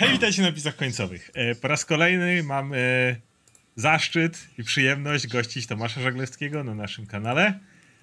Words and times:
Hej, 0.00 0.12
witajcie 0.12 0.42
na 0.42 0.48
napisach 0.48 0.76
końcowych. 0.76 1.30
E, 1.34 1.54
po 1.54 1.68
raz 1.68 1.84
kolejny 1.84 2.42
mam 2.42 2.72
e, 2.74 2.76
zaszczyt 3.76 4.38
i 4.58 4.64
przyjemność 4.64 5.26
gościć 5.26 5.66
Tomasza 5.66 6.00
Żaglewskiego 6.00 6.64
na 6.64 6.74
naszym 6.74 7.06
kanale. 7.06 7.58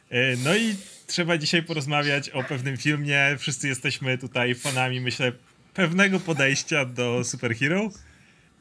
E, 0.09 0.35
no 0.43 0.55
i 0.55 0.75
trzeba 1.07 1.37
dzisiaj 1.37 1.63
porozmawiać 1.63 2.29
o 2.29 2.43
pewnym 2.43 2.77
filmie. 2.77 3.35
Wszyscy 3.37 3.67
jesteśmy 3.67 4.17
tutaj 4.17 4.55
fanami, 4.55 5.01
myślę, 5.01 5.31
pewnego 5.73 6.19
podejścia 6.19 6.85
do 6.85 7.23
superhero. 7.23 7.89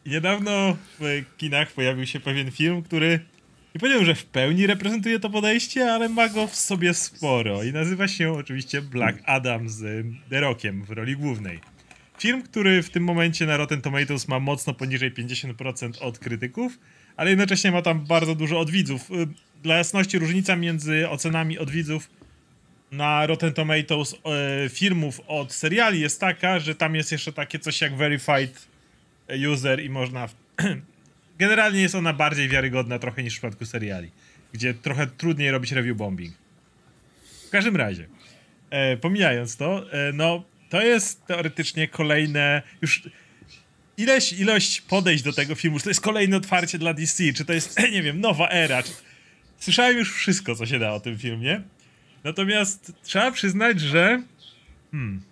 I 0.05 0.11
niedawno 0.11 0.77
w 1.01 1.23
kinach 1.37 1.73
pojawił 1.73 2.07
się 2.07 2.21
pewien 2.21 2.51
film, 2.51 2.83
który 2.83 3.21
nie 3.75 3.81
powiedział, 3.81 4.05
że 4.05 4.15
w 4.15 4.25
pełni 4.25 4.67
reprezentuje 4.67 5.21
to 5.21 5.31
podejście, 5.31 5.93
ale 5.93 6.09
ma 6.09 6.29
go 6.29 6.47
w 6.47 6.57
sobie 6.57 6.95
sporo. 6.95 7.63
I 7.63 7.73
nazywa 7.73 8.09
się 8.09 8.33
oczywiście 8.33 8.83
Black 8.83 9.19
Adam 9.25 9.69
z 9.69 10.07
The 10.31 10.41
Rockiem 10.41 10.85
w 10.85 10.91
roli 10.91 11.17
głównej. 11.17 11.76
Film, 12.19 12.43
który 12.43 12.83
w 12.83 12.91
tym 12.91 13.05
momencie 13.05 13.47
na 13.47 13.57
Rotten 13.57 13.83
Tomatoes 13.83 14.29
ma 14.29 14.41
mocno 14.41 14.75
poniżej 14.75 15.13
50% 15.13 16.03
od 16.03 16.19
krytyków, 16.19 16.79
ale 17.17 17.31
jednocześnie 17.31 17.73
ma 17.73 17.83
tam 17.83 18.05
bardzo 18.05 18.35
dużo 18.35 18.61
od 18.61 18.71
widzów. 18.71 19.11
Y, 19.11 19.27
dla 19.63 19.77
jasności 19.77 20.19
różnica 20.19 20.57
między 20.57 21.09
ocenami 21.09 21.59
od 21.59 21.71
widzów 21.71 22.11
na 22.93 23.27
Rotten 23.27 23.53
Tomatoes 23.53 24.15
e, 24.15 24.69
filmów 24.69 25.21
od 25.27 25.53
seriali 25.53 26.01
jest 26.01 26.21
taka, 26.21 26.59
że 26.59 26.75
tam 26.75 26.95
jest 26.95 27.13
jeszcze 27.13 27.33
takie 27.33 27.59
coś 27.59 27.81
jak 27.81 27.97
verified 27.97 28.69
user 29.53 29.85
i 29.85 29.91
można... 29.91 30.29
Generalnie 31.39 31.81
jest 31.81 31.95
ona 31.95 32.13
bardziej 32.13 32.49
wiarygodna 32.49 32.99
trochę 32.99 33.23
niż 33.23 33.33
w 33.33 33.37
przypadku 33.37 33.67
seriali, 33.67 34.11
gdzie 34.53 34.75
trochę 34.75 35.07
trudniej 35.07 35.51
robić 35.51 35.73
review 35.73 35.97
bombing. 35.97 36.35
W 37.47 37.51
każdym 37.51 37.77
razie, 37.77 38.07
e, 38.71 38.97
pomijając 38.97 39.57
to, 39.57 39.93
e, 39.93 40.13
no 40.13 40.45
to 40.69 40.83
jest 40.83 41.27
teoretycznie 41.27 41.89
kolejne 41.89 42.63
już 42.83 43.03
ileś 43.97 44.33
ilość 44.33 44.81
podejść 44.81 45.23
do 45.23 45.33
tego 45.33 45.55
filmu, 45.55 45.79
czy 45.79 45.85
to 45.85 45.91
jest 45.91 46.01
kolejne 46.01 46.37
otwarcie 46.37 46.79
dla 46.79 46.95
DC, 46.95 47.33
czy 47.33 47.45
to 47.45 47.53
jest, 47.53 47.81
nie 47.93 48.03
wiem, 48.03 48.21
nowa 48.21 48.49
era. 48.49 48.83
Czy... 48.83 48.91
Słyszałem 49.59 49.97
już 49.97 50.15
wszystko, 50.15 50.55
co 50.55 50.67
się 50.67 50.79
da 50.79 50.93
o 50.93 51.01
tym 51.01 51.19
filmie. 51.19 51.63
Natomiast 52.25 52.93
trzeba 53.03 53.33
przyznać, 53.33 53.81
że 53.81 54.23
hmm, 54.91 55.23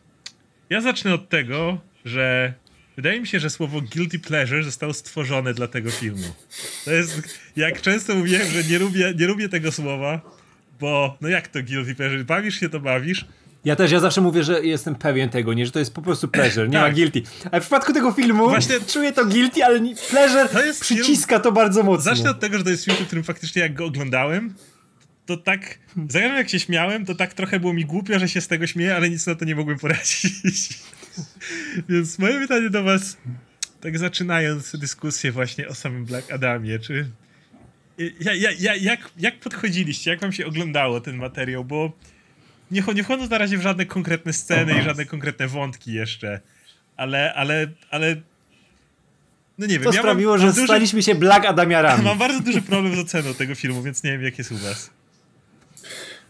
ja 0.70 0.80
zacznę 0.80 1.14
od 1.14 1.28
tego, 1.28 1.80
że 2.05 2.55
wydaje 2.96 3.20
mi 3.20 3.27
się, 3.27 3.40
że 3.40 3.50
słowo 3.50 3.80
guilty 3.80 4.18
pleasure 4.18 4.64
zostało 4.64 4.92
stworzone 4.92 5.55
dla 5.55 5.68
tego 5.68 5.90
filmu. 5.90 6.34
To 6.84 6.92
jest, 6.92 7.38
jak 7.56 7.80
często 7.80 8.14
mówiłem, 8.14 8.48
że 8.48 8.64
nie 8.64 8.78
lubię, 8.78 9.14
nie 9.18 9.27
lubię 9.27 9.48
tego 9.48 9.72
słowa, 9.72 10.20
bo 10.80 11.18
no 11.20 11.28
jak 11.28 11.48
to 11.48 11.62
guilty 11.62 11.94
pleasure? 11.94 12.24
Bawisz 12.24 12.60
się, 12.60 12.68
to 12.68 12.80
bawisz, 12.80 13.24
ja 13.64 13.76
też, 13.76 13.92
ja 13.92 14.00
zawsze 14.00 14.20
mówię, 14.20 14.44
że 14.44 14.64
jestem 14.64 14.94
pewien 14.94 15.30
tego, 15.30 15.54
nie, 15.54 15.66
że 15.66 15.72
to 15.72 15.78
jest 15.78 15.94
po 15.94 16.02
prostu 16.02 16.28
pleasure, 16.28 16.68
nie 16.68 16.72
tak. 16.72 16.82
ma 16.82 16.90
guilty. 16.90 17.22
Ale 17.50 17.60
w 17.60 17.64
przypadku 17.64 17.92
tego 17.92 18.12
filmu 18.12 18.48
Właśnie... 18.48 18.80
czuję 18.86 19.12
to 19.12 19.26
guilty, 19.26 19.64
ale 19.64 19.80
pleasure 20.10 20.48
to 20.48 20.64
jest 20.64 20.80
przyciska 20.80 21.34
film... 21.34 21.42
to 21.42 21.52
bardzo 21.52 21.82
mocno. 21.82 22.14
Zacznę 22.14 22.30
od 22.30 22.40
tego, 22.40 22.58
że 22.58 22.64
to 22.64 22.70
jest 22.70 22.84
film, 22.84 22.96
w 22.96 23.06
którym 23.06 23.24
faktycznie 23.24 23.62
jak 23.62 23.74
go 23.74 23.84
oglądałem, 23.84 24.54
to 25.26 25.36
tak, 25.36 25.78
za 26.08 26.20
każdym 26.20 26.36
jak 26.36 26.48
się 26.48 26.60
śmiałem, 26.60 27.06
to 27.06 27.14
tak 27.14 27.34
trochę 27.34 27.60
było 27.60 27.72
mi 27.72 27.84
głupio, 27.84 28.18
że 28.18 28.28
się 28.28 28.40
z 28.40 28.48
tego 28.48 28.66
śmieję, 28.66 28.96
ale 28.96 29.10
nic 29.10 29.26
na 29.26 29.34
to 29.34 29.44
nie 29.44 29.56
mogłem 29.56 29.78
poradzić. 29.78 30.68
Więc 31.88 32.18
moje 32.18 32.40
pytanie 32.40 32.70
do 32.70 32.82
was, 32.82 33.16
tak 33.80 33.98
zaczynając 33.98 34.76
dyskusję 34.76 35.32
właśnie 35.32 35.68
o 35.68 35.74
samym 35.74 36.04
Black 36.04 36.32
Adamie, 36.32 36.78
czy 36.78 37.06
ja, 37.98 38.34
ja, 38.34 38.50
ja, 38.58 38.76
jak, 38.76 39.10
jak 39.18 39.40
podchodziliście, 39.40 40.10
jak 40.10 40.20
wam 40.20 40.32
się 40.32 40.46
oglądało 40.46 41.00
ten 41.00 41.16
materiał, 41.16 41.64
bo 41.64 41.92
nie, 42.70 42.82
nie 42.94 43.04
wchodząc 43.04 43.30
na 43.30 43.38
razie 43.38 43.58
w 43.58 43.60
żadne 43.60 43.86
konkretne 43.86 44.32
sceny 44.32 44.78
i 44.80 44.82
żadne 44.82 45.04
konkretne 45.04 45.48
wątki 45.48 45.92
jeszcze, 45.92 46.40
ale, 46.96 47.34
ale, 47.34 47.66
ale 47.90 48.16
no 49.58 49.66
nie 49.66 49.74
wiem. 49.74 49.82
To 49.82 49.92
ja 49.92 50.00
sprawiło, 50.00 50.32
mam, 50.32 50.40
że 50.40 50.46
mam 50.46 50.66
staliśmy 50.66 50.98
duży, 50.98 51.06
się 51.06 51.14
Black 51.14 51.46
Adamiarami. 51.46 52.04
Mam 52.08 52.18
bardzo 52.18 52.40
duży 52.40 52.62
problem 52.62 52.96
z 52.96 52.98
oceną 52.98 53.34
tego 53.34 53.54
filmu, 53.54 53.82
więc 53.82 54.04
nie 54.04 54.12
wiem, 54.12 54.22
jak 54.22 54.38
jest 54.38 54.52
u 54.52 54.56
was. 54.56 54.90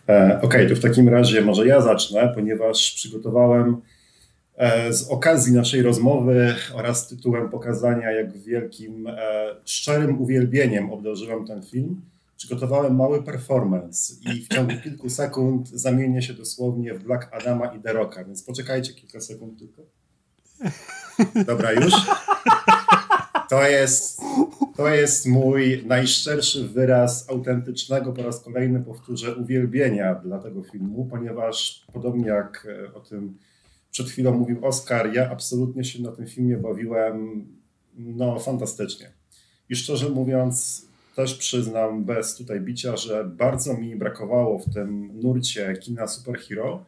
E, 0.08 0.38
Okej, 0.42 0.42
okay, 0.42 0.68
to 0.68 0.76
w 0.76 0.80
takim 0.80 1.08
razie 1.08 1.42
może 1.42 1.66
ja 1.66 1.80
zacznę, 1.80 2.32
ponieważ 2.34 2.92
przygotowałem 2.94 3.76
e, 4.56 4.92
z 4.92 5.08
okazji 5.08 5.52
naszej 5.52 5.82
rozmowy 5.82 6.54
oraz 6.74 7.08
tytułem 7.08 7.48
pokazania, 7.48 8.10
jak 8.10 8.38
wielkim, 8.38 9.06
e, 9.06 9.16
szczerym 9.64 10.22
uwielbieniem 10.22 10.92
obdarzyłem 10.92 11.46
ten 11.46 11.62
film, 11.62 12.00
przygotowałem 12.44 12.96
mały 12.96 13.22
performance 13.22 14.14
i 14.34 14.42
w 14.42 14.48
ciągu 14.48 14.72
kilku 14.84 15.10
sekund 15.10 15.68
zamienię 15.68 16.22
się 16.22 16.34
dosłownie 16.34 16.94
w 16.94 17.04
Black 17.04 17.28
Adama 17.32 17.66
i 17.66 17.80
Deroka, 17.80 18.24
więc 18.24 18.42
poczekajcie 18.42 18.94
kilka 18.94 19.20
sekund 19.20 19.58
tylko. 19.58 19.82
Dobra, 21.46 21.72
już? 21.72 21.94
To 23.48 23.68
jest, 23.68 24.20
to 24.76 24.88
jest 24.88 25.26
mój 25.26 25.82
najszczerszy 25.86 26.68
wyraz 26.68 27.30
autentycznego, 27.30 28.12
po 28.12 28.22
raz 28.22 28.40
kolejny 28.40 28.80
powtórzę, 28.80 29.36
uwielbienia 29.36 30.14
dla 30.14 30.38
tego 30.38 30.62
filmu, 30.62 31.08
ponieważ 31.10 31.86
podobnie 31.92 32.26
jak 32.26 32.66
o 32.94 33.00
tym 33.00 33.38
przed 33.90 34.08
chwilą 34.08 34.32
mówił 34.38 34.66
Oskar, 34.66 35.14
ja 35.14 35.30
absolutnie 35.30 35.84
się 35.84 36.02
na 36.02 36.12
tym 36.12 36.26
filmie 36.26 36.56
bawiłem 36.56 37.46
no 37.96 38.38
fantastycznie. 38.38 39.12
I 39.68 39.76
szczerze 39.76 40.08
mówiąc, 40.08 40.86
też 41.14 41.34
przyznam 41.34 42.04
bez 42.04 42.36
tutaj 42.36 42.60
bicia, 42.60 42.96
że 42.96 43.24
bardzo 43.24 43.74
mi 43.74 43.96
brakowało 43.96 44.58
w 44.58 44.74
tym 44.74 45.20
nurcie 45.20 45.76
kina 45.80 46.06
superhero 46.06 46.84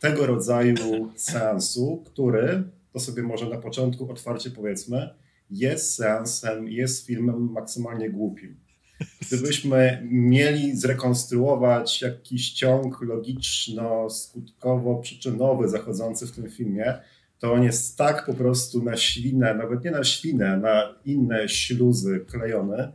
tego 0.00 0.26
rodzaju 0.26 1.12
seansu, 1.16 2.04
który, 2.06 2.62
to 2.92 3.00
sobie 3.00 3.22
może 3.22 3.48
na 3.48 3.58
początku 3.58 4.10
otwarcie 4.10 4.50
powiedzmy, 4.50 5.10
jest 5.50 5.94
seansem, 5.94 6.68
jest 6.68 7.06
filmem 7.06 7.52
maksymalnie 7.52 8.10
głupim. 8.10 8.56
Gdybyśmy 9.28 10.08
mieli 10.10 10.76
zrekonstruować 10.76 12.02
jakiś 12.02 12.52
ciąg 12.52 13.00
logiczno-skutkowo-przyczynowy 13.00 15.68
zachodzący 15.68 16.26
w 16.26 16.32
tym 16.32 16.50
filmie, 16.50 16.98
to 17.40 17.52
on 17.52 17.62
jest 17.62 17.98
tak 17.98 18.26
po 18.26 18.34
prostu 18.34 18.82
na 18.82 18.96
ślinę, 18.96 19.54
nawet 19.54 19.84
nie 19.84 19.90
na 19.90 20.04
ślinę, 20.04 20.56
na 20.56 20.94
inne 21.04 21.48
śluzy 21.48 22.24
klejony, 22.30 22.88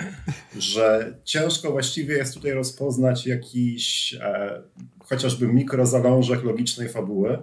że 0.59 1.15
ciężko 1.23 1.71
właściwie 1.71 2.17
jest 2.17 2.33
tutaj 2.33 2.51
rozpoznać 2.51 3.27
jakiś 3.27 4.13
e, 4.21 4.61
chociażby 4.99 5.47
mikrozalążek 5.47 6.43
logicznej 6.43 6.89
fabuły. 6.89 7.37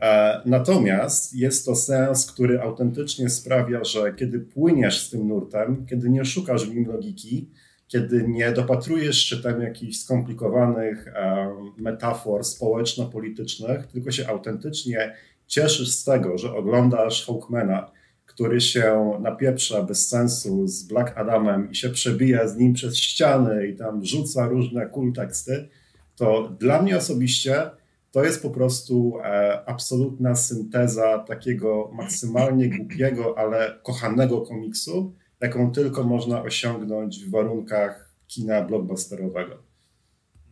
E, 0.00 0.40
natomiast 0.46 1.34
jest 1.34 1.66
to 1.66 1.76
sens, 1.76 2.32
który 2.32 2.60
autentycznie 2.60 3.30
sprawia, 3.30 3.84
że 3.84 4.14
kiedy 4.14 4.40
płyniesz 4.40 5.06
z 5.06 5.10
tym 5.10 5.28
nurtem, 5.28 5.86
kiedy 5.86 6.10
nie 6.10 6.24
szukasz 6.24 6.66
w 6.66 6.74
nim 6.74 6.86
logiki, 6.86 7.50
kiedy 7.88 8.28
nie 8.28 8.52
dopatrujesz 8.52 9.18
się 9.18 9.36
tam 9.36 9.62
jakichś 9.62 9.96
skomplikowanych 9.96 11.08
e, 11.08 11.54
metafor 11.78 12.44
społeczno-politycznych, 12.44 13.86
tylko 13.86 14.10
się 14.10 14.28
autentycznie 14.28 15.14
cieszysz 15.46 15.88
z 15.88 16.04
tego, 16.04 16.38
że 16.38 16.54
oglądasz 16.54 17.26
Hawkmana, 17.26 17.90
który 18.26 18.60
się 18.60 19.12
napieprza 19.20 19.82
bez 19.82 20.08
sensu 20.08 20.66
z 20.66 20.82
Black 20.82 21.18
Adamem 21.18 21.70
i 21.70 21.74
się 21.74 21.90
przebija 21.90 22.48
z 22.48 22.56
nim 22.56 22.72
przez 22.72 22.96
ściany 22.96 23.66
i 23.66 23.76
tam 23.76 24.04
rzuca 24.04 24.48
różne 24.48 24.86
cool 24.86 25.12
teksty, 25.12 25.68
to 26.16 26.48
dla 26.60 26.82
mnie 26.82 26.96
osobiście 26.96 27.70
to 28.14 28.24
jest 28.24 28.42
po 28.42 28.50
prostu 28.50 29.18
e, 29.24 29.62
absolutna 29.66 30.36
synteza 30.36 31.18
takiego 31.18 31.90
maksymalnie 31.92 32.68
głupiego, 32.68 33.38
ale 33.38 33.80
kochanego 33.82 34.40
komiksu, 34.40 35.14
jaką 35.40 35.72
tylko 35.72 36.04
można 36.04 36.42
osiągnąć 36.42 37.24
w 37.24 37.30
warunkach 37.30 38.10
kina 38.26 38.62
blockbusterowego. 38.62 39.58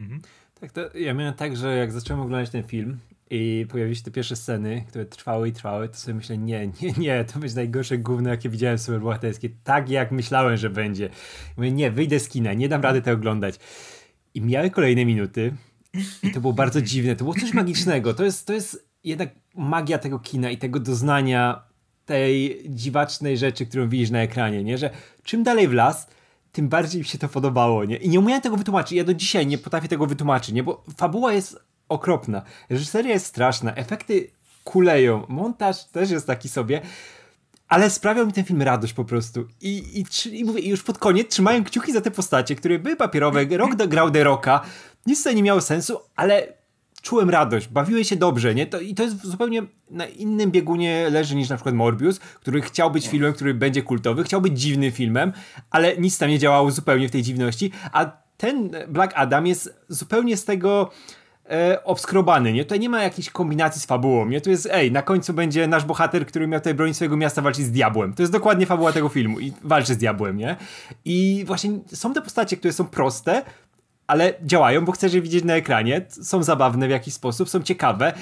Mhm. 0.00 0.22
Tak, 0.60 0.94
ja 0.94 1.14
miałem 1.14 1.34
tak, 1.34 1.56
że 1.56 1.76
jak 1.76 1.92
zacząłem 1.92 2.22
oglądać 2.22 2.50
ten 2.50 2.62
film, 2.62 2.98
i 3.30 3.66
pojawiły 3.70 3.96
się 3.96 4.02
te 4.02 4.10
pierwsze 4.10 4.36
sceny, 4.36 4.84
które 4.88 5.04
trwały 5.04 5.48
i 5.48 5.52
trwały, 5.52 5.88
to 5.88 5.94
sobie 5.94 6.14
myślę, 6.14 6.38
nie, 6.38 6.66
nie, 6.66 6.92
nie, 6.98 7.24
to 7.24 7.38
będzie 7.38 7.56
najgorsze 7.56 7.98
gówno, 7.98 8.30
jakie 8.30 8.48
widziałem 8.48 8.78
superbohaterskie, 8.78 9.48
tak 9.64 9.90
jak 9.90 10.12
myślałem, 10.12 10.56
że 10.56 10.70
będzie. 10.70 11.08
Mówię, 11.56 11.72
nie, 11.72 11.90
wyjdę 11.90 12.20
z 12.20 12.28
kina, 12.28 12.52
nie 12.52 12.68
dam 12.68 12.82
rady 12.82 13.02
tego 13.02 13.16
oglądać. 13.16 13.58
I 14.34 14.40
miały 14.40 14.70
kolejne 14.70 15.04
minuty 15.04 15.52
i 16.22 16.30
to 16.30 16.40
było 16.40 16.52
bardzo 16.52 16.82
dziwne, 16.82 17.16
to 17.16 17.24
było 17.24 17.34
coś 17.34 17.54
magicznego, 17.54 18.14
to 18.14 18.24
jest, 18.24 18.46
to 18.46 18.52
jest 18.52 18.88
jednak 19.04 19.28
magia 19.54 19.98
tego 19.98 20.18
kina 20.18 20.50
i 20.50 20.58
tego 20.58 20.80
doznania 20.80 21.62
tej 22.04 22.62
dziwacznej 22.68 23.38
rzeczy, 23.38 23.66
którą 23.66 23.88
widzisz 23.88 24.10
na 24.10 24.22
ekranie, 24.22 24.64
nie, 24.64 24.78
że 24.78 24.90
czym 25.22 25.42
dalej 25.42 25.68
w 25.68 25.72
las, 25.72 26.08
tym 26.52 26.68
bardziej 26.68 27.00
mi 27.00 27.04
się 27.04 27.18
to 27.18 27.28
podobało, 27.28 27.84
nie? 27.84 27.96
I 27.96 28.08
nie 28.08 28.20
umiałem 28.20 28.42
tego 28.42 28.56
wytłumaczyć. 28.56 28.92
Ja 28.92 29.04
do 29.04 29.14
dzisiaj 29.14 29.46
nie 29.46 29.58
potrafię 29.58 29.88
tego 29.88 30.06
wytłumaczyć, 30.06 30.54
nie? 30.54 30.62
Bo 30.62 30.84
fabuła 30.96 31.32
jest 31.32 31.58
okropna. 31.92 32.42
Reżyseria 32.70 33.12
jest 33.12 33.26
straszna, 33.26 33.74
efekty 33.74 34.30
kuleją, 34.64 35.26
montaż 35.28 35.84
też 35.84 36.10
jest 36.10 36.26
taki 36.26 36.48
sobie, 36.48 36.80
ale 37.68 37.90
sprawiał 37.90 38.26
mi 38.26 38.32
ten 38.32 38.44
film 38.44 38.62
radość 38.62 38.92
po 38.92 39.04
prostu. 39.04 39.48
I, 39.60 40.00
i, 40.00 40.38
i 40.38 40.44
mówię, 40.44 40.60
już 40.68 40.82
pod 40.82 40.98
koniec 40.98 41.28
trzymają 41.28 41.64
kciuki 41.64 41.92
za 41.92 42.00
te 42.00 42.10
postacie, 42.10 42.56
które 42.56 42.78
były 42.78 42.96
papierowe, 42.96 43.44
rok 43.44 43.74
do 43.74 43.88
grał 43.88 44.10
The 44.10 44.24
Rocka, 44.24 44.60
nic 45.06 45.22
to 45.22 45.32
nie 45.32 45.42
miało 45.42 45.60
sensu, 45.60 45.98
ale 46.16 46.52
czułem 47.02 47.30
radość, 47.30 47.68
bawiłem 47.68 48.04
się 48.04 48.16
dobrze, 48.16 48.54
nie? 48.54 48.66
To, 48.66 48.80
I 48.80 48.94
to 48.94 49.02
jest 49.02 49.24
zupełnie 49.24 49.62
na 49.90 50.06
innym 50.06 50.50
biegunie 50.50 51.10
leży 51.10 51.36
niż 51.36 51.48
na 51.48 51.56
przykład 51.56 51.74
Morbius, 51.74 52.18
który 52.18 52.62
chciał 52.62 52.90
być 52.90 53.08
filmem, 53.08 53.32
który 53.32 53.54
będzie 53.54 53.82
kultowy, 53.82 54.24
chciał 54.24 54.40
być 54.40 54.60
dziwnym 54.60 54.92
filmem, 54.92 55.32
ale 55.70 55.96
nic 55.96 56.18
tam 56.18 56.30
nie 56.30 56.38
działało 56.38 56.70
zupełnie 56.70 57.08
w 57.08 57.10
tej 57.10 57.22
dziwności, 57.22 57.72
a 57.92 58.22
ten 58.36 58.70
Black 58.88 59.12
Adam 59.16 59.46
jest 59.46 59.74
zupełnie 59.88 60.36
z 60.36 60.44
tego 60.44 60.90
e, 61.52 61.84
obskrobany, 61.84 62.52
nie? 62.52 62.64
Tutaj 62.64 62.80
nie 62.80 62.88
ma 62.88 63.02
jakiejś 63.02 63.30
kombinacji 63.30 63.80
z 63.80 63.86
fabułą, 63.86 64.28
nie? 64.28 64.40
Tu 64.40 64.50
jest, 64.50 64.68
ej, 64.72 64.92
na 64.92 65.02
końcu 65.02 65.34
będzie 65.34 65.66
nasz 65.66 65.84
bohater, 65.84 66.26
który 66.26 66.46
miał 66.46 66.60
tutaj 66.60 66.74
bronić 66.74 66.96
swojego 66.96 67.16
miasta 67.16 67.42
walczyć 67.42 67.64
z 67.64 67.70
diabłem. 67.70 68.14
To 68.14 68.22
jest 68.22 68.32
dokładnie 68.32 68.66
fabuła 68.66 68.92
tego 68.92 69.08
filmu 69.08 69.40
i 69.40 69.52
walczy 69.64 69.94
z 69.94 69.96
diabłem, 69.96 70.36
nie? 70.36 70.56
I 71.04 71.44
właśnie 71.46 71.70
są 71.94 72.14
te 72.14 72.22
postacie, 72.22 72.56
które 72.56 72.72
są 72.72 72.84
proste, 72.84 73.42
ale 74.06 74.34
działają, 74.42 74.84
bo 74.84 74.92
chcesz 74.92 75.14
je 75.14 75.22
widzieć 75.22 75.44
na 75.44 75.54
ekranie, 75.54 76.06
są 76.08 76.42
zabawne 76.42 76.88
w 76.88 76.90
jakiś 76.90 77.14
sposób, 77.14 77.48
są 77.48 77.62
ciekawe 77.62 78.12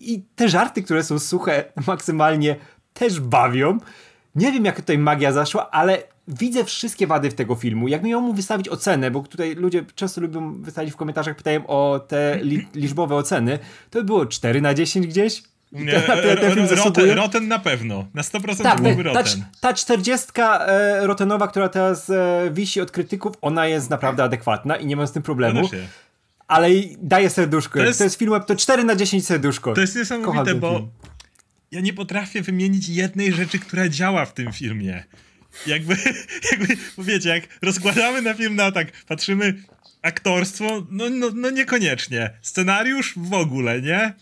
i 0.00 0.22
te 0.36 0.48
żarty, 0.48 0.82
które 0.82 1.04
są 1.04 1.18
suche 1.18 1.64
maksymalnie 1.86 2.56
też 2.94 3.20
bawią. 3.20 3.78
Nie 4.34 4.52
wiem, 4.52 4.64
jak 4.64 4.76
tutaj 4.76 4.98
magia 4.98 5.32
zaszła, 5.32 5.70
ale 5.70 6.02
widzę 6.28 6.64
wszystkie 6.64 7.06
wady 7.06 7.30
w 7.30 7.34
tego 7.34 7.54
filmu. 7.54 7.88
Jak 7.88 8.02
miał 8.02 8.20
mu 8.20 8.34
wystawić 8.34 8.68
ocenę, 8.68 9.10
bo 9.10 9.22
tutaj 9.22 9.54
ludzie 9.54 9.84
często 9.94 10.20
lubią 10.20 10.62
wystawić 10.62 10.92
w 10.92 10.96
komentarzach, 10.96 11.36
pytają 11.36 11.66
o 11.66 12.00
te 12.08 12.38
li 12.42 12.66
liczbowe 12.74 13.14
oceny, 13.14 13.58
to 13.90 13.98
by 13.98 14.04
było 14.04 14.26
4 14.26 14.60
na 14.60 14.74
10 14.74 15.06
gdzieś? 15.06 15.42
Nie, 15.72 16.00
ten 16.40 16.54
film 16.54 16.66
roten, 16.84 17.10
roten 17.10 17.48
na 17.48 17.58
pewno. 17.58 18.06
Na 18.14 18.22
100% 18.22 18.62
tak, 18.62 18.80
byłby 18.80 19.02
Roten. 19.02 19.24
Ta, 19.60 19.68
ta 19.68 19.74
40 19.74 20.26
e, 20.36 21.06
Rotenowa, 21.06 21.48
która 21.48 21.68
teraz 21.68 22.10
e, 22.10 22.50
wisi 22.52 22.80
od 22.80 22.90
krytyków, 22.90 23.34
ona 23.40 23.66
jest 23.66 23.90
naprawdę 23.90 24.24
adekwatna 24.24 24.76
i 24.76 24.86
nie 24.86 24.96
mam 24.96 25.06
z 25.06 25.12
tym 25.12 25.22
problemu. 25.22 25.68
Ale 26.46 26.68
daje 26.98 27.30
serduszko. 27.30 27.78
To 27.78 27.84
jest, 27.84 27.98
to 27.98 28.04
jest 28.04 28.18
film, 28.18 28.32
to 28.46 28.56
4 28.56 28.84
na 28.84 28.96
10 28.96 29.26
serduszko. 29.26 29.74
To 29.74 29.80
jest 29.80 29.96
niesamowite, 29.96 30.54
bo 30.54 30.88
ja 31.70 31.80
nie 31.80 31.92
potrafię 31.92 32.42
wymienić 32.42 32.88
jednej 32.88 33.32
rzeczy, 33.32 33.58
która 33.58 33.88
działa 33.88 34.24
w 34.24 34.34
tym 34.34 34.52
filmie. 34.52 35.04
Jakby, 35.66 35.96
jakby 36.52 36.76
wiecie, 36.98 37.28
jak 37.28 37.44
rozkładamy 37.62 38.22
na 38.22 38.34
film 38.34 38.56
na 38.56 38.72
tak, 38.72 39.04
patrzymy 39.06 39.54
aktorstwo, 40.02 40.86
no, 40.90 41.10
no, 41.10 41.30
no 41.34 41.50
niekoniecznie. 41.50 42.30
Scenariusz 42.42 43.14
w 43.16 43.32
ogóle, 43.32 43.82
nie? 43.82 43.98
E, 43.98 44.14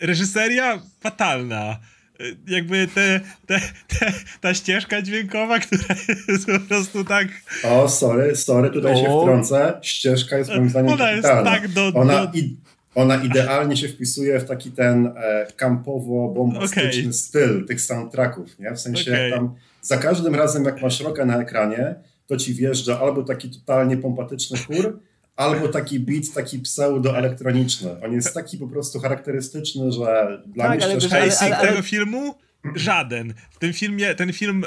reżyseria 0.00 0.82
fatalna. 1.00 1.78
E, 2.20 2.24
jakby 2.46 2.88
te, 2.94 3.20
te, 3.46 3.60
te, 3.88 4.12
ta 4.40 4.54
ścieżka 4.54 5.02
dźwiękowa, 5.02 5.58
która 5.64 5.94
jest 6.28 6.46
po 6.46 6.60
prostu 6.60 7.04
tak. 7.04 7.28
O, 7.64 7.88
sorry, 7.88 8.36
sorry, 8.36 8.70
tutaj 8.70 8.92
o. 8.92 8.96
się 8.96 9.02
wtrącę. 9.02 9.78
Ścieżka 9.82 10.38
jest 10.38 10.50
moim 10.50 10.68
zdaniem 10.68 10.92
Ona 10.92 11.10
jest 11.10 11.28
tak 11.28 11.68
do. 11.68 11.92
Ona, 11.94 12.26
do... 12.26 12.38
I, 12.38 12.56
ona 12.94 13.16
idealnie 13.16 13.76
się 13.76 13.88
wpisuje 13.88 14.40
w 14.40 14.44
taki 14.44 14.70
ten 14.70 15.06
e, 15.06 15.46
kampowo-bombastyczny 15.56 17.00
okay. 17.00 17.12
styl 17.12 17.66
tych 17.66 17.80
soundtracków, 17.80 18.58
nie? 18.58 18.72
W 18.74 18.80
sensie 18.80 19.12
okay. 19.12 19.30
tam 19.30 19.54
za 19.82 19.96
każdym 19.96 20.34
razem, 20.34 20.64
jak 20.64 20.82
masz 20.82 21.00
rokę 21.00 21.26
na 21.26 21.42
ekranie, 21.42 21.94
to 22.26 22.36
ci 22.36 22.54
wjeżdża 22.54 23.00
albo 23.00 23.22
taki 23.22 23.50
totalnie 23.50 23.96
pompatyczny 23.96 24.58
chór, 24.58 25.00
albo 25.36 25.68
taki 25.68 26.00
beat, 26.00 26.24
taki 26.34 26.58
pseudo-elektroniczny. 26.58 28.04
On 28.04 28.12
jest 28.12 28.34
taki 28.34 28.58
po 28.58 28.68
prostu 28.68 29.00
charakterystyczny, 29.00 29.92
że 29.92 30.42
dla 30.46 30.64
tak, 30.64 30.76
mnie 30.76 30.84
ale, 30.84 31.00
szczerze... 31.00 31.16
Ale, 31.16 31.38
ale, 31.40 31.56
ale, 31.56 31.68
tego 31.68 31.82
filmu? 31.82 32.34
Żaden. 32.74 33.34
W 33.50 33.58
tym 33.58 33.72
filmie, 33.72 34.14
ten 34.14 34.32
film 34.32 34.64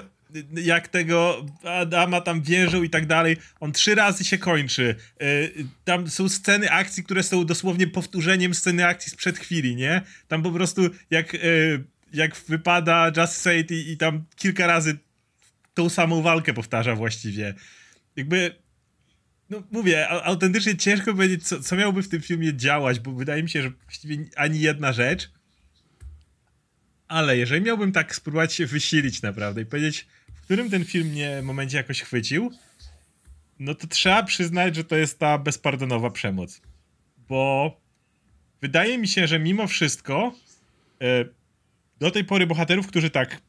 jak 0.54 0.88
tego 0.88 1.46
Adama 1.64 2.22
tam 2.22 2.42
wierzył 2.42 2.84
i 2.84 2.90
tak 2.90 3.06
dalej, 3.06 3.38
on 3.60 3.72
trzy 3.72 3.96
razy 3.96 4.24
się 4.24 4.38
kończy. 4.38 4.96
E, 5.22 5.26
tam 5.84 6.10
są 6.10 6.30
sceny 6.30 6.72
akcji, 6.72 7.04
które 7.04 7.24
są 7.24 7.46
dosłownie 7.46 7.88
powtórzeniem 7.88 8.54
sceny 8.54 8.86
akcji 8.86 9.12
sprzed 9.12 9.38
chwili, 9.38 9.76
nie? 9.76 10.02
Tam 10.28 10.44
po 10.44 10.52
prostu 10.52 10.82
jak, 11.10 11.36
e, 11.36 11.40
jak 12.14 12.36
wypada 12.36 13.12
Just 13.18 13.34
Say 13.34 13.60
It 13.60 13.72
i, 13.72 13.92
i 13.92 13.98
tam 13.98 14.26
kilka 14.36 14.68
razy 14.68 14.98
tą 15.74 15.90
samą 15.90 16.22
walkę 16.22 16.54
powtarza 16.54 16.96
właściwie. 16.96 17.54
Jakby 18.16 18.64
no 19.50 19.64
mówię, 19.72 20.10
autentycznie 20.10 20.78
ciężko 20.78 21.14
powiedzieć, 21.14 21.48
co, 21.48 21.60
co 21.60 21.76
miałoby 21.76 22.04
w 22.04 22.10
tym 22.10 22.22
filmie 22.22 22.54
działać, 22.54 23.00
bo 23.00 23.12
wydaje 23.12 23.44
mi 23.44 23.50
się, 23.50 23.62
że 23.62 23.70
właściwie 23.70 24.18
ani 24.36 24.60
jedna 24.60 24.94
rzecz. 24.94 25.32
Ale 27.08 27.38
jeżeli 27.38 27.62
miałbym 27.62 27.92
tak 27.92 28.16
spróbować 28.16 28.54
się 28.54 28.66
wysilić 28.66 29.22
naprawdę 29.22 29.62
i 29.62 29.66
powiedzieć, 29.66 30.08
w 30.34 30.42
którym 30.42 30.70
ten 30.70 30.86
film 30.86 31.08
mnie 31.08 31.42
momencie 31.44 31.78
jakoś 31.78 32.02
chwycił, 32.02 32.52
no 33.60 33.76
to 33.76 33.88
trzeba 33.88 34.24
przyznać, 34.24 34.76
że 34.76 34.84
to 34.84 34.96
jest 34.96 35.20
ta 35.20 35.38
bezpardonowa 35.38 36.10
przemoc. 36.10 36.62
Bo 37.30 37.78
wydaje 38.62 38.98
mi 38.98 39.08
się, 39.08 39.28
że 39.28 39.40
mimo 39.40 39.68
wszystko 39.68 40.36
e, 41.02 41.26
do 42.00 42.12
tej 42.12 42.24
pory 42.24 42.48
bohaterów, 42.48 42.88
którzy 42.88 43.10
tak, 43.10 43.42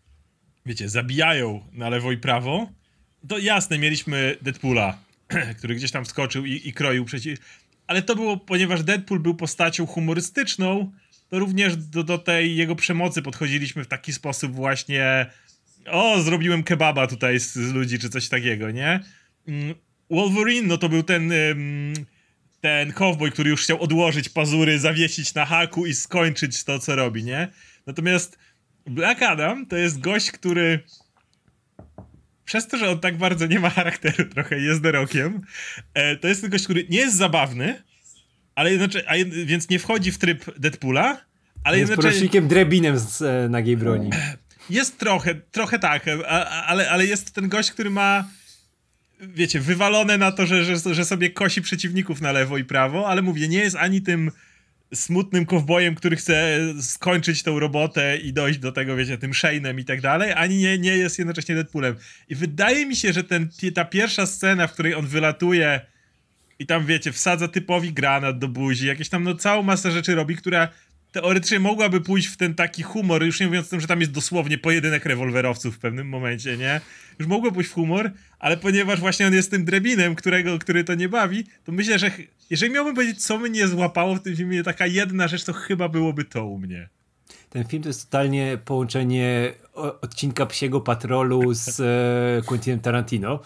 wiecie, 0.67 0.89
zabijają 0.89 1.67
na 1.73 1.89
lewo 1.89 2.13
i 2.13 2.17
prawo, 2.17 2.71
to 3.29 3.39
jasne, 3.39 3.79
mieliśmy 3.79 4.37
Deadpoola, 4.43 4.99
który 5.59 5.75
gdzieś 5.75 5.91
tam 5.91 6.05
wskoczył 6.05 6.45
i, 6.45 6.61
i 6.65 6.73
kroił 6.73 7.05
przeciw. 7.05 7.39
Ale 7.87 8.03
to 8.03 8.17
było, 8.17 8.37
ponieważ 8.37 8.83
Deadpool 8.83 9.21
był 9.21 9.35
postacią 9.35 9.87
humorystyczną, 9.87 10.93
to 11.29 11.39
również 11.39 11.77
do, 11.77 12.05
do 12.05 12.19
tej 12.19 12.57
jego 12.57 12.77
przemocy 12.77 13.23
podchodziliśmy 13.23 13.85
w 13.85 13.89
taki 13.89 14.13
sposób 14.13 14.53
właśnie 14.53 15.27
o, 15.87 16.23
zrobiłem 16.23 16.63
kebaba 16.63 17.07
tutaj 17.07 17.41
z, 17.41 17.53
z 17.53 17.73
ludzi, 17.73 17.99
czy 17.99 18.11
coś 18.11 18.29
takiego, 18.29 18.71
nie? 18.71 19.01
Mm, 19.49 19.75
Wolverine, 20.11 20.69
no 20.69 20.79
to 20.79 20.89
był 20.89 21.03
ten 21.03 21.33
ten 22.65 22.93
cowboy, 22.93 23.31
który 23.31 23.51
już 23.51 23.63
chciał 23.63 23.83
odłożyć 23.83 24.29
pazury, 24.29 24.79
zawiesić 24.79 25.35
na 25.35 25.47
haku 25.47 25.87
i 25.87 25.95
skończyć 25.95 26.65
to, 26.65 26.79
co 26.79 26.97
robi, 26.97 27.25
nie? 27.25 27.49
Natomiast 27.87 28.39
Black 28.87 29.23
Adam 29.23 29.67
to 29.67 29.77
jest 29.77 30.01
gość, 30.01 30.31
który 30.31 30.81
przez 32.45 32.69
to, 32.69 32.79
że 32.79 32.91
on 32.91 33.01
tak 33.01 33.19
bardzo 33.19 33.47
nie 33.47 33.61
ma 33.61 33.71
charakteru, 33.71 34.25
trochę 34.35 34.59
jest 34.59 34.83
derokiem, 34.83 35.41
e, 35.95 36.17
to 36.17 36.29
jest 36.29 36.49
gość, 36.49 36.65
który 36.65 36.87
nie 36.91 36.99
jest 36.99 37.17
zabawny, 37.17 37.83
ale 38.55 38.71
jednocześnie, 38.71 39.11
a 39.11 39.15
więc 39.45 39.69
nie 39.69 39.79
wchodzi 39.79 40.13
w 40.13 40.19
tryb 40.19 40.59
Deadpoola, 40.59 41.21
ale 41.65 41.79
jest 41.79 41.91
jednocześnie... 41.91 42.29
Jest 42.33 42.47
drebinem 42.47 42.99
z 42.99 43.23
e, 43.23 43.49
nagiej 43.49 43.77
broni. 43.77 44.11
Jest 44.71 44.99
trochę, 44.99 45.35
trochę 45.35 45.79
tak, 45.79 46.09
a, 46.29 46.65
ale, 46.65 46.91
ale 46.91 47.07
jest 47.07 47.33
ten 47.33 47.49
gość, 47.49 47.71
który 47.71 47.91
ma 47.91 48.29
wiecie, 49.21 49.61
wywalone 49.61 50.19
na 50.19 50.33
to, 50.33 50.47
że, 50.47 50.65
że, 50.65 50.95
że 50.95 51.05
sobie 51.05 51.31
kosi 51.31 51.63
przeciwników 51.63 52.21
na 52.21 52.33
lewo 52.33 52.59
i 52.59 52.65
prawo, 52.65 53.09
ale 53.09 53.23
mówię, 53.23 53.49
nie 53.49 53.59
jest 53.59 53.77
ani 53.77 54.03
tym 54.03 54.31
smutnym 54.95 55.47
kowbojem, 55.47 55.95
który 55.95 56.17
chce 56.17 56.61
skończyć 56.81 57.43
tą 57.43 57.59
robotę 57.59 58.17
i 58.17 58.33
dojść 58.33 58.59
do 58.59 58.73
tego, 58.73 58.97
wiecie, 58.97 59.19
tym 59.19 59.31
Shane'em 59.31 59.81
i 59.81 59.85
tak 59.85 60.01
dalej, 60.01 60.33
ani 60.33 60.57
nie, 60.57 60.79
nie 60.79 60.97
jest 60.97 61.19
jednocześnie 61.19 61.55
Deadpoolem. 61.55 61.97
I 62.29 62.35
wydaje 62.35 62.87
mi 62.87 62.97
się, 62.97 63.13
że 63.13 63.25
ten, 63.25 63.49
ta 63.75 63.85
pierwsza 63.85 64.27
scena, 64.27 64.67
w 64.67 64.73
której 64.73 64.95
on 64.95 65.07
wylatuje 65.07 65.81
i 66.59 66.67
tam, 66.67 66.87
wiecie, 66.87 67.13
wsadza 67.13 67.49
typowi 67.49 67.93
granat 67.93 68.39
do 68.39 68.49
buzi, 68.49 68.87
jakieś 68.87 69.09
tam, 69.09 69.25
no, 69.25 69.35
całą 69.35 69.63
masę 69.63 69.91
rzeczy 69.91 70.15
robi, 70.15 70.37
która 70.37 70.69
teoretycznie 71.15 71.61
mogłaby 71.61 72.01
pójść 72.01 72.29
w 72.29 72.37
ten 72.37 72.55
taki 72.55 72.83
humor, 72.83 73.25
już 73.25 73.41
nie 73.41 73.47
mówiąc 73.47 73.67
o 73.67 73.71
tym, 73.71 73.81
że 73.81 73.87
tam 73.87 74.01
jest 74.01 74.13
dosłownie 74.13 74.59
pojedynek 74.59 75.05
rewolwerowców 75.05 75.77
w 75.77 75.79
pewnym 75.79 76.09
momencie, 76.09 76.57
nie? 76.57 76.81
Już 77.19 77.29
mogło 77.29 77.53
pójść 77.53 77.71
w 77.71 77.73
humor, 77.73 78.11
ale 78.39 78.57
ponieważ 78.57 79.01
właśnie 79.01 79.27
on 79.27 79.35
jest 79.35 79.51
tym 79.51 79.65
drebinem, 79.65 80.15
którego, 80.15 80.59
który 80.59 80.85
to 80.85 80.95
nie 80.95 81.09
bawi, 81.09 81.45
to 81.65 81.73
myślę, 81.73 81.99
że 81.99 82.11
jeżeli 82.51 82.73
miałbym 82.73 82.95
powiedzieć, 82.95 83.25
co 83.25 83.39
mnie 83.39 83.69
złapało 83.69 84.15
w 84.15 84.23
tym 84.23 84.37
filmie, 84.37 84.63
taka 84.63 84.87
jedna 84.87 85.29
rzecz, 85.29 85.45
to 85.45 85.53
chyba 85.53 85.89
byłoby 85.89 86.25
to 86.25 86.47
u 86.47 86.59
mnie. 86.59 86.89
Ten 87.51 87.65
film 87.65 87.83
to 87.83 87.89
jest 87.89 88.05
totalnie 88.05 88.59
połączenie 88.65 89.53
odcinka 90.01 90.47
Psiego 90.47 90.81
Patrolu 90.81 91.55
z 91.55 91.81
e, 91.81 92.43
Quentinem 92.47 92.81
Tarantino. 92.81 93.41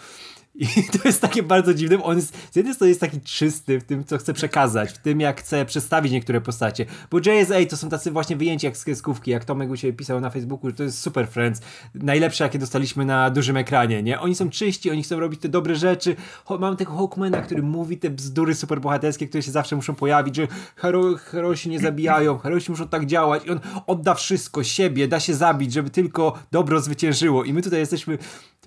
I 0.58 0.66
to 0.98 1.08
jest 1.08 1.20
takie 1.20 1.42
bardzo 1.42 1.74
dziwne. 1.74 2.02
On 2.02 2.16
jest, 2.16 2.36
z 2.52 2.56
jednej 2.56 2.74
strony 2.74 2.88
jest 2.88 3.00
taki 3.00 3.20
czysty 3.20 3.80
w 3.80 3.84
tym, 3.84 4.04
co 4.04 4.18
chce 4.18 4.32
przekazać, 4.34 4.92
w 4.92 4.98
tym, 4.98 5.20
jak 5.20 5.40
chce 5.40 5.64
przedstawić 5.64 6.12
niektóre 6.12 6.40
postacie. 6.40 6.86
Bo 7.10 7.18
JSA 7.18 7.54
to 7.70 7.76
są 7.76 7.88
tacy 7.88 8.10
właśnie 8.10 8.36
wyjęci 8.36 8.66
jak 8.66 8.76
z 8.76 8.84
kreskówki, 8.84 9.30
jak 9.30 9.44
Tomek 9.44 9.70
u 9.70 9.76
siebie 9.76 9.92
pisał 9.92 10.20
na 10.20 10.30
Facebooku, 10.30 10.70
że 10.70 10.76
to 10.76 10.82
jest 10.82 11.00
Super 11.00 11.28
Friends. 11.28 11.60
Najlepsze, 11.94 12.44
jakie 12.44 12.58
dostaliśmy 12.58 13.04
na 13.04 13.30
dużym 13.30 13.56
ekranie, 13.56 14.02
nie? 14.02 14.20
Oni 14.20 14.34
są 14.34 14.50
czyści, 14.50 14.90
oni 14.90 15.02
chcą 15.02 15.20
robić 15.20 15.40
te 15.40 15.48
dobre 15.48 15.76
rzeczy. 15.76 16.16
Mam 16.60 16.76
tego 16.76 16.96
Hawkmana, 16.96 17.42
który 17.42 17.62
mówi 17.62 17.98
te 17.98 18.10
bzdury 18.10 18.54
superbohaterskie, 18.54 19.28
które 19.28 19.42
się 19.42 19.50
zawsze 19.50 19.76
muszą 19.76 19.94
pojawić, 19.94 20.36
że 20.36 20.48
hero, 20.76 21.16
herosi 21.16 21.68
nie 21.68 21.80
zabijają, 21.80 22.38
herosi 22.38 22.70
muszą 22.70 22.88
tak 22.88 23.06
działać 23.06 23.46
i 23.46 23.50
on 23.50 23.60
odda 23.86 24.14
wszystko, 24.14 24.64
siebie, 24.64 25.08
da 25.08 25.20
się 25.20 25.34
zabić, 25.34 25.72
żeby 25.72 25.90
tylko 25.90 26.38
dobro 26.50 26.80
zwyciężyło. 26.80 27.44
I 27.44 27.52
my 27.52 27.62
tutaj 27.62 27.78
jesteśmy 27.78 28.18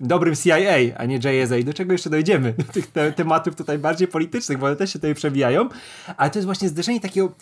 dobrym 0.02 0.36
CIA, 0.36 0.96
a 0.96 1.04
nie 1.04 1.16
JSA. 1.16 1.62
Do 1.64 1.74
czego 1.74 1.92
jeszcze 1.92 2.10
dojdziemy? 2.10 2.52
Do 2.52 2.64
tych 2.64 2.86
te 2.86 3.12
tematów 3.12 3.56
tutaj 3.56 3.78
bardziej 3.78 4.08
politycznych, 4.08 4.58
bo 4.58 4.66
one 4.66 4.76
też 4.76 4.92
się 4.92 4.98
tutaj 4.98 5.14
przewijają. 5.14 5.68
Ale 6.16 6.30
to 6.30 6.38
jest 6.38 6.46
właśnie 6.46 6.68
zderzenie 6.68 7.00
takiego 7.00 7.32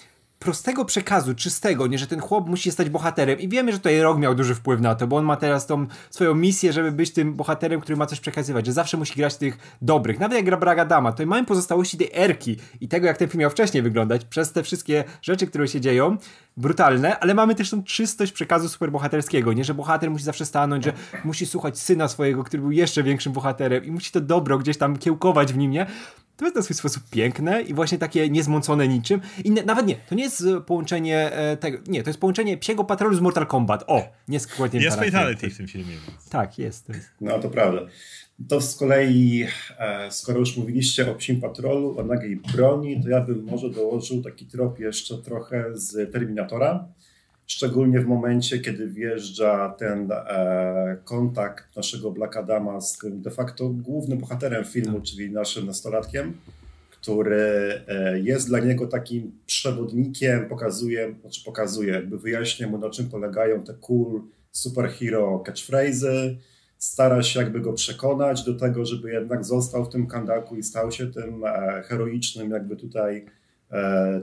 prostego 0.41 0.85
przekazu, 0.85 1.35
czystego, 1.35 1.87
nie, 1.87 1.99
że 1.99 2.07
ten 2.07 2.21
chłop 2.21 2.49
musi 2.49 2.73
stać 2.73 2.91
bohaterem 2.91 3.41
i 3.41 3.49
wiemy, 3.49 3.73
że 3.73 3.79
tutaj 3.79 4.01
Rok 4.01 4.19
miał 4.19 4.35
duży 4.35 4.55
wpływ 4.55 4.81
na 4.81 4.95
to, 4.95 5.07
bo 5.07 5.17
on 5.17 5.25
ma 5.25 5.37
teraz 5.37 5.67
tą 5.67 5.87
swoją 6.11 6.35
misję, 6.35 6.73
żeby 6.73 6.93
być 6.93 7.13
tym 7.13 7.35
bohaterem, 7.35 7.81
który 7.81 7.97
ma 7.97 8.07
coś 8.07 8.21
przekazywać, 8.21 8.67
że 8.67 8.73
zawsze 8.73 8.97
musi 8.97 9.15
grać 9.17 9.37
tych 9.37 9.77
dobrych. 9.83 10.21
Nawet 10.21 10.37
jak 10.37 10.45
gra 10.45 10.57
Braga 10.57 10.85
Dama, 10.85 11.13
to 11.13 11.27
mamy 11.27 11.47
pozostałości 11.47 11.99
tej 11.99 12.11
erki 12.15 12.57
i 12.81 12.89
tego, 12.89 13.07
jak 13.07 13.17
ten 13.17 13.29
film 13.29 13.41
miał 13.41 13.51
wcześniej 13.51 13.83
wyglądać, 13.83 14.25
przez 14.25 14.53
te 14.53 14.63
wszystkie 14.63 15.05
rzeczy, 15.23 15.47
które 15.47 15.69
się 15.69 15.81
dzieją, 15.81 16.17
brutalne, 16.57 17.19
ale 17.19 17.35
mamy 17.35 17.55
też 17.55 17.71
tą 17.71 17.83
czystość 17.83 18.33
przekazu 18.33 18.69
superbohaterskiego, 18.69 19.53
nie, 19.53 19.65
że 19.65 19.75
bohater 19.75 20.11
musi 20.11 20.25
zawsze 20.25 20.47
stanąć, 20.47 20.85
że 20.85 20.93
musi 21.25 21.47
słuchać 21.47 21.79
syna 21.79 22.09
swojego, 22.09 22.45
który 22.45 22.63
był 22.63 22.73
jeszcze 22.73 23.03
większym 23.03 23.33
bohaterem 23.33 23.85
i 23.85 23.91
musi 23.91 24.13
to 24.13 24.21
dobro 24.21 24.59
gdzieś 24.59 24.79
tam 24.79 24.97
kiełkować 24.97 25.53
w 25.53 25.57
nim, 25.57 25.71
nie? 25.71 25.87
To 26.41 26.45
jest 26.45 26.57
na 26.57 26.63
swój 26.63 26.77
sposób 26.77 27.03
piękne 27.11 27.63
i 27.63 27.75
właśnie 27.75 27.99
takie 27.99 28.31
niezmącone 28.31 28.89
niczym. 28.89 29.21
I 29.45 29.51
ne, 29.51 29.63
nawet 29.63 29.87
nie, 29.87 29.95
to 30.09 30.15
nie 30.15 30.23
jest 30.23 30.45
połączenie 30.67 31.33
e, 31.33 31.57
tego, 31.57 31.79
nie, 31.87 32.03
to 32.03 32.11
jest 32.11 32.21
połączenie 32.21 32.59
Psiego 32.59 32.85
Patrolu 32.85 33.17
z 33.17 33.21
Mortal 33.21 33.47
Kombat. 33.47 33.85
O, 33.87 34.09
nie 34.29 34.41
składnie 34.41 34.81
Jest 34.81 34.97
fatality 34.99 35.51
w 35.51 35.57
tym 35.57 35.69
filmie. 35.69 35.95
Tak, 36.31 36.59
jest, 36.59 36.89
jest. 36.89 37.09
No 37.21 37.39
to 37.39 37.51
prawda. 37.51 37.81
To 38.49 38.61
z 38.61 38.77
kolei, 38.77 39.47
e, 39.79 40.11
skoro 40.11 40.39
już 40.39 40.57
mówiliście 40.57 41.11
o 41.11 41.15
Psim 41.15 41.41
Patrolu, 41.41 41.99
o 41.99 42.03
nagiej 42.03 42.37
broni, 42.37 43.03
to 43.03 43.09
ja 43.09 43.21
bym 43.21 43.45
może 43.45 43.71
dołożył 43.71 44.23
taki 44.23 44.47
trop 44.47 44.79
jeszcze 44.79 45.19
trochę 45.19 45.65
z 45.73 46.13
Terminatora. 46.13 46.89
Szczególnie 47.51 48.01
w 48.01 48.07
momencie, 48.07 48.59
kiedy 48.59 48.89
wjeżdża 48.89 49.75
ten 49.79 50.13
e, 50.13 50.97
kontakt 51.05 51.77
naszego 51.77 52.11
Black 52.11 52.37
Adama 52.37 52.81
z 52.81 52.99
tym 52.99 53.23
de 53.23 53.31
facto 53.31 53.69
głównym 53.69 54.19
bohaterem 54.19 54.65
filmu, 54.65 54.95
tak. 54.95 55.03
czyli 55.03 55.31
naszym 55.31 55.67
nastolatkiem, 55.67 56.33
który 56.91 57.81
e, 57.89 58.21
jest 58.21 58.49
dla 58.49 58.59
niego 58.59 58.87
takim 58.87 59.33
przewodnikiem, 59.47 60.49
pokazuje, 60.49 61.15
znaczy 61.21 61.45
pokazuje, 61.45 61.93
jakby 61.93 62.19
wyjaśnia 62.19 62.69
mu 62.69 62.79
na 62.79 62.91
czym 62.91 63.09
polegają 63.09 63.63
te 63.63 63.75
cool 63.75 64.23
superhero 64.53 65.39
catchphrases, 65.39 66.33
stara 66.79 67.23
się 67.23 67.41
jakby 67.41 67.61
go 67.61 67.73
przekonać 67.73 68.45
do 68.45 68.55
tego, 68.55 68.85
żeby 68.85 69.13
jednak 69.13 69.45
został 69.45 69.85
w 69.85 69.89
tym 69.89 70.07
kandaku 70.07 70.57
i 70.57 70.63
stał 70.63 70.93
się 70.93 71.07
tym 71.07 71.45
e, 71.45 71.83
heroicznym 71.83 72.51
jakby 72.51 72.77
tutaj 72.77 73.27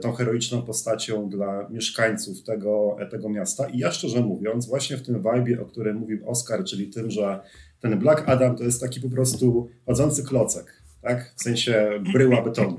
tą 0.00 0.12
heroiczną 0.12 0.62
postacią 0.62 1.28
dla 1.28 1.68
mieszkańców 1.68 2.42
tego, 2.42 2.96
tego 3.10 3.28
miasta. 3.28 3.68
I 3.68 3.78
ja 3.78 3.92
szczerze 3.92 4.20
mówiąc, 4.20 4.66
właśnie 4.66 4.96
w 4.96 5.02
tym 5.02 5.14
vibe, 5.14 5.62
o 5.62 5.64
którym 5.64 5.96
mówił 5.96 6.30
Oscar, 6.30 6.64
czyli 6.64 6.88
tym, 6.88 7.10
że 7.10 7.40
ten 7.80 7.98
Black 7.98 8.28
Adam 8.28 8.56
to 8.56 8.64
jest 8.64 8.80
taki 8.80 9.00
po 9.00 9.10
prostu 9.10 9.68
chodzący 9.86 10.22
klocek, 10.22 10.82
tak? 11.02 11.32
w 11.36 11.42
sensie 11.42 11.90
bryła 12.12 12.42
betonu. 12.42 12.76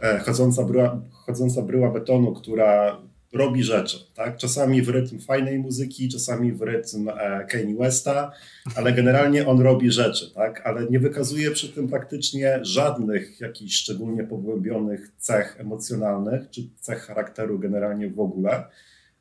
E, 0.00 0.18
chodząca 0.18 0.64
bryła, 0.64 1.00
chodząca 1.10 1.62
bryła 1.62 1.90
betonu, 1.90 2.34
która 2.34 3.00
robi 3.32 3.62
rzeczy, 3.62 3.98
tak? 4.14 4.36
Czasami 4.36 4.82
w 4.82 4.88
rytm 4.88 5.18
fajnej 5.18 5.58
muzyki, 5.58 6.08
czasami 6.08 6.52
w 6.52 6.62
rytm 6.62 7.08
e, 7.08 7.46
Kanye 7.50 7.74
Westa, 7.74 8.32
ale 8.76 8.92
generalnie 8.92 9.46
on 9.46 9.60
robi 9.60 9.90
rzeczy, 9.90 10.34
tak? 10.34 10.66
Ale 10.66 10.86
nie 10.86 11.00
wykazuje 11.00 11.50
przy 11.50 11.68
tym 11.68 11.88
praktycznie 11.88 12.58
żadnych 12.62 13.40
jakichś 13.40 13.74
szczególnie 13.74 14.24
pogłębionych 14.24 15.12
cech 15.16 15.56
emocjonalnych, 15.60 16.50
czy 16.50 16.62
cech 16.80 16.98
charakteru 16.98 17.58
generalnie 17.58 18.10
w 18.10 18.20
ogóle, 18.20 18.64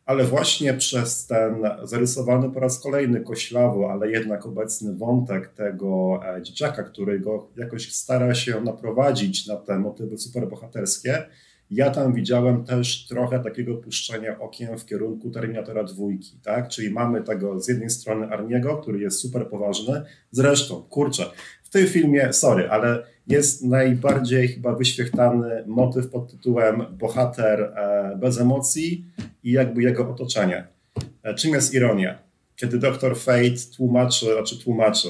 ale 0.05 0.23
właśnie 0.23 0.73
przez 0.73 1.27
ten 1.27 1.55
zarysowany 1.83 2.51
po 2.51 2.59
raz 2.59 2.79
kolejny 2.79 3.21
koślawo, 3.21 3.91
ale 3.91 4.11
jednak 4.11 4.45
obecny 4.45 4.95
wątek 4.95 5.47
tego 5.47 6.19
e, 6.37 6.41
dzieciaka, 6.41 6.83
który 6.83 7.19
go 7.19 7.49
jakoś 7.57 7.91
stara 7.91 8.35
się 8.35 8.61
naprowadzić 8.61 9.47
na 9.47 9.55
te 9.55 9.79
motywy 9.79 10.17
superbohaterskie, 10.17 11.25
ja 11.71 11.91
tam 11.91 12.13
widziałem 12.13 12.65
też 12.65 13.05
trochę 13.07 13.39
takiego 13.39 13.75
puszczenia 13.75 14.39
okiem 14.39 14.77
w 14.77 14.85
kierunku 14.85 15.31
Terminatora 15.31 15.83
dwójki, 15.83 16.39
tak? 16.43 16.69
Czyli 16.69 16.91
mamy 16.91 17.21
tego 17.21 17.59
z 17.59 17.67
jednej 17.67 17.89
strony 17.89 18.27
Arniego, 18.27 18.77
który 18.77 18.99
jest 18.99 19.19
super 19.19 19.47
poważny. 19.47 20.01
Zresztą, 20.31 20.83
kurczę, 20.83 21.25
w 21.63 21.69
tym 21.69 21.87
filmie, 21.87 22.33
sorry, 22.33 22.69
ale 22.69 23.03
jest 23.27 23.63
najbardziej 23.63 24.47
chyba 24.47 24.75
wyświechtany 24.75 25.63
motyw 25.67 26.09
pod 26.09 26.31
tytułem 26.31 26.85
bohater 26.91 27.61
e, 27.61 28.17
bez 28.17 28.39
emocji 28.39 29.05
i 29.43 29.51
jakby 29.51 29.83
jego 29.83 30.09
otoczenie. 30.09 30.67
E, 31.23 31.33
czym 31.33 31.53
jest 31.53 31.73
ironia? 31.73 32.19
Kiedy 32.55 32.79
doktor 32.79 33.17
Fate 33.17 33.75
tłumaczy, 33.77 34.25
znaczy 34.33 34.59
tłumaczy, 34.63 35.07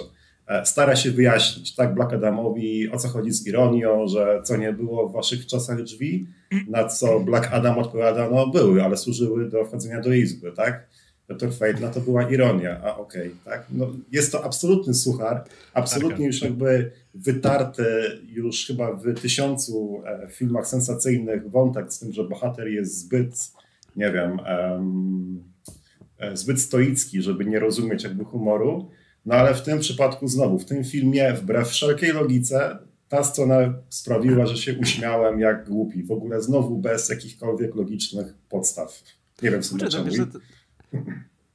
stara 0.63 0.95
się 0.95 1.11
wyjaśnić, 1.11 1.75
tak, 1.75 1.93
Black 1.93 2.13
Adamowi, 2.13 2.91
o 2.91 2.97
co 2.97 3.07
chodzi 3.07 3.31
z 3.31 3.47
ironią, 3.47 4.07
że 4.07 4.41
co 4.43 4.57
nie 4.57 4.73
było 4.73 5.09
w 5.09 5.13
waszych 5.13 5.45
czasach 5.45 5.83
drzwi, 5.83 6.27
na 6.67 6.87
co 6.87 7.19
Black 7.19 7.53
Adam 7.53 7.77
odpowiada, 7.77 8.29
no 8.29 8.47
były, 8.47 8.83
ale 8.83 8.97
służyły 8.97 9.49
do 9.49 9.65
wchodzenia 9.65 10.01
do 10.01 10.13
izby, 10.13 10.51
tak? 10.51 10.87
Dr. 11.29 11.53
Fate, 11.53 11.79
no 11.81 11.89
to 11.89 12.01
była 12.01 12.29
ironia, 12.29 12.81
a 12.83 12.97
okej, 12.97 13.27
okay, 13.27 13.37
tak? 13.45 13.65
No, 13.71 13.87
jest 14.11 14.31
to 14.31 14.43
absolutny 14.45 14.93
suchar, 14.93 15.43
absolutnie 15.73 16.17
tak, 16.17 16.25
już 16.25 16.41
jakby 16.41 16.91
wytarty 17.13 17.85
już 18.27 18.67
chyba 18.67 18.93
w 18.93 19.13
tysiącu 19.21 20.01
e, 20.05 20.27
filmach 20.31 20.67
sensacyjnych 20.67 21.49
wątek 21.49 21.93
z 21.93 21.99
tym, 21.99 22.13
że 22.13 22.23
bohater 22.23 22.67
jest 22.67 22.97
zbyt, 22.97 23.51
nie 23.95 24.11
wiem, 24.11 24.39
um, 24.71 25.43
zbyt 26.33 26.61
stoicki, 26.61 27.21
żeby 27.21 27.45
nie 27.45 27.59
rozumieć 27.59 28.03
jakby 28.03 28.23
humoru, 28.23 28.89
no 29.25 29.35
ale 29.35 29.53
w 29.53 29.61
tym 29.61 29.79
przypadku 29.79 30.27
znowu, 30.27 30.59
w 30.59 30.65
tym 30.65 30.83
filmie, 30.83 31.33
wbrew 31.33 31.69
wszelkiej 31.69 32.13
logice, 32.13 32.77
ta 33.09 33.23
scena 33.23 33.73
sprawiła, 33.89 34.45
że 34.45 34.57
się 34.57 34.77
uśmiałem 34.79 35.39
jak 35.39 35.69
głupi. 35.69 36.03
W 36.03 36.11
ogóle 36.11 36.41
znowu 36.41 36.77
bez 36.77 37.09
jakichkolwiek 37.09 37.75
logicznych 37.75 38.33
podstaw. 38.49 39.03
Nie 39.41 39.51
wiem, 39.51 39.61
co 39.61 39.77
to 39.77 39.88
czemu 39.88 40.09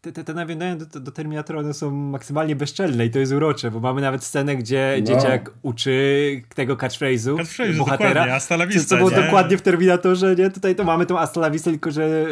te, 0.04 0.12
te, 0.12 0.24
te 0.24 0.34
nawiązania 0.34 0.76
do, 0.76 1.00
do 1.00 1.12
Terminatora 1.12 1.60
one 1.60 1.74
są 1.74 1.90
maksymalnie 1.90 2.56
bezczelne 2.56 3.06
i 3.06 3.10
to 3.10 3.18
jest 3.18 3.32
urocze, 3.32 3.70
bo 3.70 3.80
mamy 3.80 4.00
nawet 4.00 4.24
scenę, 4.24 4.56
gdzie 4.56 4.96
no. 5.00 5.06
dzieciak 5.06 5.50
uczy 5.62 6.42
tego 6.54 6.76
catchphrase'u 6.76 7.36
catchphrase, 7.36 7.72
bohatera, 7.78 8.40
co, 8.40 8.84
co 8.86 8.96
było 8.96 9.10
dokładnie 9.10 9.58
w 9.58 9.62
Terminatorze, 9.62 10.34
nie? 10.34 10.50
Tutaj 10.50 10.74
to 10.74 10.84
mamy 10.84 11.06
tą 11.06 11.18
Asta 11.18 11.40
la 11.40 11.50
vista, 11.50 11.70
tylko 11.70 11.90
że 11.90 12.26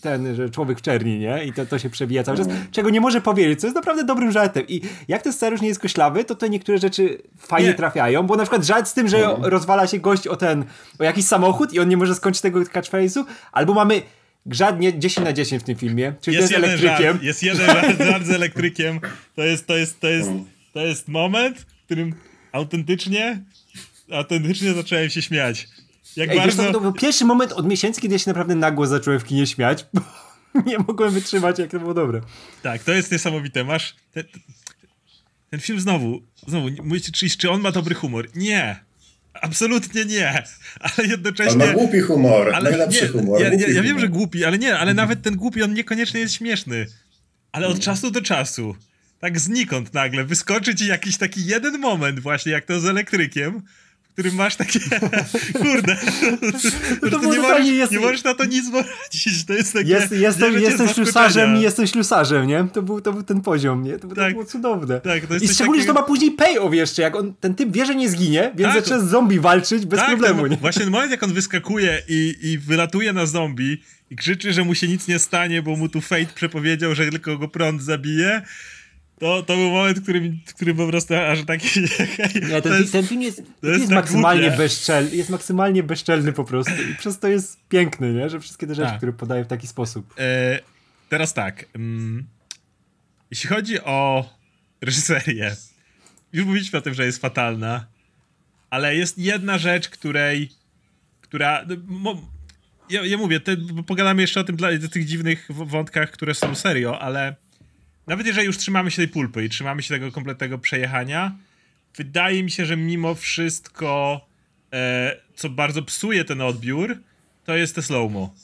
ten, 0.00 0.34
że 0.34 0.50
człowiek 0.50 0.78
w 0.78 0.82
czerni, 0.82 1.18
nie? 1.18 1.44
I 1.44 1.52
to, 1.52 1.66
to 1.66 1.78
się 1.78 1.90
przebija 1.90 2.22
cały 2.22 2.36
czas, 2.36 2.46
mm. 2.46 2.66
czego 2.70 2.90
nie 2.90 3.00
może 3.00 3.20
powiedzieć, 3.20 3.60
co 3.60 3.66
jest 3.66 3.76
naprawdę 3.76 4.04
dobrym 4.04 4.32
żartem. 4.32 4.64
I 4.68 4.80
jak 5.08 5.22
ten 5.22 5.32
scenariusz 5.32 5.60
nie 5.60 5.68
jest 5.68 5.80
koślawy, 5.80 6.24
to 6.24 6.34
te 6.34 6.50
niektóre 6.50 6.78
rzeczy 6.78 7.18
fajnie 7.38 7.68
nie. 7.68 7.74
trafiają, 7.74 8.22
bo 8.22 8.36
na 8.36 8.42
przykład 8.42 8.64
żart 8.64 8.88
z 8.88 8.94
tym, 8.94 9.08
że 9.08 9.18
no. 9.20 9.50
rozwala 9.50 9.86
się 9.86 9.98
gość 9.98 10.26
o 10.26 10.36
ten, 10.36 10.64
o 10.98 11.04
jakiś 11.04 11.26
samochód 11.26 11.72
i 11.72 11.80
on 11.80 11.88
nie 11.88 11.96
może 11.96 12.14
skończyć 12.14 12.42
tego 12.42 12.60
catchphrase'u, 12.60 13.24
albo 13.52 13.74
mamy 13.74 14.02
Żadnie 14.50 14.98
10 14.98 15.24
na 15.24 15.32
10 15.32 15.62
w 15.62 15.66
tym 15.66 15.76
filmie. 15.76 16.14
Czyli 16.20 16.36
jest 16.36 16.50
jest 16.50 16.64
elektrykiem. 16.64 17.12
Żart, 17.12 17.22
jest 17.22 17.42
jeden 17.42 17.66
żart, 17.98 18.26
z 18.26 18.30
elektrykiem. 18.30 19.00
To 19.36 19.42
jest, 19.42 19.66
to 19.66 19.76
jest, 19.76 20.00
to 20.00 20.08
jest, 20.08 20.30
to 20.72 20.86
jest 20.86 21.08
moment, 21.08 21.58
w 21.58 21.84
którym 21.84 22.14
autentycznie, 22.52 23.42
autentycznie 24.12 24.74
zacząłem 24.74 25.10
się 25.10 25.22
śmiać. 25.22 25.68
Jak 26.16 26.30
Ej, 26.30 26.38
bardzo... 26.38 26.62
Wiesz, 26.62 26.72
to, 26.72 26.72
to, 26.72 26.80
był 26.80 26.92
pierwszy 26.92 27.24
moment 27.24 27.52
od 27.52 27.66
miesięcy, 27.66 28.00
kiedy 28.00 28.14
ja 28.14 28.18
się 28.18 28.30
naprawdę 28.30 28.54
nagło 28.54 28.86
zacząłem 28.86 29.20
w 29.20 29.24
kinie 29.24 29.46
śmiać. 29.46 29.86
nie 30.66 30.78
mogłem 30.78 31.10
wytrzymać, 31.10 31.58
jak 31.58 31.70
to 31.70 31.78
było 31.78 31.94
dobre. 31.94 32.20
Tak, 32.62 32.82
to 32.82 32.92
jest 32.92 33.12
niesamowite. 33.12 33.64
Masz. 33.64 33.96
Ten, 34.12 34.24
ten 35.50 35.60
film 35.60 35.80
znowu, 35.80 36.22
znowu, 36.46 36.68
mówicie, 36.82 37.12
czy, 37.12 37.30
czy 37.30 37.50
on 37.50 37.60
ma 37.60 37.72
dobry 37.72 37.94
humor? 37.94 38.28
Nie. 38.34 38.85
Absolutnie 39.40 40.04
nie, 40.04 40.42
ale 40.80 41.08
jednocześnie... 41.08 41.52
On 41.52 41.58
ma 41.68 41.72
głupi 41.72 42.00
humor, 42.00 42.54
ale 42.54 42.70
najlepszy 42.70 43.02
nie, 43.02 43.08
humor. 43.08 43.40
Ja, 43.42 43.52
ja, 43.52 43.68
ja 43.68 43.82
wiem, 43.82 44.00
że 44.00 44.08
głupi, 44.08 44.44
ale 44.44 44.58
nie, 44.58 44.78
ale 44.78 44.94
nawet 44.94 45.22
ten 45.22 45.36
głupi, 45.36 45.62
on 45.62 45.74
niekoniecznie 45.74 46.20
jest 46.20 46.34
śmieszny. 46.34 46.86
Ale 47.52 47.66
od 47.66 47.80
czasu 47.80 48.10
do 48.10 48.22
czasu, 48.22 48.76
tak 49.20 49.40
znikąd 49.40 49.94
nagle, 49.94 50.24
wyskoczy 50.24 50.74
ci 50.74 50.86
jakiś 50.86 51.16
taki 51.16 51.46
jeden 51.46 51.80
moment 51.80 52.20
właśnie, 52.20 52.52
jak 52.52 52.64
to 52.64 52.80
z 52.80 52.86
elektrykiem, 52.86 53.62
którym 54.16 54.34
masz 54.34 54.56
takie, 54.56 54.80
kurde, 55.62 55.96
no 57.02 57.10
to 57.10 57.18
nie, 57.18 57.38
możesz, 57.38 57.66
jest... 57.66 57.92
nie 57.92 58.00
możesz 58.00 58.24
na 58.24 58.34
to 58.34 58.44
nic 58.44 58.70
poradzić, 58.70 59.44
to 59.46 59.52
jest 59.52 59.72
takie... 59.72 59.88
Jest, 59.88 60.12
jestem 60.12 60.60
jestem 60.60 60.88
ślusarzem 60.88 61.56
i 61.56 61.60
jestem 61.60 61.86
ślusarzem, 61.86 62.46
nie? 62.46 62.66
To 62.72 62.82
był, 62.82 63.00
to 63.00 63.12
był 63.12 63.22
ten 63.22 63.40
poziom, 63.40 63.82
nie? 63.82 63.98
To, 63.98 64.08
tak, 64.08 64.16
to 64.16 64.30
było 64.30 64.44
cudowne. 64.44 65.00
Tak, 65.00 65.26
to 65.26 65.36
I 65.36 65.48
szczególnie, 65.48 65.80
że 65.80 65.86
to 65.86 65.94
ma 65.94 66.02
później 66.02 66.30
payoff 66.30 66.74
jeszcze, 66.74 67.02
jak 67.02 67.16
on, 67.16 67.34
ten 67.40 67.54
typ 67.54 67.72
wie, 67.72 67.86
że 67.86 67.94
nie 67.94 68.10
zginie, 68.10 68.52
więc 68.54 68.74
tak, 68.74 68.84
zaczyna 68.84 69.00
z 69.00 69.10
zombie 69.10 69.40
walczyć 69.40 69.86
bez 69.86 70.00
tak, 70.00 70.08
problemu, 70.08 70.46
nie? 70.46 70.56
Właśnie 70.56 70.82
ten 70.82 70.90
moment, 70.90 71.10
jak 71.10 71.22
on 71.22 71.32
wyskakuje 71.32 72.02
i, 72.08 72.34
i 72.42 72.58
wylatuje 72.58 73.12
na 73.12 73.26
zombie 73.26 73.82
i 74.10 74.16
krzyczy, 74.16 74.52
że 74.52 74.64
mu 74.64 74.74
się 74.74 74.88
nic 74.88 75.08
nie 75.08 75.18
stanie, 75.18 75.62
bo 75.62 75.76
mu 75.76 75.88
tu 75.88 76.00
Fate 76.00 76.34
przepowiedział, 76.34 76.94
że 76.94 77.10
tylko 77.10 77.38
go 77.38 77.48
prąd 77.48 77.82
zabije, 77.82 78.42
to, 79.18 79.42
to 79.42 79.56
był 79.56 79.70
moment, 79.70 79.98
w 80.46 80.54
którym 80.54 80.76
po 80.76 80.86
prostu 80.86 81.14
aż 81.14 81.44
taki... 81.44 81.80
Nie, 82.48 82.62
ten, 82.62 82.72
jest, 82.80 82.92
ten 82.92 83.06
film 83.06 83.22
jest, 83.22 83.36
to 83.36 83.66
jest, 83.66 83.80
jest 83.80 83.88
tak 83.88 83.96
maksymalnie 83.96 84.50
bezczelny, 84.50 85.16
jest 85.16 85.30
maksymalnie 85.30 85.82
bezczelny 85.82 86.32
po 86.32 86.44
prostu 86.44 86.72
i 86.90 86.94
przez 86.94 87.18
to 87.18 87.28
jest 87.28 87.58
piękny, 87.68 88.12
nie? 88.12 88.28
że 88.30 88.40
wszystkie 88.40 88.66
te 88.66 88.74
rzeczy, 88.74 88.88
tak. 88.88 88.96
które 88.96 89.12
podaje 89.12 89.44
w 89.44 89.46
taki 89.46 89.66
sposób. 89.66 90.14
E, 90.18 90.58
teraz 91.08 91.34
tak, 91.34 91.66
mm, 91.74 92.26
jeśli 93.30 93.48
chodzi 93.48 93.80
o 93.80 94.30
reżyserię, 94.80 95.56
już 96.32 96.46
mówiliśmy 96.46 96.78
o 96.78 96.82
tym, 96.82 96.94
że 96.94 97.06
jest 97.06 97.20
fatalna, 97.20 97.86
ale 98.70 98.96
jest 98.96 99.18
jedna 99.18 99.58
rzecz, 99.58 99.88
której, 99.88 100.50
która, 101.20 101.64
no, 101.68 101.76
mo, 101.86 102.22
ja, 102.90 103.06
ja 103.06 103.16
mówię, 103.16 103.40
te, 103.40 103.56
pogadamy 103.86 104.22
jeszcze 104.22 104.40
o 104.40 104.44
tym, 104.44 104.56
dla, 104.56 104.68
tych 104.92 105.04
dziwnych 105.04 105.48
wątkach, 105.50 106.10
które 106.10 106.34
są 106.34 106.54
serio, 106.54 107.00
ale 107.00 107.36
nawet 108.06 108.26
jeżeli 108.26 108.46
już 108.46 108.58
trzymamy 108.58 108.90
się 108.90 108.96
tej 108.96 109.08
pulpy 109.08 109.44
i 109.44 109.48
trzymamy 109.48 109.82
się 109.82 109.94
tego 109.94 110.12
kompletnego 110.12 110.58
przejechania, 110.58 111.36
wydaje 111.96 112.42
mi 112.42 112.50
się, 112.50 112.66
że 112.66 112.76
mimo 112.76 113.14
wszystko, 113.14 114.20
e, 114.72 115.16
co 115.34 115.50
bardzo 115.50 115.82
psuje 115.82 116.24
ten 116.24 116.40
odbiór, 116.40 116.98
to 117.44 117.56
jest 117.56 117.74
te 117.74 117.82
slow-mo. 117.82 118.34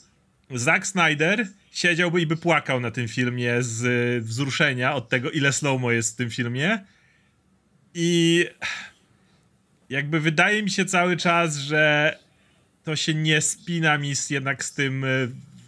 Zack 0.51 0.87
Snyder 0.87 1.47
siedziałby 1.71 2.21
i 2.21 2.27
by 2.27 2.37
płakał 2.37 2.79
na 2.79 2.91
tym 2.91 3.07
filmie 3.07 3.63
z 3.63 4.23
wzruszenia 4.23 4.95
od 4.95 5.09
tego, 5.09 5.31
ile 5.31 5.53
slow-mo 5.53 5.91
jest 5.91 6.13
w 6.13 6.15
tym 6.15 6.29
filmie. 6.29 6.79
I 7.93 8.45
jakby 9.89 10.19
wydaje 10.19 10.63
mi 10.63 10.71
się 10.71 10.85
cały 10.85 11.17
czas, 11.17 11.57
że 11.57 12.17
to 12.83 12.95
się 12.95 13.13
nie 13.13 13.41
spina 13.41 13.97
mi 13.97 14.15
z, 14.15 14.29
jednak 14.29 14.63
z 14.63 14.73
tym 14.73 15.03
e, 15.03 15.07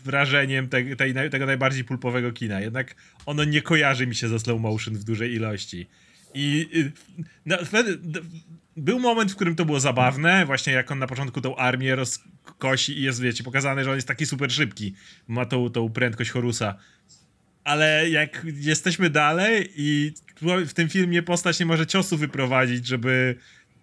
wrażeniem 0.06 0.70
te, 0.70 0.96
tej, 0.96 1.14
tego 1.32 1.46
najbardziej 1.46 1.84
pulpowego 1.84 2.32
kina. 2.32 2.62
Jednak 2.62 2.96
ono 3.26 3.44
nie 3.44 3.62
kojarzy 3.62 4.08
mi 4.08 4.16
się 4.16 4.28
ze 4.28 4.40
slow 4.40 4.62
motion 4.62 4.94
w 4.94 5.04
dużej 5.04 5.34
ilości. 5.34 5.88
I 6.34 6.70
no, 7.46 7.58
był 8.78 9.00
moment, 9.00 9.32
w 9.32 9.36
którym 9.36 9.56
to 9.56 9.66
było 9.66 9.80
zabawne, 9.80 10.46
właśnie 10.46 10.74
jak 10.74 10.92
on 10.92 11.00
na 11.00 11.08
początku 11.08 11.42
tą 11.42 11.56
armię 11.56 11.96
rozkosi 11.96 13.00
i 13.00 13.02
jest, 13.02 13.22
wiecie, 13.22 13.44
pokazane, 13.44 13.84
że 13.84 13.90
on 13.90 13.96
jest 13.96 14.08
taki 14.08 14.26
super 14.26 14.52
szybki. 14.52 14.96
Ma 15.28 15.46
tą, 15.46 15.70
tą 15.70 15.90
prędkość 15.90 16.30
Horusa. 16.30 16.76
Ale 17.64 18.10
jak 18.10 18.46
jesteśmy 18.54 19.10
dalej 19.10 19.70
i 19.76 20.14
w 20.68 20.74
tym 20.74 20.90
filmie 20.90 21.24
postać 21.24 21.60
nie 21.60 21.66
może 21.66 21.88
ciosu 21.88 22.18
wyprowadzić, 22.18 22.88
żeby 22.88 23.36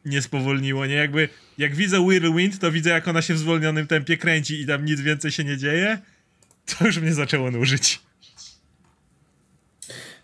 nie 0.04 0.22
spowolniło, 0.22 0.86
nie? 0.86 0.94
Jakby, 0.94 1.28
jak 1.58 1.74
widzę 1.74 2.00
Whirlwind, 2.00 2.58
to 2.58 2.72
widzę, 2.72 2.90
jak 2.90 3.08
ona 3.08 3.22
się 3.22 3.34
w 3.34 3.38
zwolnionym 3.38 3.86
tempie 3.86 4.16
kręci 4.16 4.60
i 4.60 4.66
tam 4.66 4.84
nic 4.84 5.00
więcej 5.00 5.30
się 5.30 5.44
nie 5.44 5.56
dzieje, 5.56 5.98
to 6.66 6.86
już 6.86 7.00
mnie 7.00 7.14
zaczęło 7.14 7.50
nużyć. 7.50 8.00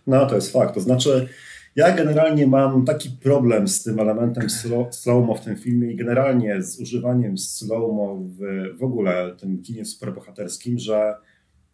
No, 0.06 0.26
to 0.26 0.34
jest 0.34 0.52
fakt. 0.52 0.74
To 0.74 0.80
znaczy, 0.80 1.28
ja 1.76 1.96
generalnie 1.96 2.46
mam 2.46 2.84
taki 2.84 3.10
problem 3.10 3.68
z 3.68 3.82
tym 3.82 4.00
elementem 4.00 4.50
slow-mo 4.90 5.34
w 5.34 5.44
tym 5.44 5.56
filmie 5.56 5.92
i 5.92 5.96
generalnie 5.96 6.62
z 6.62 6.80
używaniem 6.80 7.38
slow-mo 7.38 8.16
w, 8.16 8.38
w 8.78 8.82
ogóle 8.82 9.36
tym 9.40 9.62
kinie 9.62 9.84
superbohaterskim, 9.84 10.78
że 10.78 11.14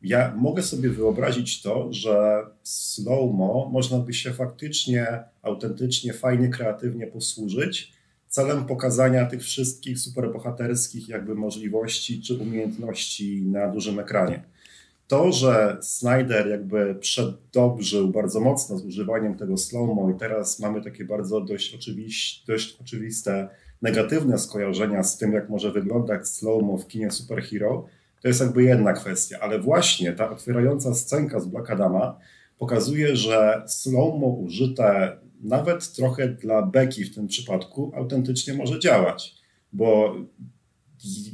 ja 0.03 0.35
mogę 0.37 0.63
sobie 0.63 0.91
wyobrazić 0.91 1.63
to, 1.63 1.93
że 1.93 2.43
slow-mo 2.63 3.69
można 3.73 3.99
by 3.99 4.15
się 4.15 4.33
faktycznie, 4.33 5.07
autentycznie, 5.43 6.13
fajnie, 6.13 6.49
kreatywnie 6.49 7.07
posłużyć 7.07 7.93
celem 8.29 8.65
pokazania 8.67 9.27
tych 9.27 9.43
wszystkich 9.43 9.99
superbohaterskich 9.99 11.09
jakby 11.09 11.35
możliwości 11.35 12.23
czy 12.23 12.35
umiejętności 12.35 13.43
na 13.43 13.69
dużym 13.69 13.99
ekranie. 13.99 14.43
To, 15.07 15.33
że 15.33 15.79
Snyder 15.81 16.49
jakby 16.49 16.95
przedobrzył 16.95 18.09
bardzo 18.09 18.41
mocno 18.41 18.79
z 18.79 18.85
używaniem 18.85 19.35
tego 19.37 19.57
slow-mo 19.57 20.11
i 20.11 20.19
teraz 20.19 20.61
mamy 20.61 20.83
takie 20.83 21.05
bardzo 21.05 21.41
dość, 21.41 21.75
oczywiś, 21.75 22.43
dość 22.47 22.77
oczywiste 22.81 23.49
negatywne 23.83 24.39
skojarzenia 24.39 25.03
z 25.03 25.19
tym, 25.19 25.33
jak 25.33 25.49
może 25.49 25.73
wyglądać 25.73 26.29
slow-mo 26.29 26.79
w 26.79 26.87
kinie 26.87 27.11
superhero, 27.11 27.87
to 28.23 28.29
jest 28.29 28.41
jakby 28.41 28.63
jedna 28.63 28.93
kwestia, 28.93 29.39
ale 29.41 29.59
właśnie 29.59 30.13
ta 30.13 30.31
otwierająca 30.31 30.95
scenka 30.95 31.41
z 31.41 31.47
Black 31.47 31.71
Adama 31.71 32.19
pokazuje, 32.59 33.17
że 33.17 33.63
slow-mo 33.67 34.27
użyte 34.27 35.17
nawet 35.43 35.93
trochę 35.93 36.29
dla 36.29 36.63
Beki 36.63 37.05
w 37.05 37.15
tym 37.15 37.27
przypadku 37.27 37.93
autentycznie 37.95 38.55
może 38.55 38.79
działać, 38.79 39.35
bo 39.73 40.17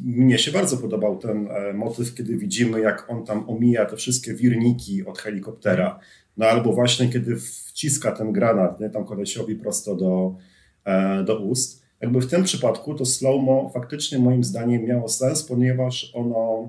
mnie 0.04 0.38
się 0.38 0.52
bardzo 0.52 0.76
podobał 0.76 1.18
ten 1.18 1.48
e, 1.50 1.72
motyw, 1.72 2.14
kiedy 2.14 2.36
widzimy, 2.36 2.80
jak 2.80 3.10
on 3.10 3.24
tam 3.24 3.50
omija 3.50 3.86
te 3.86 3.96
wszystkie 3.96 4.34
wirniki 4.34 5.04
od 5.06 5.18
helikoptera. 5.18 5.98
No 6.36 6.46
albo 6.46 6.72
właśnie 6.72 7.08
kiedy 7.08 7.36
wciska 7.36 8.12
ten 8.12 8.32
granat, 8.32 8.80
nie, 8.80 8.90
tam 8.90 9.04
kolesiowi 9.04 9.56
prosto 9.56 9.96
do, 9.96 10.36
e, 10.84 11.24
do 11.24 11.38
ust. 11.38 11.82
Jakby 12.00 12.20
w 12.20 12.26
tym 12.26 12.44
przypadku 12.44 12.94
to 12.94 13.04
slow-mo 13.04 13.70
faktycznie 13.74 14.18
moim 14.18 14.44
zdaniem 14.44 14.84
miało 14.84 15.08
sens, 15.08 15.42
ponieważ 15.42 16.12
ono 16.14 16.68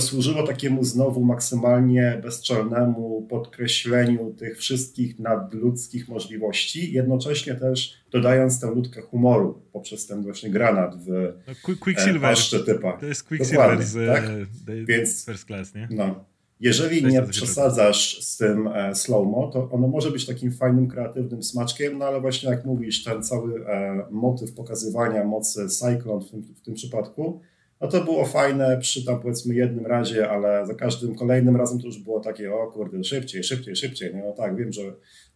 służyło 0.00 0.46
takiemu 0.46 0.84
znowu 0.84 1.24
maksymalnie 1.24 2.20
bezczelnemu 2.22 3.26
podkreśleniu 3.30 4.34
tych 4.38 4.58
wszystkich 4.58 5.18
nadludzkich 5.18 6.08
możliwości, 6.08 6.92
jednocześnie 6.92 7.54
też 7.54 7.94
dodając 8.10 8.60
tę 8.60 8.66
nutkę 8.66 9.02
humoru 9.02 9.62
poprzez 9.72 10.06
ten 10.06 10.22
właśnie 10.22 10.50
granat 10.50 10.96
w 11.04 11.32
no, 11.48 11.74
Quicksilver. 11.80 12.36
typa. 12.66 12.92
To 12.92 13.06
jest 13.06 13.24
Quicksilver 13.24 13.82
z 13.82 14.06
tak? 14.06 14.24
E, 14.24 14.84
Więc, 14.84 15.24
First 15.24 15.46
Class, 15.46 15.74
nie? 15.74 15.88
No. 15.90 16.24
Jeżeli 16.60 17.04
nie 17.04 17.22
przesadzasz 17.22 18.22
z 18.24 18.36
tym 18.36 18.66
e, 18.66 18.94
slow-mo, 18.94 19.50
to 19.52 19.70
ono 19.70 19.88
może 19.88 20.10
być 20.10 20.26
takim 20.26 20.52
fajnym, 20.52 20.88
kreatywnym 20.88 21.42
smaczkiem, 21.42 21.98
no 21.98 22.04
ale 22.04 22.20
właśnie 22.20 22.50
jak 22.50 22.64
mówisz, 22.64 23.04
ten 23.04 23.22
cały 23.22 23.66
e, 23.66 24.06
motyw 24.10 24.52
pokazywania 24.52 25.24
mocy 25.24 25.68
Cyclone 25.68 26.24
w 26.24 26.30
tym, 26.30 26.42
w 26.42 26.60
tym 26.60 26.74
przypadku, 26.74 27.40
no 27.82 27.88
to 27.88 28.04
było 28.04 28.24
fajne 28.24 28.78
przy 28.78 29.04
tam 29.04 29.20
powiedzmy 29.20 29.54
jednym 29.54 29.86
razie, 29.86 30.30
ale 30.30 30.66
za 30.66 30.74
każdym 30.74 31.14
kolejnym 31.14 31.56
razem 31.56 31.80
to 31.80 31.86
już 31.86 31.98
było 31.98 32.20
takie, 32.20 32.54
o 32.54 32.66
kurde, 32.66 33.04
szybciej, 33.04 33.44
szybciej, 33.44 33.76
szybciej, 33.76 34.14
nie? 34.14 34.22
no 34.22 34.32
tak, 34.32 34.56
wiem, 34.56 34.72
że 34.72 34.82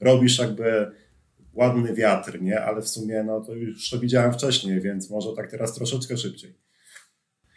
robisz 0.01 0.39
jakby 0.39 0.91
ładny 1.55 1.95
wiatr, 1.95 2.41
nie, 2.41 2.61
ale 2.61 2.83
w 2.83 2.89
sumie 2.89 3.23
no 3.23 3.41
to 3.41 3.55
już 3.55 3.91
to 3.91 3.99
widziałem 3.99 4.33
wcześniej, 4.33 4.81
więc 4.81 5.11
może 5.11 5.33
tak 5.37 5.51
teraz 5.51 5.75
troszeczkę 5.75 6.17
szybciej. 6.17 6.66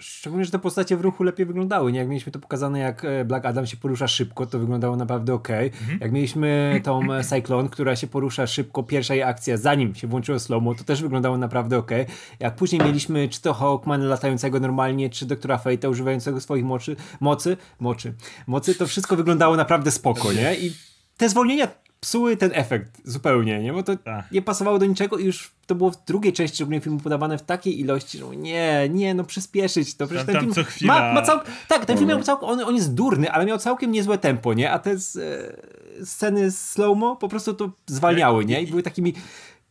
Szczególnie, 0.01 0.45
że 0.45 0.51
te 0.51 0.59
postacie 0.59 0.97
w 0.97 1.01
ruchu 1.01 1.23
lepiej 1.23 1.45
wyglądały. 1.45 1.91
Nie? 1.91 1.99
Jak 1.99 2.07
mieliśmy 2.07 2.31
to 2.31 2.39
pokazane, 2.39 2.79
jak 2.79 3.05
e, 3.05 3.25
Black 3.25 3.45
Adam 3.45 3.65
się 3.65 3.77
porusza 3.77 4.07
szybko, 4.07 4.45
to 4.45 4.59
wyglądało 4.59 4.95
naprawdę 4.95 5.33
ok. 5.33 5.49
Mhm. 5.49 5.99
Jak 6.01 6.11
mieliśmy 6.11 6.81
tą 6.83 7.13
e, 7.13 7.23
Cyclone, 7.23 7.69
która 7.69 7.95
się 7.95 8.07
porusza 8.07 8.47
szybko, 8.47 8.83
pierwsza 8.83 9.13
jej 9.13 9.23
akcja, 9.23 9.57
zanim 9.57 9.95
się 9.95 10.07
włączyło 10.07 10.39
slow 10.39 10.77
to 10.77 10.83
też 10.83 11.01
wyglądało 11.01 11.37
naprawdę 11.37 11.77
ok. 11.77 11.91
Jak 12.39 12.55
później 12.55 12.81
mieliśmy 12.81 13.29
czy 13.29 13.41
to 13.41 13.53
Hawkman 13.53 14.01
latającego 14.07 14.59
normalnie, 14.59 15.09
czy 15.09 15.25
doktora 15.25 15.57
Fate'a 15.57 15.89
używającego 15.89 16.41
swoich 16.41 16.63
mocy, 16.63 16.95
mocy, 17.19 17.57
mocy, 17.79 18.13
mocy, 18.47 18.75
to 18.75 18.87
wszystko 18.87 19.15
wyglądało 19.15 19.55
naprawdę 19.55 19.91
spoko, 19.91 20.33
nie? 20.33 20.55
I 20.55 20.73
te 21.17 21.29
zwolnienia 21.29 21.67
psuły 21.99 22.37
ten 22.37 22.51
efekt 22.53 23.01
zupełnie, 23.05 23.59
nie? 23.59 23.73
Bo 23.73 23.83
to 23.83 23.97
tak. 23.97 24.31
nie 24.31 24.41
pasowało 24.41 24.79
do 24.79 24.85
niczego 24.85 25.17
i 25.17 25.25
już 25.25 25.51
to 25.67 25.75
było 25.75 25.91
w 25.91 26.05
drugiej 26.05 26.33
części 26.33 26.55
szczególnie 26.55 26.81
filmu 26.81 26.99
podawane 26.99 27.37
w 27.37 27.41
takiej 27.41 27.79
ilości, 27.79 28.17
że 28.17 28.25
nie, 28.25 28.89
nie, 28.89 29.13
no 29.13 29.23
przyspieszyć 29.23 29.95
to. 29.95 30.07
Przecież 30.07 30.25
tam, 30.25 30.35
ten 30.35 30.41
film 30.41 30.53
co 30.53 30.63
chwila... 30.63 30.99
ma, 30.99 31.13
ma 31.13 31.21
cał... 31.21 31.39
Tak, 31.67 31.85
ten 31.85 31.97
film 31.97 32.09
miał 32.09 32.23
całkiem, 32.23 32.49
on, 32.49 32.61
on 32.61 32.75
jest 32.75 32.93
durny, 32.93 33.31
ale 33.31 33.45
miał 33.45 33.57
całkiem 33.57 33.91
niezłe 33.91 34.17
tempo, 34.17 34.53
nie? 34.53 34.71
A 34.71 34.79
te 34.79 34.97
z, 34.97 35.15
e, 35.15 36.05
sceny 36.05 36.51
slow-mo 36.51 37.15
po 37.15 37.29
prostu 37.29 37.53
to 37.53 37.71
zwalniały, 37.87 38.45
nie? 38.45 38.61
I 38.61 38.67
były 38.67 38.83
takimi 38.83 39.13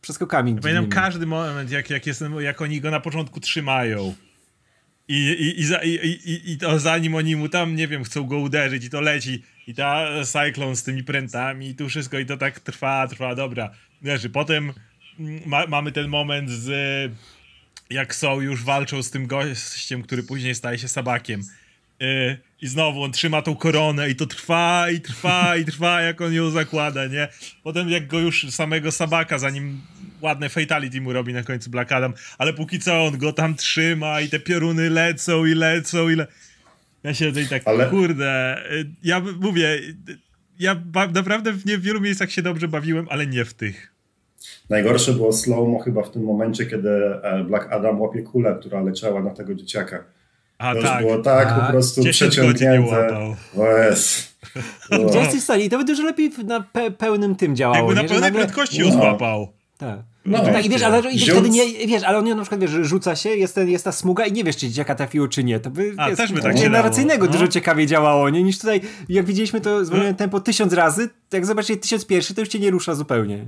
przeskokami. 0.01 0.55
Ja 0.55 0.61
pamiętam 0.61 0.89
każdy 0.89 1.25
moment, 1.25 1.71
jak, 1.71 1.89
jak, 1.89 2.07
jest, 2.07 2.23
jak 2.39 2.61
oni 2.61 2.81
go 2.81 2.91
na 2.91 2.99
początku 2.99 3.39
trzymają. 3.39 4.13
I, 5.09 5.15
i, 5.15 5.59
i, 5.59 5.65
za, 5.65 5.79
i, 5.83 6.19
i, 6.45 6.57
to 6.57 6.79
zanim 6.79 7.15
oni 7.15 7.35
mu 7.35 7.49
tam, 7.49 7.75
nie 7.75 7.87
wiem, 7.87 8.03
chcą 8.03 8.23
go 8.23 8.37
uderzyć 8.37 8.85
i 8.85 8.89
to 8.89 9.01
leci 9.01 9.43
i 9.67 9.73
ta 9.73 10.07
Cyclone 10.25 10.75
z 10.75 10.83
tymi 10.83 11.03
prętami 11.03 11.67
i 11.67 11.75
tu 11.75 11.89
wszystko 11.89 12.19
i 12.19 12.25
to 12.25 12.37
tak 12.37 12.59
trwa, 12.59 13.07
trwa, 13.07 13.35
dobra. 13.35 13.71
Znaczy, 14.01 14.29
potem 14.29 14.73
ma, 15.45 15.67
mamy 15.67 15.91
ten 15.91 16.07
moment 16.07 16.49
z 16.49 16.71
jak 17.89 18.15
są 18.15 18.41
już 18.41 18.63
walczą 18.63 19.03
z 19.03 19.11
tym 19.11 19.27
gościem, 19.27 20.01
który 20.01 20.23
później 20.23 20.55
staje 20.55 20.77
się 20.77 20.87
sabakiem. 20.87 21.41
Yy, 21.99 22.37
I 22.61 22.67
znowu 22.67 23.03
on 23.03 23.11
trzyma 23.11 23.41
tą 23.41 23.55
koronę 23.55 24.09
i 24.09 24.15
to 24.15 24.25
trwa 24.25 24.89
i 24.89 25.01
trwa 25.01 25.55
i 25.55 25.65
trwa, 25.65 26.01
jak 26.09 26.21
on 26.21 26.33
ją 26.33 26.49
zakłada, 26.49 27.07
nie? 27.07 27.27
Potem 27.63 27.89
jak 27.89 28.07
go 28.07 28.19
już 28.19 28.49
samego 28.49 28.91
sabaka, 28.91 29.37
zanim 29.37 29.81
ładne 30.21 30.49
fatality 30.49 31.01
mu 31.01 31.13
robi 31.13 31.33
na 31.33 31.43
końcu 31.43 31.69
Black 31.69 31.91
Adam, 31.91 32.13
ale 32.37 32.53
póki 32.53 32.79
co 32.79 33.05
on 33.05 33.17
go 33.17 33.33
tam 33.33 33.55
trzyma 33.55 34.21
i 34.21 34.29
te 34.29 34.39
pioruny 34.39 34.89
lecą 34.89 35.45
i 35.45 35.53
lecą 35.53 36.09
i 36.09 36.15
le... 36.15 36.27
Ja 37.03 37.13
siedzę 37.13 37.41
i 37.41 37.47
tak, 37.47 37.61
ale... 37.65 37.89
kurde, 37.89 38.63
ja 39.03 39.21
mówię, 39.41 39.79
ja 40.59 40.81
naprawdę 41.13 41.53
w 41.53 41.65
nie 41.65 41.77
w 41.77 41.81
wielu 41.81 42.01
miejscach 42.01 42.31
się 42.31 42.41
dobrze 42.41 42.67
bawiłem, 42.67 43.07
ale 43.09 43.27
nie 43.27 43.45
w 43.45 43.53
tych. 43.53 43.93
Najgorsze 44.69 45.13
było 45.13 45.33
slow-mo 45.33 45.79
chyba 45.79 46.03
w 46.03 46.11
tym 46.11 46.23
momencie, 46.23 46.65
kiedy 46.65 46.89
e, 46.89 47.43
Black 47.43 47.71
Adam 47.71 48.01
łapie 48.01 48.21
kulę, 48.21 48.57
która 48.59 48.81
leciała 48.81 49.23
na 49.23 49.29
tego 49.29 49.55
dzieciaka. 49.55 50.03
A, 50.59 50.75
to 50.75 50.81
tak. 50.81 51.01
było 51.01 51.17
tak 51.17 51.47
A, 51.47 51.55
po 51.55 51.71
prostu 51.71 52.03
przeciągnięte. 52.03 53.35
O 53.57 53.77
jest. 53.77 54.39
Gdzie 55.09 55.19
jesteś 55.19 55.41
w 55.41 55.43
stanie? 55.43 55.63
I 55.63 55.69
to 55.69 55.77
by 55.77 55.85
dużo 55.85 56.03
lepiej 56.03 56.31
na 56.45 56.61
pe 56.61 56.91
pełnym 56.91 57.35
tym 57.35 57.55
działało. 57.55 57.77
Jakby 57.77 57.95
na 57.95 58.01
pełnej 58.01 58.21
nagle... 58.21 58.39
prędkości 58.39 58.81
no. 58.81 58.91
złapał. 58.91 59.47
Tak. 59.77 59.99
No, 60.25 60.39
tak, 60.39 60.65
i 60.65 60.69
wiesz, 60.69 60.81
ale 60.81 61.11
i 61.11 61.19
wtedy 61.19 61.49
nie, 61.49 61.87
wiesz, 61.87 62.03
ale 62.03 62.17
on 62.17 62.29
na 62.29 62.41
przykład 62.41 62.61
wiesz, 62.61 62.71
rzuca 62.71 63.15
się, 63.15 63.29
jest, 63.29 63.55
ten, 63.55 63.69
jest 63.69 63.83
ta 63.83 63.91
smuga 63.91 64.25
i 64.25 64.31
nie 64.31 64.43
wiesz, 64.43 64.57
czy 64.57 64.67
dzieciaka 64.67 64.95
trafiło, 64.95 65.27
czy 65.27 65.43
nie. 65.43 65.59
To 65.59 65.69
by 65.69 65.93
A, 65.97 66.09
jest, 66.09 66.21
też 66.21 66.33
by 66.33 66.41
tak 66.41 66.55
nie 66.55 66.69
narracyjnego 66.69 67.25
no. 67.25 67.31
dużo 67.31 67.47
ciekawiej 67.47 67.87
działało, 67.87 68.29
nie? 68.29 68.43
Niż 68.43 68.59
tutaj, 68.59 68.81
jak 69.09 69.25
widzieliśmy 69.25 69.61
to 69.61 69.85
zwolnione 69.85 70.13
tempo 70.13 70.39
tysiąc 70.39 70.73
razy, 70.73 71.09
jak 71.33 71.45
zobaczycie 71.45 71.77
tysiąc 71.77 72.05
pierwszy, 72.05 72.33
to 72.33 72.41
już 72.41 72.49
cię 72.49 72.59
nie 72.59 72.71
rusza 72.71 72.95
zupełnie. 72.95 73.45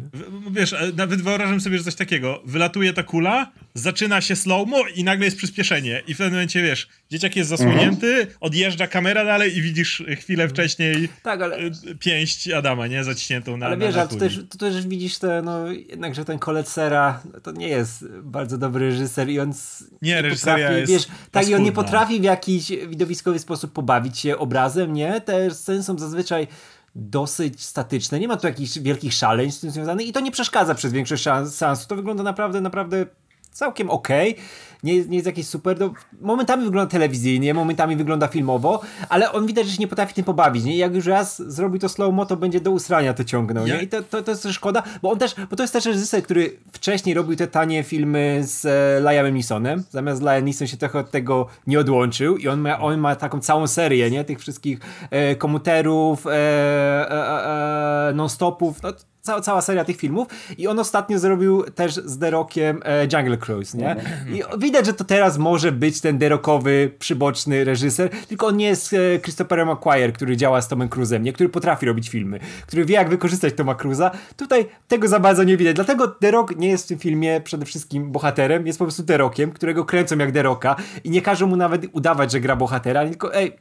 Wiesz, 0.51 0.73
e, 0.73 0.91
nawet 0.95 1.21
wyobrażam 1.21 1.61
sobie, 1.61 1.77
że 1.77 1.83
coś 1.83 1.95
takiego. 1.95 2.41
Wylatuje 2.45 2.93
ta 2.93 3.03
kula, 3.03 3.51
zaczyna 3.73 4.21
się 4.21 4.35
slow-mo 4.35 4.77
i 4.95 5.03
nagle 5.03 5.25
jest 5.25 5.37
przyspieszenie. 5.37 6.01
I 6.07 6.13
w 6.13 6.17
pewnym 6.17 6.33
momencie, 6.33 6.63
wiesz, 6.63 6.87
dzieciak 7.11 7.35
jest 7.35 7.49
zasłonięty, 7.49 8.07
mhm. 8.07 8.37
odjeżdża 8.39 8.87
kamera 8.87 9.25
dalej 9.25 9.57
i 9.57 9.61
widzisz 9.61 10.03
chwilę 10.19 10.47
wcześniej 10.47 11.09
tak, 11.23 11.41
ale... 11.41 11.57
E, 11.57 11.71
pięść 11.99 12.49
Adama, 12.49 12.87
nie? 12.87 13.03
Zaciśniętą 13.03 13.57
na 13.57 13.65
Ale 13.65 13.77
wiesz, 13.77 13.95
ale 13.95 14.07
tu 14.07 14.15
też, 14.15 14.39
tu 14.49 14.57
też 14.57 14.87
widzisz 14.87 15.17
te, 15.17 15.41
no 15.41 15.71
jednak, 15.71 16.15
że 16.15 16.25
ten 16.25 16.39
Colette 16.39 16.69
Sera 16.69 17.23
to 17.43 17.51
nie 17.51 17.67
jest 17.67 18.05
bardzo 18.23 18.57
dobry 18.57 18.89
reżyser 18.89 19.29
i 19.29 19.39
on 19.39 19.53
nie, 20.01 20.21
nie 20.21 20.29
potrafi, 20.29 20.61
jest 20.61 20.91
wiesz, 20.91 21.07
tak 21.31 21.47
i 21.47 21.55
on 21.55 21.63
nie 21.63 21.71
potrafi 21.71 22.19
w 22.19 22.23
jakiś 22.23 22.71
widowiskowy 22.87 23.39
sposób 23.39 23.73
pobawić 23.73 24.19
się 24.19 24.37
obrazem, 24.37 24.93
nie? 24.93 25.21
Te 25.21 25.51
sceny 25.51 25.83
są 25.83 25.99
zazwyczaj 25.99 26.47
dosyć 26.95 27.63
statyczne. 27.63 28.19
Nie 28.19 28.27
ma 28.27 28.37
tu 28.37 28.47
jakichś 28.47 28.77
wielkich 28.77 29.13
szaleń 29.13 29.51
z 29.51 29.59
tym 29.59 29.71
związanych 29.71 30.07
i 30.07 30.13
to 30.13 30.19
nie 30.19 30.31
przeszkadza 30.31 30.75
przez 30.75 30.93
większość 30.93 31.23
seansu. 31.49 31.87
To 31.87 31.95
wygląda 31.95 32.23
naprawdę, 32.23 32.61
naprawdę 32.61 33.05
całkiem 33.51 33.89
okej. 33.89 34.35
Nie, 34.83 35.05
nie 35.05 35.15
jest 35.15 35.25
jakieś 35.25 35.47
super. 35.47 35.79
No, 35.79 35.93
momentami 36.21 36.65
wygląda 36.65 36.91
telewizyjnie, 36.91 37.53
momentami 37.53 37.95
wygląda 37.95 38.27
filmowo, 38.27 38.81
ale 39.09 39.31
on 39.31 39.45
widać, 39.45 39.67
że 39.67 39.73
się 39.73 39.79
nie 39.79 39.87
potrafi 39.87 40.13
tym 40.13 40.25
pobawić. 40.25 40.63
Nie? 40.63 40.77
Jak 40.77 40.95
już 40.95 41.05
raz 41.05 41.41
zrobi 41.51 41.79
to 41.79 41.87
slow-mo, 41.87 42.25
to 42.25 42.37
będzie 42.37 42.61
do 42.61 42.71
usrania 42.71 43.13
to 43.13 43.23
ciągnął. 43.23 43.67
Nie? 43.67 43.81
I 43.81 43.87
to, 43.87 44.03
to, 44.03 44.21
to 44.21 44.31
jest 44.31 44.47
szkoda, 44.51 44.83
bo 45.01 45.11
on 45.11 45.19
też, 45.19 45.35
bo 45.49 45.55
to 45.55 45.63
jest 45.63 45.73
też 45.73 45.85
reżyser, 45.85 46.23
który 46.23 46.57
wcześniej 46.71 47.15
robił 47.15 47.35
te 47.35 47.47
tanie 47.47 47.83
filmy 47.83 48.41
z 48.43 48.65
e, 48.65 49.11
Liamem 49.11 49.33
Neesonem. 49.33 49.83
Zamiast 49.89 50.21
Liam 50.21 50.45
Neeson 50.45 50.67
się 50.67 50.77
trochę 50.77 50.99
od 50.99 51.11
tego 51.11 51.47
nie 51.67 51.79
odłączył 51.79 52.37
i 52.37 52.47
on 52.47 52.59
ma, 52.59 52.79
on 52.79 52.99
ma 52.99 53.15
taką 53.15 53.39
całą 53.39 53.67
serię, 53.67 54.11
nie? 54.11 54.23
Tych 54.23 54.39
wszystkich 54.39 54.79
e, 55.09 55.35
komuterów, 55.35 56.27
e, 56.27 56.31
e, 56.31 58.09
e 58.09 58.13
non-stopów. 58.13 58.83
No, 58.83 58.93
cała, 59.21 59.41
cała 59.41 59.61
seria 59.61 59.85
tych 59.85 59.97
filmów 59.97 60.27
i 60.57 60.67
on 60.67 60.79
ostatnio 60.79 61.19
zrobił 61.19 61.63
też 61.63 61.93
z 61.93 62.19
The 62.19 62.31
Rockiem 62.31 62.79
e, 62.85 63.03
Jungle 63.03 63.37
Cruise, 63.37 63.77
nie? 63.77 63.95
I 64.33 64.43
widać, 64.71 64.85
że 64.85 64.93
to 64.93 65.03
teraz 65.03 65.37
może 65.37 65.71
być 65.71 66.01
ten 66.01 66.17
derokowy, 66.17 66.91
przyboczny 66.99 67.63
reżyser, 67.63 68.09
tylko 68.09 68.47
on 68.47 68.57
nie 68.57 68.65
jest 68.65 68.93
e, 68.93 69.19
Christopherem 69.19 69.69
McQuire, 69.69 70.13
który 70.13 70.37
działa 70.37 70.61
z 70.61 70.67
Tomem 70.67 70.89
Cruise'em, 70.89 71.21
nie? 71.21 71.33
Który 71.33 71.49
potrafi 71.49 71.85
robić 71.85 72.09
filmy, 72.09 72.39
który 72.67 72.85
wie 72.85 72.95
jak 72.95 73.09
wykorzystać 73.09 73.53
Toma 73.53 73.73
Cruise'a. 73.73 74.11
Tutaj 74.37 74.65
tego 74.87 75.07
za 75.07 75.19
bardzo 75.19 75.43
nie 75.43 75.57
widać, 75.57 75.75
dlatego 75.75 76.07
The 76.07 76.31
Rock 76.31 76.55
nie 76.55 76.69
jest 76.69 76.85
w 76.85 76.87
tym 76.87 76.99
filmie 76.99 77.41
przede 77.41 77.65
wszystkim 77.65 78.11
bohaterem, 78.11 78.67
jest 78.67 78.79
po 78.79 78.85
prostu 78.85 79.03
The 79.03 79.17
Rockiem, 79.17 79.51
którego 79.51 79.85
kręcą 79.85 80.17
jak 80.17 80.31
The 80.31 80.41
Rocka 80.41 80.75
i 81.03 81.09
nie 81.09 81.21
każą 81.21 81.47
mu 81.47 81.55
nawet 81.55 81.85
udawać, 81.91 82.31
że 82.31 82.39
gra 82.39 82.55
bohatera, 82.55 83.05
tylko 83.05 83.35
ej, 83.35 83.51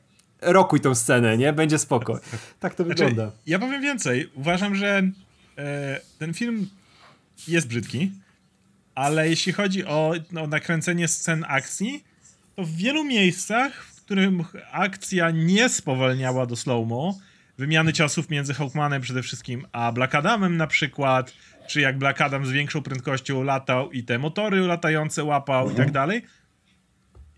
rokuj 0.43 0.81
tą 0.81 0.95
scenę, 0.95 1.39
nie? 1.39 1.53
Będzie 1.53 1.79
spoko. 1.79 2.21
Tak 2.61 2.75
to 2.75 2.85
znaczy, 2.85 3.05
wygląda. 3.05 3.33
Ja 3.47 3.59
powiem 3.59 3.83
więcej. 3.83 4.31
Uważam, 4.35 4.75
że 4.75 5.03
E, 5.61 6.01
ten 6.19 6.35
film 6.35 6.69
jest 7.49 7.69
brzydki, 7.69 8.13
ale 9.01 9.29
jeśli 9.29 9.53
chodzi 9.53 9.85
o 9.85 10.15
no, 10.33 10.47
nakręcenie 10.47 11.09
scen 11.09 11.45
akcji, 11.49 12.05
to 12.57 12.65
w 12.65 12.71
wielu 12.71 13.05
miejscach, 13.05 13.85
w 13.85 14.05
którym 14.05 14.45
akcja 14.73 15.31
nie 15.31 15.69
spowalniała 15.69 16.47
do 16.47 16.57
slow-mo, 16.57 17.19
wymiany 17.59 17.93
ciosów 17.93 18.31
między 18.31 18.55
Hawkmanem 18.55 19.03
przede 19.03 19.23
wszystkim 19.23 19.67
a 19.73 19.93
Black 19.93 20.15
Adamem 20.15 20.57
na 20.57 20.67
przykład, 20.67 21.33
czy 21.69 21.81
jak 21.81 21.99
Black 21.99 22.21
Adam 22.21 22.47
z 22.47 22.51
większą 22.51 22.83
prędkością 22.83 23.43
latał 23.43 23.93
i 23.93 24.03
te 24.03 24.19
motory 24.19 24.61
latające 24.61 25.25
łapał 25.25 25.69
mhm. 25.69 25.75
i 25.75 25.77
tak 25.77 25.89
mhm. 25.89 25.93
dalej. 25.93 26.23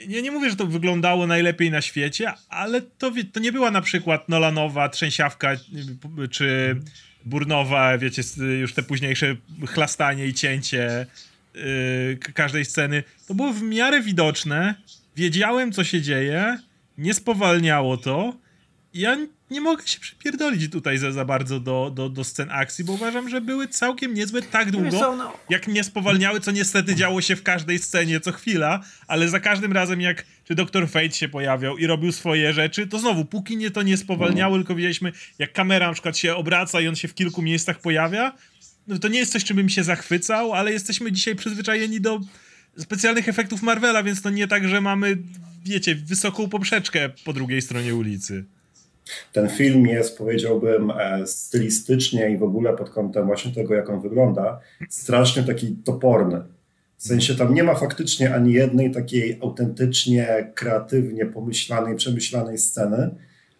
Ja 0.09 0.21
nie 0.21 0.31
mówię, 0.31 0.51
że 0.51 0.57
to 0.57 0.67
wyglądało 0.67 1.27
najlepiej 1.27 1.71
na 1.71 1.81
świecie, 1.81 2.33
ale 2.49 2.81
to, 2.81 3.13
to 3.33 3.41
nie 3.41 3.53
była 3.53 3.71
na 3.71 3.81
przykład 3.81 4.29
Nolanowa 4.29 4.89
trzęsiawka 4.89 5.57
czy 6.31 6.77
burnowa, 7.25 7.99
wiecie, 7.99 8.23
już 8.61 8.75
te 8.75 8.83
późniejsze 8.83 9.37
chlastanie 9.67 10.27
i 10.27 10.35
cięcie 10.35 11.07
yy, 11.55 12.33
każdej 12.35 12.65
sceny, 12.65 13.03
to 13.29 13.35
było 13.35 13.53
w 13.53 13.63
miarę 13.63 14.01
widoczne. 14.01 14.75
Wiedziałem, 15.17 15.73
co 15.73 15.85
się 15.85 16.03
dzieje, 16.03 16.59
nie 16.99 17.15
spowalniało 17.15 17.97
to. 17.97 18.37
Ja 18.95 19.17
nie 19.53 19.61
mogę 19.61 19.87
się 19.87 20.01
przypierdolić 20.01 20.73
tutaj 20.73 20.99
za, 20.99 21.13
za 21.13 21.25
bardzo 21.25 21.61
do, 21.61 21.93
do, 21.95 22.09
do 22.09 22.25
scen 22.25 22.49
akcji, 22.51 22.85
bo 22.85 22.93
uważam, 22.93 23.29
że 23.29 23.41
były 23.41 23.69
całkiem 23.69 24.15
niezłe 24.15 24.43
tak 24.43 24.71
długo, 24.71 25.17
no. 25.17 25.33
jak 25.49 25.69
mnie 25.69 25.85
spowalniały, 25.85 26.41
co 26.41 26.51
niestety 26.51 26.95
działo 26.95 27.21
się 27.21 27.37
w 27.37 27.43
każdej 27.43 27.79
scenie 27.79 28.21
co 28.21 28.33
chwila, 28.33 28.81
ale 29.07 29.29
za 29.29 29.41
każdym 29.41 29.73
razem 29.73 30.01
jak 30.01 30.25
czy 30.45 30.55
Dr. 30.55 30.89
Fate 30.89 31.11
się 31.11 31.29
pojawiał 31.29 31.79
i 31.79 31.87
robił 31.87 32.13
swoje 32.13 32.53
rzeczy, 32.53 32.87
to 32.87 32.99
znowu, 32.99 33.25
póki 33.25 33.57
nie 33.57 33.71
to 33.71 33.83
nie 33.83 33.97
spowalniało, 33.97 34.57
tylko 34.57 34.75
widzieliśmy, 34.75 35.13
jak 35.39 35.53
kamera 35.53 35.87
na 35.87 35.93
przykład 35.93 36.19
się 36.19 36.35
obraca 36.35 36.81
i 36.81 36.89
on 36.89 36.97
się 36.97 37.09
w 37.09 37.15
kilku 37.15 37.43
miejscach 37.43 37.81
pojawia, 37.81 38.33
no 38.87 38.99
to 38.99 39.09
nie 39.09 39.19
jest 39.19 39.33
coś, 39.33 39.45
czym 39.45 39.57
bym 39.57 39.69
się 39.69 39.85
zachwycał, 39.85 40.53
ale 40.53 40.73
jesteśmy 40.73 41.13
dzisiaj 41.13 41.37
przyzwyczajeni 41.37 42.01
do 42.01 42.21
specjalnych 42.79 43.29
efektów 43.29 43.63
Marvela, 43.63 44.03
więc 44.03 44.23
to 44.23 44.31
nie 44.31 44.49
tak, 44.49 44.69
że 44.69 44.81
mamy, 44.81 45.19
wiecie, 45.65 45.95
wysoką 45.95 46.49
poprzeczkę 46.49 47.11
po 47.25 47.33
drugiej 47.33 47.63
stronie 47.63 47.95
ulicy. 47.95 48.45
Ten 49.33 49.49
film 49.49 49.87
jest, 49.87 50.19
powiedziałbym, 50.19 50.91
e, 50.91 51.27
stylistycznie 51.27 52.31
i 52.31 52.39
w 52.39 52.43
ogóle 52.43 52.77
pod 52.77 52.91
kątem 52.91 53.27
właśnie 53.27 53.53
tego, 53.53 53.75
jak 53.75 53.91
on 53.91 54.01
wygląda, 54.01 54.61
strasznie 54.89 55.43
taki 55.43 55.77
toporny. 55.85 56.41
W 56.97 57.07
sensie 57.07 57.35
tam 57.35 57.55
nie 57.55 57.65
ma 57.65 57.75
faktycznie 57.75 58.35
ani 58.35 58.53
jednej 58.53 58.91
takiej 58.91 59.39
autentycznie, 59.43 60.51
kreatywnie 60.55 61.27
pomyślanej, 61.27 61.97
przemyślanej 61.97 62.59
sceny, 62.59 63.11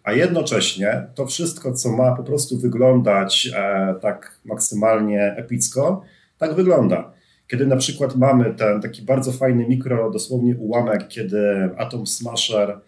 a 0.03 0.11
jednocześnie 0.11 1.07
to 1.15 1.25
wszystko, 1.25 1.73
co 1.73 1.91
ma 1.91 2.15
po 2.15 2.23
prostu 2.23 2.57
wyglądać 2.57 3.49
e, 3.55 3.95
tak 4.01 4.39
maksymalnie 4.45 5.33
epicko, 5.37 6.03
tak 6.37 6.55
wygląda. 6.55 7.13
Kiedy 7.47 7.67
na 7.67 7.77
przykład 7.77 8.15
mamy 8.15 8.53
ten 8.53 8.81
taki 8.81 9.01
bardzo 9.01 9.31
fajny 9.31 9.67
mikro, 9.67 10.11
dosłownie 10.11 10.55
ułamek, 10.55 11.07
kiedy 11.07 11.69
Atom 11.77 12.07
Smasher 12.07 12.79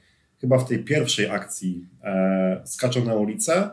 chyba 0.42 0.58
w 0.58 0.68
tej 0.68 0.80
pierwszej 0.80 1.30
akcji 1.30 1.88
e, 2.04 2.62
skacze 2.66 3.02
na 3.02 3.14
ulicę, 3.14 3.70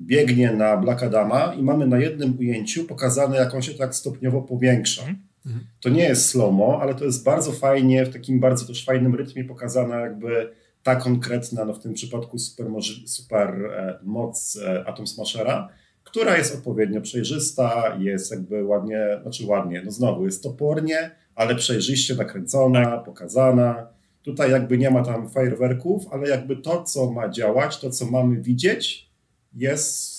biegnie 0.00 0.52
na 0.52 0.76
Black 0.76 1.02
Adama 1.02 1.54
i 1.58 1.62
mamy 1.62 1.86
na 1.86 1.98
jednym 1.98 2.38
ujęciu 2.38 2.84
pokazane, 2.84 3.36
jak 3.36 3.54
on 3.54 3.62
się 3.62 3.74
tak 3.74 3.94
stopniowo 3.94 4.42
powiększa. 4.42 5.02
Mhm. 5.46 5.66
To 5.80 5.88
nie 5.88 6.02
jest 6.02 6.28
slow-mo, 6.28 6.78
ale 6.82 6.94
to 6.94 7.04
jest 7.04 7.24
bardzo 7.24 7.52
fajnie, 7.52 8.06
w 8.06 8.12
takim 8.12 8.40
bardzo 8.40 8.66
też 8.66 8.84
fajnym 8.84 9.14
rytmie 9.14 9.44
pokazana 9.44 10.00
jakby 10.00 10.50
ta 10.84 10.96
konkretna, 10.96 11.64
no 11.64 11.74
w 11.74 11.78
tym 11.78 11.94
przypadku 11.94 12.38
super, 12.38 12.66
super 13.06 13.48
e, 13.64 13.98
moc 14.02 14.58
e, 14.64 14.84
Atom 14.88 15.06
Smashera, 15.06 15.68
która 16.04 16.36
jest 16.38 16.54
odpowiednio 16.54 17.00
przejrzysta, 17.00 17.96
jest 17.98 18.30
jakby 18.30 18.64
ładnie, 18.64 19.18
znaczy 19.22 19.46
ładnie, 19.46 19.82
no 19.84 19.90
znowu 19.90 20.24
jest 20.24 20.42
topornie, 20.42 21.10
ale 21.34 21.54
przejrzyście 21.54 22.14
nakręcona, 22.14 22.84
tak. 22.84 23.04
pokazana. 23.04 23.86
Tutaj 24.22 24.50
jakby 24.50 24.78
nie 24.78 24.90
ma 24.90 25.04
tam 25.04 25.30
fajerwerków, 25.30 26.06
ale 26.12 26.28
jakby 26.28 26.56
to, 26.56 26.82
co 26.84 27.10
ma 27.10 27.28
działać, 27.28 27.80
to, 27.80 27.90
co 27.90 28.06
mamy 28.06 28.40
widzieć, 28.40 29.10
jest 29.54 30.14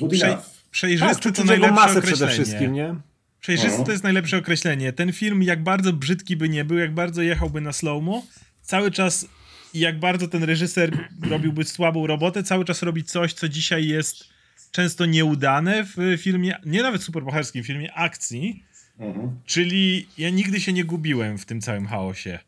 good 0.00 0.10
Prze 0.12 0.26
enough. 0.26 0.44
Przejrzysty 0.70 1.22
tak, 1.22 1.36
to 1.36 1.44
najlepsze 1.44 1.74
masę 1.74 2.02
przede 2.02 2.28
wszystkim, 2.28 2.72
nie? 2.72 2.94
Przejrzysty 3.40 3.78
no. 3.78 3.84
to 3.84 3.92
jest 3.92 4.04
najlepsze 4.04 4.38
określenie. 4.38 4.92
Ten 4.92 5.12
film, 5.12 5.42
jak 5.42 5.62
bardzo 5.62 5.92
brzydki 5.92 6.36
by 6.36 6.48
nie 6.48 6.64
był, 6.64 6.78
jak 6.78 6.94
bardzo 6.94 7.22
jechałby 7.22 7.60
na 7.60 7.70
slow-mo, 7.72 8.22
cały 8.62 8.90
czas 8.90 9.26
i 9.74 9.78
jak 9.78 9.98
bardzo 9.98 10.28
ten 10.28 10.42
reżyser 10.42 11.08
robiłby 11.22 11.64
słabą 11.64 12.06
robotę, 12.06 12.42
cały 12.42 12.64
czas 12.64 12.82
robi 12.82 13.04
coś, 13.04 13.32
co 13.32 13.48
dzisiaj 13.48 13.86
jest 13.86 14.24
często 14.70 15.06
nieudane 15.06 15.84
w 15.84 16.18
filmie, 16.18 16.56
nie 16.66 16.82
nawet 16.82 17.02
superbohaterskim, 17.02 17.64
filmie 17.64 17.92
akcji. 17.92 18.64
Mhm. 18.98 19.40
Czyli 19.44 20.08
ja 20.18 20.30
nigdy 20.30 20.60
się 20.60 20.72
nie 20.72 20.84
gubiłem 20.84 21.38
w 21.38 21.44
tym 21.44 21.60
całym 21.60 21.86
chaosie 21.86 22.38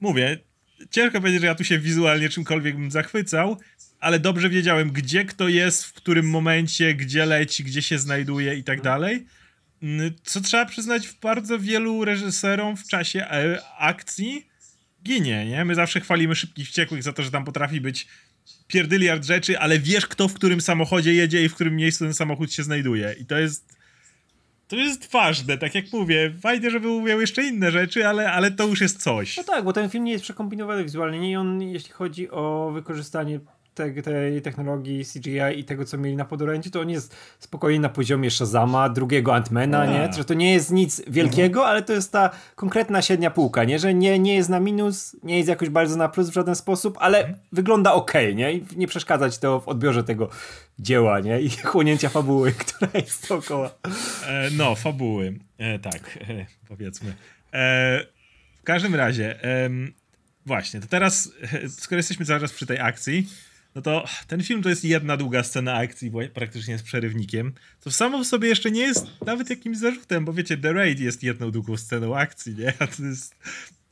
mówię, 0.00 0.38
ciężko 0.90 1.20
powiedzieć, 1.20 1.40
że 1.40 1.46
ja 1.46 1.54
tu 1.54 1.64
się 1.64 1.78
wizualnie 1.78 2.28
czymkolwiek 2.28 2.76
bym 2.76 2.90
zachwycał, 2.90 3.56
ale 4.00 4.18
dobrze 4.18 4.50
wiedziałem, 4.50 4.90
gdzie 4.90 5.24
kto 5.24 5.48
jest, 5.48 5.84
w 5.84 5.92
którym 5.92 6.30
momencie, 6.30 6.94
gdzie 6.94 7.26
leci, 7.26 7.64
gdzie 7.64 7.82
się 7.82 7.98
znajduje 7.98 8.54
i 8.54 8.64
tak 8.64 8.82
dalej. 8.82 9.26
Mm, 9.82 10.14
co 10.22 10.40
trzeba 10.40 10.66
przyznać, 10.66 11.08
w 11.08 11.20
bardzo 11.20 11.58
wielu 11.58 12.04
reżyserom 12.04 12.76
w 12.76 12.88
czasie 12.88 13.24
e, 13.24 13.62
akcji 13.78 14.46
ginie, 15.06 15.46
nie? 15.46 15.64
My 15.64 15.74
zawsze 15.74 16.00
chwalimy 16.00 16.34
Szybkich 16.34 16.66
Wściekłych 16.66 17.02
za 17.02 17.12
to, 17.12 17.22
że 17.22 17.30
tam 17.30 17.44
potrafi 17.44 17.80
być 17.80 18.06
pierdyliard 18.66 19.24
rzeczy, 19.24 19.58
ale 19.58 19.78
wiesz, 19.78 20.06
kto 20.06 20.28
w 20.28 20.34
którym 20.34 20.60
samochodzie 20.60 21.14
jedzie 21.14 21.44
i 21.44 21.48
w 21.48 21.54
którym 21.54 21.76
miejscu 21.76 22.04
ten 22.04 22.14
samochód 22.14 22.52
się 22.52 22.62
znajduje. 22.62 23.14
I 23.20 23.26
to 23.26 23.38
jest 23.38 23.76
to 24.68 24.76
jest 24.76 25.10
ważne, 25.10 25.58
tak 25.58 25.74
jak 25.74 25.92
mówię. 25.92 26.32
Fajnie, 26.40 26.70
żeby 26.70 26.88
umiał 26.88 27.20
jeszcze 27.20 27.42
inne 27.44 27.70
rzeczy, 27.70 28.08
ale, 28.08 28.32
ale 28.32 28.50
to 28.50 28.66
już 28.66 28.80
jest 28.80 29.02
coś. 29.02 29.36
No 29.36 29.44
tak, 29.44 29.64
bo 29.64 29.72
ten 29.72 29.90
film 29.90 30.04
nie 30.04 30.12
jest 30.12 30.24
przekombinowany 30.24 30.84
wizualnie 30.84 31.30
i 31.30 31.36
on, 31.36 31.62
jeśli 31.62 31.92
chodzi 31.92 32.30
o 32.30 32.70
wykorzystanie 32.74 33.40
tej, 33.76 34.02
tej 34.02 34.42
technologii 34.42 35.04
CGI 35.04 35.58
i 35.60 35.64
tego, 35.64 35.84
co 35.84 35.98
mieli 35.98 36.16
na 36.16 36.24
podorędziu, 36.24 36.70
to 36.70 36.80
on 36.80 36.90
jest 36.90 37.16
spokojnie 37.38 37.80
na 37.80 37.88
poziomie 37.88 38.30
Shazama, 38.30 38.88
drugiego 38.88 39.34
Antmana, 39.34 39.86
nie? 39.86 40.12
Że 40.12 40.24
to 40.24 40.34
nie 40.34 40.52
jest 40.52 40.72
nic 40.72 41.02
wielkiego, 41.06 41.60
mhm. 41.60 41.70
ale 41.70 41.82
to 41.82 41.92
jest 41.92 42.12
ta 42.12 42.30
konkretna 42.54 43.02
średnia 43.02 43.30
półka, 43.30 43.64
nie? 43.64 43.78
Że 43.78 43.94
nie, 43.94 44.18
nie 44.18 44.34
jest 44.34 44.48
na 44.48 44.60
minus, 44.60 45.16
nie 45.22 45.36
jest 45.36 45.48
jakoś 45.48 45.68
bardzo 45.68 45.96
na 45.96 46.08
plus 46.08 46.30
w 46.30 46.34
żaden 46.34 46.54
sposób, 46.54 46.96
ale 47.00 47.18
mhm. 47.18 47.38
wygląda 47.52 47.92
ok, 47.92 48.12
nie? 48.34 48.52
I 48.52 48.64
nie 48.76 48.86
przeszkadzać 48.86 49.38
to 49.38 49.60
w 49.60 49.68
odbiorze 49.68 50.04
tego 50.04 50.28
dzieła, 50.78 51.20
nie? 51.20 51.40
I 51.40 51.50
chłonięcia 51.72 52.08
fabuły, 52.08 52.52
która 52.66 52.90
jest 52.94 53.28
dookoła. 53.28 53.70
E, 54.26 54.50
no, 54.50 54.74
fabuły. 54.74 55.38
E, 55.58 55.78
tak, 55.78 56.18
e, 56.28 56.46
powiedzmy. 56.68 57.14
E, 57.52 58.06
w 58.56 58.62
każdym 58.62 58.94
razie, 58.94 59.38
właśnie, 60.46 60.80
to 60.80 60.86
teraz, 60.86 61.32
skoro 61.68 61.96
jesteśmy 61.96 62.26
cały 62.26 62.40
czas 62.40 62.52
przy 62.52 62.66
tej 62.66 62.80
akcji, 62.80 63.28
no 63.76 63.82
to 63.82 64.04
ten 64.26 64.42
film 64.42 64.62
to 64.62 64.68
jest 64.68 64.84
jedna 64.84 65.16
długa 65.16 65.42
scena 65.42 65.74
akcji, 65.74 66.12
praktycznie 66.34 66.78
z 66.78 66.82
przerywnikiem, 66.82 67.52
co 67.80 67.90
samo 67.90 68.24
w 68.24 68.26
sobie 68.26 68.48
jeszcze 68.48 68.70
nie 68.70 68.80
jest 68.80 69.06
nawet 69.26 69.50
jakimś 69.50 69.78
zarzutem, 69.78 70.24
bo 70.24 70.32
wiecie, 70.32 70.56
The 70.56 70.72
Raid 70.72 71.00
jest 71.00 71.22
jedną 71.22 71.50
długą 71.50 71.76
sceną 71.76 72.16
akcji, 72.16 72.54
nie? 72.54 72.72
A 72.78 72.86
to 72.86 73.02
jest 73.02 73.36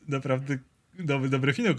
naprawdę 0.08 0.58
dobre, 0.98 1.28
dobre 1.28 1.52
kino, 1.52 1.70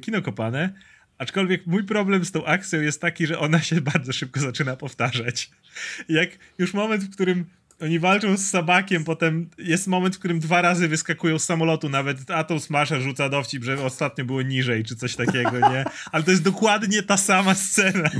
kino 0.00 0.22
kopane. 0.22 0.72
Aczkolwiek 1.18 1.66
mój 1.66 1.84
problem 1.84 2.24
z 2.24 2.32
tą 2.32 2.44
akcją 2.44 2.80
jest 2.80 3.00
taki, 3.00 3.26
że 3.26 3.38
ona 3.38 3.62
się 3.62 3.80
bardzo 3.92 4.12
szybko 4.12 4.40
zaczyna 4.40 4.76
powtarzać. 4.76 5.50
Jak 6.08 6.30
już 6.58 6.74
moment, 6.74 7.04
w 7.04 7.10
którym 7.10 7.46
oni 7.82 7.98
walczą 7.98 8.36
z 8.36 8.50
Sabakiem, 8.50 9.04
potem 9.04 9.48
jest 9.58 9.86
moment, 9.86 10.16
w 10.16 10.18
którym 10.18 10.40
dwa 10.40 10.62
razy 10.62 10.88
wyskakują 10.88 11.38
z 11.38 11.44
samolotu, 11.44 11.88
nawet 11.88 12.30
Atom 12.30 12.60
Smasher 12.60 13.00
rzuca 13.00 13.28
dowcip, 13.28 13.64
że 13.64 13.84
ostatnio 13.84 14.24
było 14.24 14.42
niżej, 14.42 14.84
czy 14.84 14.96
coś 14.96 15.16
takiego, 15.16 15.70
nie? 15.70 15.84
Ale 16.12 16.24
to 16.24 16.30
jest 16.30 16.42
dokładnie 16.42 17.02
ta 17.02 17.16
sama 17.16 17.54
scena. 17.54 18.10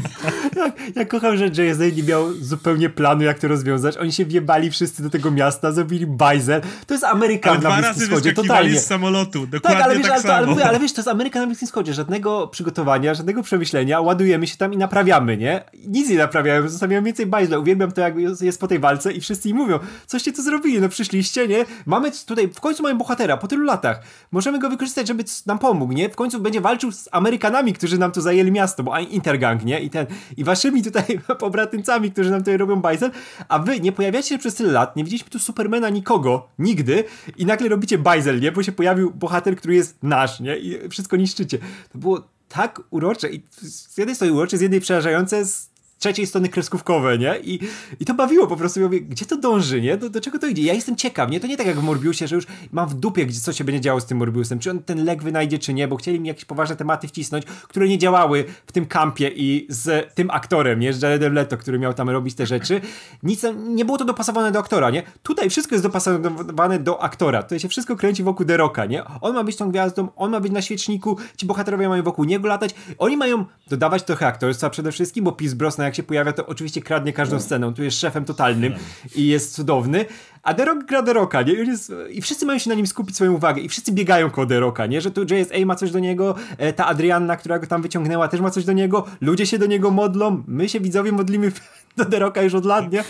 Ja, 0.57 0.73
ja 0.97 1.05
kocham, 1.05 1.37
że 1.37 1.47
JSA 1.47 1.85
nie 1.97 2.03
miał 2.03 2.33
zupełnie 2.33 2.91
planu, 2.91 3.23
jak 3.23 3.39
to 3.39 3.49
rozwiązać. 3.49 3.97
Oni 3.97 4.13
się 4.13 4.25
wjebali 4.25 4.71
wszyscy 4.71 5.03
do 5.03 5.11
tego 5.11 5.31
miasta, 5.31 5.73
zrobili 5.73 6.07
bajzel. 6.07 6.61
To 6.87 6.95
jest 6.95 7.05
Ameryka 7.05 7.55
na 7.55 7.59
Bliskim 7.61 7.85
razy 7.85 8.07
Wschodzie, 8.07 8.33
totalnie. 8.33 8.81
z 8.81 8.87
samolotu, 8.87 9.47
dokładnie 9.47 9.79
tak, 9.81 9.85
ale 9.85 9.97
wiesz, 9.97 10.07
tak 10.07 10.13
ale, 10.13 10.23
samo. 10.23 10.35
Ale, 10.35 10.47
mówię, 10.47 10.65
ale 10.65 10.81
wiesz, 10.81 10.93
to 10.93 11.01
jest 11.01 11.09
Ameryka 11.09 11.41
na 11.41 11.47
Bliskim 11.47 11.69
Wschodzie. 11.69 11.95
Żadnego 11.95 12.49
przygotowania, 12.49 13.15
żadnego 13.15 13.43
przemyślenia. 13.43 14.01
Ładujemy 14.01 14.47
się 14.47 14.57
tam 14.57 14.75
i 14.75 14.77
naprawiamy, 14.77 15.37
nie? 15.37 15.63
Nic 15.87 16.11
nie 16.11 16.17
naprawiają, 16.17 16.69
zostawiają 16.69 17.05
więcej 17.05 17.27
bajzla. 17.27 17.59
Uwielbiam 17.59 17.93
to, 17.93 18.01
jak 18.01 18.15
jest 18.41 18.61
po 18.61 18.69
tej 18.69 18.79
walce 18.79 19.13
i 19.13 19.21
wszyscy 19.21 19.50
i 19.51 19.55
mówią, 19.55 19.79
coście 20.07 20.33
tu 20.33 20.43
zrobili, 20.43 20.81
no 20.81 20.89
przyszliście, 20.89 21.49
nie? 21.49 21.65
Mamy 21.87 22.11
tutaj, 22.27 22.49
w 22.49 22.61
końcu 22.61 22.83
mamy 22.83 22.95
bohatera, 22.95 23.37
po 23.37 23.49
tylu 23.49 23.65
latach. 23.65 24.03
Możemy 24.33 24.59
go 24.59 24.71
wykorzystać, 24.71 25.09
żeby 25.09 25.25
nam 25.47 25.59
pomógł, 25.59 25.93
nie? 25.93 26.11
W 26.11 26.17
końcu 26.17 26.41
będzie 26.41 26.61
walczył 26.61 26.93
z 26.93 27.09
Amerykanami, 27.13 27.73
którzy 27.73 27.99
nam 27.99 28.13
tu 28.13 28.21
zajęli 28.21 28.53
miasto, 28.53 28.83
bo 28.83 28.99
Intergang, 28.99 29.65
nie? 29.65 29.81
I 29.81 29.91
ten, 29.91 30.07
i 30.37 30.45
waszymi 30.45 30.83
tutaj 30.83 31.21
pobratyńcami, 31.39 32.13
którzy 32.13 32.31
nam 32.31 32.41
tutaj 32.41 32.57
robią 32.57 32.77
bajzel, 32.77 33.11
a 33.49 33.59
wy 33.59 33.81
nie 33.81 33.93
pojawiacie 33.93 34.29
się 34.29 34.39
przez 34.39 34.55
tyle 34.55 34.73
lat, 34.73 34.97
nie 34.97 35.05
widzieliśmy 35.05 35.31
tu 35.31 35.39
Supermana 35.39 35.89
nikogo, 35.89 36.49
nigdy 36.59 37.05
i 37.37 37.47
nagle 37.47 37.69
robicie 37.69 37.99
bajzel, 37.99 38.41
nie? 38.41 38.53
Bo 38.53 38.63
się 38.63 38.73
pojawił 38.73 39.11
bohater, 39.11 39.57
który 39.57 39.75
jest 39.75 40.03
nasz, 40.03 40.41
nie? 40.41 40.59
I 40.59 40.89
wszystko 40.89 41.17
niszczycie. 41.17 41.59
To 41.93 41.99
było 41.99 42.23
tak 42.49 42.81
urocze 42.91 43.31
i 43.31 43.43
z 43.63 43.99
jednej 43.99 44.15
strony 44.15 44.33
urocze, 44.33 44.59
z 44.59 44.61
jednej 44.61 44.81
przerażające, 44.81 45.45
z 45.45 45.70
trzeciej 46.01 46.27
strony 46.27 46.49
kreskówkowe, 46.49 47.19
nie? 47.19 47.39
I, 47.45 47.61
i 48.01 48.05
to 48.05 48.15
bawiło 48.15 48.47
po 48.47 48.57
prostu. 48.57 48.81
Ja 48.81 48.87
mówię, 48.87 49.01
gdzie 49.01 49.27
to 49.27 49.37
dąży, 49.37 49.81
nie? 49.81 49.97
Do, 49.97 50.11
do 50.11 50.21
czego 50.21 50.39
to 50.39 50.47
idzie? 50.47 50.63
Ja 50.63 50.75
jestem 50.75 50.97
ciekaw, 50.97 51.31
nie? 51.31 51.41
To 51.41 51.47
nie 51.47 51.57
tak 51.57 51.67
jak 51.67 51.77
w 51.77 51.83
Morbiusie, 51.83 52.29
że 52.29 52.37
już 52.37 52.47
mam 52.73 52.89
w 52.89 52.95
dupie, 52.95 53.27
gdzie 53.27 53.41
co 53.41 53.53
się 53.53 53.65
będzie 53.65 53.81
działo 53.81 54.01
z 54.01 54.07
tym 54.07 54.19
Morbiusem. 54.19 54.59
Czy 54.59 54.71
on 54.71 54.83
ten 54.83 55.05
lek 55.05 55.23
wynajdzie, 55.23 55.59
czy 55.59 55.75
nie? 55.75 55.89
Bo 55.89 55.97
chcieli 55.97 56.21
mi 56.21 56.29
jakieś 56.29 56.45
poważne 56.45 56.77
tematy 56.77 57.09
wcisnąć, 57.09 57.45
które 57.45 57.89
nie 57.89 57.99
działały 57.99 58.45
w 58.67 58.73
tym 58.73 58.87
kampie 58.87 59.29
i 59.29 59.67
z 59.69 60.15
tym 60.15 60.31
aktorem, 60.31 60.81
nie? 60.81 60.93
Z 60.93 61.03
Jaredem 61.03 61.35
Leto, 61.35 61.57
który 61.57 61.79
miał 61.79 61.95
tam 61.95 62.11
robić 62.11 62.35
te 62.35 62.47
rzeczy. 62.47 62.81
Nic, 63.23 63.47
nie 63.57 63.85
było 63.85 63.99
to 63.99 64.05
dopasowane 64.05 64.53
do 64.53 64.59
aktora, 64.59 64.91
nie? 64.91 65.03
Tutaj 65.23 65.51
wszystko 65.51 65.75
jest 65.75 65.85
dopasowane 65.85 66.79
do 66.79 67.03
aktora. 67.03 67.43
Tutaj 67.43 67.61
się 67.61 67.69
wszystko 67.69 67.97
kręci 67.97 68.23
wokół 68.23 68.47
Deroka, 68.47 68.87
nie? 68.87 69.05
On 69.21 69.35
ma 69.35 69.45
być 69.45 69.57
tą 69.57 69.71
gwiazdą, 69.71 70.09
on 70.17 70.31
ma 70.31 70.41
być 70.41 70.53
na 70.53 70.63
świeczniku, 70.63 71.17
ci 71.37 71.47
bohaterowie 71.47 71.89
mają 71.89 72.03
wokół 72.03 72.25
niego 72.25 72.49
latać. 72.49 72.75
Oni 72.99 73.17
mają 73.17 73.45
dodawać 73.69 74.03
trochę 74.03 74.27
aktorstwa 74.27 74.71
przede 74.71 74.93
wszystkim, 74.93 75.25
bo 75.25 75.33
Pierce 75.33 75.57
Brosnan 75.57 75.90
jak 75.91 75.97
się 75.97 76.03
pojawia, 76.03 76.33
to 76.33 76.47
oczywiście 76.47 76.83
kradnie 76.83 77.13
każdą 77.13 77.37
no. 77.37 77.43
scenę. 77.43 77.75
Tu 77.75 77.83
jest 77.83 78.01
szefem 78.01 78.25
totalnym 78.25 78.75
i 79.17 79.27
jest 79.27 79.55
cudowny. 79.55 80.05
A 80.43 80.55
The 80.55 80.65
Rock 80.65 80.85
gra 80.85 81.03
The 81.03 81.13
Rocka, 81.13 81.43
nie? 81.43 81.53
Jest, 81.53 81.93
I 82.11 82.23
wszyscy 82.23 82.47
mają 82.47 82.59
się 82.59 82.71
na 82.71 82.77
nim 82.77 82.87
skupić 82.87 83.17
swoją 83.17 83.33
uwagę. 83.33 83.61
I 83.61 83.69
wszyscy 83.69 83.93
biegają 83.93 84.31
koło 84.31 84.47
The 84.47 84.61
Rocka, 84.61 84.87
nie? 84.87 85.01
Że 85.01 85.11
tu 85.11 85.23
JSA 85.23 85.67
ma 85.67 85.75
coś 85.77 85.91
do 85.91 85.99
niego, 85.99 86.35
e, 86.59 86.73
ta 86.73 86.87
Adrianna, 86.87 87.37
która 87.37 87.59
go 87.59 87.67
tam 87.67 87.83
wyciągnęła, 87.83 88.29
też 88.29 88.41
ma 88.41 88.51
coś 88.51 88.65
do 88.65 88.73
niego. 88.73 89.07
Ludzie 89.21 89.47
się 89.47 89.59
do 89.59 89.67
niego 89.67 89.91
modlą. 89.91 90.43
My 90.47 90.69
się 90.69 90.81
widzowie 90.81 91.13
modlimy 91.13 91.53
do 91.97 92.05
The 92.05 92.19
Rocka 92.19 92.43
już 92.43 92.55
od 92.55 92.65
lat, 92.65 92.93
nie? 92.93 93.05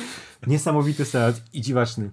Niesamowity 0.46 1.04
seans 1.04 1.42
i 1.52 1.60
dziwaczny. 1.60 2.10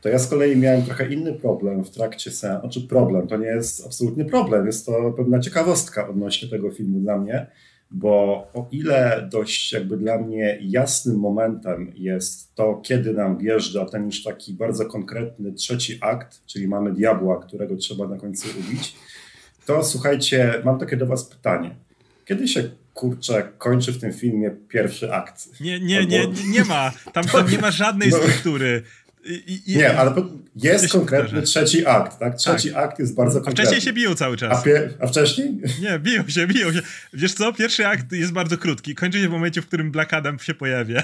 To 0.00 0.08
ja 0.08 0.18
z 0.18 0.28
kolei 0.28 0.56
miałem 0.56 0.82
trochę 0.82 1.12
inny 1.12 1.32
problem 1.32 1.84
w 1.84 1.90
trakcie 1.90 2.30
seansu. 2.30 2.60
Znaczy 2.60 2.88
problem, 2.88 3.26
to 3.26 3.36
nie 3.36 3.46
jest 3.46 3.86
absolutnie 3.86 4.24
problem, 4.24 4.66
jest 4.66 4.86
to 4.86 5.12
pewna 5.16 5.40
ciekawostka 5.40 6.08
odnośnie 6.08 6.48
tego 6.48 6.70
filmu 6.70 7.00
dla 7.00 7.18
mnie 7.18 7.46
bo 7.94 8.48
o 8.54 8.68
ile 8.70 9.28
dość 9.32 9.72
jakby 9.72 9.96
dla 9.96 10.18
mnie 10.18 10.58
jasnym 10.62 11.16
momentem 11.16 11.92
jest 11.94 12.54
to, 12.54 12.80
kiedy 12.84 13.12
nam 13.12 13.38
wjeżdża 13.38 13.84
ten 13.84 14.06
już 14.06 14.22
taki 14.22 14.52
bardzo 14.52 14.86
konkretny 14.86 15.52
trzeci 15.52 15.98
akt, 16.00 16.46
czyli 16.46 16.68
mamy 16.68 16.92
diabła, 16.92 17.40
którego 17.40 17.76
trzeba 17.76 18.08
na 18.08 18.16
końcu 18.16 18.48
ubić, 18.60 18.96
to 19.66 19.84
słuchajcie, 19.84 20.62
mam 20.64 20.78
takie 20.78 20.96
do 20.96 21.06
was 21.06 21.24
pytanie. 21.24 21.76
Kiedy 22.24 22.48
się 22.48 22.70
kurczę, 22.94 23.52
kończy 23.58 23.92
w 23.92 24.00
tym 24.00 24.12
filmie 24.12 24.50
pierwszy 24.68 25.12
akt? 25.12 25.60
Nie, 25.60 25.80
nie, 25.80 25.98
Albo... 25.98 26.10
nie, 26.10 26.28
nie 26.50 26.64
ma. 26.64 26.92
Tam, 27.12 27.24
tam 27.24 27.50
nie 27.50 27.58
ma 27.58 27.70
żadnej 27.70 28.10
no. 28.10 28.16
struktury. 28.16 28.82
I, 29.26 29.62
i, 29.66 29.76
nie, 29.76 29.98
ale 29.98 30.14
jest 30.56 30.92
konkretny 30.92 31.42
trzeci 31.42 31.86
akt, 31.86 32.18
tak? 32.18 32.36
Trzeci 32.36 32.70
tak. 32.70 32.84
akt 32.84 32.98
jest 32.98 33.14
bardzo 33.14 33.40
konkretny. 33.40 33.62
A 33.62 33.66
wcześniej 33.66 33.80
się 33.80 33.92
biją 33.92 34.14
cały 34.14 34.36
czas. 34.36 34.58
A, 34.58 34.62
pie, 34.62 34.88
a, 35.00 35.06
wcześniej? 35.06 35.60
Nie, 35.82 35.98
biją 35.98 36.28
się, 36.28 36.46
biją 36.46 36.72
się. 36.72 36.80
Wiesz 37.12 37.34
co, 37.34 37.52
pierwszy 37.52 37.86
akt 37.86 38.12
jest 38.12 38.32
bardzo 38.32 38.58
krótki. 38.58 38.94
Kończy 38.94 39.20
się 39.20 39.28
w 39.28 39.32
momencie, 39.32 39.62
w 39.62 39.66
którym 39.66 39.90
Black 39.90 40.14
Adam 40.14 40.38
się 40.38 40.54
pojawia. 40.54 41.02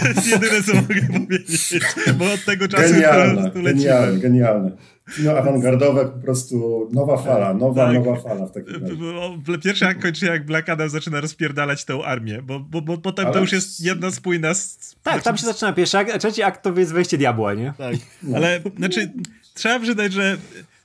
to 0.00 0.08
jest 0.08 0.26
jedyne, 0.26 0.62
co 0.62 0.74
mogę 0.74 1.20
powiedzieć. 1.20 1.74
Bo 2.18 2.32
od 2.32 2.44
tego 2.44 2.68
czasu 2.68 2.92
genialne, 2.92 3.50
po 3.50 3.62
genialne, 3.62 4.18
genialne 4.18 4.70
kino 5.16 5.38
awangardowe, 5.38 6.04
po 6.04 6.18
prostu 6.18 6.88
nowa 6.92 7.16
fala, 7.16 7.54
nowa, 7.54 7.86
tak. 7.86 7.94
nowa 7.94 8.20
fala 8.20 8.46
w 8.46 8.52
takim 8.52 8.82
razie. 8.82 9.58
Pierwszy 9.62 9.86
akt 9.86 10.02
kończy 10.02 10.26
jak 10.26 10.46
Black 10.46 10.68
Adam 10.68 10.88
zaczyna 10.88 11.20
rozpierdalać 11.20 11.84
tą 11.84 12.04
armię, 12.04 12.42
bo, 12.42 12.60
bo, 12.60 12.82
bo 12.82 12.98
potem 12.98 13.26
ale... 13.26 13.34
to 13.34 13.40
już 13.40 13.52
jest 13.52 13.80
jedna 13.80 14.10
spójna... 14.10 14.54
Z... 14.54 14.96
Tak, 15.02 15.22
tam 15.22 15.36
się 15.36 15.46
zaczyna 15.46 15.72
pierwszy 15.72 15.98
akt, 15.98 16.14
a 16.14 16.18
trzeci 16.18 16.42
akt 16.42 16.62
to 16.62 16.78
jest 16.78 16.92
wejście 16.92 17.18
diabła, 17.18 17.54
nie? 17.54 17.72
Tak, 17.78 17.96
no. 18.22 18.36
ale 18.36 18.60
znaczy 18.76 19.12
trzeba 19.54 19.80
przyznać, 19.80 20.12
że 20.12 20.36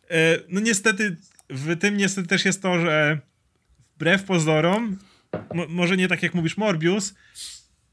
e, 0.10 0.39
no 0.49 0.60
niestety 0.60 1.15
w 1.49 1.77
tym 1.77 1.97
niestety 1.97 2.27
też 2.27 2.45
jest 2.45 2.62
to, 2.62 2.80
że 2.80 3.19
wbrew 3.95 4.23
pozorom, 4.23 4.97
może 5.69 5.97
nie 5.97 6.08
tak 6.08 6.23
jak 6.23 6.34
mówisz 6.34 6.58
Morbius, 6.58 7.13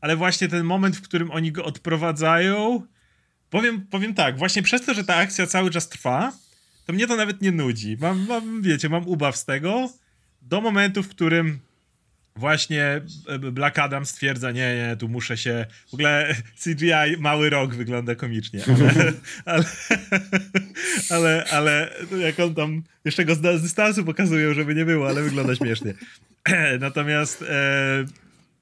ale 0.01 0.17
właśnie 0.17 0.49
ten 0.49 0.65
moment, 0.65 0.97
w 0.97 1.03
którym 1.03 1.31
oni 1.31 1.53
go 1.53 1.65
odprowadzają 1.65 2.83
Powiem, 3.55 3.87
powiem 3.91 4.15
tak, 4.15 4.39
właśnie 4.39 4.63
przez 4.63 4.83
to, 4.87 4.95
że 4.95 5.05
ta 5.05 5.17
akcja 5.17 5.47
cały 5.47 5.71
czas 5.71 5.89
trwa, 5.89 6.33
to 6.87 6.93
mnie 6.93 7.07
to 7.07 7.17
nawet 7.17 7.43
nie 7.43 7.53
nudzi. 7.53 7.97
Mam, 8.01 8.27
mam 8.27 8.63
wiecie, 8.63 8.89
mam 8.89 9.09
ubaw 9.09 9.37
z 9.37 9.45
tego 9.45 9.91
do 10.43 10.61
momentu, 10.61 11.03
w 11.03 11.09
którym 11.09 11.59
właśnie 12.37 13.01
Black 13.53 13.79
Adam 13.79 14.07
stwierdza, 14.07 14.51
nie, 14.51 14.77
nie, 14.77 14.97
tu 14.97 15.09
muszę 15.09 15.37
się... 15.37 15.67
W 15.91 15.95
ogóle 15.95 16.35
CGI 16.65 17.17
mały 17.19 17.51
rok 17.51 17.75
wygląda 17.75 18.15
komicznie, 18.15 18.61
ale, 18.67 19.13
ale, 21.09 21.45
ale, 21.45 21.45
ale 21.51 21.91
jak 22.19 22.41
on 22.41 22.55
tam 22.55 22.83
jeszcze 23.05 23.25
go 23.25 23.35
z 23.35 23.63
dystansu 23.63 24.05
pokazują, 24.05 24.55
żeby 24.55 24.75
nie 24.75 24.85
było, 24.85 25.09
ale 25.09 25.23
wygląda 25.23 25.55
śmiesznie. 25.57 25.95
Natomiast 26.81 27.43
e, 27.43 28.05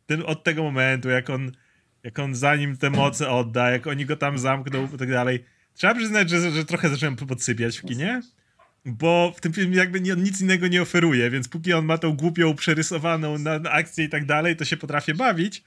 ten, 0.06 0.22
od 0.26 0.44
tego 0.44 0.62
momentu, 0.62 1.08
jak 1.08 1.30
on 1.30 1.52
jak 2.04 2.18
on 2.18 2.34
zanim 2.34 2.76
te 2.76 2.90
moce 2.90 3.30
odda, 3.30 3.70
jak 3.70 3.86
oni 3.86 4.06
go 4.06 4.16
tam 4.16 4.38
zamkną 4.38 4.88
i 4.94 4.98
tak 4.98 5.10
dalej. 5.10 5.44
Trzeba 5.74 5.94
przyznać, 5.94 6.30
że, 6.30 6.50
że 6.50 6.64
trochę 6.64 6.88
zacząłem 6.88 7.16
podsypiać 7.16 7.78
w 7.78 7.82
kinie, 7.82 8.22
bo 8.84 9.32
w 9.36 9.40
tym 9.40 9.52
filmie 9.52 9.76
jakby 9.76 10.00
nic 10.00 10.40
innego 10.40 10.68
nie 10.68 10.82
oferuje, 10.82 11.30
więc 11.30 11.48
póki 11.48 11.72
on 11.72 11.84
ma 11.84 11.98
tą 11.98 12.16
głupią, 12.16 12.54
przerysowaną 12.54 13.38
na, 13.38 13.58
na 13.58 13.70
akcję 13.70 14.04
i 14.04 14.08
tak 14.08 14.26
dalej, 14.26 14.56
to 14.56 14.64
się 14.64 14.76
potrafię 14.76 15.14
bawić. 15.14 15.62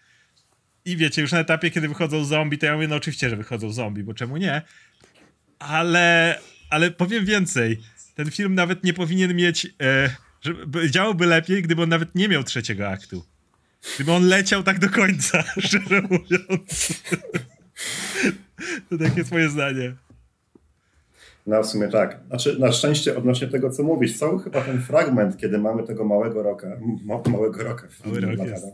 I 0.85 0.97
wiecie, 0.97 1.21
już 1.21 1.31
na 1.31 1.39
etapie, 1.39 1.71
kiedy 1.71 1.87
wychodzą 1.87 2.25
zombie, 2.25 2.57
to 2.57 2.65
ja 2.65 2.75
mówię, 2.75 2.87
no 2.87 2.95
oczywiście, 2.95 3.29
że 3.29 3.35
wychodzą 3.35 3.71
zombie, 3.71 4.03
bo 4.03 4.13
czemu 4.13 4.37
nie? 4.37 4.61
Ale, 5.59 6.39
ale 6.69 6.91
powiem 6.91 7.25
więcej. 7.25 7.81
Ten 8.15 8.31
film 8.31 8.55
nawet 8.55 8.83
nie 8.83 8.93
powinien 8.93 9.35
mieć, 9.35 9.67
e, 9.81 10.15
żeby, 10.41 10.91
działałby 10.91 11.25
lepiej, 11.25 11.61
gdyby 11.61 11.81
on 11.83 11.89
nawet 11.89 12.15
nie 12.15 12.27
miał 12.27 12.43
trzeciego 12.43 12.89
aktu. 12.89 13.25
Gdyby 13.95 14.11
on 14.11 14.27
leciał 14.27 14.63
tak 14.63 14.79
do 14.79 14.89
końca, 14.89 15.43
szczerze 15.65 16.01
mówiąc. 16.01 17.03
To 18.89 18.97
takie 18.97 19.17
jest 19.19 19.31
moje 19.31 19.49
zdanie. 19.49 19.95
No 21.47 21.63
w 21.63 21.67
sumie 21.67 21.87
tak. 21.87 22.19
Znaczy, 22.27 22.59
na 22.59 22.71
szczęście 22.71 23.17
odnośnie 23.17 23.47
tego, 23.47 23.69
co 23.69 23.83
mówisz, 23.83 24.17
cały 24.19 24.43
chyba 24.43 24.61
ten 24.61 24.81
fragment, 24.81 25.37
kiedy 25.37 25.57
mamy 25.57 25.83
tego 25.83 26.05
małego 26.05 26.43
roka, 26.43 26.67
ma, 27.05 27.21
małego 27.31 27.63
roka, 27.63 27.87
Mały 28.05 28.19
rok 28.21 28.47
jest. 28.47 28.65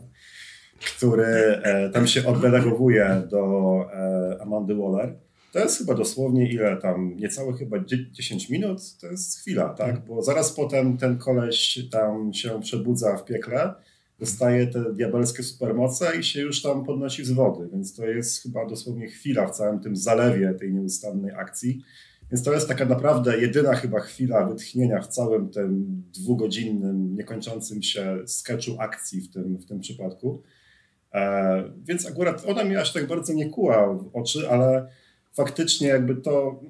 który 0.96 1.24
e, 1.62 1.90
tam 1.90 2.06
się 2.06 2.26
oddelegowuje 2.26 3.22
do 3.30 3.84
e, 3.94 4.36
Amandy 4.42 4.74
Waller, 4.74 5.14
to 5.52 5.58
jest 5.58 5.78
chyba 5.78 5.94
dosłownie 5.94 6.52
ile 6.52 6.76
tam, 6.76 7.16
niecałe 7.16 7.52
chyba 7.52 7.76
10 8.10 8.48
minut, 8.50 8.80
to 9.00 9.06
jest 9.06 9.40
chwila, 9.40 9.68
tak? 9.68 9.88
Mhm. 9.88 10.06
Bo 10.06 10.22
zaraz 10.22 10.52
potem 10.52 10.96
ten 10.96 11.18
koleś 11.18 11.78
tam 11.90 12.32
się 12.32 12.60
przebudza 12.60 13.16
w 13.16 13.24
piekle, 13.24 13.74
dostaje 14.22 14.66
te 14.66 14.92
diabelskie 14.92 15.42
supermoce 15.42 16.16
i 16.16 16.24
się 16.24 16.40
już 16.40 16.62
tam 16.62 16.84
podnosi 16.84 17.24
z 17.24 17.32
wody, 17.32 17.68
więc 17.72 17.94
to 17.94 18.06
jest 18.06 18.42
chyba 18.42 18.66
dosłownie 18.66 19.08
chwila 19.08 19.46
w 19.46 19.50
całym 19.50 19.80
tym 19.80 19.96
zalewie 19.96 20.54
tej 20.54 20.72
nieustannej 20.72 21.32
akcji. 21.34 21.82
Więc 22.30 22.44
to 22.44 22.52
jest 22.52 22.68
taka 22.68 22.84
naprawdę 22.84 23.40
jedyna 23.40 23.74
chyba 23.74 24.00
chwila 24.00 24.46
wytchnienia 24.46 25.00
w 25.00 25.08
całym 25.08 25.48
tym 25.48 26.02
dwugodzinnym, 26.14 27.14
niekończącym 27.14 27.82
się 27.82 28.18
sketchu 28.26 28.72
akcji 28.78 29.20
w 29.20 29.32
tym, 29.32 29.58
w 29.58 29.66
tym 29.66 29.80
przypadku. 29.80 30.42
E, 31.14 31.64
więc 31.84 32.06
akurat 32.06 32.44
ona 32.46 32.64
mi 32.64 32.76
aż 32.76 32.92
tak 32.92 33.06
bardzo 33.06 33.32
nie 33.32 33.50
kuła 33.50 33.94
w 33.94 34.10
oczy, 34.12 34.50
ale 34.50 34.88
faktycznie 35.32 35.88
jakby 35.88 36.14
to 36.14 36.60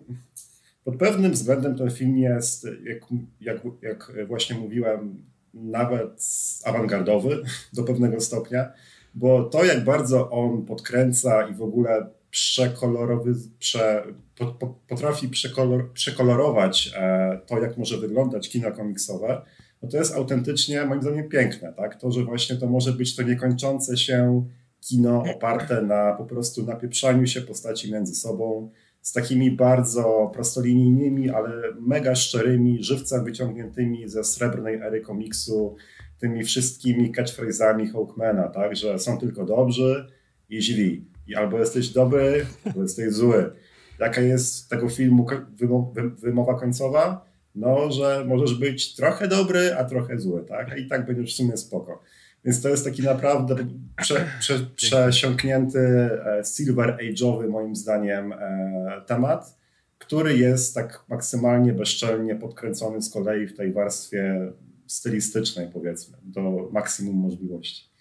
pod 0.85 0.97
pewnym 0.97 1.33
względem 1.33 1.77
ten 1.77 1.91
film 1.91 2.19
jest, 2.19 2.67
jak, 2.85 3.05
jak, 3.41 3.63
jak 3.83 4.27
właśnie 4.29 4.57
mówiłem, 4.57 5.32
nawet 5.55 6.25
awangardowy 6.65 7.43
do 7.73 7.83
pewnego 7.83 8.21
stopnia, 8.21 8.73
bo 9.15 9.45
to 9.45 9.65
jak 9.65 9.85
bardzo 9.85 10.31
on 10.31 10.65
podkręca 10.65 11.49
i 11.49 11.55
w 11.55 11.63
ogóle 11.63 12.07
przekolorowy, 12.31 13.35
prze, 13.59 14.03
po, 14.37 14.47
po, 14.47 14.75
potrafi 14.89 15.29
przekolor, 15.29 15.93
przekolorować 15.93 16.93
e, 16.97 17.41
to, 17.47 17.59
jak 17.59 17.77
może 17.77 17.99
wyglądać 17.99 18.49
kino 18.49 18.73
komiksowe, 18.73 19.43
no 19.83 19.89
to 19.89 19.97
jest 19.97 20.15
autentycznie 20.15 20.85
moim 20.85 21.03
zdaniem 21.03 21.29
piękne, 21.29 21.73
tak? 21.73 22.01
To, 22.01 22.13
że 22.13 22.25
właśnie 22.25 22.57
to 22.57 22.67
może 22.67 22.93
być 22.93 23.17
to 23.17 23.23
niekończące 23.23 23.97
się 23.97 24.45
kino 24.81 25.25
oparte 25.37 25.83
na 25.83 26.13
po 26.13 26.25
prostu 26.25 26.67
napieprzaniu 26.67 27.27
się 27.27 27.41
postaci 27.41 27.93
między 27.93 28.15
sobą, 28.15 28.71
z 29.03 29.13
takimi 29.13 29.51
bardzo 29.51 30.31
prostolinijnymi, 30.35 31.31
ale 31.31 31.51
mega 31.81 32.15
szczerymi, 32.15 32.85
żywcem 32.85 33.25
wyciągniętymi 33.25 34.09
ze 34.09 34.25
srebrnej 34.25 34.75
ery 34.75 35.01
komiksu, 35.01 35.77
tymi 36.19 36.45
wszystkimi 36.45 37.13
catchphrase'ami 37.13 37.93
Hawkmana, 37.93 38.49
tak, 38.49 38.77
że 38.77 38.99
są 38.99 39.19
tylko 39.19 39.45
dobrzy 39.45 40.07
i 40.51 40.63
źli. 40.63 41.05
I 41.27 41.35
albo 41.35 41.59
jesteś 41.59 41.89
dobry, 41.89 42.47
albo 42.67 42.83
jesteś 42.83 43.13
zły. 43.13 43.53
Jaka 43.99 44.21
jest 44.21 44.71
tego 44.71 44.89
filmu 44.89 45.27
wymowa 46.19 46.55
końcowa? 46.55 47.33
No, 47.55 47.93
że 47.93 48.25
możesz 48.29 48.55
być 48.55 48.95
trochę 48.95 49.29
dobry, 49.29 49.75
a 49.75 49.85
trochę 49.85 50.19
zły, 50.19 50.45
tak? 50.45 50.79
I 50.79 50.87
tak 50.87 51.07
będziesz 51.07 51.35
w 51.35 51.37
sumie 51.37 51.57
spoko. 51.57 52.03
Więc 52.45 52.63
to 52.63 52.69
jest 52.69 52.85
taki 52.85 53.03
naprawdę 53.03 53.57
prze, 53.97 54.29
prze, 54.41 54.67
przesiąknięty 54.77 55.79
e, 55.79 56.43
silver 56.45 56.99
age'owy 57.03 57.49
moim 57.49 57.77
zdaniem 57.77 58.33
e, 58.33 59.03
temat, 59.07 59.59
który 59.99 60.39
jest 60.39 60.75
tak 60.75 61.05
maksymalnie 61.09 61.73
bezczelnie 61.73 62.37
podkręcony 62.37 63.03
z 63.03 63.11
kolei 63.11 63.47
w 63.47 63.57
tej 63.57 63.73
warstwie 63.73 64.53
stylistycznej 64.87 65.69
powiedzmy, 65.73 66.19
do 66.23 66.69
maksimum 66.73 67.17
możliwości. 67.17 67.93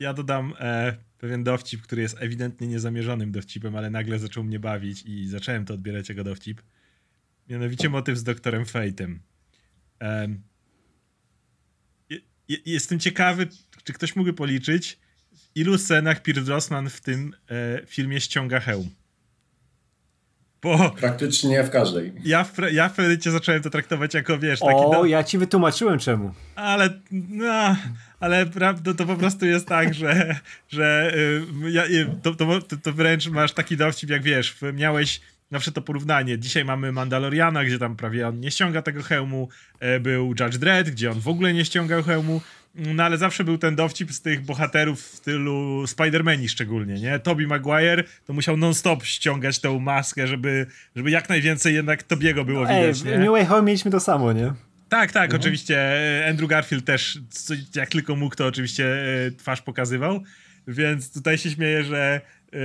Ja 0.00 0.14
dodam 0.14 0.54
e, 0.60 0.96
pewien 1.18 1.44
dowcip, 1.44 1.82
który 1.82 2.02
jest 2.02 2.16
ewidentnie 2.20 2.66
niezamierzonym 2.66 3.32
dowcipem, 3.32 3.76
ale 3.76 3.90
nagle 3.90 4.18
zaczął 4.18 4.44
mnie 4.44 4.58
bawić 4.58 5.02
i 5.02 5.28
zacząłem 5.28 5.64
to 5.64 5.74
odbierać 5.74 6.08
jako 6.08 6.24
dowcip. 6.24 6.62
Mianowicie 7.48 7.88
motyw 7.88 8.18
z 8.18 8.22
doktorem 8.22 8.64
Fate'em. 8.64 9.18
Jestem 12.48 12.98
ciekawy, 12.98 13.48
czy 13.84 13.92
ktoś 13.92 14.16
mógłby 14.16 14.32
policzyć, 14.32 14.98
w 15.32 15.56
ilu 15.56 15.78
scenach 15.78 16.22
Pierce 16.22 16.44
Brosnan 16.44 16.90
w 16.90 17.00
tym 17.00 17.34
e, 17.50 17.86
filmie 17.86 18.20
ściąga 18.20 18.60
hełm. 18.60 18.90
Bo 20.62 20.90
Praktycznie 20.90 21.64
w 21.64 21.70
każdej. 21.70 22.12
Ja 22.24 22.44
w, 22.44 22.52
ja 22.72 22.88
w 22.88 22.92
Predycie 22.92 23.30
zacząłem 23.30 23.62
to 23.62 23.70
traktować 23.70 24.14
jako, 24.14 24.38
wiesz, 24.38 24.60
taki... 24.60 24.74
O, 24.74 24.90
no, 24.92 25.04
ja 25.04 25.24
ci 25.24 25.38
wytłumaczyłem 25.38 25.98
czemu. 25.98 26.34
Ale, 26.54 26.90
no, 27.10 27.76
ale 28.20 28.46
prawda, 28.46 28.94
to 28.94 29.06
po 29.06 29.16
prostu 29.16 29.46
jest 29.46 29.66
tak, 29.66 29.94
że, 29.94 30.36
że 30.68 31.12
y, 31.64 31.70
ja, 31.70 31.82
to, 32.22 32.34
to, 32.34 32.60
to 32.82 32.92
wręcz 32.92 33.28
masz 33.28 33.52
taki 33.52 33.76
dowcip, 33.76 34.10
jak 34.10 34.22
wiesz, 34.22 34.56
miałeś 34.72 35.20
zawsze 35.52 35.72
to 35.72 35.82
porównanie. 35.82 36.38
Dzisiaj 36.38 36.64
mamy 36.64 36.92
Mandaloriana, 36.92 37.64
gdzie 37.64 37.78
tam 37.78 37.96
prawie 37.96 38.28
on 38.28 38.40
nie 38.40 38.50
ściąga 38.50 38.82
tego 38.82 39.02
hełmu. 39.02 39.48
E, 39.80 40.00
był 40.00 40.26
Judge 40.26 40.56
Dredd, 40.56 40.90
gdzie 40.90 41.10
on 41.10 41.20
w 41.20 41.28
ogóle 41.28 41.52
nie 41.52 41.64
ściągał 41.64 42.02
hełmu. 42.02 42.40
No 42.74 43.04
ale 43.04 43.18
zawsze 43.18 43.44
był 43.44 43.58
ten 43.58 43.76
dowcip 43.76 44.12
z 44.12 44.20
tych 44.20 44.40
bohaterów 44.40 45.02
w 45.02 45.16
stylu 45.16 45.84
Spider-Mani 45.84 46.48
szczególnie, 46.48 46.94
nie? 46.94 47.18
Tobey 47.18 47.46
Maguire 47.46 48.04
to 48.26 48.32
musiał 48.32 48.56
non-stop 48.56 49.04
ściągać 49.04 49.58
tę 49.58 49.80
maskę, 49.80 50.26
żeby, 50.26 50.66
żeby 50.96 51.10
jak 51.10 51.28
najwięcej 51.28 51.74
jednak 51.74 52.02
Tobiego 52.02 52.44
było 52.44 52.70
Ej, 52.70 52.82
widać, 52.82 53.02
nie? 53.02 53.16
w 53.16 53.18
New 53.18 53.30
Way 53.30 53.46
Home 53.46 53.62
mieliśmy 53.62 53.90
to 53.90 54.00
samo, 54.00 54.32
nie? 54.32 54.52
Tak, 54.88 55.12
tak, 55.12 55.24
mhm. 55.24 55.40
oczywiście. 55.40 55.78
Andrew 56.30 56.48
Garfield 56.48 56.84
też, 56.84 57.18
jak 57.74 57.88
tylko 57.88 58.16
mógł, 58.16 58.36
to 58.36 58.46
oczywiście 58.46 58.86
e, 59.26 59.30
twarz 59.30 59.62
pokazywał. 59.62 60.22
Więc 60.68 61.12
tutaj 61.12 61.38
się 61.38 61.50
śmieję, 61.50 61.84
że 61.84 62.20
e, 62.52 62.58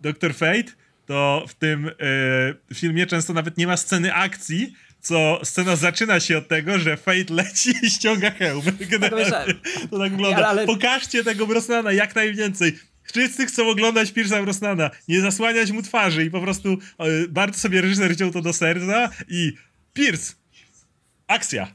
Dr. 0.00 0.34
Fate 0.34 0.72
to 1.08 1.44
w 1.48 1.54
tym 1.54 1.86
y, 1.86 2.74
filmie 2.74 3.06
często 3.06 3.32
nawet 3.32 3.58
nie 3.58 3.66
ma 3.66 3.76
sceny 3.76 4.14
akcji, 4.14 4.72
co 5.00 5.40
scena 5.44 5.76
zaczyna 5.76 6.20
się 6.20 6.38
od 6.38 6.48
tego, 6.48 6.78
że 6.78 6.96
Fate 6.96 7.34
leci 7.34 7.74
i 7.82 7.90
ściąga 7.90 8.30
hełm. 8.30 8.62
Generalnie 8.90 9.54
to 9.90 9.98
tak 9.98 10.10
wygląda. 10.10 10.36
Ale, 10.36 10.46
ale... 10.46 10.66
Pokażcie 10.66 11.24
tego 11.24 11.46
Brosnana 11.46 11.92
jak 11.92 12.14
najwięcej. 12.14 12.78
Wszyscy 13.04 13.46
chcą 13.46 13.68
oglądać 13.68 14.12
Pierce'a 14.12 14.44
Brosnana, 14.44 14.90
nie 15.08 15.20
zasłaniać 15.20 15.70
mu 15.70 15.82
twarzy 15.82 16.24
i 16.24 16.30
po 16.30 16.40
prostu 16.40 16.78
y, 17.06 17.28
bardzo 17.28 17.58
sobie 17.58 17.80
reżyser 17.80 18.14
wziął 18.14 18.30
to 18.30 18.42
do 18.42 18.52
serca 18.52 19.10
i 19.28 19.52
Pierce, 19.92 20.34
akcja. 21.28 21.66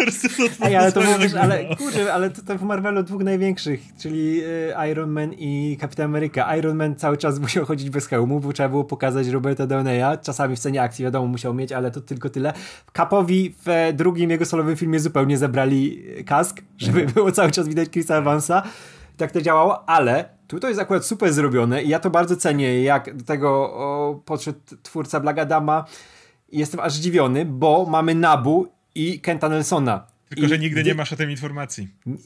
Ej, 0.64 0.76
ale 0.76 0.92
to 0.92 1.00
było, 1.00 1.18
wiesz, 1.18 1.34
ale 1.34 1.76
kurde, 1.76 2.14
ale 2.14 2.30
to, 2.30 2.42
to 2.42 2.58
w 2.58 2.62
Marvelu 2.62 3.02
dwóch 3.02 3.22
największych, 3.22 3.80
czyli 3.98 4.44
y, 4.44 4.72
Iron 4.90 5.10
Man 5.10 5.32
i 5.32 5.76
Kapitan 5.80 6.06
Ameryka. 6.06 6.56
Iron 6.56 6.76
Man 6.76 6.96
cały 6.96 7.16
czas 7.16 7.38
musiał 7.44 7.64
chodzić 7.64 7.90
bez 7.90 8.06
hełmu, 8.06 8.40
bo 8.40 8.52
trzeba 8.52 8.68
było 8.68 8.84
pokazać 8.84 9.28
Roberta 9.28 9.66
Downeya, 9.66 10.18
czasami 10.22 10.56
w 10.56 10.58
scenie 10.58 10.82
akcji, 10.82 11.04
wiadomo, 11.04 11.26
musiał 11.26 11.54
mieć, 11.54 11.72
ale 11.72 11.90
to 11.90 12.00
tylko 12.00 12.30
tyle. 12.30 12.52
Kapowi 12.92 13.54
w 13.66 13.92
drugim 13.94 14.30
jego 14.30 14.44
solowym 14.44 14.76
filmie 14.76 15.00
zupełnie 15.00 15.38
zabrali 15.38 16.04
kask, 16.26 16.62
żeby 16.78 16.98
mhm. 17.00 17.14
było 17.14 17.32
cały 17.32 17.50
czas 17.50 17.68
widać 17.68 17.90
Chrisa 17.90 18.16
Evansa. 18.16 18.62
Tak 19.16 19.32
to 19.32 19.40
działało, 19.40 19.88
ale 19.88 20.28
tutaj 20.46 20.70
jest 20.70 20.80
akurat 20.80 21.06
super 21.06 21.32
zrobione 21.32 21.82
i 21.82 21.88
ja 21.88 21.98
to 21.98 22.10
bardzo 22.10 22.36
cenię, 22.36 22.82
jak 22.82 23.16
do 23.16 23.24
tego 23.24 23.50
o, 23.74 24.20
podszedł 24.24 24.58
twórca 24.82 25.20
Blagadama. 25.20 25.84
Jestem 26.52 26.80
aż 26.80 26.92
zdziwiony, 26.92 27.44
bo 27.44 27.86
mamy 27.86 28.14
Nabu 28.14 28.79
i 29.00 29.20
Kenta 29.20 29.48
Nelsona. 29.48 30.06
Tylko, 30.28 30.46
I 30.46 30.48
że 30.48 30.58
nigdy 30.58 30.84
nie 30.84 30.94
masz 30.94 31.12
o 31.12 31.16
tym 31.16 31.30
informacji. 31.30 31.88
Nie, 32.06 32.16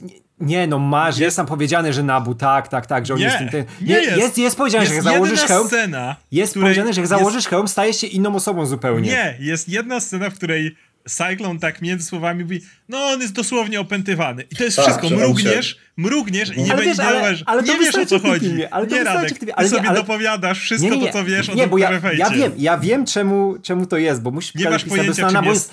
nie 0.40 0.66
no 0.66 0.78
masz, 0.78 1.18
jest 1.18 1.37
tam 1.37 1.46
powiedziane, 1.46 1.92
że 1.92 2.02
Nabu, 2.02 2.34
tak, 2.34 2.68
tak, 2.68 2.87
tak, 2.87 3.06
że 3.06 3.14
on 3.14 3.20
nie, 3.20 3.26
jest 3.26 3.38
tym... 3.38 3.48
Ten, 3.48 3.64
nie, 3.80 3.94
jest, 3.94 4.16
jest, 4.16 4.38
jest 4.38 4.56
powiedziane, 4.56 4.84
jest 4.84 4.90
że 4.90 4.96
jak 4.96 5.04
założysz 5.04 5.40
hełm... 5.40 5.68
scena, 5.68 6.16
jest 6.32 6.54
powiedziane, 6.54 6.92
że 6.92 7.00
jak 7.00 7.08
założysz 7.08 7.34
jest... 7.34 7.48
hełm, 7.48 7.68
stajesz 7.68 7.96
się 7.96 8.06
inną 8.06 8.34
osobą 8.34 8.66
zupełnie. 8.66 9.10
Nie, 9.10 9.37
jest 9.40 9.68
jedna 9.68 10.00
scena, 10.00 10.30
w 10.30 10.34
której 10.34 10.76
Cyclone 11.08 11.58
tak 11.58 11.82
między 11.82 12.06
słowami 12.06 12.42
mówi, 12.42 12.60
no 12.88 12.98
on 12.98 13.20
jest 13.20 13.32
dosłownie 13.32 13.80
opętywany. 13.80 14.42
I 14.50 14.56
to 14.56 14.64
jest 14.64 14.76
tak, 14.76 14.84
wszystko. 14.84 15.10
Mrugniesz, 15.10 15.78
mrugniesz 15.96 16.56
i 16.56 16.62
nie, 16.62 16.72
ale 16.72 16.82
wiesz, 16.82 16.98
ale, 16.98 17.34
ale 17.46 17.62
nie 17.62 17.78
wiesz 17.78 17.94
o 17.94 18.06
co 18.06 18.18
chodzi. 18.18 18.46
Filmie, 18.46 18.74
ale 18.74 18.87
nie 18.87 19.04
Radek, 19.04 19.38
ty 19.38 19.54
ale, 19.54 19.68
sobie 19.68 19.88
ale... 19.88 19.98
dopowiadasz 19.98 20.60
wszystko 20.60 20.90
nie, 20.90 20.96
nie, 20.96 21.06
to, 21.06 21.12
co 21.12 21.24
wiesz 21.24 21.54
nie, 21.54 21.64
o 21.64 21.66
bo 21.66 21.78
ja, 21.78 22.00
ja 22.16 22.30
wiem, 22.30 22.52
ja 22.58 22.78
wiem 22.78 23.06
czemu, 23.06 23.54
czemu 23.62 23.87
to 23.87 23.96
jest, 23.96 24.22
bo 24.22 24.30
musisz 24.30 24.54
nie 24.54 24.70
masz 24.70 24.84
pojęcia, 24.84 25.30
czym 25.30 25.44
jest... 25.44 25.72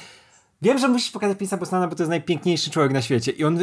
Wiem, 0.62 0.80
że 0.80 0.88
musisz 0.88 1.12
pokazać 1.12 1.38
Pinsa 1.38 1.58
Bosnana, 1.58 1.88
bo 1.88 1.96
to 1.96 2.04
jest 2.04 2.10
najpiękniejszy 2.10 2.70
człowiek 2.70 2.92
na 2.92 3.02
świecie 3.02 3.32
i 3.32 3.44
on 3.44 3.60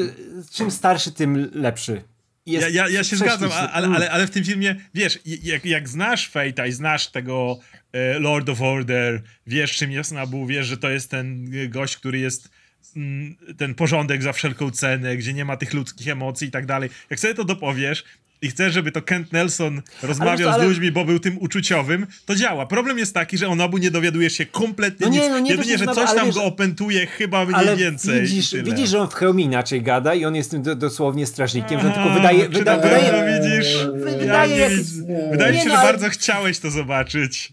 czym 0.52 0.70
starszy, 0.70 1.12
tym 1.12 1.50
lepszy. 1.54 2.02
Ja, 2.46 2.68
ja, 2.68 2.88
ja, 2.88 3.04
się 3.04 3.16
zgadzam, 3.16 3.50
ale, 3.72 3.88
ale, 3.88 4.10
ale 4.10 4.26
w 4.26 4.30
tym 4.30 4.44
filmie, 4.44 4.76
wiesz, 4.94 5.18
jak, 5.24 5.64
jak 5.64 5.88
znasz 5.88 6.30
Fate'a 6.30 6.68
i 6.68 6.72
znasz 6.72 7.06
tego 7.06 7.58
e, 7.92 8.18
Lord 8.18 8.48
of 8.48 8.62
Order, 8.62 9.22
wiesz 9.46 9.72
czym 9.76 9.92
jest 9.92 10.12
Nabu, 10.12 10.46
wiesz, 10.46 10.66
że 10.66 10.76
to 10.76 10.90
jest 10.90 11.10
ten 11.10 11.50
gość, 11.70 11.96
który 11.96 12.18
jest 12.18 12.48
mm, 12.96 13.36
ten 13.58 13.74
porządek 13.74 14.22
za 14.22 14.32
wszelką 14.32 14.70
cenę, 14.70 15.16
gdzie 15.16 15.34
nie 15.34 15.44
ma 15.44 15.56
tych 15.56 15.74
ludzkich 15.74 16.08
emocji 16.08 16.48
i 16.48 16.50
tak 16.50 16.66
dalej. 16.66 16.90
Jak 17.10 17.20
sobie 17.20 17.34
to 17.34 17.44
dopowiesz, 17.44 18.04
i 18.42 18.48
chcesz, 18.48 18.74
żeby 18.74 18.92
to 18.92 19.02
Kent 19.02 19.32
Nelson 19.32 19.82
rozmawiał 20.02 20.48
ale, 20.48 20.58
ale... 20.58 20.64
z 20.64 20.68
ludźmi, 20.68 20.92
bo 20.92 21.04
był 21.04 21.18
tym 21.18 21.38
uczuciowym, 21.38 22.06
to 22.26 22.34
działa. 22.34 22.66
Problem 22.66 22.98
jest 22.98 23.14
taki, 23.14 23.38
że 23.38 23.48
o 23.48 23.54
Nobu 23.54 23.78
nie 23.78 23.90
dowiadujesz 23.90 24.32
się 24.32 24.46
kompletnie 24.46 25.06
no 25.06 25.12
nie, 25.12 25.20
nic. 25.20 25.28
No 25.30 25.38
nie, 25.38 25.50
Jedynie, 25.50 25.78
że 25.78 25.86
coś 25.86 26.14
tam 26.14 26.26
wiesz, 26.26 26.34
go 26.34 26.44
opętuje 26.44 27.06
chyba 27.06 27.44
mniej 27.44 27.54
ale 27.54 27.76
więcej. 27.76 28.22
Widzisz, 28.22 28.54
widzisz, 28.54 28.90
że 28.90 29.00
on 29.00 29.08
w 29.08 29.14
hełmie 29.14 29.44
inaczej 29.44 29.82
gada 29.82 30.14
i 30.14 30.24
on 30.24 30.34
jest 30.34 30.50
tym 30.50 30.62
do, 30.62 30.76
dosłownie 30.76 31.26
strażnikiem, 31.26 31.80
że 31.80 31.86
on 31.86 31.92
tylko 31.92 32.10
wydaje... 32.10 32.48
Wyda, 32.48 32.76
wydaje, 32.76 33.04
wydaje, 33.04 33.40
widzisz? 33.40 33.76
Wydaje, 34.18 34.56
ja 34.56 34.68
wydaje 35.30 35.52
mi 35.52 35.58
się, 35.58 35.68
że 35.68 35.76
no, 35.76 35.82
bardzo 35.82 36.08
chciałeś 36.08 36.58
to 36.58 36.70
zobaczyć. 36.70 37.52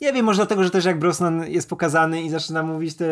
Nie 0.00 0.12
wiem, 0.12 0.26
może 0.26 0.36
dlatego, 0.36 0.64
że 0.64 0.70
też 0.70 0.84
jak 0.84 0.98
Brosnan 0.98 1.50
jest 1.50 1.68
pokazany 1.68 2.22
i 2.22 2.30
zaczyna 2.30 2.62
mówić 2.62 2.94
te 2.94 3.06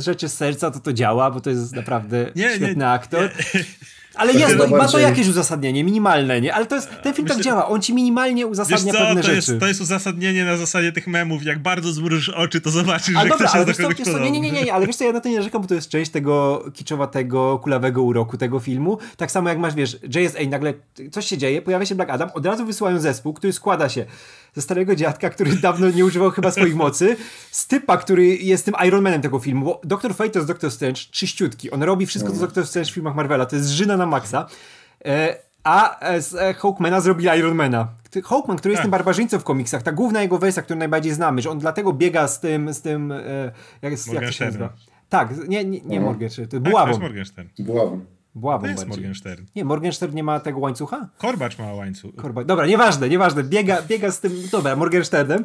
rzeczy 0.00 0.28
z 0.28 0.34
serca, 0.34 0.70
to 0.70 0.80
to 0.80 0.92
działa, 0.92 1.30
bo 1.30 1.40
to 1.40 1.50
jest 1.50 1.72
naprawdę 1.72 2.30
nie, 2.36 2.48
świetny 2.48 2.76
nie, 2.76 2.88
aktor. 2.88 3.30
Nie. 3.54 3.64
Ale 4.14 4.32
jest, 4.32 4.56
no, 4.56 4.66
ma 4.66 4.88
to 4.88 4.98
jakieś 4.98 5.28
uzasadnienie, 5.28 5.84
minimalne, 5.84 6.40
nie? 6.40 6.54
Ale 6.54 6.66
to 6.66 6.74
jest, 6.74 6.88
ten 7.02 7.14
film 7.14 7.28
tak 7.28 7.36
Myślę, 7.36 7.36
tak 7.36 7.44
działa, 7.44 7.68
on 7.68 7.82
ci 7.82 7.94
minimalnie 7.94 8.46
uzasadnia 8.46 8.92
wiesz 8.92 9.00
co, 9.00 9.06
pewne 9.06 9.22
to 9.22 9.26
rzeczy. 9.26 9.36
Jest, 9.36 9.60
to 9.60 9.66
jest 9.66 9.80
uzasadnienie 9.80 10.44
na 10.44 10.56
zasadzie 10.56 10.92
tych 10.92 11.06
memów, 11.06 11.44
jak 11.44 11.58
bardzo 11.58 11.92
zmrużysz 11.92 12.28
oczy, 12.28 12.60
to 12.60 12.70
zobaczysz, 12.70 13.16
ale 13.16 13.24
że 13.24 13.30
dobra, 13.30 13.46
ktoś 13.46 13.56
ale 13.56 13.66
jest 13.66 13.80
do 13.80 13.88
kogoś 13.88 14.06
nie, 14.22 14.30
nie, 14.30 14.40
nie, 14.40 14.52
nie, 14.52 14.74
ale 14.74 14.86
wiesz 14.86 14.96
co, 14.96 15.04
ja 15.04 15.12
na 15.12 15.20
to 15.20 15.28
nie 15.28 15.36
narzekam, 15.36 15.62
bo 15.62 15.68
to 15.68 15.74
jest 15.74 15.88
część 15.88 16.10
tego 16.10 16.64
kiczowatego, 16.74 17.58
kulawego 17.62 18.02
uroku 18.02 18.38
tego 18.38 18.60
filmu. 18.60 18.98
Tak 19.16 19.30
samo 19.30 19.48
jak 19.48 19.58
masz, 19.58 19.74
wiesz, 19.74 19.98
JSA, 20.14 20.38
nagle 20.48 20.74
coś 21.10 21.26
się 21.26 21.38
dzieje, 21.38 21.62
pojawia 21.62 21.86
się 21.86 21.94
Black 21.94 22.10
Adam, 22.10 22.30
od 22.34 22.46
razu 22.46 22.66
wysyłają 22.66 22.98
zespół, 22.98 23.32
który 23.32 23.52
składa 23.52 23.88
się 23.88 24.06
ze 24.54 24.62
starego 24.62 24.96
dziadka, 24.96 25.30
który 25.30 25.56
dawno 25.56 25.90
nie 25.90 26.04
używał 26.04 26.30
chyba 26.30 26.50
swoich 26.50 26.74
mocy, 26.74 27.16
z 27.50 27.66
typa, 27.66 27.96
który 27.96 28.26
jest 28.36 28.64
tym 28.64 28.74
Ironmanem 28.86 29.22
tego 29.22 29.38
filmu, 29.38 29.64
bo 29.64 29.80
Doctor 29.84 30.14
Fate 30.14 30.30
to 30.30 30.38
jest 30.38 30.48
Doctor 30.48 30.70
Strange, 30.70 31.00
czyściutki. 31.10 31.70
On 31.70 31.82
robi 31.82 32.06
wszystko, 32.06 32.32
co 32.32 32.38
Doctor 32.38 32.66
Strange 32.66 32.90
w 32.90 32.94
filmach 32.94 33.14
Marvela, 33.14 33.46
to 33.46 33.56
jest 33.56 33.68
żyna 33.68 33.96
na 34.02 34.10
maksa. 34.10 34.46
E, 35.04 35.36
a 35.64 36.00
z 36.20 36.34
e, 36.34 36.54
Hawkmana 36.54 37.00
zrobili 37.00 37.38
Ironmana. 37.38 37.88
Hawkman, 38.24 38.56
który 38.56 38.72
jest 38.72 38.78
tak. 38.78 38.84
tym 38.84 38.90
barbarzyńcą 38.90 39.38
w 39.38 39.44
komiksach, 39.44 39.82
ta 39.82 39.92
główna 39.92 40.22
jego 40.22 40.38
wersja, 40.38 40.62
którą 40.62 40.78
najbardziej 40.78 41.12
znamy, 41.12 41.42
że 41.42 41.50
on 41.50 41.58
dlatego 41.58 41.92
biega 41.92 42.28
z 42.28 42.40
tym, 42.40 42.74
z 42.74 42.80
tym, 42.80 43.12
e, 43.12 43.52
jak, 43.82 43.92
jak 44.12 44.24
to 44.24 44.32
się 44.32 44.44
nazywa? 44.44 44.72
Tak, 45.08 45.48
nie, 45.48 45.64
nie, 45.64 45.80
nie 45.80 46.00
Morgenstern, 46.00 46.48
to 46.48 46.56
jest 46.56 46.64
tak, 46.64 46.72
Buławą. 46.72 46.98
Morgenstern. 46.98 47.48
Buławą. 47.58 48.00
Buławą 48.34 48.62
to 48.62 48.70
jest 48.70 48.84
bardziej. 48.84 48.96
Morgenstern. 48.96 49.44
Nie, 49.56 49.64
Morgenstern 49.64 50.14
nie 50.14 50.24
ma 50.24 50.40
tego 50.40 50.58
łańcucha? 50.58 51.08
Korbacz 51.18 51.58
ma 51.58 51.74
łańcuch. 51.74 52.14
Korbacz. 52.14 52.46
Dobra, 52.46 52.66
nieważne, 52.66 53.08
nieważne. 53.08 53.44
Biega, 53.44 53.82
biega 53.82 54.10
z 54.10 54.20
tym, 54.20 54.32
dobra, 54.52 54.76
Morgensternem. 54.76 55.44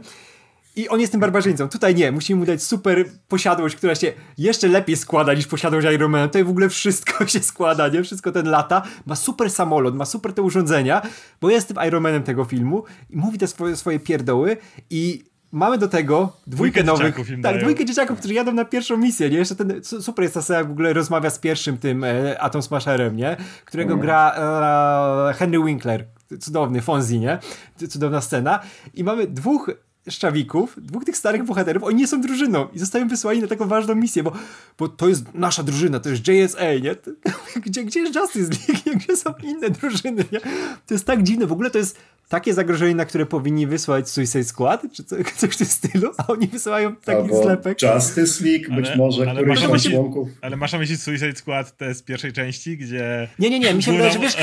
I 0.77 0.89
on 0.89 0.99
jest 0.99 1.11
tym 1.11 1.21
barbarzyńcą. 1.21 1.69
Tutaj 1.69 1.95
nie, 1.95 2.11
musimy 2.11 2.39
mu 2.39 2.45
dać 2.45 2.63
super 2.63 3.05
posiadłość, 3.27 3.75
która 3.75 3.95
się 3.95 4.13
jeszcze 4.37 4.67
lepiej 4.67 4.97
składa 4.97 5.33
niż 5.33 5.47
posiadłość 5.47 5.87
Ironmana. 5.93 6.27
Tutaj 6.27 6.43
w 6.43 6.49
ogóle 6.49 6.69
wszystko 6.69 7.25
się 7.27 7.39
składa, 7.39 7.87
nie? 7.87 8.03
Wszystko 8.03 8.31
ten 8.31 8.49
lata. 8.49 8.81
Ma 9.05 9.15
super 9.15 9.51
samolot, 9.51 9.95
ma 9.95 10.05
super 10.05 10.33
te 10.33 10.41
urządzenia, 10.41 11.01
bo 11.41 11.49
jest 11.49 11.67
tym 11.67 11.77
Ironmanem 11.87 12.23
tego 12.23 12.45
filmu 12.45 12.83
i 13.09 13.17
mówi 13.17 13.37
te 13.37 13.47
swoje, 13.47 13.75
swoje 13.75 13.99
pierdoły 13.99 14.57
i 14.89 15.23
mamy 15.51 15.77
do 15.77 15.87
tego 15.87 16.37
dwójkę, 16.47 16.83
nowych. 16.83 17.15
Tak, 17.15 17.41
dają. 17.41 17.59
dwójkę 17.59 17.85
dzieciaków, 17.85 18.19
którzy 18.19 18.33
jadą 18.33 18.53
na 18.53 18.65
pierwszą 18.65 18.97
misję, 18.97 19.29
nie? 19.29 19.37
Jeszcze 19.37 19.55
ten, 19.55 19.83
super 19.83 20.23
jest 20.23 20.33
ta 20.33 20.41
scena, 20.41 20.63
w 20.63 20.71
ogóle 20.71 20.93
rozmawia 20.93 21.29
z 21.29 21.39
pierwszym 21.39 21.77
tym 21.77 22.03
e, 22.03 22.41
Atom 22.41 22.61
Smasherem, 22.61 23.15
nie? 23.15 23.37
Którego 23.65 23.93
mm. 23.93 24.05
gra 24.05 24.35
e, 25.29 25.33
Henry 25.33 25.63
Winkler. 25.63 26.05
Cudowny, 26.39 26.81
Fonzie, 26.81 27.19
nie? 27.19 27.39
Cudowna 27.89 28.21
scena. 28.21 28.59
I 28.93 29.03
mamy 29.03 29.27
dwóch 29.27 29.71
szczawików, 30.09 30.75
dwóch 30.77 31.05
tych 31.05 31.17
starych 31.17 31.43
bohaterów, 31.43 31.83
oni 31.83 31.95
nie 31.95 32.07
są 32.07 32.21
drużyną 32.21 32.67
i 32.73 32.79
zostają 32.79 33.07
wysłani 33.07 33.39
na 33.39 33.47
taką 33.47 33.67
ważną 33.67 33.95
misję, 33.95 34.23
bo, 34.23 34.31
bo 34.77 34.87
to 34.87 35.09
jest 35.09 35.33
nasza 35.33 35.63
drużyna, 35.63 35.99
to 35.99 36.09
jest 36.09 36.27
JSA, 36.27 36.73
nie? 36.73 36.95
Gdzie, 37.65 37.83
gdzie 37.83 37.99
jest 37.99 38.15
Justice 38.15 38.51
League? 38.51 38.99
Gdzie 38.99 39.17
są 39.17 39.33
inne 39.43 39.69
drużyny, 39.69 40.25
nie? 40.31 40.39
To 40.87 40.93
jest 40.93 41.05
tak 41.05 41.23
dziwne, 41.23 41.47
w 41.47 41.51
ogóle 41.51 41.69
to 41.69 41.77
jest 41.77 41.99
takie 42.29 42.53
zagrożenie, 42.53 42.95
na 42.95 43.05
które 43.05 43.25
powinni 43.25 43.67
wysłać 43.67 44.09
Suicide 44.09 44.43
Squad, 44.43 44.81
czy 44.93 45.03
coś, 45.03 45.31
coś 45.37 45.49
w 45.49 45.57
tym 45.57 45.67
stylu, 45.67 46.11
a 46.17 46.27
oni 46.27 46.47
wysyłają 46.47 46.95
taki 46.95 47.21
Albo 47.21 47.43
zlepek. 47.43 47.77
Justice 47.81 48.45
League, 48.45 48.75
być 48.75 48.87
ale, 48.87 48.97
może, 48.97 49.29
ale 49.29 49.43
któryś 49.43 49.61
tam 49.61 49.79
członków. 49.79 50.29
Ale 50.41 50.57
masz 50.57 50.73
na 50.73 50.79
myśli 50.79 50.97
Suicide 50.97 51.35
Skład 51.35 51.77
te 51.77 51.93
z 51.93 52.01
pierwszej 52.01 52.33
części, 52.33 52.77
gdzie... 52.77 53.27
Nie, 53.39 53.49
nie, 53.49 53.59
nie, 53.59 53.73
mi 53.73 53.83
się 53.83 53.91
wydaje, 53.91 54.11
że 54.11 54.19
wiesz, 54.19 54.37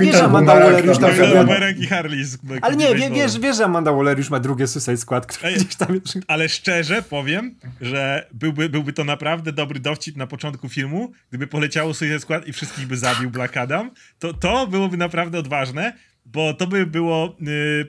wiesz, 0.00 0.16
że 0.16 0.24
Amanda 0.24 0.54
Waller 0.54 0.86
już 0.86 0.98
tam... 0.98 1.10
Kapitan 1.10 1.48
i 1.78 1.86
Harley. 1.86 2.24
Ale 2.62 2.76
nie, 2.76 2.94
wie, 2.94 3.10
wiesz, 3.10 3.38
wiesz, 3.38 3.56
że 3.56 3.64
Amanda 3.64 3.92
Waller 3.92 4.18
już 4.18 4.30
ma 4.30 4.40
drugie 4.40 4.66
Suicide 4.66 4.99
Squad, 5.00 5.26
które 5.26 5.52
gdzieś 5.52 5.76
tam... 5.76 6.00
Ale 6.26 6.48
szczerze 6.48 7.02
powiem, 7.02 7.54
że 7.80 8.26
byłby, 8.32 8.68
byłby 8.68 8.92
to 8.92 9.04
naprawdę 9.04 9.52
dobry 9.52 9.80
dowcip 9.80 10.16
na 10.16 10.26
początku 10.26 10.68
filmu, 10.68 11.12
gdyby 11.28 11.46
poleciało 11.46 11.94
Suicide 11.94 12.20
Squad 12.20 12.48
i 12.48 12.52
wszystkich 12.52 12.86
by 12.86 12.96
zabił 12.96 13.30
Black 13.30 13.56
Adam, 13.56 13.90
to, 14.18 14.34
to 14.34 14.66
byłoby 14.66 14.96
naprawdę 14.96 15.38
odważne, 15.38 15.92
bo 16.26 16.54
to 16.54 16.66
by 16.66 16.86
było 16.86 17.36
y, 17.48 17.86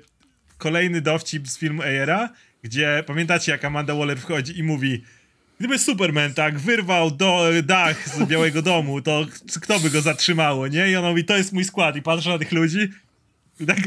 kolejny 0.57 1.01
dowcip 1.01 1.47
z 1.47 1.57
filmu 1.57 1.81
Ayera, 1.81 2.29
gdzie 2.63 3.03
pamiętacie 3.07 3.51
jak 3.51 3.65
Amanda 3.65 3.95
Waller 3.95 4.19
wchodzi 4.19 4.59
i 4.59 4.63
mówi 4.63 5.03
Gdyby 5.61 5.79
Superman 5.79 6.33
tak 6.33 6.59
wyrwał 6.59 7.11
do, 7.11 7.49
dach 7.63 8.09
z 8.09 8.25
Białego 8.25 8.61
Domu, 8.61 9.01
to 9.01 9.25
kto 9.61 9.79
by 9.79 9.89
go 9.89 10.01
zatrzymało, 10.01 10.67
nie? 10.67 10.91
I 10.91 10.95
ona 10.95 11.09
mówi, 11.09 11.25
to 11.25 11.37
jest 11.37 11.53
mój 11.53 11.65
skład 11.65 11.95
i 11.95 12.01
patrzy 12.01 12.29
na 12.29 12.39
tych 12.39 12.51
ludzi 12.51 12.89
tak, 13.65 13.77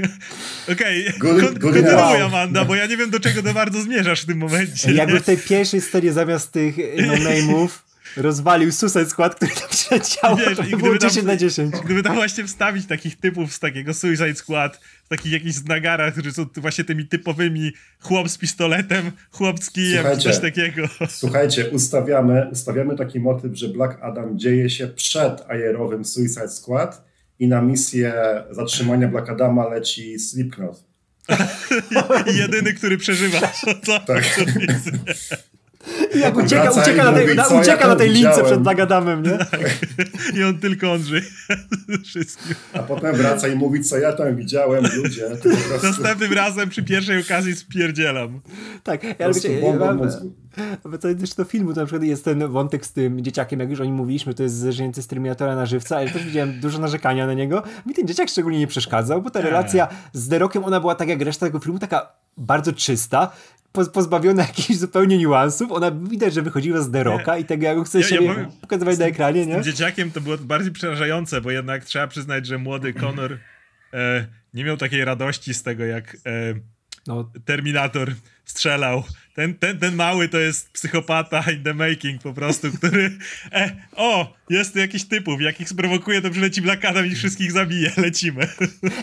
Okej, 0.73 1.09
okay. 1.09 1.41
Kon 1.41 1.59
kontynuuj 1.59 2.21
Amanda, 2.23 2.65
bo 2.65 2.75
ja 2.75 2.87
nie 2.87 2.97
wiem 2.97 3.11
do 3.11 3.21
czego 3.21 3.43
ty 3.43 3.55
bardzo 3.55 3.83
zmierzasz 3.83 4.23
w 4.23 4.27
tym 4.27 4.39
momencie. 4.39 4.93
Jakby 4.93 5.21
w 5.21 5.25
tej 5.25 5.37
pierwszej 5.37 5.81
scenie 5.81 6.13
zamiast 6.13 6.53
tych 6.53 6.77
no-name'ów 7.07 7.69
rozwalił 8.17 8.73
Suicide 8.73 9.07
Squad, 9.07 9.35
który 9.35 9.53
tam 9.53 9.69
przyleciało, 9.71 10.37
Wiesz, 10.37 10.71
to 10.71 10.77
było 10.77 10.99
10 10.99 11.15
tam, 11.17 11.27
na 11.27 11.37
10. 11.37 11.75
Gdyby 11.85 12.03
tam 12.03 12.15
właśnie 12.15 12.45
wstawić 12.45 12.87
takich 12.87 13.17
typów 13.21 13.53
z 13.53 13.61
takiego 13.61 13.95
Suicide 13.95 14.35
Squad, 14.35 14.81
z 15.05 15.09
takich 15.09 15.33
jakichś 15.33 15.65
nagarach, 15.65 16.13
którzy 16.13 16.33
są 16.33 16.47
właśnie 16.57 16.85
tymi 16.85 17.09
typowymi 17.09 17.73
chłop 18.01 18.29
z 18.29 18.39
pistoletem, 18.39 19.13
chłop 19.31 19.65
z 19.65 19.71
kijem, 19.71 20.21
coś 20.21 20.39
takiego. 20.39 20.89
Słuchajcie, 21.09 21.71
ustawiamy, 21.71 22.49
ustawiamy 22.53 22.97
taki 22.97 23.21
motyw, 23.21 23.55
że 23.55 23.69
Black 23.69 23.99
Adam 24.03 24.39
dzieje 24.39 24.71
się 24.71 24.87
przed 24.89 25.51
ajerowym 25.51 26.05
Suicide 26.05 26.49
Squad 26.49 27.14
i 27.39 27.49
na 27.49 27.63
misję 27.63 28.15
zatrzymania 28.51 29.09
Black 29.09 29.31
Adama 29.31 29.69
leci 29.69 30.19
Slipknot. 30.19 30.85
Jedyny, 32.41 32.75
który 32.75 32.99
przeżywa. 32.99 33.41
Tak. 34.07 34.25
Jak 36.15 36.37
ucieka, 36.37 36.71
ucieka, 36.71 37.05
na 37.05 37.13
tej, 37.13 37.37
na, 37.37 37.49
ucieka 37.49 37.89
na 37.89 37.97
tej 37.97 38.11
lince 38.11 38.45
przed 38.45 38.65
Nagadamem, 38.65 39.23
nie? 39.23 39.39
Tak. 39.39 39.79
I 40.35 40.45
on 40.45 40.59
tylko 40.59 40.93
on 40.93 41.03
żyje. 41.03 41.23
Wszystkim. 42.05 42.55
A 42.73 42.79
potem 42.79 43.17
wraca 43.17 43.49
i 43.49 43.57
mówi, 43.57 43.85
co 43.85 43.99
ja 43.99 44.13
tam 44.13 44.37
widziałem, 44.37 44.85
ludzie. 44.97 45.31
Prostu... 45.69 45.87
Następnym 45.87 46.33
razem 46.33 46.69
przy 46.69 46.83
pierwszej 46.83 47.21
okazji 47.21 47.57
spierdzielam. 47.57 48.41
Tak, 48.83 49.05
ja 49.05 49.15
to 49.15 49.33
też 51.21 51.35
do 51.35 51.45
filmu 51.45 51.75
to 51.75 51.81
na 51.81 51.87
przykład 51.87 52.03
jest 52.03 52.25
ten 52.25 52.49
wątek 52.49 52.87
z 52.87 52.93
tym 52.93 53.25
dzieciakiem, 53.25 53.61
jak 53.61 53.71
już 53.71 53.81
o 53.81 53.85
nim 53.85 53.95
mówiliśmy, 53.95 54.35
to 54.35 54.43
jest 54.43 54.55
zrzenięty 54.55 55.03
z 55.03 55.07
Terminatora 55.07 55.57
na 55.57 55.67
żywca, 55.67 55.97
ale 55.97 56.11
też 56.11 56.25
widziałem 56.25 56.61
dużo 56.61 56.79
narzekania 56.79 57.27
na 57.27 57.35
niego. 57.35 57.63
Mi 57.87 57.95
ten 57.95 58.07
dzieciak 58.07 58.29
szczególnie 58.29 58.59
nie 58.59 58.67
przeszkadzał, 58.67 59.23
bo 59.23 59.31
ta 59.31 59.41
relacja 59.41 59.89
z 60.13 60.29
Derokiem, 60.29 60.65
ona 60.65 60.81
była 60.81 60.95
tak 60.95 61.09
jak 61.09 61.23
reszta 61.23 61.47
tego 61.47 61.59
filmu, 61.59 61.79
taka 61.79 62.13
bardzo 62.37 62.73
czysta, 62.73 63.33
pozbawiona 63.93 64.43
jakichś 64.43 64.79
zupełnie 64.79 65.19
niuansów. 65.19 65.73
Ona 65.73 65.91
widać, 65.91 66.35
że 66.35 66.43
wychodziła 66.43 66.81
z 66.81 66.91
Deroka 66.91 67.39
i 67.39 67.45
tego, 67.45 67.67
jak 67.67 67.87
chce 67.87 68.01
ja, 68.01 68.07
się 68.07 68.25
ja 68.25 68.51
pokazywać 68.61 68.99
na 68.99 69.05
ekranie, 69.05 69.47
nie? 69.47 69.63
Z 69.63 69.67
dzieciakiem 69.67 70.11
to 70.11 70.21
było 70.21 70.39
bardziej 70.39 70.73
przerażające, 70.73 71.41
bo 71.41 71.51
jednak 71.51 71.85
trzeba 71.85 72.07
przyznać, 72.07 72.47
że 72.47 72.59
młody 72.59 72.93
Connor 72.93 73.39
e, 73.93 74.27
nie 74.55 74.65
miał 74.65 74.77
takiej 74.77 75.05
radości 75.05 75.55
z 75.55 75.63
tego, 75.63 75.85
jak 75.85 76.17
e, 76.27 76.55
no. 77.07 77.31
Terminator 77.45 78.15
strzelał 78.45 79.03
ten, 79.35 79.55
ten, 79.55 79.79
ten 79.79 79.95
mały 79.95 80.29
to 80.29 80.39
jest 80.39 80.71
psychopata 80.71 81.45
in 81.57 81.63
the 81.63 81.75
making 81.75 82.23
po 82.23 82.33
prostu, 82.33 82.73
który 82.73 83.19
e, 83.53 83.77
o, 83.97 84.35
jest 84.51 84.73
tu 84.73 84.79
jakiś 84.79 85.05
typów, 85.05 85.41
jakich 85.41 85.69
sprowokuje, 85.69 86.23
to 86.23 86.31
przyleci 86.31 86.63
Black 86.63 86.85
Adam 86.85 87.07
i 87.07 87.15
wszystkich 87.15 87.53
zabije, 87.53 87.93
lecimy. 87.97 88.49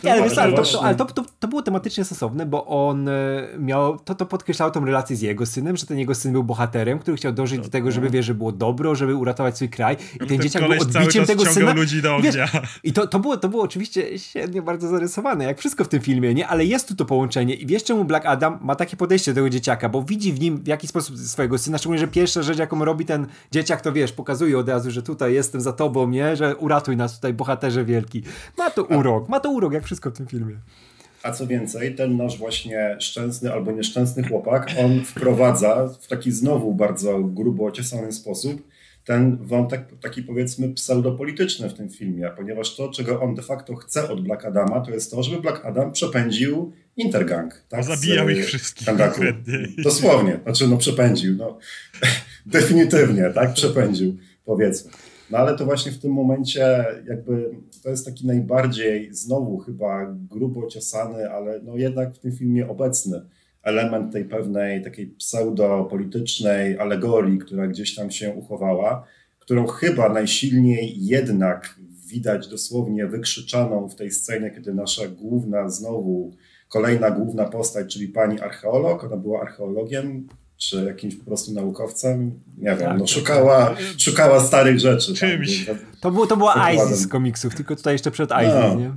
Nie, 0.04 0.14
ale, 0.14 0.30
wiesz, 0.30 0.38
ale, 0.38 0.54
to, 0.54 0.64
to, 0.64 0.84
ale 0.84 0.96
to, 0.96 1.06
to, 1.06 1.26
to, 1.40 1.48
było 1.48 1.62
tematycznie 1.62 2.06
sensowne, 2.06 2.46
bo 2.46 2.66
on 2.66 3.10
e, 3.10 3.48
miał, 3.60 4.00
to, 4.00 4.16
to 4.16 4.26
podkreślało 4.26 4.72
tą 4.72 4.86
relację 4.86 5.16
z 5.16 5.22
jego 5.22 5.46
synem, 5.46 5.78
że 5.78 5.86
ten 5.86 6.00
jego 6.00 6.16
syn 6.16 6.32
był 6.32 6.44
bohaterem, 6.44 7.00
który 7.00 7.18
chciał 7.18 7.32
dążyć 7.32 7.62
do 7.62 7.70
tego, 7.70 7.92
żeby 7.92 8.10
wie, 8.10 8.24
że 8.24 8.34
było 8.34 8.52
dobro, 8.52 8.96
żeby 8.96 9.16
uratować 9.16 9.56
swój 9.56 9.70
kraj 9.70 9.98
i 10.16 10.20
ten, 10.20 10.28
ten 10.28 10.42
dzieciak 10.42 10.64
był 10.64 10.82
odbiciem 10.82 11.26
tego 11.26 11.46
syna. 11.46 11.74
ludzi 11.74 12.02
do 12.02 12.16
ognia. 12.16 12.32
Wiesz, 12.32 12.52
I 12.84 12.94
to, 12.94 13.08
to, 13.08 13.20
było, 13.20 13.38
to 13.38 13.50
było 13.50 13.64
oczywiście 13.64 14.20
średnio 14.20 14.62
bardzo 14.62 14.88
zarysowane, 14.88 15.46
jak 15.46 15.60
wszystko 15.60 15.84
w 15.84 15.88
tym 15.88 16.02
filmie, 16.02 16.34
nie? 16.34 16.48
Ale 16.48 16.66
jest 16.66 16.88
tu 16.88 16.96
to 16.96 17.06
połączenie 17.06 17.56
i 17.56 17.66
wiesz 17.66 17.84
czemu 17.84 18.06
Black 18.06 18.26
Adam 18.26 18.60
ma 18.62 18.76
takie 18.76 18.98
podejście 18.98 19.32
do 19.32 19.36
tego 19.36 19.50
dzieciaka, 19.50 19.90
bo 19.90 20.04
widzi 20.04 20.20
widzi 20.22 20.34
w 20.34 20.39
nim 20.39 20.57
w 20.63 20.67
jakiś 20.67 20.89
sposób 20.89 21.17
swojego 21.17 21.57
syna, 21.57 21.78
szczególnie, 21.78 21.99
że 21.99 22.07
pierwsza 22.07 22.41
rzecz, 22.41 22.57
jaką 22.57 22.86
robi 22.86 23.05
ten 23.05 23.28
dzieciak, 23.51 23.82
to 23.82 23.91
wiesz, 23.91 24.11
pokazuje 24.11 24.57
od 24.57 24.69
razu, 24.69 24.91
że 24.91 25.03
tutaj 25.03 25.34
jestem 25.34 25.61
za 25.61 25.74
tobą, 25.74 26.09
nie? 26.09 26.36
Że 26.36 26.55
uratuj 26.55 26.97
nas 26.97 27.15
tutaj, 27.15 27.34
bohaterze 27.34 27.86
wielki. 27.86 28.24
Ma 28.57 28.72
to 28.72 28.84
urok, 28.84 29.30
ma 29.30 29.39
to 29.39 29.51
urok, 29.51 29.74
jak 29.74 29.84
wszystko 29.84 30.11
w 30.11 30.13
tym 30.13 30.28
filmie. 30.28 30.55
A 31.24 31.32
co 31.32 31.47
więcej, 31.47 31.95
ten 31.95 32.17
nasz 32.17 32.38
właśnie 32.38 32.97
szczęsny 32.99 33.53
albo 33.53 33.72
nieszczęsny 33.72 34.24
chłopak, 34.24 34.72
on 34.80 35.05
wprowadza 35.05 35.88
w 36.01 36.07
taki 36.07 36.32
znowu 36.32 36.74
bardzo 36.74 37.19
grubo 37.19 37.65
ociesany 37.65 38.11
sposób 38.11 38.61
ten 39.06 39.38
wątek 39.38 39.99
taki 40.02 40.24
powiedzmy 40.24 40.74
pseudopolityczny 40.74 41.70
w 41.70 41.74
tym 41.74 41.89
filmie, 41.89 42.32
ponieważ 42.38 42.76
to, 42.76 42.89
czego 42.89 43.22
on 43.22 43.36
de 43.36 43.41
facto 43.41 43.76
chce 43.76 44.10
od 44.10 44.22
Black 44.22 44.45
Adama, 44.45 44.82
to 44.82 44.91
jest 44.91 45.12
to, 45.12 45.24
żeby 45.24 45.41
Black 45.41 45.66
Adam 45.66 45.91
przepędził 45.91 46.72
Intergang. 46.97 47.64
Tak, 47.70 47.84
zabijał 47.84 48.30
ich 48.30 48.45
wszystkich. 48.45 48.86
Dosłownie, 49.84 50.39
znaczy 50.43 50.68
no 50.68 50.78
przepędził, 50.78 51.36
no 51.36 51.58
definitywnie, 52.45 53.32
tak, 53.36 53.54
przepędził, 53.54 54.18
powiedzmy. 54.45 54.91
No 55.30 55.38
ale 55.38 55.58
to 55.58 55.66
właśnie 55.66 55.91
w 55.91 55.99
tym 55.99 56.12
momencie 56.12 56.86
jakby 57.08 57.49
to 57.84 57.89
jest 57.89 58.06
taki 58.06 58.28
najbardziej 58.28 59.14
znowu 59.14 59.58
chyba 59.58 60.16
grubo 60.30 60.68
ciosany, 60.68 61.32
ale 61.32 61.60
no 61.64 61.78
jednak 61.78 62.14
w 62.14 62.20
tym 62.20 62.32
filmie 62.32 62.70
obecny 62.70 63.22
element 63.64 64.14
tej 64.14 64.26
pewnej 64.26 64.84
takiej 64.84 65.07
pseudo-politycznej 65.07 66.80
alegorii, 66.80 67.39
która 67.39 67.68
gdzieś 67.68 67.95
tam 67.95 68.12
się 68.12 68.34
uchowała, 68.34 69.07
którą 69.39 69.68
chyba 69.68 70.09
najsilniej 70.09 71.05
jednak 71.05 71.76
widać 72.07 72.47
dosłownie 72.47 73.07
wykrzyczaną 73.07 73.89
w 73.89 73.95
tej 73.95 74.12
scenie, 74.12 74.51
kiedy 74.51 74.74
nasza 74.74 75.07
główna 75.07 75.70
znowu, 75.70 76.36
kolejna 76.70 77.12
główna 77.12 77.45
postać, 77.45 77.93
czyli 77.93 78.07
pani 78.07 78.39
archeolog, 78.39 79.03
ona 79.03 79.18
była 79.18 79.41
archeologiem, 79.41 80.28
czy 80.57 80.84
jakimś 80.86 81.16
po 81.16 81.26
prostu 81.26 81.53
naukowcem, 81.53 82.39
nie 82.57 82.70
wiem, 82.70 82.80
tak, 82.80 82.99
no 82.99 83.07
szukała, 83.07 83.66
tak. 83.66 83.78
szukała 83.97 84.39
starych 84.39 84.80
rzeczy. 84.80 85.14
Czymś. 85.14 85.66
Tam, 85.66 85.78
to, 86.01 86.12
było, 86.12 86.28
to 86.28 86.38
była 86.38 86.72
Isis 86.72 86.97
z 86.97 87.07
komiksów, 87.07 87.55
tylko 87.55 87.76
tutaj 87.76 87.93
jeszcze 87.93 88.12
przed 88.12 88.30
Isis, 88.32 88.53
no. 88.53 88.76
nie? 88.76 88.91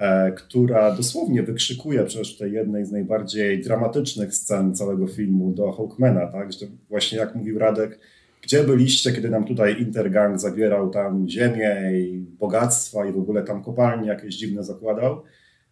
E, 0.00 0.32
która 0.32 0.96
dosłownie 0.96 1.42
wykrzykuje 1.42 2.04
przecież 2.04 2.36
tej 2.36 2.52
jednej 2.52 2.86
z 2.86 2.92
najbardziej 2.92 3.62
dramatycznych 3.62 4.34
scen 4.34 4.74
całego 4.74 5.06
filmu 5.06 5.52
do 5.52 5.72
Hawkmana, 5.72 6.26
tak? 6.26 6.52
Że 6.52 6.66
właśnie 6.88 7.18
jak 7.18 7.34
mówił 7.34 7.58
Radek, 7.58 7.98
gdzie 8.42 8.64
byliście, 8.64 9.12
kiedy 9.12 9.30
nam 9.30 9.44
tutaj 9.44 9.82
Intergang 9.82 10.40
zabierał 10.40 10.90
tam 10.90 11.28
ziemię 11.28 11.90
i 11.92 12.18
bogactwa 12.18 13.06
i 13.06 13.12
w 13.12 13.18
ogóle 13.18 13.42
tam 13.42 13.62
kopalnie 13.62 14.08
jakieś 14.08 14.34
dziwne 14.34 14.64
zakładał, 14.64 15.22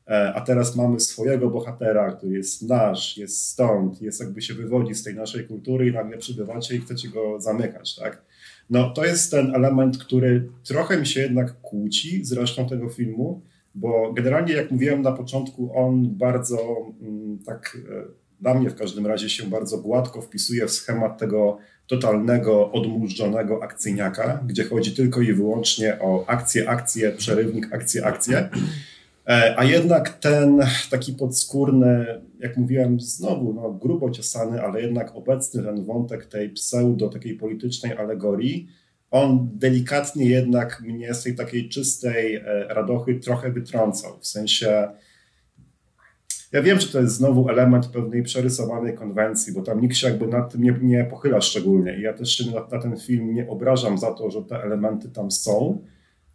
e, 0.06 0.32
a 0.34 0.40
teraz 0.40 0.76
mamy 0.76 1.00
swojego 1.00 1.50
bohatera, 1.50 2.12
który 2.12 2.36
jest 2.36 2.68
nasz, 2.68 3.16
jest 3.16 3.46
stąd, 3.46 4.02
jest 4.02 4.20
jakby 4.20 4.42
się 4.42 4.54
wywodzi 4.54 4.94
z 4.94 5.02
tej 5.02 5.14
naszej 5.14 5.44
kultury 5.44 5.88
i 5.88 5.92
nagle 5.92 6.18
przybywacie 6.18 6.76
i 6.76 6.80
chcecie 6.80 7.08
go 7.08 7.40
zamykać, 7.40 7.96
tak? 7.96 8.22
No 8.70 8.90
to 8.90 9.04
jest 9.04 9.30
ten 9.30 9.54
element, 9.54 9.98
który 9.98 10.48
trochę 10.64 11.00
mi 11.00 11.06
się 11.06 11.20
jednak 11.20 11.60
kłóci 11.60 12.24
z 12.24 12.32
resztą 12.32 12.68
tego 12.68 12.88
filmu, 12.88 13.42
bo 13.80 14.12
generalnie, 14.12 14.54
jak 14.54 14.70
mówiłem 14.70 15.02
na 15.02 15.12
początku, 15.12 15.70
on 15.74 16.08
bardzo 16.10 16.58
mm, 17.00 17.38
tak 17.46 17.78
e, 17.90 18.04
dla 18.40 18.54
mnie 18.54 18.70
w 18.70 18.74
każdym 18.74 19.06
razie 19.06 19.28
się 19.28 19.46
bardzo 19.46 19.78
gładko 19.78 20.22
wpisuje 20.22 20.66
w 20.66 20.70
schemat 20.70 21.18
tego 21.18 21.58
totalnego, 21.86 22.72
odmurzonego 22.72 23.62
akcyjniaka, 23.62 24.40
gdzie 24.46 24.64
chodzi 24.64 24.96
tylko 24.96 25.20
i 25.20 25.32
wyłącznie 25.32 25.98
o 26.00 26.24
akcje, 26.26 26.68
akcje, 26.68 27.12
przerywnik, 27.12 27.74
akcje, 27.74 28.06
akcje. 28.06 28.48
E, 29.26 29.54
a 29.58 29.64
jednak 29.64 30.18
ten 30.18 30.60
taki 30.90 31.12
podskórny, 31.12 32.06
jak 32.38 32.56
mówiłem, 32.56 33.00
znowu 33.00 33.52
no, 33.52 33.70
grubo 33.70 34.10
ciosany, 34.10 34.62
ale 34.62 34.82
jednak 34.82 35.16
obecny 35.16 35.62
ten 35.62 35.84
wątek 35.84 36.26
tej 36.26 36.50
pseudo, 36.50 37.08
takiej 37.08 37.34
politycznej 37.34 37.92
alegorii, 37.96 38.68
on 39.10 39.48
delikatnie 39.52 40.26
jednak 40.26 40.80
mnie 40.80 41.14
z 41.14 41.22
tej 41.22 41.36
takiej 41.36 41.68
czystej 41.68 42.34
e, 42.36 42.42
radochy 42.68 43.14
trochę 43.14 43.52
wytrącał. 43.52 44.18
W 44.20 44.26
sensie, 44.26 44.88
ja 46.52 46.62
wiem, 46.62 46.80
że 46.80 46.88
to 46.88 47.00
jest 47.00 47.14
znowu 47.14 47.48
element 47.48 47.86
pewnej 47.86 48.22
przerysowanej 48.22 48.94
konwencji, 48.94 49.52
bo 49.52 49.62
tam 49.62 49.80
nikt 49.80 49.96
się 49.96 50.08
jakby 50.08 50.26
nad 50.26 50.52
tym 50.52 50.62
nie, 50.62 50.78
nie 50.82 51.04
pochyla 51.04 51.40
szczególnie. 51.40 51.98
I 51.98 52.02
ja 52.02 52.12
też 52.12 52.36
się 52.36 52.50
na, 52.50 52.76
na 52.76 52.82
ten 52.82 52.96
film 52.96 53.34
nie 53.34 53.48
obrażam 53.48 53.98
za 53.98 54.14
to, 54.14 54.30
że 54.30 54.42
te 54.42 54.62
elementy 54.62 55.08
tam 55.08 55.30
są, 55.30 55.78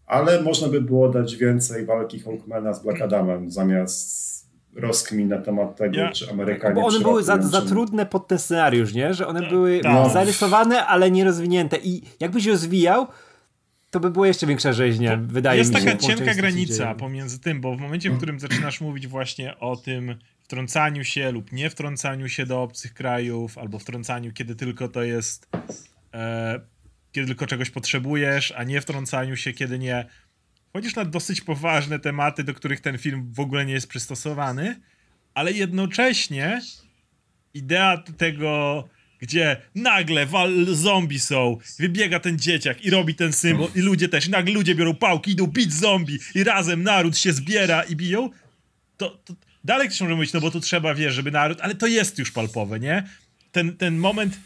ale 0.05 0.41
można 0.41 0.67
by 0.67 0.81
było 0.81 1.09
dać 1.09 1.35
więcej 1.35 1.85
walki 1.85 2.19
Hawkmana 2.19 2.73
z 2.73 2.83
Black 2.83 3.01
Adamem 3.01 3.51
zamiast 3.51 4.32
rozkmin 4.75 5.27
na 5.27 5.37
temat 5.37 5.75
tego, 5.75 5.97
ja, 5.97 6.11
czy 6.11 6.29
Amerykanie... 6.29 6.75
Bo 6.75 6.85
one 6.85 6.99
były 6.99 7.23
za, 7.23 7.41
za 7.41 7.61
trudne 7.61 8.05
pod 8.05 8.27
ten 8.27 8.39
scenariusz, 8.39 8.93
nie? 8.93 9.13
Że 9.13 9.27
one 9.27 9.39
tak, 9.39 9.49
były 9.49 9.81
no. 9.83 10.09
zarysowane, 10.09 10.85
ale 10.85 11.11
nie 11.11 11.23
rozwinięte. 11.23 11.77
I 11.83 12.01
jakbyś 12.19 12.45
rozwijał, 12.45 13.07
to 13.91 13.99
by 13.99 14.11
było 14.11 14.25
jeszcze 14.25 14.47
większa 14.47 14.73
rzeźnia, 14.73 15.17
to 15.17 15.23
wydaje 15.23 15.59
mi 15.59 15.65
się. 15.65 15.71
Jest 15.71 15.85
taka 15.85 15.97
cienka 15.97 16.33
granica 16.33 16.95
pomiędzy 16.95 17.39
tym, 17.39 17.61
bo 17.61 17.75
w 17.75 17.79
momencie, 17.79 18.09
w 18.09 18.17
którym 18.17 18.39
zaczynasz 18.39 18.81
mówić 18.81 19.07
właśnie 19.07 19.59
o 19.59 19.75
tym 19.75 20.15
wtrącaniu 20.39 21.03
się 21.03 21.31
lub 21.31 21.51
nie 21.51 21.69
wtrącaniu 21.69 22.29
się 22.29 22.45
do 22.45 22.61
obcych 22.61 22.93
krajów, 22.93 23.57
albo 23.57 23.79
wtrącaniu, 23.79 24.33
kiedy 24.33 24.55
tylko 24.55 24.87
to 24.87 25.03
jest... 25.03 25.49
E, 26.13 26.59
kiedy 27.11 27.27
tylko 27.27 27.47
czegoś 27.47 27.69
potrzebujesz, 27.69 28.53
a 28.57 28.63
nie 28.63 28.81
wtrącaniu 28.81 29.35
się, 29.35 29.53
kiedy 29.53 29.79
nie 29.79 30.05
Chodzisz 30.73 30.95
na 30.95 31.05
dosyć 31.05 31.41
poważne 31.41 31.99
tematy, 31.99 32.43
do 32.43 32.53
których 32.53 32.81
ten 32.81 32.97
film 32.97 33.33
w 33.33 33.39
ogóle 33.39 33.65
nie 33.65 33.73
jest 33.73 33.87
przystosowany, 33.87 34.79
ale 35.33 35.51
jednocześnie 35.51 36.61
idea 37.53 38.03
tego, 38.17 38.83
gdzie 39.19 39.61
nagle 39.75 40.25
wal 40.25 40.65
zombie 40.65 41.19
są, 41.19 41.57
wybiega 41.79 42.19
ten 42.19 42.39
dzieciak 42.39 42.85
i 42.85 42.89
robi 42.89 43.15
ten 43.15 43.33
symbol 43.33 43.69
i 43.75 43.81
ludzie 43.81 44.09
też, 44.09 44.27
nagle 44.27 44.53
ludzie 44.53 44.75
biorą 44.75 44.93
pałki, 44.93 45.31
idą 45.31 45.47
bić 45.47 45.73
zombie 45.73 46.19
i 46.35 46.43
razem 46.43 46.83
naród 46.83 47.17
się 47.17 47.33
zbiera 47.33 47.83
i 47.83 47.95
biją, 47.95 48.29
to, 48.97 49.09
to 49.09 49.33
dalej 49.63 49.87
ktoś 49.87 50.01
może 50.01 50.15
mówić, 50.15 50.33
no 50.33 50.41
bo 50.41 50.51
tu 50.51 50.59
trzeba, 50.59 50.95
wiesz, 50.95 51.13
żeby 51.13 51.31
naród, 51.31 51.61
ale 51.61 51.75
to 51.75 51.87
jest 51.87 52.19
już 52.19 52.31
palpowe, 52.31 52.79
nie? 52.79 53.03
Ten, 53.51 53.77
ten 53.77 53.97
moment 53.97 54.39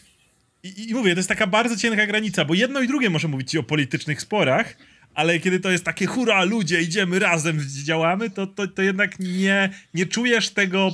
i, 0.64 0.90
i 0.90 0.94
mówię, 0.94 1.14
to 1.14 1.20
jest 1.20 1.30
taka 1.30 1.48
bardzo 1.48 1.78
cienka 1.78 2.08
granica, 2.08 2.46
bo 2.46 2.54
jedno 2.54 2.82
i 2.82 2.88
drugie 2.88 3.10
może 3.10 3.28
mówić 3.28 3.52
ci 3.52 3.58
o 3.58 3.64
politycznych 3.64 4.22
sporach, 4.22 4.78
ale 5.18 5.40
kiedy 5.40 5.60
to 5.60 5.72
jest 5.72 5.84
takie 5.84 6.06
hura, 6.06 6.44
ludzie, 6.44 6.82
idziemy 6.82 7.20
razem, 7.20 7.60
działamy, 7.84 8.30
to, 8.30 8.48
to, 8.48 8.68
to 8.68 8.82
jednak 8.82 9.20
nie, 9.20 9.70
nie 9.94 10.06
czujesz 10.06 10.50
tego 10.50 10.92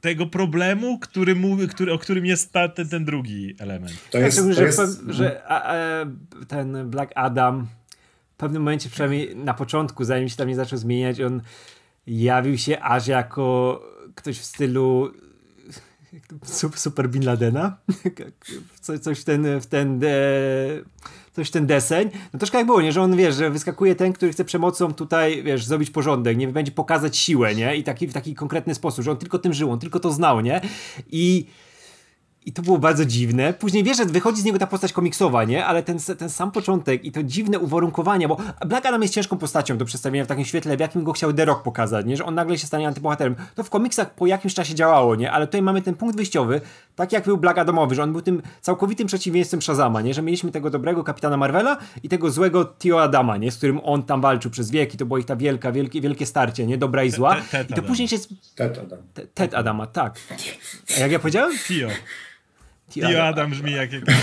tego 0.00 0.26
problemu, 0.26 0.98
który 0.98 1.34
mówi, 1.34 1.68
który, 1.68 1.92
o 1.92 1.98
którym 1.98 2.26
jest 2.26 2.52
ta, 2.52 2.68
ten, 2.68 2.88
ten 2.88 3.04
drugi 3.04 3.54
element. 3.58 4.10
To 4.10 4.18
jest, 4.18 4.36
tak, 4.36 4.54
to 4.54 4.62
jest... 4.62 5.02
Że, 5.06 5.12
że 5.12 5.42
a, 5.46 5.74
a, 5.74 6.06
ten 6.48 6.90
Black 6.90 7.12
Adam 7.14 7.66
w 8.34 8.36
pewnym 8.36 8.62
momencie, 8.62 8.90
przynajmniej 8.90 9.36
na 9.36 9.54
początku, 9.54 10.04
zanim 10.04 10.28
się 10.28 10.36
tam 10.36 10.48
nie 10.48 10.56
zaczął 10.56 10.78
zmieniać, 10.78 11.20
on 11.20 11.42
jawił 12.06 12.58
się 12.58 12.80
aż 12.80 13.06
jako 13.06 13.80
ktoś 14.14 14.38
w 14.38 14.44
stylu 14.44 15.12
super 16.74 17.10
Bin 17.10 17.24
Ladena. 17.24 17.76
coś 19.00 19.20
w 19.20 19.24
ten, 19.24 19.60
w 19.60 19.66
ten 19.66 19.98
de, 19.98 20.18
coś 21.32 21.50
ten 21.50 21.66
deseń. 21.66 22.10
No 22.32 22.38
troszkę 22.38 22.58
jak 22.58 22.66
było, 22.66 22.82
nie? 22.82 22.92
Że 22.92 23.02
on, 23.02 23.16
wiesz, 23.16 23.34
że 23.34 23.50
wyskakuje 23.50 23.94
ten, 23.94 24.12
który 24.12 24.32
chce 24.32 24.44
przemocą 24.44 24.94
tutaj, 24.94 25.42
wiesz, 25.42 25.64
zrobić 25.64 25.90
porządek, 25.90 26.36
nie? 26.36 26.48
Będzie 26.48 26.72
pokazać 26.72 27.16
siłę, 27.16 27.54
nie? 27.54 27.76
I 27.76 27.84
taki, 27.84 28.06
w 28.06 28.12
taki 28.12 28.34
konkretny 28.34 28.74
sposób, 28.74 29.04
że 29.04 29.10
on 29.10 29.16
tylko 29.16 29.38
tym 29.38 29.52
żył, 29.52 29.70
on 29.70 29.78
tylko 29.78 30.00
to 30.00 30.12
znał, 30.12 30.40
nie? 30.40 30.60
I 31.10 31.46
i 32.46 32.52
to 32.52 32.62
było 32.62 32.78
bardzo 32.78 33.04
dziwne. 33.04 33.52
Później 33.52 33.84
wiesz, 33.84 33.96
że 33.96 34.04
wychodzi 34.04 34.40
z 34.42 34.44
niego 34.44 34.58
ta 34.58 34.66
postać 34.66 34.92
komiksowa, 34.92 35.44
nie? 35.44 35.66
Ale 35.66 35.82
ten, 35.82 35.98
ten 36.18 36.30
sam 36.30 36.50
początek 36.50 37.04
i 37.04 37.12
to 37.12 37.22
dziwne 37.22 37.58
uwarunkowania, 37.58 38.28
bo 38.28 38.36
Black 38.66 38.86
Adam 38.86 39.02
jest 39.02 39.14
ciężką 39.14 39.38
postacią 39.38 39.78
do 39.78 39.84
przedstawienia 39.84 40.24
w 40.24 40.28
takim 40.28 40.44
świetle, 40.44 40.76
w 40.76 40.80
jakim 40.80 41.04
go 41.04 41.12
chciał 41.12 41.32
The 41.32 41.44
Rock 41.44 41.62
pokazać, 41.62 42.06
nie? 42.06 42.16
Że 42.16 42.24
on 42.24 42.34
nagle 42.34 42.58
się 42.58 42.66
stanie 42.66 42.88
antybohaterem. 42.88 43.36
To 43.54 43.64
w 43.64 43.70
komiksach 43.70 44.14
po 44.14 44.26
jakimś 44.26 44.54
czasie 44.54 44.74
działało, 44.74 45.16
nie? 45.16 45.32
Ale 45.32 45.46
tutaj 45.46 45.62
mamy 45.62 45.82
ten 45.82 45.94
punkt 45.94 46.16
wyjściowy, 46.16 46.60
tak 46.96 47.12
jak 47.12 47.24
był 47.24 47.38
Black 47.38 47.58
Adamowy, 47.58 47.94
że 47.94 48.02
on 48.02 48.12
był 48.12 48.22
tym 48.22 48.42
całkowitym 48.60 49.06
przeciwieństwem 49.06 49.62
Shazama, 49.62 50.00
nie? 50.00 50.14
Że 50.14 50.22
mieliśmy 50.22 50.52
tego 50.52 50.70
dobrego 50.70 51.04
kapitana 51.04 51.36
Marvela 51.36 51.76
i 52.02 52.08
tego 52.08 52.30
złego 52.30 52.64
Tio 52.64 53.02
Adama, 53.02 53.36
nie? 53.36 53.50
Z 53.50 53.56
którym 53.56 53.80
on 53.82 54.02
tam 54.02 54.20
walczył 54.20 54.50
przez 54.50 54.70
wieki. 54.70 54.98
To 54.98 55.06
było 55.06 55.18
ich 55.18 55.26
ta 55.26 55.36
wielka, 55.36 55.72
wielkie, 55.72 56.00
wielkie 56.00 56.26
starcie, 56.26 56.66
nie? 56.66 56.78
Dobra 56.78 57.04
i 57.04 57.10
zła. 57.10 57.36
I 57.70 57.74
to 57.74 57.82
później 57.82 58.08
się... 58.08 58.16
Ted 58.54 58.78
Adam. 58.78 58.98
Ted 59.34 59.54
Adama, 59.54 59.86
tak. 59.86 60.14
A 60.96 61.00
jak 61.00 61.12
ja 61.12 61.18
powiedziałem? 61.18 61.58
Tio. 61.68 61.88
Tio 62.90 63.24
Adam 63.24 63.50
brzmi 63.50 63.72
jak 63.72 63.92
jakiś... 63.92 64.14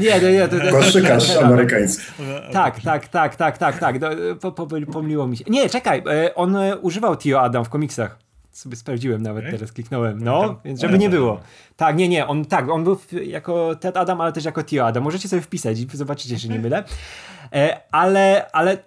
Nie, 0.00 0.20
nie, 0.20 0.32
nie. 0.32 0.48
To, 0.48 0.56
to, 0.60 0.70
Koszykarz 0.70 1.36
amerykański. 1.36 2.04
Tak, 2.52 2.80
tak, 2.80 3.08
tak, 3.08 3.36
tak, 3.36 3.58
tak, 3.58 3.78
tak. 3.78 3.96
Po, 4.40 4.52
po, 4.52 4.66
pomyliło 4.92 5.26
mi 5.26 5.36
się. 5.36 5.44
Nie, 5.48 5.68
czekaj, 5.68 6.02
e, 6.10 6.34
on 6.34 6.56
e, 6.56 6.76
używał 6.76 7.16
Tio 7.16 7.42
Adam 7.42 7.64
w 7.64 7.68
komiksach. 7.68 8.18
Sobie 8.52 8.76
sprawdziłem 8.76 9.22
nawet 9.22 9.44
okay. 9.44 9.52
teraz, 9.52 9.72
kliknąłem. 9.72 10.24
No, 10.24 10.60
więc 10.64 10.80
żeby 10.80 10.98
nie 10.98 11.10
było. 11.10 11.40
Tak, 11.76 11.96
nie, 11.96 12.08
nie, 12.08 12.26
on 12.26 12.44
tak, 12.44 12.68
on 12.68 12.84
był 12.84 12.98
jako 13.24 13.76
Ted 13.76 13.96
Adam, 13.96 14.20
ale 14.20 14.32
też 14.32 14.44
jako 14.44 14.62
Tio 14.62 14.86
Adam. 14.86 15.04
Możecie 15.04 15.28
sobie 15.28 15.42
wpisać 15.42 15.80
i 15.80 15.88
zobaczycie, 15.92 16.38
że 16.38 16.48
nie 16.48 16.58
mylę. 16.58 16.84
E, 17.52 17.80
ale, 17.90 18.50
ale 18.52 18.78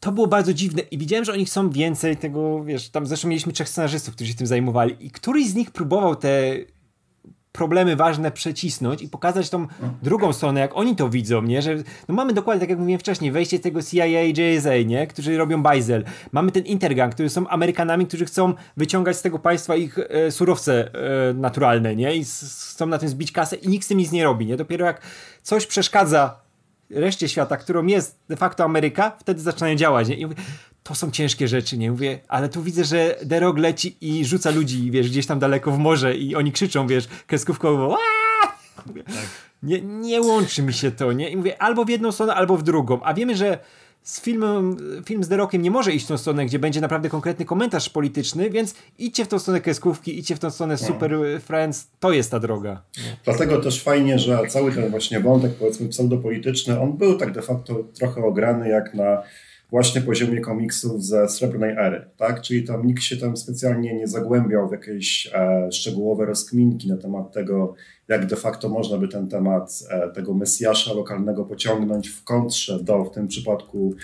to 0.00 0.12
było 0.12 0.26
bardzo 0.26 0.54
dziwne 0.54 0.82
i 0.82 0.98
widziałem, 0.98 1.24
że 1.24 1.32
oni 1.32 1.44
chcą 1.44 1.70
więcej 1.70 2.16
tego, 2.16 2.64
wiesz, 2.64 2.88
tam 2.88 3.06
zresztą 3.06 3.28
mieliśmy 3.28 3.52
trzech 3.52 3.68
scenarzystów, 3.68 4.14
którzy 4.14 4.30
się 4.30 4.36
tym 4.36 4.46
zajmowali 4.46 5.06
i 5.06 5.10
któryś 5.10 5.48
z 5.48 5.54
nich 5.54 5.70
próbował 5.70 6.16
te 6.16 6.56
problemy 7.52 7.96
ważne 7.96 8.30
przecisnąć 8.30 9.02
i 9.02 9.08
pokazać 9.08 9.50
tą 9.50 9.66
drugą 10.02 10.32
stronę, 10.32 10.60
jak 10.60 10.76
oni 10.76 10.96
to 10.96 11.08
widzą, 11.08 11.42
nie? 11.42 11.62
Że 11.62 11.76
no 12.08 12.14
mamy 12.14 12.32
dokładnie, 12.32 12.60
tak 12.60 12.70
jak 12.70 12.78
mówiłem 12.78 13.00
wcześniej, 13.00 13.32
wejście 13.32 13.58
tego 13.58 13.82
CIA 13.82 14.06
JSA, 14.06 14.76
nie? 14.86 15.06
Którzy 15.06 15.38
robią 15.38 15.62
bajzel. 15.62 16.04
Mamy 16.32 16.52
ten 16.52 16.64
Intergang, 16.64 17.14
którzy 17.14 17.28
są 17.28 17.48
Amerykanami, 17.48 18.06
którzy 18.06 18.24
chcą 18.24 18.54
wyciągać 18.76 19.16
z 19.16 19.22
tego 19.22 19.38
państwa 19.38 19.76
ich 19.76 19.98
e, 19.98 20.30
surowce 20.30 20.94
e, 20.94 21.34
naturalne, 21.34 21.96
nie? 21.96 22.16
I 22.16 22.24
chcą 22.24 22.86
na 22.86 22.98
tym 22.98 23.08
zbić 23.08 23.32
kasę 23.32 23.56
i 23.56 23.68
nikt 23.68 23.84
z 23.84 23.88
tym 23.88 23.98
nic 23.98 24.12
nie 24.12 24.24
robi, 24.24 24.46
nie? 24.46 24.56
Dopiero 24.56 24.86
jak 24.86 25.00
coś 25.42 25.66
przeszkadza 25.66 26.41
reszcie 26.92 27.28
świata, 27.28 27.56
którą 27.56 27.86
jest 27.86 28.18
de 28.28 28.36
facto 28.36 28.64
Ameryka, 28.64 29.16
wtedy 29.20 29.40
zaczynają 29.40 29.74
działać, 29.76 30.08
nie? 30.08 30.16
I 30.16 30.26
mówię, 30.26 30.36
to 30.82 30.94
są 30.94 31.10
ciężkie 31.10 31.48
rzeczy, 31.48 31.78
nie 31.78 31.90
mówię, 31.90 32.20
ale 32.28 32.48
tu 32.48 32.62
widzę, 32.62 32.84
że 32.84 33.16
Derog 33.22 33.58
leci 33.58 33.96
i 34.00 34.24
rzuca 34.24 34.50
ludzi, 34.50 34.90
wiesz, 34.90 35.10
gdzieś 35.10 35.26
tam 35.26 35.38
daleko 35.38 35.72
w 35.72 35.78
morze 35.78 36.16
i 36.16 36.36
oni 36.36 36.52
krzyczą, 36.52 36.86
wiesz, 36.86 37.08
kreskówkowo, 37.26 37.98
mówię, 38.86 39.02
tak. 39.02 39.14
nie, 39.62 39.80
nie 39.80 40.20
łączy 40.20 40.62
mi 40.62 40.72
się 40.72 40.90
to, 40.90 41.12
nie? 41.12 41.30
I 41.30 41.36
mówię, 41.36 41.62
albo 41.62 41.84
w 41.84 41.88
jedną 41.88 42.12
stronę, 42.12 42.34
albo 42.34 42.56
w 42.56 42.62
drugą, 42.62 43.02
a 43.02 43.14
wiemy, 43.14 43.36
że 43.36 43.58
z 44.02 44.20
filmem, 44.20 44.76
film 45.04 45.24
z 45.24 45.28
The 45.28 45.36
Rockiem 45.36 45.62
nie 45.62 45.70
może 45.70 45.92
iść 45.92 46.04
w 46.04 46.08
tą 46.08 46.18
stronę, 46.18 46.46
gdzie 46.46 46.58
będzie 46.58 46.80
naprawdę 46.80 47.08
konkretny 47.08 47.44
komentarz 47.44 47.88
polityczny, 47.88 48.50
więc 48.50 48.74
idźcie 48.98 49.24
w 49.24 49.28
tą 49.28 49.38
stronę 49.38 49.60
kreskówki, 49.60 50.18
idźcie 50.18 50.36
w 50.36 50.38
tą 50.38 50.50
stronę 50.50 50.76
no. 50.80 50.86
Super 50.86 51.16
Friends, 51.40 51.86
to 52.00 52.12
jest 52.12 52.30
ta 52.30 52.40
droga. 52.40 52.82
Dlatego 53.24 53.58
też 53.58 53.82
fajnie, 53.82 54.18
że 54.18 54.46
cały 54.48 54.72
ten 54.72 54.90
właśnie 54.90 55.20
wątek, 55.20 55.54
powiedzmy 55.54 55.88
pseudopolityczny, 55.88 56.80
on 56.80 56.96
był 56.96 57.18
tak 57.18 57.32
de 57.32 57.42
facto 57.42 57.84
trochę 57.98 58.24
ograny 58.24 58.68
jak 58.68 58.94
na 58.94 59.22
właśnie 59.72 60.00
poziomie 60.00 60.40
komiksów 60.40 61.04
ze 61.04 61.28
srebrnej 61.28 61.74
ery, 61.78 62.04
tak? 62.16 62.40
Czyli 62.40 62.64
tam 62.64 62.86
nikt 62.86 63.02
się 63.02 63.16
tam 63.16 63.36
specjalnie 63.36 63.94
nie 63.94 64.08
zagłębiał 64.08 64.68
w 64.68 64.72
jakieś 64.72 65.30
e, 65.34 65.72
szczegółowe 65.72 66.26
rozkminki 66.26 66.88
na 66.88 66.96
temat 66.96 67.32
tego, 67.32 67.74
jak 68.08 68.26
de 68.26 68.36
facto 68.36 68.68
można 68.68 68.98
by 68.98 69.08
ten 69.08 69.28
temat 69.28 69.78
e, 69.90 70.10
tego 70.10 70.34
Mesjasza 70.34 70.92
lokalnego 70.92 71.44
pociągnąć 71.44 72.08
w 72.08 72.24
kontrze 72.24 72.84
do 72.84 73.04
w 73.04 73.10
tym 73.10 73.28
przypadku 73.28 73.94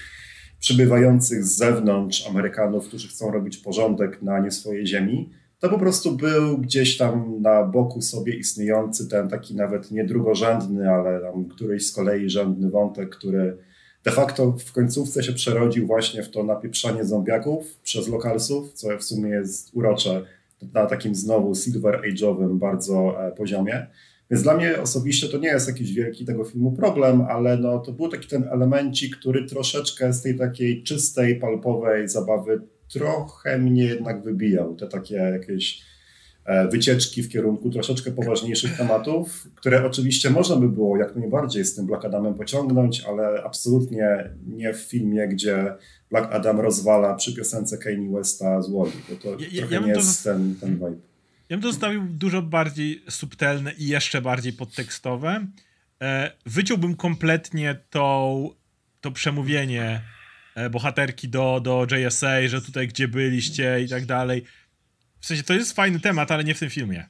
przybywających 0.60 1.44
z 1.44 1.56
zewnątrz 1.56 2.26
Amerykanów, 2.28 2.88
którzy 2.88 3.08
chcą 3.08 3.30
robić 3.30 3.58
porządek 3.58 4.22
na 4.22 4.38
nie 4.38 4.50
swojej 4.50 4.86
ziemi. 4.86 5.30
To 5.58 5.68
po 5.68 5.78
prostu 5.78 6.16
był 6.16 6.58
gdzieś 6.58 6.96
tam 6.96 7.42
na 7.42 7.64
boku 7.64 8.00
sobie 8.00 8.36
istniejący 8.36 9.08
ten 9.08 9.28
taki 9.28 9.54
nawet 9.54 9.90
nie 9.90 10.04
drugorzędny, 10.04 10.90
ale 10.90 11.20
tam 11.20 11.44
któryś 11.44 11.86
z 11.86 11.92
kolei 11.92 12.30
rzędny 12.30 12.70
wątek, 12.70 13.10
który 13.10 13.67
de 14.04 14.10
facto 14.10 14.52
w 14.52 14.72
końcówce 14.72 15.22
się 15.22 15.32
przerodził 15.32 15.86
właśnie 15.86 16.22
w 16.22 16.30
to 16.30 16.42
napieprzanie 16.42 17.04
zombiaków 17.04 17.78
przez 17.82 18.08
lokalsów, 18.08 18.72
co 18.72 18.98
w 18.98 19.04
sumie 19.04 19.30
jest 19.30 19.70
urocze 19.74 20.24
na 20.74 20.86
takim 20.86 21.14
znowu 21.14 21.54
silver 21.54 22.00
age'owym 22.00 22.58
bardzo 22.58 23.26
e, 23.26 23.32
poziomie. 23.32 23.86
Więc 24.30 24.42
dla 24.42 24.56
mnie 24.56 24.80
osobiście 24.80 25.28
to 25.28 25.38
nie 25.38 25.48
jest 25.48 25.68
jakiś 25.68 25.92
wielki 25.92 26.24
tego 26.24 26.44
filmu 26.44 26.72
problem, 26.72 27.20
ale 27.20 27.56
no, 27.56 27.78
to 27.78 27.92
był 27.92 28.08
taki 28.08 28.28
ten 28.28 28.48
elemencik, 28.52 29.16
który 29.16 29.46
troszeczkę 29.46 30.12
z 30.12 30.22
tej 30.22 30.38
takiej 30.38 30.82
czystej, 30.82 31.36
palpowej 31.36 32.08
zabawy 32.08 32.62
trochę 32.92 33.58
mnie 33.58 33.84
jednak 33.84 34.22
wybijał. 34.22 34.76
Te 34.76 34.88
takie 34.88 35.14
jakieś 35.14 35.82
wycieczki 36.70 37.22
w 37.22 37.28
kierunku 37.28 37.70
troszeczkę 37.70 38.10
poważniejszych 38.10 38.76
tematów, 38.76 39.48
które 39.54 39.86
oczywiście 39.86 40.30
można 40.30 40.56
by 40.56 40.68
było 40.68 40.96
jak 40.96 41.16
najbardziej 41.16 41.64
z 41.64 41.74
tym 41.74 41.86
Black 41.86 42.04
Adamem 42.04 42.34
pociągnąć, 42.34 43.04
ale 43.04 43.42
absolutnie 43.44 44.30
nie 44.46 44.74
w 44.74 44.80
filmie, 44.80 45.28
gdzie 45.28 45.74
Black 46.10 46.32
Adam 46.32 46.60
rozwala 46.60 47.14
przy 47.14 47.34
piosence 47.34 47.78
Kanye 47.78 48.16
Westa 48.16 48.62
z 48.62 48.70
Wally, 48.70 48.92
bo 49.08 49.16
to 49.16 49.28
ja, 49.28 49.58
trochę 49.58 49.74
ja 49.74 49.80
nie 49.80 49.88
jest 49.88 50.24
ten, 50.24 50.56
ten 50.60 50.74
vibe. 50.74 51.08
Ja 51.48 51.56
bym 51.56 51.62
to 51.62 51.68
zostawił 51.68 52.02
dużo 52.08 52.42
bardziej 52.42 53.02
subtelne 53.08 53.72
i 53.78 53.86
jeszcze 53.86 54.22
bardziej 54.22 54.52
podtekstowe. 54.52 55.46
E, 56.02 56.32
wyciąłbym 56.46 56.96
kompletnie 56.96 57.76
tą, 57.90 58.50
to 59.00 59.10
przemówienie 59.10 60.00
e, 60.54 60.70
bohaterki 60.70 61.28
do, 61.28 61.60
do 61.60 61.86
JSA, 61.90 62.48
że 62.48 62.62
tutaj 62.62 62.88
gdzie 62.88 63.08
byliście 63.08 63.80
i 63.80 63.88
tak 63.88 64.06
dalej. 64.06 64.44
W 65.20 65.26
sensie 65.26 65.42
to 65.42 65.54
jest 65.54 65.72
fajny 65.72 66.00
temat, 66.00 66.30
ale 66.30 66.44
nie 66.44 66.54
w 66.54 66.58
tym 66.58 66.70
filmie. 66.70 67.06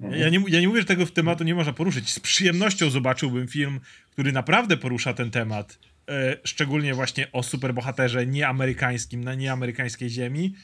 Mhm. 0.00 0.20
Ja, 0.20 0.28
nie, 0.28 0.44
ja 0.48 0.60
nie 0.60 0.68
mówię, 0.68 0.80
że 0.80 0.86
tego 0.86 1.06
tematu 1.06 1.44
nie 1.44 1.54
można 1.54 1.72
poruszyć. 1.72 2.10
Z 2.10 2.20
przyjemnością 2.20 2.90
zobaczyłbym 2.90 3.48
film, 3.48 3.80
który 4.10 4.32
naprawdę 4.32 4.76
porusza 4.76 5.14
ten 5.14 5.30
temat. 5.30 5.78
E, 6.08 6.36
szczególnie 6.44 6.94
właśnie 6.94 7.32
o 7.32 7.42
superbohaterze 7.42 8.26
nieamerykańskim, 8.26 9.24
na 9.24 9.34
nieamerykańskiej 9.34 10.10
ziemi. 10.10 10.54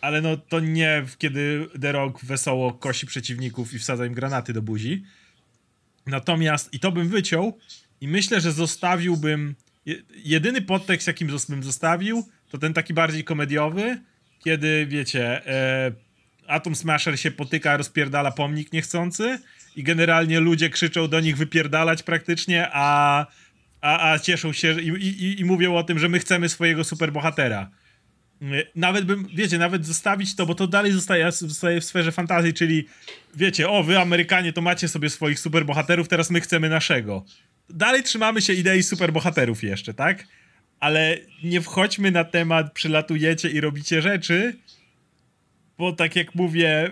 Ale 0.00 0.20
no 0.20 0.36
to 0.36 0.60
nie 0.60 1.04
kiedy 1.18 1.66
The 1.80 1.92
Rock 1.92 2.24
wesoło 2.24 2.72
kosi 2.72 3.06
przeciwników 3.06 3.74
i 3.74 3.78
wsadza 3.78 4.06
im 4.06 4.14
granaty 4.14 4.52
do 4.52 4.62
buzi. 4.62 5.02
Natomiast, 6.06 6.74
i 6.74 6.80
to 6.80 6.92
bym 6.92 7.08
wyciął, 7.08 7.58
i 8.00 8.08
myślę, 8.08 8.40
że 8.40 8.52
zostawiłbym. 8.52 9.54
Jedyny 10.24 10.62
podtekst, 10.62 11.06
jakim 11.06 11.28
bym 11.48 11.62
zostawił, 11.62 12.28
to 12.50 12.58
ten 12.58 12.72
taki 12.72 12.94
bardziej 12.94 13.24
komediowy, 13.24 14.00
kiedy 14.44 14.86
wiecie, 14.86 15.46
e, 15.46 15.92
Atom 16.48 16.76
Smasher 16.76 17.20
się 17.20 17.30
potyka, 17.30 17.76
rozpierdala 17.76 18.30
pomnik 18.30 18.72
niechcący 18.72 19.38
i 19.76 19.82
generalnie 19.82 20.40
ludzie 20.40 20.70
krzyczą 20.70 21.08
do 21.08 21.20
nich 21.20 21.36
wypierdalać 21.36 22.02
praktycznie, 22.02 22.68
a, 22.72 23.26
a, 23.80 24.10
a 24.12 24.18
cieszą 24.18 24.52
się 24.52 24.80
i, 24.80 24.88
i, 24.88 25.40
i 25.40 25.44
mówią 25.44 25.76
o 25.76 25.82
tym, 25.82 25.98
że 25.98 26.08
my 26.08 26.18
chcemy 26.18 26.48
swojego 26.48 26.84
superbohatera. 26.84 27.70
Nawet 28.74 29.04
bym, 29.04 29.26
wiecie, 29.34 29.58
nawet 29.58 29.86
zostawić 29.86 30.36
to, 30.36 30.46
bo 30.46 30.54
to 30.54 30.66
dalej 30.66 30.92
zostaje, 30.92 31.32
zostaje 31.32 31.80
w 31.80 31.84
sferze 31.84 32.12
fantazji, 32.12 32.54
czyli 32.54 32.86
wiecie, 33.34 33.68
o, 33.68 33.82
wy 33.82 33.98
Amerykanie 33.98 34.52
to 34.52 34.60
macie 34.60 34.88
sobie 34.88 35.10
swoich 35.10 35.40
superbohaterów, 35.40 36.08
teraz 36.08 36.30
my 36.30 36.40
chcemy 36.40 36.68
naszego. 36.68 37.24
Dalej 37.70 38.02
trzymamy 38.02 38.42
się 38.42 38.52
idei 38.52 38.82
superbohaterów 38.82 39.62
jeszcze, 39.62 39.94
tak? 39.94 40.26
Ale 40.80 41.18
nie 41.42 41.60
wchodźmy 41.60 42.10
na 42.10 42.24
temat, 42.24 42.72
przylatujecie 42.72 43.50
i 43.50 43.60
robicie 43.60 44.02
rzeczy, 44.02 44.56
bo 45.78 45.92
tak 45.92 46.16
jak 46.16 46.34
mówię, 46.34 46.90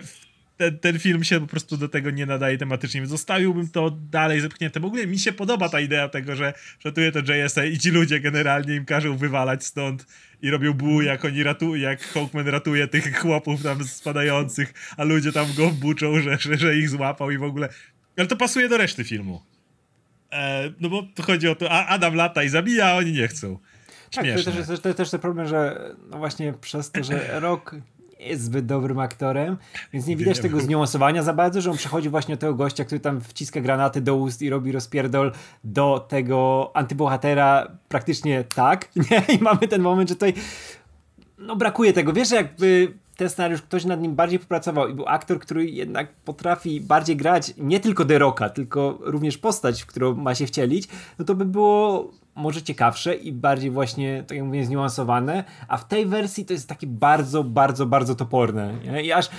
ten, 0.57 0.79
ten 0.79 0.99
film 0.99 1.23
się 1.23 1.39
po 1.39 1.47
prostu 1.47 1.77
do 1.77 1.89
tego 1.89 2.11
nie 2.11 2.25
nadaje 2.25 2.57
tematycznie, 2.57 3.01
więc 3.01 3.11
zostawiłbym 3.11 3.69
to 3.69 3.91
dalej 3.91 4.41
zepchnięte. 4.41 4.79
W 4.79 4.85
ogóle 4.85 5.07
mi 5.07 5.19
się 5.19 5.33
podoba 5.33 5.69
ta 5.69 5.79
idea 5.79 6.09
tego, 6.09 6.35
że 6.35 6.53
ratuje 6.85 7.11
to 7.11 7.19
JSA 7.19 7.65
i 7.65 7.77
ci 7.77 7.91
ludzie 7.91 8.19
generalnie 8.19 8.75
im 8.75 8.85
każą 8.85 9.17
wywalać 9.17 9.65
stąd 9.65 10.05
i 10.41 10.49
robią 10.49 10.73
bu, 10.73 11.01
jak 11.01 11.25
oni 11.25 11.43
ratują, 11.43 11.75
jak 11.75 12.01
Hawkman 12.01 12.47
ratuje 12.47 12.87
tych 12.87 13.19
chłopów 13.19 13.63
tam 13.63 13.83
spadających, 13.83 14.73
a 14.97 15.03
ludzie 15.03 15.31
tam 15.31 15.47
go 15.57 15.69
buczą, 15.69 16.21
że, 16.21 16.37
że, 16.37 16.57
że 16.57 16.77
ich 16.77 16.89
złapał 16.89 17.31
i 17.31 17.37
w 17.37 17.43
ogóle. 17.43 17.69
Ale 18.17 18.27
to 18.27 18.35
pasuje 18.35 18.69
do 18.69 18.77
reszty 18.77 19.03
filmu. 19.03 19.41
E, 20.31 20.71
no 20.79 20.89
bo 20.89 21.03
to 21.15 21.23
chodzi 21.23 21.47
o 21.47 21.55
to, 21.55 21.71
a 21.71 21.85
Adam 21.85 22.15
lata 22.15 22.43
i 22.43 22.49
zabija, 22.49 22.85
a 22.85 22.95
oni 22.95 23.11
nie 23.11 23.27
chcą. 23.27 23.59
Tak, 24.11 24.25
to 24.25 24.43
też, 24.43 24.55
jest, 24.55 24.83
to 24.83 24.93
też 24.93 25.09
ten 25.09 25.19
problem, 25.19 25.47
że 25.47 25.91
no 26.09 26.17
właśnie 26.17 26.53
przez 26.53 26.91
to, 26.91 27.03
że 27.03 27.29
rok 27.39 27.75
jest 28.19 28.43
zbyt 28.43 28.65
dobrym 28.65 28.99
aktorem, 28.99 29.57
więc 29.93 30.07
nie 30.07 30.15
widać 30.15 30.39
tego 30.39 30.59
zniuansowania 30.59 31.23
za 31.23 31.33
bardzo, 31.33 31.61
że 31.61 31.71
on 31.71 31.77
przechodzi 31.77 32.09
właśnie 32.09 32.33
od 32.33 32.39
tego 32.39 32.53
gościa, 32.53 32.85
który 32.85 32.99
tam 32.99 33.21
wciska 33.21 33.61
granaty 33.61 34.01
do 34.01 34.15
ust 34.15 34.41
i 34.41 34.49
robi 34.49 34.71
rozpierdol 34.71 35.31
do 35.63 36.05
tego 36.09 36.71
antybohatera 36.73 37.67
praktycznie 37.89 38.43
tak, 38.43 38.89
nie? 39.11 39.35
I 39.35 39.43
mamy 39.43 39.67
ten 39.67 39.81
moment, 39.81 40.09
że 40.09 40.15
tutaj 40.15 40.33
no 41.37 41.55
brakuje 41.55 41.93
tego. 41.93 42.13
Wiesz, 42.13 42.31
jakby 42.31 42.93
ten 43.17 43.29
scenariusz 43.29 43.61
ktoś 43.61 43.85
nad 43.85 44.01
nim 44.01 44.15
bardziej 44.15 44.39
popracował 44.39 44.87
i 44.87 44.93
był 44.93 45.05
aktor, 45.07 45.39
który 45.39 45.65
jednak 45.65 46.13
potrafi 46.13 46.81
bardziej 46.81 47.15
grać 47.15 47.53
nie 47.57 47.79
tylko 47.79 48.05
The 48.05 48.19
Rocka, 48.19 48.49
tylko 48.49 48.97
również 49.01 49.37
postać, 49.37 49.81
w 49.81 49.85
którą 49.85 50.15
ma 50.15 50.35
się 50.35 50.47
wcielić, 50.47 50.87
no 51.19 51.25
to 51.25 51.35
by 51.35 51.45
było 51.45 52.11
może 52.35 52.61
ciekawsze 52.61 53.15
i 53.15 53.31
bardziej 53.31 53.71
właśnie, 53.71 54.23
tak 54.27 54.37
jak 54.37 54.45
mówię, 54.45 54.65
zniuansowane, 54.65 55.43
a 55.67 55.77
w 55.77 55.87
tej 55.87 56.05
wersji 56.05 56.45
to 56.45 56.53
jest 56.53 56.69
takie 56.69 56.87
bardzo, 56.87 57.43
bardzo, 57.43 57.85
bardzo 57.85 58.15
toporne. 58.15 58.73
Nie? 58.83 59.03
I 59.03 59.11
aż, 59.11 59.29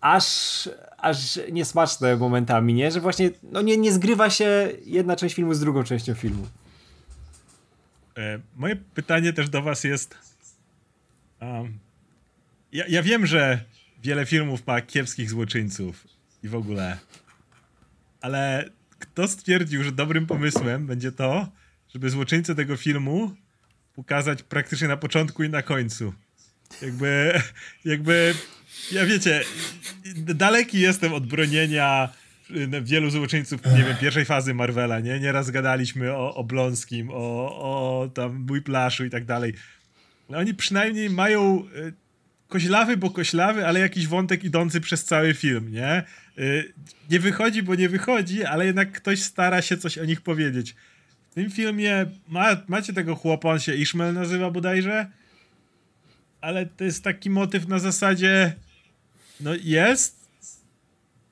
aż, 0.00 0.68
aż 0.98 1.40
niesmaczne 1.52 2.16
momentami, 2.16 2.74
nie? 2.74 2.90
Że 2.90 3.00
właśnie 3.00 3.30
no 3.42 3.62
nie, 3.62 3.76
nie 3.76 3.92
zgrywa 3.92 4.30
się 4.30 4.68
jedna 4.84 5.16
część 5.16 5.34
filmu 5.34 5.54
z 5.54 5.60
drugą 5.60 5.84
częścią 5.84 6.14
filmu. 6.14 6.46
E, 8.16 8.38
moje 8.56 8.76
pytanie 8.76 9.32
też 9.32 9.48
do 9.48 9.62
was 9.62 9.84
jest 9.84 10.18
um, 11.40 11.78
ja, 12.72 12.84
ja 12.88 13.02
wiem, 13.02 13.26
że 13.26 13.60
wiele 14.02 14.26
filmów 14.26 14.66
ma 14.66 14.80
kiepskich 14.80 15.30
złoczyńców 15.30 16.04
i 16.42 16.48
w 16.48 16.54
ogóle, 16.54 16.98
ale 18.20 18.70
kto 18.98 19.28
stwierdził, 19.28 19.84
że 19.84 19.92
dobrym 19.92 20.26
pomysłem 20.26 20.86
będzie 20.86 21.12
to, 21.12 21.48
żeby 21.94 22.10
złoczyńcę 22.10 22.54
tego 22.54 22.76
filmu 22.76 23.36
pokazać 23.94 24.42
praktycznie 24.42 24.88
na 24.88 24.96
początku 24.96 25.44
i 25.44 25.48
na 25.48 25.62
końcu. 25.62 26.14
Jakby, 26.82 27.40
jakby, 27.84 28.34
ja 28.92 29.06
wiecie, 29.06 29.44
daleki 30.16 30.80
jestem 30.80 31.14
od 31.14 31.26
bronienia 31.26 32.08
wielu 32.82 33.10
złoczyńców, 33.10 33.60
nie 33.66 33.84
wiem, 33.84 33.96
pierwszej 34.00 34.24
fazy 34.24 34.54
Marvela, 34.54 35.00
nie? 35.00 35.20
Nieraz 35.20 35.50
gadaliśmy 35.50 36.12
o, 36.12 36.34
o 36.34 36.44
Blonskim, 36.44 37.10
o, 37.10 37.14
o 37.14 38.08
tam 38.08 38.46
Mój 38.48 38.62
Plaszu 38.62 39.04
i 39.04 39.10
tak 39.10 39.24
dalej. 39.24 39.54
No 40.30 40.38
oni 40.38 40.54
przynajmniej 40.54 41.10
mają 41.10 41.58
e, 41.58 41.92
koślawy, 42.48 42.96
bo 42.96 43.10
koślawy, 43.10 43.66
ale 43.66 43.80
jakiś 43.80 44.06
wątek 44.06 44.44
idący 44.44 44.80
przez 44.80 45.04
cały 45.04 45.34
film, 45.34 45.72
nie? 45.72 45.86
E, 45.86 46.04
nie 47.10 47.20
wychodzi, 47.20 47.62
bo 47.62 47.74
nie 47.74 47.88
wychodzi, 47.88 48.44
ale 48.44 48.66
jednak 48.66 48.92
ktoś 48.92 49.22
stara 49.22 49.62
się 49.62 49.76
coś 49.76 49.98
o 49.98 50.04
nich 50.04 50.20
powiedzieć. 50.20 50.74
W 51.34 51.42
tym 51.42 51.50
filmie 51.50 52.06
ma, 52.28 52.56
macie 52.68 52.92
tego 52.92 53.14
chłopa, 53.14 53.48
on 53.48 53.60
się 53.60 53.74
Ishmael 53.74 54.14
nazywa 54.14 54.50
bodajże, 54.50 55.06
ale 56.40 56.66
to 56.66 56.84
jest 56.84 57.04
taki 57.04 57.30
motyw 57.30 57.68
na 57.68 57.78
zasadzie 57.78 58.52
no 59.40 59.50
jest, 59.62 60.16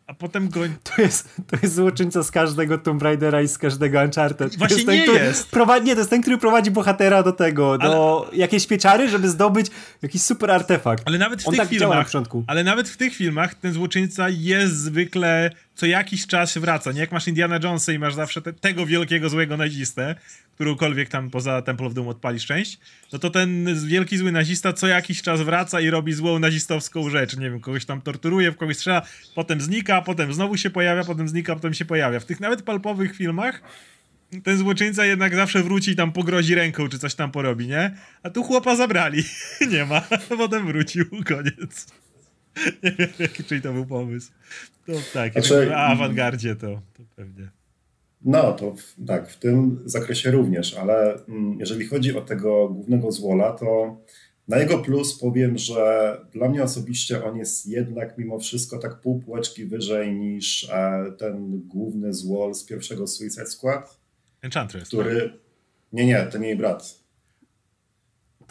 a 0.06 0.14
potem 0.14 0.48
go... 0.48 0.60
To 0.96 1.02
jest, 1.02 1.28
to 1.46 1.56
jest 1.62 1.74
złoczyńca 1.74 2.22
z 2.22 2.30
każdego 2.30 2.78
Tomb 2.78 3.02
Raidera 3.02 3.42
i 3.42 3.48
z 3.48 3.58
każdego 3.58 4.00
Uncharted. 4.00 4.58
Właśnie 4.58 4.76
jest 4.76 4.88
nie 4.88 5.06
ten, 5.06 5.14
jest. 5.14 5.50
Prowadzi, 5.50 5.86
nie, 5.86 5.94
to 5.94 6.00
jest 6.00 6.10
ten, 6.10 6.22
który 6.22 6.38
prowadzi 6.38 6.70
bohatera 6.70 7.22
do 7.22 7.32
tego, 7.32 7.76
ale... 7.80 7.90
do 7.90 8.30
jakiejś 8.32 8.66
pieczary, 8.66 9.08
żeby 9.08 9.28
zdobyć 9.28 9.66
jakiś 10.02 10.22
super 10.22 10.50
artefakt. 10.50 11.02
Ale 11.06 11.18
nawet 11.18 11.42
w 11.42 11.48
On 11.48 11.52
tych 11.52 11.60
tak 11.60 11.68
filmach, 11.68 11.98
na 11.98 12.04
początku. 12.04 12.44
ale 12.46 12.64
nawet 12.64 12.88
w 12.88 12.96
tych 12.96 13.14
filmach 13.14 13.54
ten 13.54 13.72
złoczyńca 13.72 14.28
jest 14.28 14.76
zwykle 14.76 15.50
co 15.74 15.86
jakiś 15.86 16.26
czas 16.26 16.58
wraca. 16.58 16.92
Nie 16.92 17.00
jak 17.00 17.12
masz 17.12 17.28
Indiana 17.28 17.58
Jonesa 17.62 17.92
i 17.92 17.98
masz 17.98 18.14
zawsze 18.14 18.42
te, 18.42 18.52
tego 18.52 18.86
wielkiego 18.86 19.28
złego 19.28 19.56
nazistę, 19.56 20.14
którąkolwiek 20.54 21.08
tam 21.08 21.30
poza 21.30 21.62
Temple 21.62 21.86
of 21.86 21.94
Doom 21.94 22.08
odpalisz 22.08 22.46
część, 22.46 22.78
no 23.12 23.18
to 23.18 23.30
ten 23.30 23.66
wielki 23.86 24.18
zły 24.18 24.32
nazista 24.32 24.72
co 24.72 24.86
jakiś 24.86 25.22
czas 25.22 25.42
wraca 25.42 25.80
i 25.80 25.90
robi 25.90 26.12
złą 26.12 26.38
nazistowską 26.38 27.10
rzecz. 27.10 27.36
Nie 27.36 27.50
wiem, 27.50 27.60
kogoś 27.60 27.84
tam 27.84 28.00
torturuje, 28.00 28.52
w 28.52 28.56
kogoś 28.56 28.76
strzela, 28.76 29.02
potem 29.34 29.60
znika, 29.60 30.02
potem 30.02 30.34
znowu 30.34 30.56
się 30.56 30.70
pojawia, 30.70 31.04
potem 31.04 31.28
znika, 31.28 31.54
potem 31.54 31.74
się 31.74 31.84
pojawia. 31.84 32.20
W 32.20 32.24
tych 32.24 32.40
nawet 32.40 32.62
palpowych 32.62 33.16
filmach 33.16 33.62
ten 34.44 34.58
złoczyńca 34.58 35.06
jednak 35.06 35.34
zawsze 35.34 35.62
wróci 35.62 35.90
i 35.90 35.96
tam 35.96 36.12
pogrozi 36.12 36.54
ręką, 36.54 36.88
czy 36.88 36.98
coś 36.98 37.14
tam 37.14 37.30
porobi, 37.30 37.68
nie? 37.68 37.96
A 38.22 38.30
tu 38.30 38.42
chłopa 38.42 38.76
zabrali. 38.76 39.24
nie 39.72 39.84
ma. 39.84 40.00
Potem 40.28 40.66
wrócił, 40.66 41.04
koniec. 41.28 41.86
nie 42.82 42.90
wiem, 42.98 43.08
jaki 43.18 43.44
czyli 43.44 43.62
to 43.62 43.72
był 43.72 43.86
pomysł. 43.86 44.32
To 44.86 44.92
tak, 45.12 45.32
znaczy, 45.32 45.54
jeżeli 45.54 45.72
awangardzie, 45.72 46.56
to, 46.56 46.66
to 46.66 47.02
pewnie. 47.16 47.48
No, 48.24 48.52
to 48.52 48.74
w, 48.74 49.06
tak, 49.06 49.30
w 49.30 49.38
tym 49.38 49.82
zakresie 49.84 50.30
również, 50.30 50.74
ale 50.74 51.24
mm, 51.28 51.60
jeżeli 51.60 51.86
chodzi 51.86 52.16
o 52.16 52.20
tego 52.20 52.68
głównego 52.68 53.12
złola, 53.12 53.52
to 53.52 53.96
na 54.48 54.58
jego 54.58 54.78
plus 54.78 55.18
powiem, 55.18 55.58
że 55.58 56.16
dla 56.32 56.48
mnie 56.48 56.62
osobiście 56.62 57.24
on 57.24 57.36
jest 57.36 57.66
jednak 57.66 58.18
mimo 58.18 58.38
wszystko 58.38 58.78
tak 58.78 59.00
pół 59.00 59.20
półeczki 59.20 59.64
wyżej 59.64 60.14
niż 60.14 60.70
e, 60.72 61.04
ten 61.18 61.60
główny 61.68 62.14
złol 62.14 62.54
z 62.54 62.64
pierwszego 62.64 63.06
Suicide 63.06 63.46
Squad. 63.46 64.00
Enchantress. 64.42 64.88
Który. 64.88 65.20
Tak? 65.20 65.40
Nie, 65.92 66.06
nie, 66.06 66.26
to 66.32 66.38
nie 66.38 66.48
jej 66.48 66.56
brat. 66.56 67.01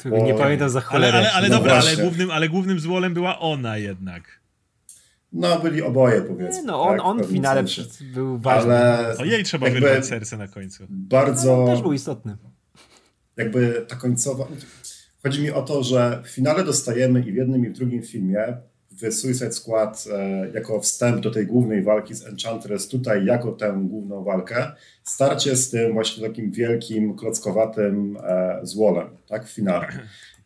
Bo... 0.10 0.18
Nie 0.18 0.34
pamiętam 0.34 0.70
za 0.70 0.82
cholerę. 0.82 1.18
Ale, 1.18 1.32
ale, 1.32 1.32
ale 1.32 1.50
no 1.50 1.58
dobra, 1.58 1.74
ale 1.74 1.98
głównym, 1.98 2.32
ale 2.32 2.50
głównym 2.50 2.80
złolem 2.80 3.14
była 3.14 3.40
ona 3.40 3.78
jednak. 3.78 4.42
No, 5.34 5.60
byli 5.60 5.82
oboje, 5.82 6.22
powiedzmy. 6.22 6.64
no, 6.64 6.82
on, 6.82 6.98
tak, 6.98 7.06
on 7.06 7.24
w 7.24 7.32
finale 7.32 7.68
sensie. 7.68 7.84
był 8.14 8.38
ważny. 8.38 8.76
Ale 8.76 9.18
o 9.18 9.26
jej 9.26 9.44
trzeba 9.44 9.70
wyrwać 9.70 10.06
serce 10.06 10.38
na 10.38 10.48
końcu. 10.48 10.84
Bardzo. 10.90 11.58
No, 11.58 11.66
też 11.66 11.82
był 11.82 11.94
istotny. 11.94 12.38
Jakby 13.38 13.86
ta 13.88 13.96
końcowa. 13.96 14.48
Chodzi 15.24 15.42
mi 15.42 15.52
o 15.52 15.62
to, 15.62 15.84
że 15.84 16.22
w 16.26 16.30
finale 16.30 16.64
dostajemy 16.64 17.20
i 17.20 17.32
w 17.32 17.36
jednym, 17.36 17.66
i 17.66 17.70
w 17.70 17.74
drugim 17.74 18.04
filmie 18.04 18.58
w 19.02 19.14
Suicide 19.14 19.52
Squad 19.52 20.06
e, 20.14 20.50
jako 20.54 20.80
wstęp 20.80 21.22
do 21.22 21.32
tej 21.32 21.48
głównej 21.48 21.84
walki 21.84 22.16
z 22.16 22.26
Enchantress, 22.26 22.88
tutaj 22.88 23.26
jako 23.26 23.52
tę 23.52 23.82
główną 23.84 24.24
walkę, 24.24 24.72
starcie 25.04 25.56
z 25.56 25.70
tym 25.70 25.94
właśnie 25.94 26.28
takim 26.28 26.52
wielkim, 26.52 27.16
klockowatym 27.16 28.18
e, 28.24 28.60
złolem, 28.64 29.08
tak, 29.28 29.46
w 29.46 29.52
finale. 29.52 29.88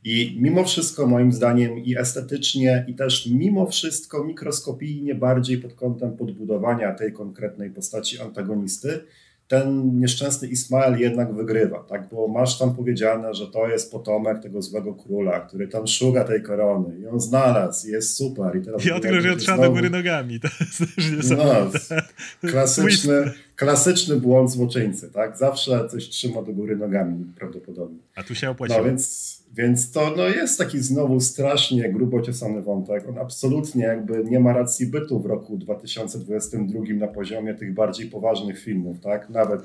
I 0.03 0.38
mimo 0.41 0.64
wszystko, 0.64 1.08
moim 1.08 1.32
zdaniem, 1.32 1.78
i 1.78 1.97
estetycznie, 1.97 2.86
i 2.88 2.93
też 2.93 3.28
mimo 3.28 3.68
wszystko 3.68 4.24
mikroskopijnie 4.24 5.16
bardziej 5.16 5.58
pod 5.58 5.74
kątem 5.74 6.18
podbudowania 6.18 6.93
tej 6.93 7.14
konkretnej 7.14 7.70
postaci 7.70 8.20
antagonisty, 8.20 8.99
ten 9.47 9.99
nieszczęsny 9.99 10.47
Ismael 10.47 10.99
jednak 10.99 11.33
wygrywa, 11.33 11.79
tak? 11.79 12.09
bo 12.11 12.27
masz 12.27 12.59
tam 12.59 12.75
powiedziane, 12.75 13.33
że 13.33 13.47
to 13.47 13.67
jest 13.67 13.91
potomek 13.91 14.41
tego 14.41 14.61
złego 14.61 14.93
króla, 14.93 15.39
który 15.39 15.67
tam 15.67 15.87
szuka 15.87 16.23
tej 16.23 16.41
korony 16.41 16.99
i 16.99 17.07
on 17.07 17.19
znalazł, 17.19 17.87
jest 17.87 18.15
super. 18.15 18.57
I, 18.57 18.61
teraz 18.61 18.85
I 18.85 18.91
od 18.91 19.03
tego, 19.03 19.21
że 19.21 19.31
otrzyma 19.31 19.57
do 19.57 19.71
góry 19.71 19.89
nogami, 19.89 20.39
to 20.39 20.47
jest 20.59 20.95
też 20.95 21.11
niesamowite. 21.11 22.01
No, 22.43 22.49
klasyczny, 22.51 23.31
klasyczny 23.55 24.15
błąd 24.15 24.51
złoczyńcy, 24.51 25.11
tak? 25.11 25.37
Zawsze 25.37 25.89
coś 25.89 26.09
trzyma 26.09 26.41
do 26.41 26.53
góry 26.53 26.75
nogami 26.75 27.25
prawdopodobnie. 27.39 27.99
A 28.15 28.23
tu 28.23 28.35
się 28.35 28.49
opłaciło. 28.49 28.79
No 28.79 28.85
więc, 28.85 29.34
więc 29.53 29.91
to 29.91 30.13
no, 30.17 30.23
jest 30.23 30.57
taki 30.57 30.79
znowu 30.79 31.19
strasznie 31.19 31.89
grubo 31.89 32.21
ciosany 32.21 32.61
wątek. 32.61 33.09
On 33.09 33.17
absolutnie 33.17 33.83
jakby 33.83 34.23
nie 34.23 34.39
ma 34.39 34.53
racji 34.53 34.87
bytu 34.87 35.19
w 35.19 35.25
roku 35.25 35.57
2022 35.57 36.79
na 36.93 37.07
poziomie 37.07 37.53
tych 37.53 37.73
bardziej 37.73 38.09
poważnych 38.09 38.59
filmów, 38.59 38.99
tak? 38.99 39.29
Nawet 39.29 39.61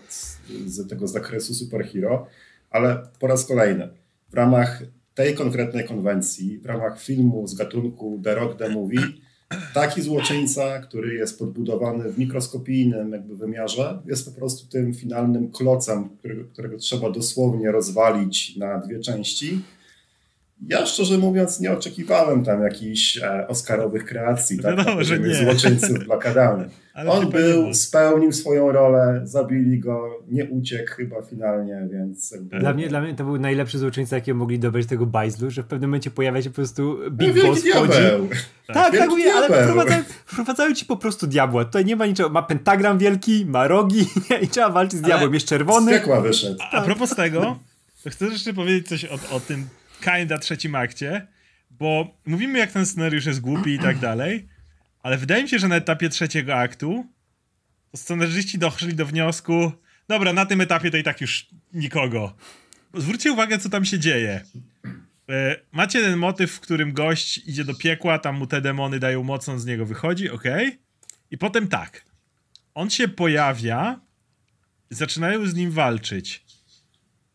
z 0.67 0.89
tego 0.89 1.09
zakresu 1.09 1.55
superhero, 1.55 2.27
ale 2.71 3.03
po 3.19 3.27
raz 3.27 3.47
kolejny 3.47 3.89
w 4.31 4.35
ramach 4.35 4.83
tej 5.15 5.35
konkretnej 5.35 5.85
konwencji, 5.85 6.59
w 6.59 6.67
ramach 6.67 7.01
filmu 7.01 7.47
z 7.47 7.55
gatunku 7.55 8.21
The 8.25 8.35
Rock 8.35 8.59
The 8.59 8.69
Movie 8.69 9.03
taki 9.75 10.03
złoczyńca, 10.03 10.79
który 10.79 11.15
jest 11.15 11.39
podbudowany 11.39 12.13
w 12.13 12.19
mikroskopijnym 12.19 13.13
jakby 13.13 13.37
wymiarze, 13.37 14.03
jest 14.07 14.25
po 14.25 14.41
prostu 14.41 14.69
tym 14.69 14.95
finalnym 14.95 15.51
klocem, 15.51 16.09
którego, 16.09 16.45
którego 16.45 16.79
trzeba 16.79 17.11
dosłownie 17.11 17.73
rozwalić 17.73 18.57
na 18.57 18.79
dwie 18.79 19.01
części. 19.01 19.61
Ja 20.69 20.87
szczerze 20.87 21.19
mówiąc 21.19 21.61
nie 21.61 21.73
oczekiwałem 21.73 22.45
tam 22.45 22.63
jakichś 22.63 23.19
e, 23.19 23.49
oscarowych 23.49 24.05
kreacji, 24.05 24.59
tak, 24.59 24.77
Wiadomo, 24.77 25.05
że 25.05 25.19
nie. 25.19 25.35
złoczyńców 25.35 26.05
Black 26.05 26.25
On 27.09 27.31
był, 27.31 27.75
spełnił 27.75 28.33
swoją 28.33 28.73
rolę, 28.73 29.21
zabili 29.25 29.79
go, 29.79 30.19
nie 30.29 30.45
uciekł 30.45 30.93
chyba 30.95 31.23
finalnie, 31.23 31.89
więc... 31.93 32.35
Dla, 32.41 32.75
mnie, 32.75 32.89
dla 32.89 33.01
mnie 33.01 33.15
to 33.15 33.25
był 33.25 33.39
najlepszy 33.39 33.79
złoczyńca, 33.79 34.17
jakiego 34.17 34.39
mogli 34.39 34.59
dobrać 34.59 34.87
tego 34.87 35.07
bajzlu, 35.07 35.51
że 35.51 35.63
w 35.63 35.67
pewnym 35.67 35.91
momencie 35.91 36.11
pojawia 36.11 36.43
się 36.43 36.51
po 36.51 36.57
prostu 36.57 36.99
Big 37.11 37.37
no, 37.37 37.43
Boss 37.43 37.59
wchodzi. 37.59 37.93
Tak, 38.67 38.75
tak, 38.75 38.99
tak 38.99 39.11
mówię, 39.11 39.35
ale 39.35 39.63
wprowadzają, 39.63 40.03
wprowadzają, 40.27 40.75
ci 40.75 40.85
po 40.85 40.97
prostu 40.97 41.27
diabła. 41.27 41.65
Tutaj 41.65 41.85
nie 41.85 41.97
ma 41.97 42.07
niczego, 42.07 42.29
ma 42.29 42.43
pentagram 42.43 42.99
wielki, 42.99 43.47
ma 43.47 43.69
rogi 43.69 44.07
i 44.43 44.49
trzeba 44.49 44.71
walczyć 44.71 44.99
z 44.99 45.03
diabłem, 45.03 45.35
jest 45.35 45.47
czerwony. 45.47 46.01
Z 46.05 46.23
wyszedł. 46.23 46.57
A, 46.61 46.71
a 46.71 46.83
propos 46.83 47.15
tego, 47.15 47.59
to 48.05 48.11
chcę 48.11 48.25
jeszcze 48.25 48.53
powiedzieć 48.53 48.89
coś 48.89 49.05
o, 49.05 49.37
o 49.37 49.41
tym 49.41 49.67
kinda 50.01 50.39
trzecim 50.39 50.75
akcie, 50.75 51.27
bo 51.71 52.19
mówimy 52.27 52.59
jak 52.59 52.73
ten 52.73 52.87
scenariusz 52.87 53.27
jest 53.27 53.41
głupi 53.41 53.75
i 53.75 53.79
tak 53.79 53.99
dalej, 54.09 54.49
ale 55.03 55.19
wydaje 55.19 55.43
mi 55.43 55.49
się, 55.49 55.59
że 55.59 55.69
na 55.69 55.77
etapie 55.77 56.09
trzeciego 56.09 56.55
aktu 56.55 57.07
to 57.91 57.97
scenarzyści 57.97 58.59
doszli 58.59 58.95
do 58.95 59.07
wniosku, 59.07 59.73
dobra, 60.09 60.33
na 60.33 60.47
tym 60.47 60.61
etapie 60.61 60.91
to 60.91 60.97
i 60.97 61.03
tak 61.03 61.21
już 61.21 61.47
nikogo. 61.73 62.37
Zwróćcie 62.95 63.33
uwagę, 63.33 63.59
co 63.59 63.69
tam 63.69 63.85
się 63.85 63.99
dzieje. 63.99 64.41
E, 65.29 65.57
macie 65.73 66.03
ten 66.03 66.17
motyw, 66.17 66.53
w 66.53 66.61
którym 66.61 66.93
gość 66.93 67.39
idzie 67.39 67.65
do 67.65 67.75
piekła, 67.75 68.19
tam 68.19 68.37
mu 68.37 68.47
te 68.47 68.61
demony 68.61 68.99
dają 68.99 69.23
moc, 69.23 69.49
on 69.49 69.61
z 69.61 69.67
niego 69.67 69.87
wychodzi, 69.87 70.31
ok? 70.31 70.45
I 71.31 71.39
potem 71.39 71.69
tak. 71.69 72.05
On 72.75 72.91
się 72.91 73.09
pojawia, 73.09 74.01
zaczynają 74.91 75.47
z 75.47 75.55
nim 75.55 75.71
walczyć. 75.71 76.45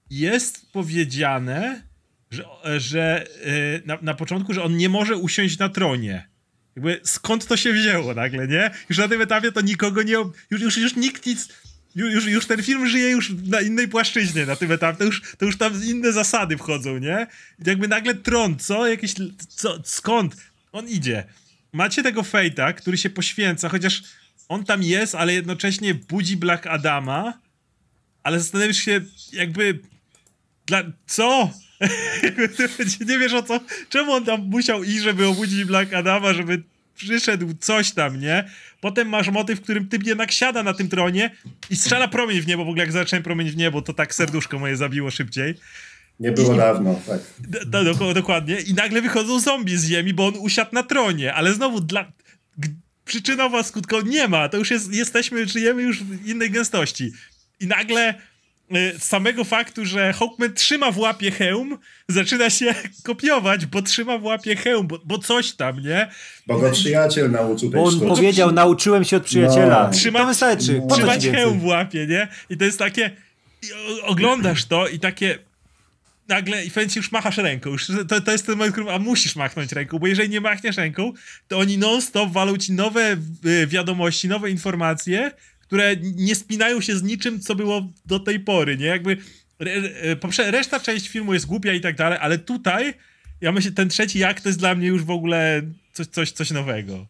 Jest 0.10 0.72
powiedziane, 0.72 1.84
że, 2.32 2.46
że 2.78 3.28
e, 3.44 3.82
na, 3.86 3.98
na 4.02 4.14
początku, 4.14 4.54
że 4.54 4.64
on 4.64 4.78
nie 4.78 4.90
może 4.90 5.16
usiąść 5.16 5.58
na 5.58 5.70
tronie. 5.70 6.28
Jakby 6.76 7.00
skąd 7.04 7.48
to 7.48 7.58
się 7.58 7.74
wzięło 7.74 8.14
nagle, 8.14 8.48
nie? 8.48 8.72
Już 8.90 8.98
na 8.98 9.08
tym 9.08 9.22
etapie 9.22 9.52
to 9.52 9.62
nikogo 9.62 10.04
nie... 10.04 10.16
Już, 10.52 10.62
już, 10.62 10.78
już 10.78 10.96
nikt 10.96 11.26
nic... 11.26 11.50
Już, 11.96 12.26
już 12.26 12.46
ten 12.46 12.64
film 12.64 12.88
żyje 12.88 13.10
już 13.10 13.34
na 13.48 13.62
innej 13.62 13.88
płaszczyźnie 13.88 14.46
na 14.46 14.56
tym 14.56 14.72
etapie, 14.72 14.98
to 14.98 15.04
już, 15.04 15.22
to 15.38 15.46
już 15.46 15.58
tam 15.58 15.84
inne 15.84 16.12
zasady 16.12 16.58
wchodzą, 16.58 16.98
nie? 16.98 17.28
Jakby 17.66 17.88
nagle 17.88 18.16
tron, 18.16 18.60
co? 18.60 18.88
Jakieś... 18.88 19.14
Co? 19.48 19.82
Skąd? 19.84 20.36
On 20.72 20.90
idzie. 20.90 21.24
Macie 21.74 22.04
tego 22.04 22.24
Fejta, 22.24 22.74
który 22.74 22.98
się 22.98 23.10
poświęca, 23.10 23.70
chociaż 23.70 24.04
on 24.50 24.66
tam 24.66 24.84
jest, 24.84 25.16
ale 25.16 25.34
jednocześnie 25.34 25.94
budzi 25.94 26.38
Black 26.38 26.68
Adama, 26.68 27.40
ale 28.24 28.40
zastanawiasz 28.40 28.78
się 28.78 29.02
jakby... 29.34 29.80
Dla... 30.66 30.84
Co? 31.08 31.52
nie 33.10 33.20
wiesz 33.20 33.34
o 33.34 33.44
co, 33.44 33.60
czemu 33.90 34.12
on 34.12 34.26
tam 34.26 34.42
musiał 34.42 34.84
iść, 34.84 35.02
żeby 35.02 35.28
obudzić 35.28 35.64
Black 35.64 35.94
Adama, 35.94 36.34
żeby 36.34 36.64
przyszedł 36.96 37.54
coś 37.60 37.92
tam, 37.92 38.20
nie? 38.20 38.50
Potem 38.82 39.10
masz 39.10 39.30
motyw, 39.30 39.60
w 39.60 39.64
którym 39.64 39.88
typ 39.88 40.06
jednak 40.06 40.32
siada 40.32 40.64
na 40.64 40.74
tym 40.74 40.90
tronie 40.90 41.32
i 41.70 41.76
strzela 41.76 42.08
promień 42.08 42.42
w 42.42 42.48
niebo, 42.48 42.66
w 42.66 42.68
ogóle 42.68 42.84
jak 42.84 42.92
zacząłem 42.92 43.24
promień 43.24 43.50
w 43.50 43.58
niebo, 43.58 43.82
to 43.82 43.94
tak 43.94 44.16
serduszko 44.16 44.60
moje 44.60 44.78
zabiło 44.78 45.12
szybciej. 45.12 45.56
Nie 46.20 46.32
było 46.32 46.54
I, 46.54 46.58
dawno, 46.58 47.02
tak. 47.08 47.20
Do, 47.66 47.94
do, 47.94 48.14
dokładnie. 48.14 48.60
I 48.60 48.74
nagle 48.74 49.02
wychodzą 49.02 49.40
zombie 49.40 49.78
z 49.78 49.86
ziemi, 49.86 50.14
bo 50.14 50.28
on 50.28 50.34
usiadł 50.40 50.70
na 50.74 50.84
tronie, 50.84 51.34
ale 51.34 51.54
znowu 51.54 51.82
dla... 51.82 52.12
Przyczynowa 53.06 53.64
skutko 53.64 54.02
nie 54.02 54.28
ma, 54.28 54.50
to 54.50 54.58
już 54.58 54.72
jest, 54.72 54.94
jesteśmy, 54.94 55.48
żyjemy 55.48 55.82
już 55.82 56.04
w 56.04 56.28
innej 56.28 56.52
gęstości. 56.52 57.12
I 57.60 57.68
nagle 57.68 58.14
z 58.72 59.04
samego 59.04 59.44
faktu, 59.44 59.86
że 59.86 60.14
Hawkman 60.14 60.54
trzyma 60.54 60.92
w 60.92 60.98
łapie 60.98 61.32
hełm, 61.32 61.78
zaczyna 62.08 62.50
się 62.50 62.76
kopiować, 63.04 63.66
bo 63.66 63.82
trzyma 63.82 64.18
w 64.18 64.24
łapie 64.24 64.56
hełm, 64.56 64.88
bo, 64.88 65.00
bo 65.06 65.18
coś 65.18 65.52
tam, 65.52 65.80
nie? 65.80 66.10
Bo 66.48 66.60
go 66.60 66.72
przyjaciel 66.72 67.32
nauczył 67.32 67.72
tej 67.72 67.80
Bo 67.80 67.86
on 67.86 67.92
sztuki. 67.92 68.08
powiedział, 68.08 68.52
nauczyłem 68.52 69.04
się 69.04 69.18
od 69.18 69.24
przyjaciela. 69.24 69.84
No. 69.84 69.94
Trzymać, 69.94 70.22
to 70.22 70.28
wystarczy. 70.28 70.82
No. 70.88 70.96
Trzymać 70.96 71.28
hełm 71.28 71.60
w 71.60 71.66
łapie, 71.66 72.08
nie? 72.08 72.28
I 72.50 72.58
to 72.58 72.66
jest 72.66 72.80
takie... 72.80 73.12
Oglądasz 74.04 74.66
to 74.66 74.88
i 74.88 75.00
takie 75.00 75.40
nagle 76.28 76.66
i 76.66 76.72
już 76.96 77.12
machasz 77.12 77.38
ręką. 77.38 77.70
Już 77.70 77.88
to, 78.08 78.22
to 78.22 78.32
jest 78.32 78.46
ten 78.46 78.56
moment, 78.56 78.76
który 78.76 78.92
a 78.92 79.00
musisz 79.00 79.36
machnąć 79.36 79.72
ręką, 79.72 80.00
bo 80.00 80.08
jeżeli 80.08 80.30
nie 80.30 80.42
machniesz 80.42 80.78
ręką, 80.78 81.14
to 81.48 81.58
oni 81.58 81.78
non-stop 81.78 82.32
walą 82.32 82.58
ci 82.58 82.74
nowe 82.74 83.18
y, 83.46 83.68
wiadomości, 83.68 84.28
nowe 84.28 84.50
informacje, 84.50 85.32
które 85.68 85.96
nie 86.16 86.36
spinają 86.36 86.82
się 86.82 86.98
z 86.98 87.04
niczym, 87.04 87.40
co 87.40 87.56
było 87.56 87.88
do 88.06 88.20
tej 88.20 88.40
pory, 88.40 88.78
nie? 88.78 88.86
Jakby 88.86 89.18
re, 89.60 90.52
reszta 90.52 90.80
część 90.80 91.10
filmu 91.10 91.34
jest 91.34 91.46
głupia 91.46 91.74
i 91.74 91.82
tak 91.82 91.96
dalej, 91.96 92.20
ale 92.22 92.38
tutaj 92.38 92.94
ja 93.42 93.52
myślę, 93.52 93.72
ten 93.72 93.90
trzeci 93.90 94.20
jak 94.20 94.42
to 94.42 94.50
jest 94.50 94.60
dla 94.60 94.76
mnie 94.76 94.88
już 94.88 95.04
w 95.04 95.12
ogóle 95.12 95.62
coś, 95.94 96.08
coś, 96.08 96.32
coś 96.32 96.52
nowego. 96.52 97.06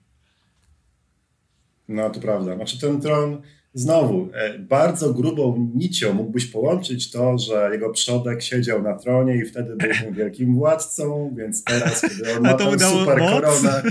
No 1.88 2.10
to 2.10 2.20
prawda. 2.20 2.56
Znaczy 2.56 2.80
ten 2.80 3.02
tron 3.02 3.42
znowu 3.74 4.30
e, 4.34 4.60
bardzo 4.60 5.14
grubą 5.14 5.72
nicią 5.76 6.14
mógłbyś 6.14 6.46
połączyć 6.46 7.12
to, 7.12 7.38
że 7.38 7.70
jego 7.72 7.90
przodek 7.90 8.44
siedział 8.44 8.82
na 8.82 8.94
tronie 8.94 9.36
i 9.36 9.46
wtedy 9.46 9.76
był 9.76 10.14
wielkim 10.14 10.56
władcą, 10.56 11.34
więc 11.38 11.64
teraz, 11.64 12.02
kiedy 12.02 12.38
on 12.38 12.44
ma 12.44 12.54
tą 12.54 12.72
super 12.72 13.20
moc? 13.20 13.32
koronę, 13.32 13.84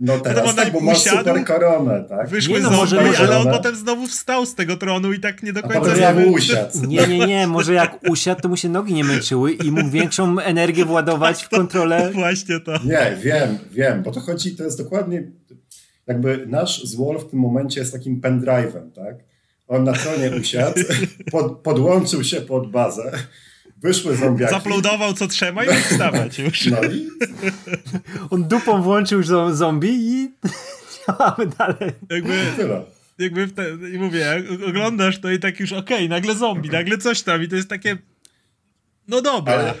no 0.00 0.20
teraz 0.20 0.54
tak, 0.54 0.72
bo 0.72 0.80
ma 0.80 0.94
super 0.94 1.44
koronę, 1.44 2.04
tak? 2.08 2.28
Wyszły 2.28 2.54
nie, 2.54 2.60
no, 2.60 2.86
zombie, 2.86 3.06
może, 3.06 3.18
ale 3.18 3.38
on 3.38 3.50
potem 3.50 3.76
znowu 3.76 4.06
wstał 4.06 4.46
z 4.46 4.54
tego 4.54 4.76
tronu 4.76 5.12
i 5.12 5.20
tak 5.20 5.42
nie 5.42 5.52
do 5.52 5.62
końca... 5.62 5.92
A 5.92 5.96
jak 5.96 6.16
usiadł. 6.26 6.78
Nie, 6.86 7.06
nie, 7.08 7.26
nie, 7.26 7.46
może 7.46 7.74
jak 7.74 8.10
usiadł, 8.10 8.42
to 8.42 8.48
mu 8.48 8.56
się 8.56 8.68
nogi 8.68 8.94
nie 8.94 9.04
męczyły 9.04 9.52
i 9.52 9.70
mógł 9.70 9.90
większą 9.90 10.38
energię 10.38 10.84
władować 10.84 11.42
w 11.42 11.48
kontrolę. 11.58 12.10
Właśnie 12.14 12.60
to. 12.60 12.72
Nie, 12.84 13.18
wiem, 13.22 13.58
wiem, 13.70 14.02
bo 14.02 14.10
to 14.10 14.20
chodzi, 14.20 14.56
to 14.56 14.64
jest 14.64 14.78
dokładnie 14.78 15.22
jakby 16.06 16.46
nasz 16.46 16.84
Zwol 16.84 17.18
w 17.18 17.30
tym 17.30 17.38
momencie 17.38 17.80
jest 17.80 17.92
takim 17.92 18.20
pendrive'em, 18.20 18.90
tak? 18.94 19.16
On 19.68 19.84
na 19.84 19.92
tronie 19.92 20.30
usiadł, 20.40 20.80
pod, 21.32 21.58
podłączył 21.58 22.24
się 22.24 22.40
pod 22.40 22.70
bazę, 22.70 23.12
wyszły 23.82 24.16
zombiaki. 24.16 24.54
Zaploadował 24.54 25.14
co 25.14 25.26
trzeba 25.26 25.64
i 25.64 25.68
mógł 25.68 25.80
wstawać 25.80 26.38
już. 26.38 26.66
No 26.66 26.82
i... 26.82 27.08
On 28.30 28.48
dupą 28.48 28.82
włączył 28.82 29.22
zombie 29.52 29.90
i 29.90 30.30
działamy 31.06 31.46
dalej. 31.58 31.92
Jakby... 32.10 32.44
Tyle 32.56 32.82
jakby 33.20 33.46
w 33.46 33.54
te, 33.54 33.64
i 33.94 33.98
mówię, 33.98 34.42
oglądasz 34.68 35.20
to 35.20 35.30
i 35.30 35.38
tak 35.38 35.60
już 35.60 35.72
okej, 35.72 35.96
okay, 35.96 36.08
nagle 36.08 36.34
zombie, 36.34 36.70
nagle 36.70 36.98
coś 36.98 37.22
tam 37.22 37.42
i 37.42 37.48
to 37.48 37.56
jest 37.56 37.68
takie 37.68 37.98
no 39.08 39.22
dobra. 39.22 39.54
Ale, 39.54 39.74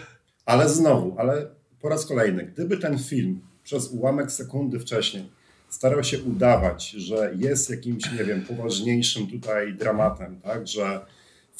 ale 0.46 0.68
znowu, 0.68 1.14
ale 1.18 1.46
po 1.80 1.88
raz 1.88 2.06
kolejny, 2.06 2.44
gdyby 2.44 2.76
ten 2.76 2.98
film 2.98 3.40
przez 3.62 3.88
ułamek 3.88 4.32
sekundy 4.32 4.78
wcześniej 4.78 5.30
starał 5.68 6.04
się 6.04 6.22
udawać, 6.22 6.90
że 6.90 7.32
jest 7.36 7.70
jakimś, 7.70 8.12
nie 8.12 8.24
wiem, 8.24 8.42
poważniejszym 8.42 9.26
tutaj 9.26 9.74
dramatem, 9.74 10.40
tak, 10.40 10.66
że 10.68 11.00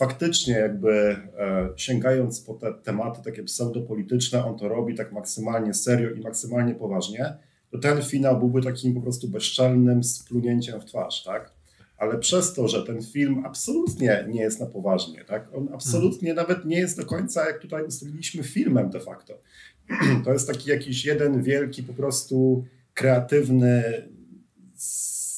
faktycznie 0.00 0.54
jakby 0.54 0.90
e, 1.38 1.68
sięgając 1.76 2.40
po 2.40 2.54
te 2.54 2.74
tematy 2.74 3.20
takie 3.24 3.42
pseudopolityczne, 3.42 4.44
on 4.44 4.58
to 4.58 4.68
robi 4.68 4.94
tak 4.94 5.12
maksymalnie 5.12 5.74
serio 5.74 6.10
i 6.10 6.20
maksymalnie 6.20 6.74
poważnie, 6.74 7.36
to 7.70 7.78
ten 7.78 8.02
finał 8.02 8.38
byłby 8.38 8.62
takim 8.62 8.94
po 8.94 9.00
prostu 9.00 9.28
bezczelnym 9.28 10.04
splunięciem 10.04 10.80
w 10.80 10.84
twarz, 10.84 11.22
tak? 11.24 11.52
Ale 11.96 12.18
przez 12.18 12.54
to, 12.54 12.68
że 12.68 12.82
ten 12.82 13.02
film 13.02 13.42
absolutnie 13.46 14.24
nie 14.28 14.40
jest 14.40 14.60
na 14.60 14.66
poważnie, 14.66 15.24
tak? 15.24 15.54
On 15.54 15.68
absolutnie 15.74 16.28
hmm. 16.28 16.36
nawet 16.36 16.64
nie 16.64 16.78
jest 16.78 16.96
do 16.96 17.06
końca, 17.06 17.46
jak 17.46 17.58
tutaj 17.58 17.84
ustaliliśmy, 17.84 18.42
filmem 18.42 18.90
de 18.90 19.00
facto. 19.00 19.34
To 20.24 20.32
jest 20.32 20.46
taki 20.46 20.70
jakiś 20.70 21.04
jeden 21.04 21.42
wielki 21.42 21.82
po 21.82 21.92
prostu 21.92 22.64
kreatywny, 22.94 23.82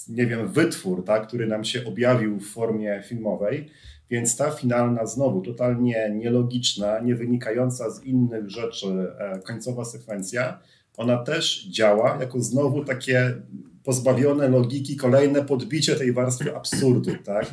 nie 0.08 0.26
wiem, 0.26 0.52
wytwór, 0.52 1.04
tak, 1.04 1.26
który 1.26 1.46
nam 1.46 1.64
się 1.64 1.84
objawił 1.84 2.38
w 2.38 2.46
formie 2.46 3.02
filmowej. 3.08 3.70
Więc 4.12 4.36
ta 4.36 4.50
finalna, 4.50 5.06
znowu 5.06 5.40
totalnie 5.40 6.12
nielogiczna, 6.14 7.00
nie 7.00 7.14
wynikająca 7.14 7.90
z 7.90 8.04
innych 8.04 8.50
rzeczy 8.50 8.86
e, 9.18 9.40
końcowa 9.40 9.84
sekwencja, 9.84 10.60
ona 10.96 11.16
też 11.16 11.66
działa 11.66 12.18
jako 12.20 12.40
znowu 12.40 12.84
takie 12.84 13.34
pozbawione 13.84 14.48
logiki, 14.48 14.96
kolejne 14.96 15.44
podbicie 15.44 15.96
tej 15.96 16.12
warstwy 16.12 16.56
absurdu, 16.56 17.10
tak, 17.24 17.46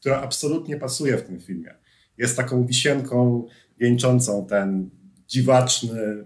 która 0.00 0.20
absolutnie 0.20 0.76
pasuje 0.76 1.16
w 1.16 1.22
tym 1.22 1.40
filmie. 1.40 1.74
Jest 2.18 2.36
taką 2.36 2.66
wisienką 2.66 3.46
wieńczącą 3.78 4.46
ten 4.46 4.90
dziwaczny, 5.28 6.24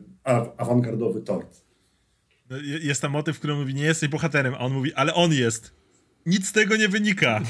awangardowy 0.56 1.20
tort. 1.20 1.64
No, 2.50 2.56
jest 2.82 3.02
tam 3.02 3.12
motyw, 3.12 3.36
w 3.36 3.38
którym 3.38 3.58
mówi, 3.58 3.74
nie 3.74 3.84
jesteś 3.84 4.08
bohaterem, 4.08 4.54
a 4.54 4.58
on 4.58 4.72
mówi, 4.72 4.94
ale 4.94 5.14
on 5.14 5.32
jest. 5.32 5.72
Nic 6.26 6.48
z 6.48 6.52
tego 6.52 6.76
nie 6.76 6.88
wynika. 6.88 7.40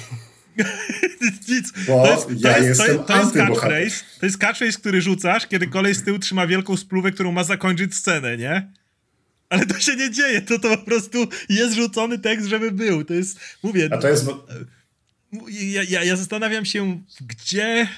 Nic. 1.49 1.73
Bo 1.87 2.05
to 2.05 2.11
jest, 2.13 2.43
to 2.43 2.49
ja 2.49 2.59
jest, 2.59 2.81
to, 2.81 2.99
to 2.99 3.19
jest 3.19 3.33
catchphrase, 3.33 4.05
to 4.21 4.27
jest 4.27 4.39
catchphrase, 4.39 4.79
który 4.79 5.03
rzucasz, 5.03 5.47
kiedy 5.47 5.67
kolej 5.67 5.95
z 5.95 6.05
tyłu 6.05 6.19
trzyma 6.19 6.47
wielką 6.47 6.77
spluwę, 6.77 7.13
którą 7.13 7.33
ma 7.33 7.45
zakończyć 7.45 7.95
scenę, 7.95 8.37
nie? 8.37 8.71
Ale 9.49 9.67
to 9.67 9.81
się 9.81 9.97
nie 9.97 10.11
dzieje, 10.11 10.43
to 10.43 10.59
to 10.59 10.77
po 10.77 10.85
prostu 10.85 11.29
jest 11.49 11.75
rzucony 11.75 12.19
tekst, 12.19 12.47
żeby 12.47 12.73
był. 12.73 13.05
To 13.05 13.15
jest, 13.15 13.41
mówię... 13.63 13.89
A 13.93 13.99
to 13.99 14.09
jest... 14.09 14.27
Ja, 15.49 15.83
ja, 15.89 16.05
ja 16.05 16.17
zastanawiam 16.17 16.65
się, 16.65 17.03
gdzie 17.21 17.89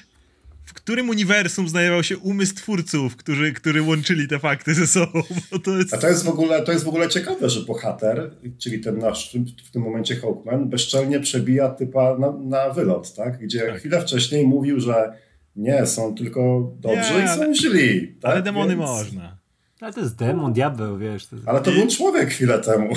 w 0.66 0.74
którym 0.74 1.08
uniwersum 1.08 1.68
znajdował 1.68 2.02
się 2.02 2.18
umysł 2.18 2.54
twórców, 2.54 3.16
którzy, 3.16 3.52
którzy 3.52 3.82
łączyli 3.82 4.28
te 4.28 4.38
fakty 4.38 4.74
ze 4.74 4.86
sobą. 4.86 5.22
To 5.64 5.76
jest... 5.78 5.94
A 5.94 5.98
to 5.98 6.08
jest, 6.08 6.24
w 6.24 6.28
ogóle, 6.28 6.62
to 6.62 6.72
jest 6.72 6.84
w 6.84 6.88
ogóle 6.88 7.08
ciekawe, 7.08 7.50
że 7.50 7.60
bohater, 7.60 8.30
czyli 8.58 8.80
ten 8.80 8.98
nasz 8.98 9.36
w 9.66 9.70
tym 9.70 9.82
momencie 9.82 10.16
Hawkman, 10.16 10.68
bezczelnie 10.68 11.20
przebija 11.20 11.68
typa 11.68 12.18
na, 12.18 12.32
na 12.32 12.70
wylot, 12.70 13.14
tak? 13.14 13.38
Gdzie 13.38 13.66
tak. 13.66 13.78
chwilę 13.78 14.00
wcześniej 14.00 14.46
mówił, 14.46 14.80
że 14.80 15.12
nie, 15.56 15.86
są 15.86 16.14
tylko 16.14 16.72
dobrzy 16.80 17.14
nie, 17.14 17.24
i 17.24 17.28
są 17.28 17.54
źli. 17.54 18.08
Tak? 18.20 18.32
Ale 18.32 18.42
demony 18.42 18.76
Więc... 18.76 18.88
można. 18.88 19.36
Ale 19.80 19.92
to 19.92 20.00
jest 20.00 20.16
demon, 20.16 20.52
diabeł, 20.52 20.98
wiesz. 20.98 21.26
To... 21.26 21.36
Ale 21.46 21.60
to 21.60 21.72
był 21.72 21.86
człowiek 21.86 22.30
chwilę 22.30 22.58
temu. 22.58 22.94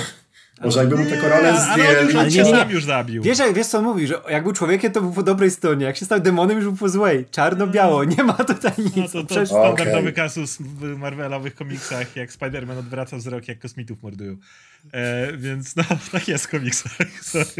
Może 0.60 0.80
jakby 0.80 0.96
mu 0.96 1.10
tę 1.10 1.16
koronę 1.16 1.60
zdjęli. 1.60 2.16
Ale 2.16 2.30
nie, 2.30 2.42
nie, 2.42 2.52
nie. 2.52 2.72
już 2.72 2.84
zabił. 2.84 3.22
Wiesz, 3.22 3.38
wiesz 3.54 3.66
co 3.66 3.78
on 3.78 3.84
mówi, 3.84 4.06
że 4.06 4.20
jak 4.30 4.42
był 4.42 4.52
człowiekiem, 4.52 4.92
to 4.92 5.00
był 5.00 5.12
po 5.12 5.22
dobrej 5.22 5.50
stronie. 5.50 5.86
Jak 5.86 5.96
się 5.96 6.04
stał 6.04 6.20
demonem, 6.20 6.56
już 6.56 6.64
był 6.64 6.76
po 6.76 6.88
złej. 6.88 7.24
Czarno-biało. 7.30 8.04
Nie 8.04 8.24
ma 8.24 8.32
tutaj 8.32 8.72
nic. 8.78 8.96
No 8.96 9.08
to, 9.08 9.34
to 9.34 9.46
standardowy 9.46 9.98
okay. 9.98 10.12
kasus 10.12 10.58
w 10.60 10.96
Marvelowych 10.98 11.54
komiksach, 11.54 12.16
jak 12.16 12.30
Spider-Man 12.30 12.78
odwraca 12.78 13.16
wzrok, 13.16 13.48
jak 13.48 13.58
kosmitów 13.58 14.02
mordują. 14.02 14.36
E, 14.92 15.36
więc 15.36 15.76
no, 15.76 15.84
tak 16.12 16.28
jest 16.28 16.46
w 16.46 16.50
komiksach. 16.50 16.98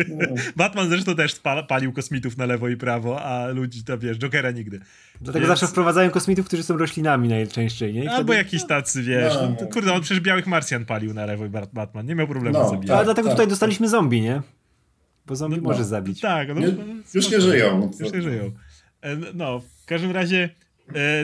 No. 0.08 0.26
Batman 0.56 0.88
zresztą 0.88 1.14
też 1.14 1.40
palił 1.68 1.92
kosmitów 1.92 2.36
na 2.36 2.46
lewo 2.46 2.68
i 2.68 2.76
prawo, 2.76 3.22
a 3.22 3.48
ludzi 3.48 3.84
to 3.84 3.98
wiesz, 3.98 4.18
Jokera 4.18 4.50
nigdy. 4.50 4.80
Dlatego 5.20 5.46
więc... 5.46 5.48
zawsze 5.48 5.66
wprowadzają 5.66 6.10
kosmitów, 6.10 6.46
którzy 6.46 6.62
są 6.62 6.76
roślinami 6.76 7.28
najczęściej, 7.28 7.94
nie? 7.94 8.10
Albo 8.10 8.32
wtedy... 8.32 8.38
jakiś 8.38 8.66
tacy, 8.66 9.02
wiesz. 9.02 9.34
No. 9.34 9.56
No, 9.60 9.66
kurde, 9.66 9.92
on 9.92 10.00
przecież 10.00 10.20
białych 10.20 10.46
Marsjan 10.46 10.84
palił 10.84 11.14
na 11.14 11.26
lewo 11.26 11.46
i 11.46 11.48
Batman. 11.48 12.06
Nie 12.06 12.14
miał 12.14 12.26
problemu 12.26 12.58
no, 12.58 12.68
z 12.68 12.70
zabijać. 12.70 12.96
Ale 12.96 13.04
dlatego 13.04 13.28
tak, 13.28 13.36
tutaj 13.36 13.48
dostaliśmy 13.48 13.88
zombie, 13.88 14.20
nie? 14.20 14.42
Bo 15.26 15.36
zombie 15.36 15.56
no, 15.56 15.62
może 15.62 15.84
zabić. 15.84 16.20
Tak, 16.20 16.48
no, 16.48 16.54
nie, 16.54 16.74
już 17.14 17.30
nie 17.30 17.40
żyją. 17.40 17.90
Już 18.00 18.12
nie 18.12 18.22
żyją. 18.22 18.52
E, 19.00 19.16
no, 19.34 19.60
w 19.60 19.86
każdym 19.86 20.10
razie 20.10 20.50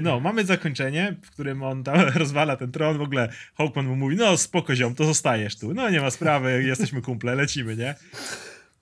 no, 0.03 0.21
mamy 0.21 0.45
zakończenie, 0.45 1.17
w 1.23 1.31
którym 1.31 1.63
on 1.63 1.85
tam 1.85 2.01
rozwala 2.15 2.57
ten 2.57 2.73
tron, 2.73 2.99
w 2.99 3.01
ogóle 3.01 3.29
Hawkman 3.55 3.87
mu 3.87 3.97
mówi, 3.97 4.17
no 4.17 4.37
spoko 4.37 4.77
ziom, 4.77 4.95
to 4.95 5.05
zostajesz 5.05 5.57
tu, 5.57 5.75
no 5.75 5.91
nie 5.91 6.01
ma 6.01 6.11
sprawy, 6.11 6.63
jesteśmy 6.63 7.03
kumple, 7.03 7.35
lecimy, 7.35 7.77
nie? 7.77 7.95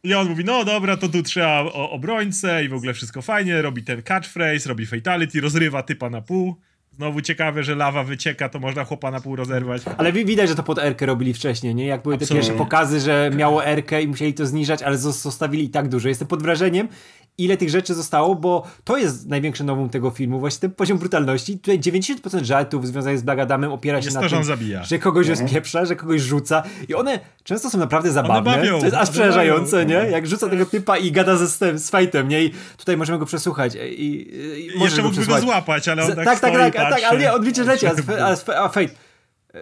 I 0.05 0.15
on 0.15 0.29
mówi, 0.29 0.45
no 0.45 0.65
dobra, 0.65 0.97
to 0.97 1.09
tu 1.09 1.23
trzeba 1.23 1.61
obrońcę 1.73 2.65
i 2.65 2.69
w 2.69 2.75
ogóle 2.75 2.95
wszystko 2.95 3.23
fajnie, 3.23 3.63
robi 3.63 3.83
ten 3.83 4.03
catchphrase, 4.03 4.69
robi 4.69 4.87
fatality, 4.87 5.41
rozrywa 5.41 5.83
typa 5.83 6.11
na 6.11 6.21
pół. 6.21 6.61
Znowu 6.97 7.21
ciekawe, 7.21 7.65
że 7.65 7.75
lawa 7.75 8.05
wycieka, 8.05 8.49
to 8.49 8.59
można 8.59 8.85
chłopa 8.85 9.11
na 9.11 9.21
pół 9.21 9.37
rozerwać. 9.37 9.83
Ale 9.97 10.13
widać, 10.13 10.49
że 10.49 10.55
to 10.55 10.63
pod 10.63 10.79
Erkę 10.79 11.07
robili 11.07 11.35
wcześniej, 11.35 11.75
nie? 11.75 11.87
Jak 11.87 12.03
były 12.03 12.19
te 12.19 12.27
pierwsze 12.27 12.53
pokazy, 12.53 13.01
że 13.01 13.31
miało 13.37 13.67
Erkę 13.67 14.03
i 14.03 14.09
musieli 14.09 14.35
to 14.35 14.47
zniżać, 14.47 14.83
ale 14.83 14.99
zostawili 14.99 15.65
i 15.65 15.71
tak 15.71 15.89
dużo. 15.89 16.09
Jestem 16.09 16.29
pod 16.29 16.43
wrażeniem, 16.43 16.89
ile 17.39 17.57
tych 17.57 17.71
rzeczy 17.71 17.95
zostało, 17.95 18.35
bo 18.35 18.67
to 18.85 18.97
jest 18.97 19.29
największy 19.29 19.65
nowum 19.65 19.89
tego 19.89 20.11
filmu, 20.11 20.41
właśnie 20.41 20.61
ten 20.61 20.71
poziom 20.71 20.99
brutalności. 20.99 21.59
Tutaj 21.59 21.81
90% 21.81 22.45
żartów 22.45 22.87
związanych 22.87 23.19
z 23.19 23.23
Blagadamem 23.23 23.73
opiera 23.73 24.03
się 24.03 24.07
jest 24.07 24.15
na 24.15 24.23
to, 24.23 24.29
tym, 24.29 24.39
że, 24.39 24.45
zabija. 24.45 24.85
że 24.85 24.99
kogoś 24.99 25.29
mhm. 25.29 25.47
rozpieprza, 25.47 25.87
że 25.87 25.97
kogoś 25.97 26.21
rzuca 26.21 26.63
i 26.89 26.95
one 26.95 27.21
często 27.45 27.71
są 27.71 27.79
naprawdę 27.79 28.11
zabawne. 28.11 28.57
Bawią, 28.57 28.79
to 28.79 28.85
jest 28.85 28.97
aż 28.97 29.11
przerażające, 29.11 29.87
nie? 29.87 29.95
Jak 29.95 30.27
rzuca 30.27 30.49
tego 30.49 30.67
typa 30.67 30.97
i 30.97 31.13
gada 31.13 31.37
ze, 31.37 31.47
z, 31.49 31.83
z 31.85 31.91
fajtem, 31.91 32.29
nie? 32.29 32.45
I 32.45 32.53
tutaj 32.77 32.97
możemy 32.97 33.19
go 33.19 33.27
przesłuchać 33.27 33.75
i, 33.75 33.79
i, 33.79 34.77
i 34.77 34.81
Jeszcze 34.81 35.03
mógłby 35.03 35.27
go 35.27 35.41
złapać, 35.41 35.89
ale 35.89 36.05
on 36.05 36.13
tak 36.13 36.25
Tak, 36.25 36.41
tak, 36.41 36.75
tak, 36.75 36.84
tak, 36.91 37.03
ale 37.03 37.21
nie, 37.21 37.47
liczy 37.47 37.65
leci, 37.65 37.87
a, 37.87 37.93
a, 38.19 38.65
a 38.65 38.69
Fate, 38.69 38.95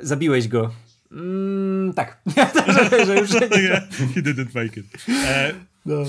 zabiłeś 0.03 0.49
go. 0.49 0.75
Mm, 1.13 1.93
tak. 1.95 2.23
że 3.07 3.19
już 3.19 3.33
nie. 3.33 3.49
He 4.15 4.23
didn't 4.23 4.55
make 4.55 4.77
it. 4.77 4.87
E, 5.27 5.53
no. 5.87 6.05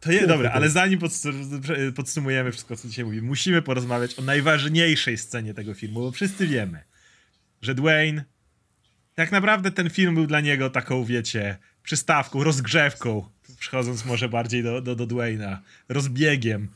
To 0.00 0.12
jest 0.12 0.26
dobra, 0.26 0.50
ale 0.50 0.70
zanim 0.70 1.00
podsumujemy 1.96 2.52
wszystko, 2.52 2.76
co 2.76 2.88
dzisiaj 2.88 3.04
mówimy, 3.04 3.26
musimy 3.26 3.62
porozmawiać 3.62 4.18
o 4.18 4.22
najważniejszej 4.22 5.18
scenie 5.18 5.54
tego 5.54 5.74
filmu, 5.74 6.00
bo 6.00 6.12
wszyscy 6.12 6.46
wiemy, 6.46 6.80
że 7.62 7.74
Dwayne, 7.74 8.24
tak 9.14 9.32
naprawdę 9.32 9.70
ten 9.70 9.90
film 9.90 10.14
był 10.14 10.26
dla 10.26 10.40
niego 10.40 10.70
taką, 10.70 11.04
wiecie, 11.04 11.58
przystawką, 11.82 12.44
rozgrzewką, 12.44 13.28
przechodząc 13.58 14.04
może 14.04 14.28
bardziej 14.28 14.62
do, 14.62 14.80
do, 14.80 14.96
do 14.96 15.06
Dwayna, 15.06 15.62
rozbiegiem, 15.88 16.68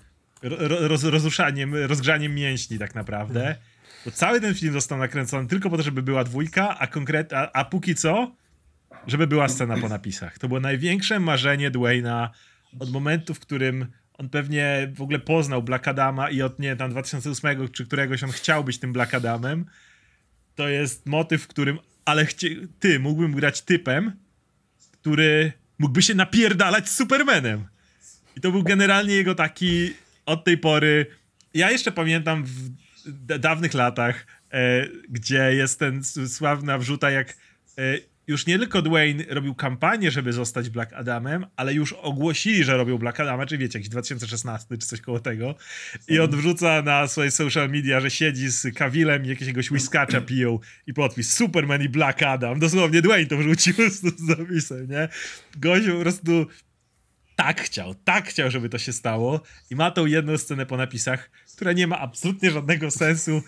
roz, 0.43 1.05
rozruszaniem, 1.05 1.74
rozgrzaniem 1.74 2.34
mięśni 2.34 2.78
tak 2.78 2.95
naprawdę. 2.95 3.57
Bo 4.05 4.11
cały 4.11 4.40
ten 4.40 4.55
film 4.55 4.72
został 4.72 4.99
nakręcony 4.99 5.49
tylko 5.49 5.70
po 5.70 5.76
to, 5.76 5.82
żeby 5.82 6.03
była 6.03 6.24
dwójka, 6.24 6.78
a, 6.78 6.86
konkret, 6.86 7.32
a, 7.32 7.53
a 7.53 7.64
póki 7.64 7.95
co, 7.95 8.34
żeby 9.07 9.26
była 9.26 9.49
scena 9.49 9.76
po 9.76 9.88
napisach. 9.88 10.38
To 10.38 10.49
było 10.49 10.61
największe 10.61 11.20
marzenie 11.20 11.70
Dwayna 11.70 12.30
od 12.78 12.90
momentu, 12.90 13.34
w 13.34 13.40
którym 13.40 13.86
on 14.18 14.28
pewnie 14.28 14.93
w 14.95 15.03
ogóle 15.03 15.18
poznał 15.18 15.62
Black 15.62 15.88
Adama 15.88 16.30
i 16.30 16.43
od 16.43 16.59
nie 16.59 16.76
tam 16.76 16.90
2008 16.90 17.68
czy 17.68 17.86
któregoś 17.86 18.24
on 18.24 18.30
chciał 18.30 18.64
być 18.64 18.78
tym 18.78 18.93
Black 18.93 19.14
Adamem, 19.14 19.66
to 20.55 20.68
jest 20.68 21.07
motyw, 21.07 21.43
w 21.43 21.47
którym 21.47 21.78
ale 22.05 22.26
chcie, 22.26 22.49
ty 22.78 23.01
mógłbym 23.01 23.32
grać 23.32 23.62
typem, 23.62 24.12
który 24.93 25.53
mógłby 25.78 26.03
się 26.03 26.14
napierdalać 26.14 26.88
z 26.88 26.97
Supermanem. 26.97 27.64
I 28.36 28.40
to 28.40 28.53
był 28.53 28.62
generalnie 28.62 29.14
jego 29.14 29.34
taki 29.34 29.95
od 30.27 30.45
tej 30.45 30.59
pory. 30.59 31.07
Ja 31.55 31.70
jeszcze 31.70 31.93
pamiętam 31.93 32.45
w 32.45 32.70
dawnych 33.39 33.75
latach, 33.75 34.27
e, 34.53 34.87
gdzie 35.09 35.55
jest 35.55 35.79
ten 35.79 36.05
sławna 36.05 36.79
wrzuta, 36.79 37.11
jak 37.11 37.37
e, 37.79 37.99
już 38.27 38.47
nie 38.47 38.59
tylko 38.59 38.83
Dwayne 38.83 39.25
robił 39.29 39.55
kampanię, 39.55 40.11
żeby 40.11 40.33
zostać 40.33 40.70
Black 40.70 40.93
Adamem, 40.93 41.47
ale 41.57 41.75
już 41.75 41.93
ogłosili, 41.93 42.64
że 42.64 42.77
robią 42.77 42.99
Black 42.99 43.20
Adama, 43.20 43.47
czy 43.47 43.59
wiecie, 43.59 43.79
jakiś 43.79 43.89
2016 43.89 44.79
czy 44.79 44.87
coś 44.87 45.01
koło 45.01 45.20
tego. 45.20 45.55
I 46.09 46.20
on 46.20 46.31
wrzuca 46.31 46.83
na 46.83 47.09
swoje 47.09 47.31
social 47.31 47.70
media, 47.70 48.01
że 48.01 48.11
siedzi 48.11 48.49
z 48.49 48.75
Kawilem 48.75 49.25
i 49.25 49.29
jakiegoś 49.29 49.70
whiskacza 49.70 50.20
piją 50.20 50.59
i 50.87 50.95
podpis 50.95 51.35
Superman 51.35 51.83
i 51.83 51.89
Black 51.89 52.23
Adam. 52.23 52.59
Dosłownie 52.59 53.03
Dwayne 53.03 53.27
to 53.27 53.37
wrzucił 53.37 53.75
z, 53.91 54.01
z 54.01 54.27
zapisem, 54.27 54.91
nie? 54.91 55.09
Gość 55.57 55.87
po 55.89 56.01
prostu 56.01 56.47
tak 57.45 57.61
chciał, 57.61 57.95
tak 57.95 58.28
chciał, 58.28 58.51
żeby 58.51 58.68
to 58.68 58.78
się 58.78 58.93
stało 58.93 59.40
i 59.70 59.76
ma 59.76 59.90
tą 59.90 60.07
jedną 60.07 60.38
scenę 60.38 60.66
po 60.66 60.76
napisach, 60.76 61.30
która 61.57 61.72
nie 61.72 61.86
ma 61.86 61.99
absolutnie 61.99 62.51
żadnego 62.51 62.90
sensu, 62.90 63.43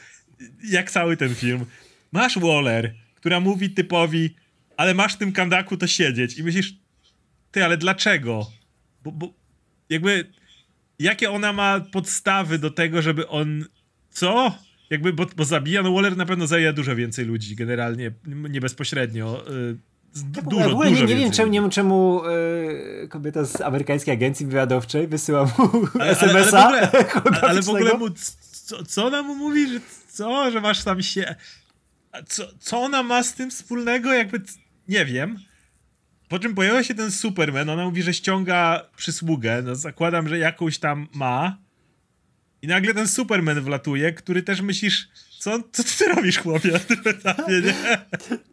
jak 0.65 0.91
cały 0.91 1.17
ten 1.17 1.35
film. 1.35 1.67
Masz 2.13 2.39
Waller, 2.39 2.95
która 3.15 3.41
mówi 3.41 3.71
typowi 3.71 4.35
ale 4.77 4.95
masz 4.95 5.15
w 5.15 5.19
tym 5.19 5.33
kandaku 5.33 5.77
to 5.77 5.87
siedzieć 5.87 6.39
i 6.39 6.43
myślisz, 6.43 6.75
ty, 7.51 7.65
ale 7.65 7.77
dlaczego? 7.77 8.51
Bo, 9.05 9.13
bo 9.13 9.35
jakby, 9.89 10.33
jakie 10.99 11.31
ona 11.31 11.53
ma 11.53 11.81
podstawy 11.81 12.59
do 12.59 12.71
tego, 12.71 13.03
żeby 13.03 13.29
on, 13.29 13.65
co? 14.11 14.59
Jakby, 14.91 15.13
bo, 15.13 15.27
bo 15.37 15.45
zabija, 15.45 15.83
no 15.83 15.93
Waller 15.93 16.17
na 16.17 16.27
pewno 16.27 16.47
zabija 16.47 16.73
dużo 16.73 16.97
więcej 16.97 17.25
ludzi, 17.25 17.57
generalnie, 17.57 18.13
nie 18.27 18.61
bezpośrednio. 18.61 19.45
Yy, 19.49 19.79
dużo, 20.23 20.69
w 20.69 20.73
ogóle 20.73 20.91
dużo 20.91 21.05
nie, 21.05 21.15
nie 21.15 21.21
wiem, 21.21 21.31
czemu, 21.33 21.53
nie 21.53 21.61
wiem, 21.61 21.71
czemu 21.71 22.23
yy, 23.01 23.09
kobieta 23.09 23.45
z 23.45 23.61
amerykańskiej 23.61 24.15
agencji 24.15 24.47
wywiadowczej 24.47 25.09
wysyła 25.09 25.45
mu 25.45 25.71
SMS-a. 26.01 26.67
Ale, 26.67 26.91
ale, 27.25 27.41
ale, 27.41 27.63
w 27.63 27.69
ogóle 27.69 27.99
mu, 27.99 28.11
co, 28.65 28.85
co 28.85 29.07
ona 29.07 29.23
mu 29.23 29.35
mówi, 29.35 29.69
że 29.69 29.81
co, 30.09 30.51
że 30.51 30.61
masz 30.61 30.85
tam 30.85 31.03
się... 31.03 31.35
Co, 32.27 32.45
co 32.59 32.83
ona 32.83 33.03
ma 33.03 33.23
z 33.23 33.35
tym 33.35 33.51
wspólnego? 33.51 34.13
Jakby 34.13 34.41
nie 34.89 35.05
wiem. 35.05 35.39
Po 36.29 36.39
czym 36.39 36.55
pojawia 36.55 36.85
się 36.85 36.95
ten 36.95 37.11
Superman, 37.11 37.71
ona 37.71 37.85
mówi, 37.85 38.03
że 38.03 38.15
ściąga 38.15 38.91
przysługę, 38.97 39.63
no 39.63 39.75
zakładam, 39.75 40.29
że 40.29 40.39
jakąś 40.39 40.79
tam 40.79 41.09
ma. 41.15 41.59
I 42.63 42.67
nagle 42.67 42.95
ten 42.95 43.09
Superman 43.09 43.61
wlatuje, 43.61 44.13
który 44.13 44.43
też 44.43 44.61
myślisz, 44.61 45.09
co, 45.45 45.83
co 45.85 46.05
ty 46.05 46.15
robisz, 46.15 46.39
chłopie, 46.39 46.71
etapie, 47.05 47.63
nie? 47.65 47.75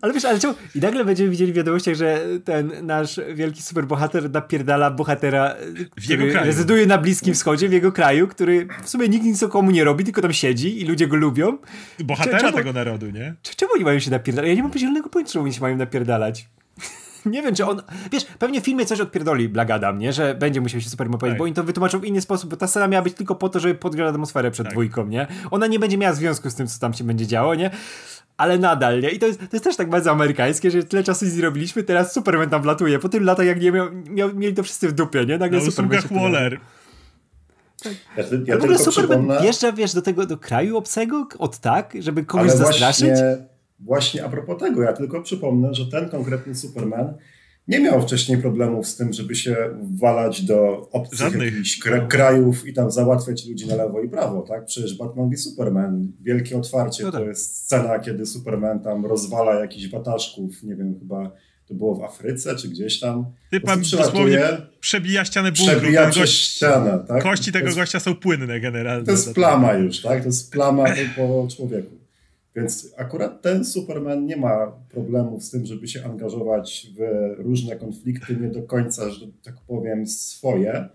Ale 0.01 0.13
wiesz, 0.13 0.25
ale 0.25 0.39
czemu? 0.39 0.53
I 0.75 0.79
nagle 0.79 1.05
będziemy 1.05 1.29
widzieli 1.29 1.53
w 1.53 1.55
wiadomościach, 1.55 1.95
że 1.95 2.25
ten 2.45 2.71
nasz 2.85 3.19
wielki 3.33 3.61
superbohater 3.61 4.31
napierdala 4.31 4.91
bohatera, 4.91 5.55
w 5.97 6.03
który 6.03 6.33
rezyduje 6.33 6.85
na 6.85 6.97
Bliskim 6.97 7.33
Wschodzie, 7.33 7.69
w 7.69 7.73
jego 7.73 7.91
kraju, 7.91 8.27
który 8.27 8.67
w 8.83 8.89
sumie 8.89 9.09
nikt 9.09 9.25
nic 9.25 9.43
komu 9.49 9.71
nie 9.71 9.83
robi, 9.83 10.03
tylko 10.03 10.21
tam 10.21 10.33
siedzi 10.33 10.81
i 10.81 10.85
ludzie 10.85 11.07
go 11.07 11.15
lubią. 11.15 11.57
Bohatera 11.99 12.39
czemu, 12.39 12.57
tego 12.57 12.73
narodu, 12.73 13.09
nie? 13.09 13.35
Czemu 13.55 13.71
oni 13.73 13.83
mają 13.83 13.99
się 13.99 14.11
napierdalać? 14.11 14.49
Ja 14.49 14.55
nie 14.55 14.63
mam 14.63 14.77
zielonego 14.77 15.09
pojęcia, 15.09 15.33
czemu 15.33 15.45
oni 15.45 15.53
się 15.53 15.61
mają 15.61 15.77
napierdalać. 15.77 16.47
nie 17.25 17.41
wiem, 17.41 17.55
czy 17.55 17.65
on. 17.65 17.81
Wiesz, 18.11 18.25
pewnie 18.39 18.61
w 18.61 18.63
filmie 18.63 18.85
coś 18.85 18.99
odpierdoli 18.99 19.49
Black 19.49 19.71
Adam, 19.71 19.99
nie? 19.99 20.13
Że 20.13 20.35
będzie 20.35 20.61
musiał 20.61 20.81
się 20.81 20.89
Superman 20.89 21.19
powiedzieć, 21.19 21.35
tak. 21.35 21.39
bo 21.39 21.43
oni 21.43 21.53
to 21.53 21.63
wytłumaczą 21.63 21.99
w 21.99 22.05
inny 22.05 22.21
sposób, 22.21 22.49
bo 22.49 22.57
ta 22.57 22.67
scena 22.67 22.87
miała 22.87 23.03
być 23.03 23.13
tylko 23.13 23.35
po 23.35 23.49
to, 23.49 23.59
żeby 23.59 23.75
podgrzać 23.75 24.09
atmosferę 24.09 24.51
przed 24.51 24.65
tak. 24.65 24.73
dwójką, 24.73 25.07
nie? 25.07 25.27
Ona 25.51 25.67
nie 25.67 25.79
będzie 25.79 25.97
miała 25.97 26.13
związku 26.13 26.49
z 26.49 26.55
tym, 26.55 26.67
co 26.67 26.79
tam 26.79 26.93
się 26.93 27.03
będzie 27.03 27.27
działo, 27.27 27.55
nie? 27.55 27.71
ale 28.41 28.57
nadal, 28.57 29.01
nie? 29.01 29.09
I 29.09 29.19
to 29.19 29.27
jest, 29.27 29.39
to 29.39 29.47
jest 29.53 29.63
też 29.63 29.75
tak 29.75 29.89
bardzo 29.89 30.11
amerykańskie, 30.11 30.71
że 30.71 30.83
tyle 30.83 31.03
czasu 31.03 31.25
z 31.25 31.39
robiliśmy, 31.39 31.83
teraz 31.83 32.13
Superman 32.13 32.49
tam 32.49 32.61
wlatuje. 32.61 32.99
Po 32.99 33.09
tym 33.09 33.23
latach, 33.23 33.45
jak 33.45 33.61
nie 33.61 33.71
miał, 33.71 33.87
miał, 33.91 34.35
mieli 34.35 34.53
to 34.53 34.63
wszyscy 34.63 34.87
w 34.87 34.91
dupie, 34.91 35.25
nie? 35.25 35.37
Nagle 35.37 35.59
Na 35.59 35.65
Superman 35.65 36.01
Waller. 36.11 36.59
Tak. 37.83 37.93
Ja, 38.17 38.23
ja 38.45 38.57
w 38.57 38.63
ogóle 38.63 38.77
Superman 38.77 39.19
przypomnę... 39.19 39.41
wjeżdża, 39.41 39.71
wiesz, 39.71 39.93
do 39.93 40.01
tego, 40.01 40.25
do 40.25 40.37
kraju 40.37 40.77
obcego 40.77 41.27
od 41.39 41.57
tak, 41.57 41.93
żeby 41.99 42.25
kogoś 42.25 42.49
ale 42.49 42.57
zastraszyć? 42.57 43.09
Właśnie, 43.09 43.37
właśnie 43.83 44.25
a 44.25 44.29
propos 44.29 44.59
tego, 44.59 44.83
ja 44.83 44.93
tylko 44.93 45.21
przypomnę, 45.21 45.73
że 45.73 45.85
ten 45.85 46.09
konkretny 46.09 46.55
Superman 46.55 47.13
nie 47.67 47.79
miał 47.79 48.01
wcześniej 48.01 48.37
problemów 48.37 48.87
z 48.87 48.95
tym, 48.95 49.13
żeby 49.13 49.35
się 49.35 49.55
walać 49.99 50.41
do 50.41 50.89
obcych 50.91 51.19
Żadnych. 51.19 51.53
jakichś 51.53 51.79
krajów 52.09 52.67
i 52.67 52.73
tam 52.73 52.91
załatwiać 52.91 53.47
ludzi 53.47 53.67
na 53.67 53.75
lewo 53.75 54.01
i 54.01 54.09
prawo, 54.09 54.41
tak? 54.41 54.65
Przecież 54.65 54.97
Batman 54.97 55.29
v 55.29 55.37
Superman, 55.37 56.11
wielkie 56.21 56.57
otwarcie, 56.57 57.03
no 57.03 57.11
tak. 57.11 57.21
to 57.21 57.27
jest 57.27 57.55
scena, 57.57 57.99
kiedy 57.99 58.25
Superman 58.25 58.79
tam 58.79 59.05
rozwala 59.05 59.59
jakichś 59.59 59.89
wataszków, 59.89 60.63
nie 60.63 60.75
wiem, 60.75 60.99
chyba 60.99 61.31
to 61.67 61.73
było 61.73 61.95
w 61.95 62.03
Afryce 62.03 62.55
czy 62.55 62.69
gdzieś 62.69 62.99
tam. 62.99 63.25
Ty 63.51 63.59
pan 63.61 63.81
dosłownie 63.81 64.41
przebija 64.79 65.25
ścianę 65.25 65.51
bunkru. 65.51 65.79
Przebija 65.79 66.09
przez 66.09 66.29
ścianę, 66.29 67.05
tak? 67.07 67.23
Kości 67.23 67.51
tego 67.51 67.65
jest, 67.65 67.77
gościa 67.77 67.99
są 67.99 68.15
płynne 68.15 68.59
generalnie. 68.59 69.05
To 69.05 69.11
jest 69.11 69.33
plama 69.33 69.73
już, 69.73 70.01
tak? 70.01 70.19
To 70.21 70.25
jest 70.25 70.51
plama 70.51 70.85
po 71.15 71.47
człowieku. 71.55 72.00
Więc 72.55 72.93
akurat 72.97 73.41
ten 73.41 73.65
Superman 73.65 74.25
nie 74.25 74.37
ma 74.37 74.71
problemów 74.89 75.43
z 75.43 75.51
tym, 75.51 75.65
żeby 75.65 75.87
się 75.87 76.05
angażować 76.05 76.87
w 76.97 77.01
różne 77.37 77.75
konflikty, 77.75 78.35
nie 78.35 78.47
do 78.47 78.61
końca, 78.61 79.09
że 79.09 79.25
tak 79.43 79.55
powiem, 79.67 80.07
swoje. 80.07 80.89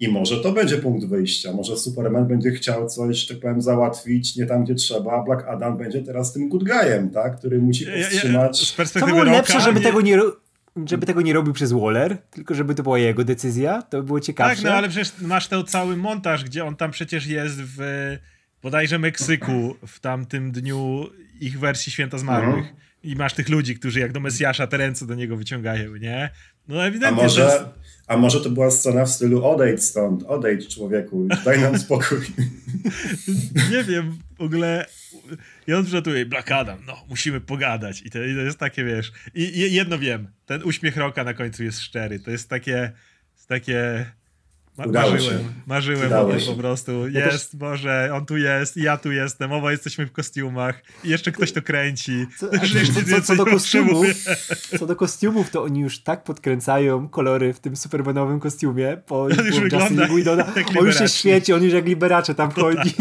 I 0.00 0.08
może 0.08 0.40
to 0.40 0.52
będzie 0.52 0.78
punkt 0.78 1.06
wyjścia. 1.06 1.52
Może 1.52 1.76
Superman 1.76 2.26
będzie 2.26 2.50
chciał 2.50 2.88
coś, 2.88 3.26
tak 3.26 3.40
powiem, 3.40 3.62
załatwić 3.62 4.36
nie 4.36 4.46
tam, 4.46 4.64
gdzie 4.64 4.74
trzeba, 4.74 5.12
a 5.12 5.22
Black 5.22 5.48
Adam 5.48 5.78
będzie 5.78 6.02
teraz 6.02 6.32
tym 6.32 6.48
good 6.48 6.64
guyem, 6.64 7.10
tak? 7.10 7.38
który 7.38 7.58
musi 7.58 7.86
powstrzymać. 7.86 8.78
Ja, 8.78 8.84
ja, 8.84 9.00
to 9.00 9.06
było 9.06 9.22
lepsze, 9.22 9.60
żeby 9.60 9.80
nie... 9.80 9.86
tego 9.86 10.00
nie 10.00 10.18
żeby 10.86 11.06
tego 11.06 11.22
nie 11.22 11.32
robił 11.32 11.52
przez 11.52 11.72
Waller, 11.72 12.18
tylko 12.30 12.54
żeby 12.54 12.74
to 12.74 12.82
była 12.82 12.98
jego 12.98 13.24
decyzja, 13.24 13.82
to 13.82 13.96
by 13.96 14.02
było 14.02 14.20
ciekawsze. 14.20 14.62
Tak, 14.62 14.64
no 14.64 14.76
ale 14.76 14.88
przecież 14.88 15.12
masz 15.20 15.48
ten 15.48 15.64
cały 15.64 15.96
montaż, 15.96 16.44
gdzie 16.44 16.64
on 16.64 16.76
tam 16.76 16.90
przecież 16.90 17.26
jest 17.26 17.56
w 17.62 17.78
bodajże 18.62 18.98
Meksyku 18.98 19.76
w 19.86 20.00
tamtym 20.00 20.52
dniu 20.52 21.06
ich 21.40 21.58
wersji 21.58 21.92
Święta 21.92 22.18
Zmarłych. 22.18 22.58
Mhm. 22.58 22.76
I 23.02 23.16
masz 23.16 23.34
tych 23.34 23.48
ludzi, 23.48 23.74
którzy 23.74 24.00
jak 24.00 24.12
do 24.12 24.20
Mesjasza 24.20 24.66
te 24.66 24.76
ręce 24.76 25.06
do 25.06 25.14
niego 25.14 25.36
wyciągają, 25.36 25.96
nie? 25.96 26.30
No 26.68 26.86
ewidentnie. 26.86 27.22
A 27.22 27.24
może, 27.24 27.42
jest... 27.42 27.64
a 28.06 28.16
może 28.16 28.40
to 28.40 28.50
była 28.50 28.70
scena 28.70 29.04
w 29.04 29.10
stylu 29.10 29.44
odejdź 29.44 29.82
stąd, 29.82 30.22
odejdź 30.22 30.74
człowieku, 30.74 31.28
daj 31.44 31.60
nam 31.60 31.78
spokój. 31.78 32.18
nie 33.72 33.84
wiem, 33.84 34.18
w 34.38 34.42
ogóle 34.42 34.86
i 35.66 35.72
on 35.72 35.84
wrzutuje, 35.84 36.26
Black 36.26 36.52
Adam, 36.52 36.78
no, 36.86 37.04
musimy 37.08 37.40
pogadać. 37.40 38.02
I 38.02 38.10
to, 38.10 38.24
i 38.24 38.34
to 38.34 38.40
jest 38.40 38.58
takie, 38.58 38.84
wiesz, 38.84 39.12
i, 39.34 39.72
jedno 39.72 39.98
wiem, 39.98 40.28
ten 40.46 40.62
uśmiech 40.62 40.96
Roka 40.96 41.24
na 41.24 41.34
końcu 41.34 41.64
jest 41.64 41.80
szczery, 41.80 42.20
to 42.20 42.30
jest 42.30 42.48
takie, 42.48 42.92
takie 43.48 44.06
ma 44.78 44.86
marzyłem, 44.86 45.20
się. 45.20 45.44
marzyłem 45.66 46.12
o 46.12 46.24
tym 46.24 46.40
po 46.46 46.54
prostu. 46.54 47.08
Jest, 47.08 47.50
też... 47.50 47.60
Boże, 47.60 48.10
on 48.14 48.26
tu 48.26 48.36
jest, 48.36 48.76
ja 48.76 48.96
tu 48.96 49.12
jestem, 49.12 49.52
oba 49.52 49.72
jesteśmy 49.72 50.06
w 50.06 50.12
kostiumach. 50.12 50.82
I 51.04 51.08
jeszcze 51.08 51.32
ktoś 51.32 51.52
to 51.52 51.62
kręci. 51.62 52.26
Co, 52.38 52.48
co, 53.10 53.22
co, 53.22 53.36
do 53.36 53.46
kostiumów, 53.56 54.06
co 54.78 54.86
do 54.86 54.96
kostiumów, 54.96 55.50
to 55.50 55.62
oni 55.62 55.80
już 55.80 55.98
tak 55.98 56.24
podkręcają 56.24 57.08
kolory 57.08 57.52
w 57.52 57.60
tym 57.60 57.76
supermanowym 57.76 58.40
kostiumie, 58.40 58.96
po 59.06 59.22
on 59.22 59.46
już 59.46 59.60
wygląda 59.60 60.08
on 60.78 60.86
już 60.86 60.98
się 60.98 61.08
świeci, 61.08 61.52
on 61.52 61.62
już 61.62 61.72
jak 61.72 61.86
liberacze 61.86 62.34
tam 62.34 62.50
wchodzi. 62.50 62.94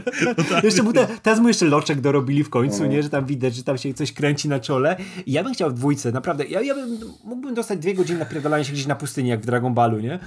jeszcze 0.64 0.82
mu 0.82 0.92
te, 0.92 1.06
teraz 1.22 1.40
mu 1.40 1.48
jeszcze 1.48 1.66
loczek 1.66 2.00
dorobili 2.00 2.44
w 2.44 2.50
końcu, 2.50 2.86
nie, 2.86 3.02
że 3.02 3.10
tam 3.10 3.26
widać, 3.26 3.54
że 3.54 3.62
tam 3.62 3.78
się 3.78 3.94
coś 3.94 4.12
kręci 4.12 4.48
na 4.48 4.60
czole. 4.60 4.96
I 5.26 5.32
ja 5.32 5.44
bym 5.44 5.54
chciał 5.54 5.70
w 5.70 5.74
dwójce, 5.74 6.12
naprawdę, 6.12 6.44
ja, 6.44 6.62
ja 6.62 6.74
bym, 6.74 6.98
mógłbym 7.24 7.54
dostać 7.54 7.78
dwie 7.78 7.94
godziny 7.94 8.26
na 8.42 8.64
się 8.64 8.72
gdzieś 8.72 8.86
na 8.86 8.94
pustyni, 8.94 9.28
jak 9.28 9.40
w 9.40 9.46
Dragon 9.46 9.74
Ballu, 9.74 10.00
nie? 10.00 10.18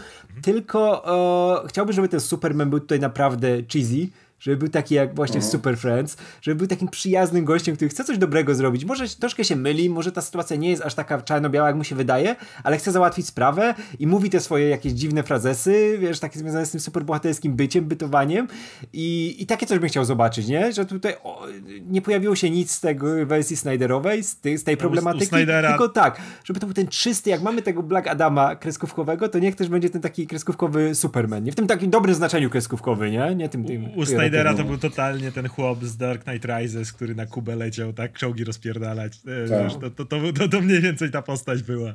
Tylko 0.41 0.84
e, 0.85 1.67
chciałbym, 1.67 1.93
żeby 1.93 2.09
ten 2.09 2.19
Superman 2.19 2.69
był 2.69 2.79
tutaj 2.79 2.99
naprawdę 2.99 3.47
cheesy, 3.73 4.07
żeby 4.39 4.57
był 4.57 4.67
taki 4.67 4.95
jak 4.95 5.15
właśnie 5.15 5.41
w 5.41 5.43
mhm. 5.43 5.51
Super 5.51 5.77
Friends, 5.77 6.17
żeby 6.41 6.55
był 6.55 6.67
takim 6.67 6.87
przyjaznym 6.87 7.45
gościem, 7.45 7.75
który 7.75 7.89
chce 7.89 8.03
coś 8.03 8.17
dobrego 8.17 8.55
zrobić. 8.55 8.85
Może 8.85 9.09
troszkę 9.09 9.43
się 9.43 9.55
myli, 9.55 9.89
może 9.89 10.11
ta 10.11 10.21
sytuacja 10.21 10.55
nie 10.55 10.69
jest 10.69 10.81
aż 10.81 10.93
taka 10.93 11.21
czarno-biała, 11.21 11.67
jak 11.67 11.75
mu 11.75 11.83
się 11.83 11.95
wydaje, 11.95 12.35
ale 12.63 12.77
chce 12.77 12.91
załatwić 12.91 13.27
sprawę 13.27 13.73
i 13.99 14.07
mówi 14.07 14.29
te 14.29 14.39
swoje 14.39 14.69
jakieś 14.69 14.93
dziwne 14.93 15.23
frazesy, 15.23 15.97
wiesz, 15.99 16.19
takie 16.19 16.39
związane 16.39 16.65
z 16.65 16.71
tym 16.71 16.79
superbohaterskim 16.79 17.55
byciem, 17.55 17.85
bytowaniem 17.85 18.47
i, 18.93 19.35
i 19.39 19.45
takie 19.45 19.65
coś 19.65 19.79
bym 19.79 19.89
chciał 19.89 20.05
zobaczyć, 20.05 20.47
nie? 20.47 20.73
Że 20.73 20.85
tutaj 20.85 21.13
o, 21.23 21.47
nie 21.81 22.01
pojawiło 22.01 22.35
się 22.35 22.49
nic 22.49 22.71
z 22.71 22.81
tego 22.81 23.25
wersji 23.25 23.57
Snyderowej, 23.57 24.23
z, 24.23 24.39
tej, 24.39 24.57
z 24.57 24.63
tej 24.63 24.77
problematyki, 24.77 25.35
tylko 25.67 25.89
tak, 25.89 26.21
żeby 26.43 26.59
to 26.59 26.67
był 26.67 26.73
ten 26.73 26.87
czysty, 26.87 27.29
jak 27.29 27.41
mamy 27.41 27.61
tego 27.61 27.83
Black 27.83 28.07
Adama 28.07 28.55
kreskówkowego, 28.55 29.29
to 29.29 29.39
niech 29.39 29.55
też 29.55 29.69
będzie 29.69 29.89
ten 29.89 30.01
taki 30.01 30.27
kreskówkowy 30.27 30.95
Superman, 30.95 31.43
nie? 31.43 31.51
W 31.51 31.55
tym 31.55 31.67
takim 31.67 31.89
dobrym 31.89 32.15
znaczeniu 32.15 32.49
kreskówkowy, 32.49 33.11
nie? 33.11 33.35
Nie 33.35 33.49
tym, 33.49 33.65
tym 33.65 33.85
u, 33.95 33.99
u 33.99 34.05
Snydera 34.29 34.53
to 34.53 34.63
był 34.63 34.77
totalnie 34.77 35.31
ten 35.31 35.49
chłop 35.49 35.83
z 35.83 35.97
Dark 35.97 36.23
Knight 36.23 36.45
Rises, 36.45 36.93
który 36.93 37.15
na 37.15 37.25
Kubę 37.25 37.55
leciał, 37.55 37.93
tak? 37.93 38.13
Czołgi 38.13 38.43
rozpierdalać. 38.43 39.13
E, 39.45 39.49
tak. 39.49 39.81
To, 39.81 39.89
to, 39.89 40.05
to, 40.05 40.33
to, 40.33 40.49
to 40.49 40.61
mniej 40.61 40.81
więcej 40.81 41.11
ta 41.11 41.21
postać 41.21 41.63
była. 41.63 41.93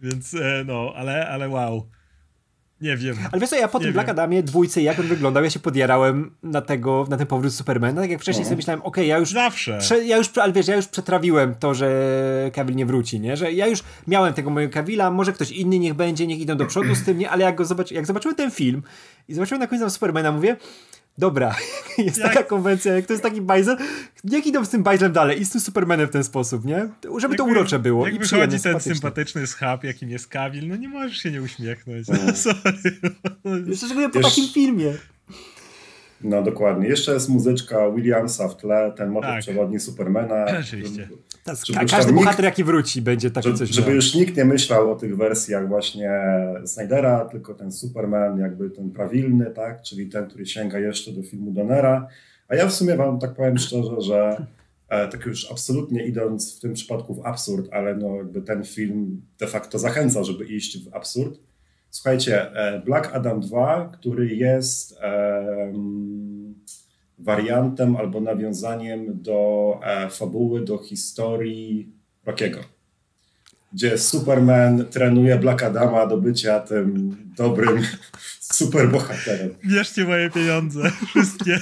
Więc 0.00 0.34
e, 0.34 0.64
no, 0.66 0.92
ale, 0.96 1.28
ale 1.28 1.48
wow. 1.48 1.86
Nie 2.80 2.96
wiem. 2.96 3.16
Ale 3.32 3.40
wiesz 3.40 3.50
co, 3.50 3.56
ja 3.56 3.68
po 3.68 3.80
tym 3.80 3.92
Black. 3.92 4.08
Adamie 4.08 4.42
dwójce, 4.42 4.82
jak 4.82 4.98
on 4.98 5.06
wyglądał, 5.06 5.44
ja 5.44 5.50
się 5.50 5.60
podjarałem 5.60 6.34
na 6.42 6.60
tego, 6.60 7.06
na 7.10 7.16
ten 7.16 7.26
powrót 7.26 7.54
Supermana. 7.54 8.00
Tak 8.00 8.10
jak 8.10 8.20
wcześniej 8.20 8.44
sobie 8.44 8.56
myślałem, 8.56 8.82
okej, 8.82 9.08
ja 9.08 9.18
już... 9.18 9.30
Zawsze. 9.30 9.78
Prze, 9.78 10.04
ja 10.04 10.16
już, 10.16 10.38
ale 10.38 10.52
wiesz, 10.52 10.68
ja 10.68 10.76
już 10.76 10.88
przetrawiłem 10.88 11.54
to, 11.54 11.74
że 11.74 12.50
Cavill 12.54 12.76
nie 12.76 12.86
wróci, 12.86 13.20
nie? 13.20 13.36
Że 13.36 13.52
ja 13.52 13.66
już 13.66 13.82
miałem 14.06 14.34
tego 14.34 14.50
mojego 14.50 14.72
Cavilla, 14.74 15.10
może 15.10 15.32
ktoś 15.32 15.50
inny 15.50 15.78
niech 15.78 15.94
będzie, 15.94 16.26
niech 16.26 16.38
idą 16.38 16.56
do 16.56 16.66
przodu 16.66 16.94
z 16.94 17.04
tym, 17.04 17.18
nie? 17.18 17.30
Ale 17.30 17.44
jak 17.44 17.54
go 17.54 17.64
zobaczy, 17.64 17.94
jak 17.94 18.06
zobaczyłem 18.06 18.36
ten 18.36 18.50
film 18.50 18.82
i 19.28 19.34
zobaczyłem 19.34 19.60
na 19.60 19.66
końcu 19.66 19.82
tam 19.82 19.90
Supermana, 19.90 20.32
mówię, 20.32 20.56
dobra, 21.18 21.56
jest 21.98 22.18
Jak- 22.18 22.28
taka 22.28 22.42
konwencja, 22.42 22.94
jak 22.94 23.06
to 23.06 23.12
jest 23.12 23.22
taki 23.22 23.40
bajzel, 23.40 23.76
niech 24.24 24.46
idą 24.46 24.64
z 24.64 24.68
tym 24.68 24.82
bajzlem 24.82 25.12
dalej 25.12 25.40
i 25.40 25.44
z 25.44 25.50
tym 25.50 25.60
Supermanem 25.60 26.06
w 26.06 26.10
ten 26.10 26.24
sposób, 26.24 26.64
nie? 26.64 26.88
Żeby 27.18 27.36
to 27.36 27.42
Jak 27.42 27.52
wy- 27.54 27.58
urocze 27.58 27.78
było 27.78 28.06
Jak 28.08 28.18
wychodzi 28.18 28.60
ten 28.60 28.80
sympatyczny 28.80 29.46
schab, 29.46 29.84
jakim 29.84 30.10
jest 30.10 30.26
Kabil, 30.28 30.68
no 30.68 30.76
nie 30.76 30.88
możesz 30.88 31.16
się 31.18 31.30
nie 31.30 31.42
uśmiechnąć. 31.42 32.06
Sorry. 32.44 32.60
Jeszcze 33.66 33.86
szczególnie 33.86 34.08
po 34.08 34.18
Wiesz- 34.18 34.28
takim 34.28 34.48
filmie. 34.48 34.94
No 36.24 36.42
dokładnie. 36.42 36.88
Jeszcze 36.88 37.14
jest 37.14 37.28
muzyczka 37.28 37.90
Williamsa 37.90 38.48
w 38.48 38.56
tle, 38.56 38.92
ten 38.96 39.08
motyw 39.10 39.30
Tak. 39.30 39.40
przewodni 39.40 39.80
Supermana. 39.80 40.46
Rzeczywiście. 40.62 41.08
Tak, 41.44 41.56
Żeby 41.66 41.78
każdy 41.80 41.96
tam 42.06 42.14
nikt- 42.14 42.24
bohater 42.24 42.44
jaki 42.44 42.64
wróci 42.64 43.02
będzie 43.02 43.30
takie 43.30 43.48
Żeby, 43.48 43.58
coś 43.58 43.68
żeby 43.68 43.86
miał. 43.86 43.96
już 43.96 44.14
nikt 44.14 44.36
nie 44.36 44.44
myślał 44.44 44.92
o 44.92 44.94
tych 44.96 45.16
wersjach 45.16 45.68
właśnie 45.68 46.10
Snydera, 46.66 47.24
tylko 47.24 47.54
ten 47.54 47.72
Superman, 47.72 48.38
jakby 48.38 48.70
ten 48.70 48.90
prawilny, 48.90 49.46
tak? 49.50 49.82
Czyli 49.82 50.06
ten, 50.08 50.26
który 50.26 50.46
sięga 50.46 50.78
jeszcze 50.78 51.12
do 51.12 51.22
filmu 51.22 51.50
Donnera. 51.52 52.08
A 52.48 52.54
ja 52.54 52.66
w 52.66 52.72
sumie 52.74 52.96
wam 52.96 53.18
tak 53.18 53.34
powiem 53.34 53.58
szczerze, 53.58 54.00
że 54.00 54.46
e, 54.88 55.08
tak 55.08 55.26
już 55.26 55.50
absolutnie 55.50 56.06
idąc 56.06 56.56
w 56.56 56.60
tym 56.60 56.72
przypadku 56.74 57.14
w 57.14 57.26
absurd, 57.26 57.68
ale 57.72 57.96
no 57.96 58.16
jakby 58.16 58.42
ten 58.42 58.64
film 58.64 59.20
de 59.38 59.46
facto 59.46 59.78
zachęca, 59.78 60.24
żeby 60.24 60.44
iść 60.44 60.84
w 60.84 60.94
absurd. 60.94 61.38
Słuchajcie, 61.94 62.52
e, 62.52 62.80
Black 62.80 63.10
Adam 63.14 63.40
2, 63.40 63.90
który 63.92 64.34
jest 64.34 64.98
em, 65.00 66.54
wariantem 67.18 67.96
albo 67.96 68.20
nawiązaniem 68.20 69.22
do 69.22 69.80
e, 69.84 70.10
fabuły, 70.10 70.64
do 70.64 70.78
historii 70.78 71.92
Rockiego 72.26 72.58
gdzie 73.72 73.98
Superman 73.98 74.84
trenuje 74.90 75.38
Black 75.38 75.62
Adama 75.62 76.06
do 76.06 76.16
bycia 76.16 76.60
tym 76.60 77.16
dobrym 77.36 77.82
superbohaterem. 78.54 79.54
Bierzcie 79.66 80.04
moje 80.04 80.30
pieniądze. 80.30 80.90
Wszystkie. 81.08 81.58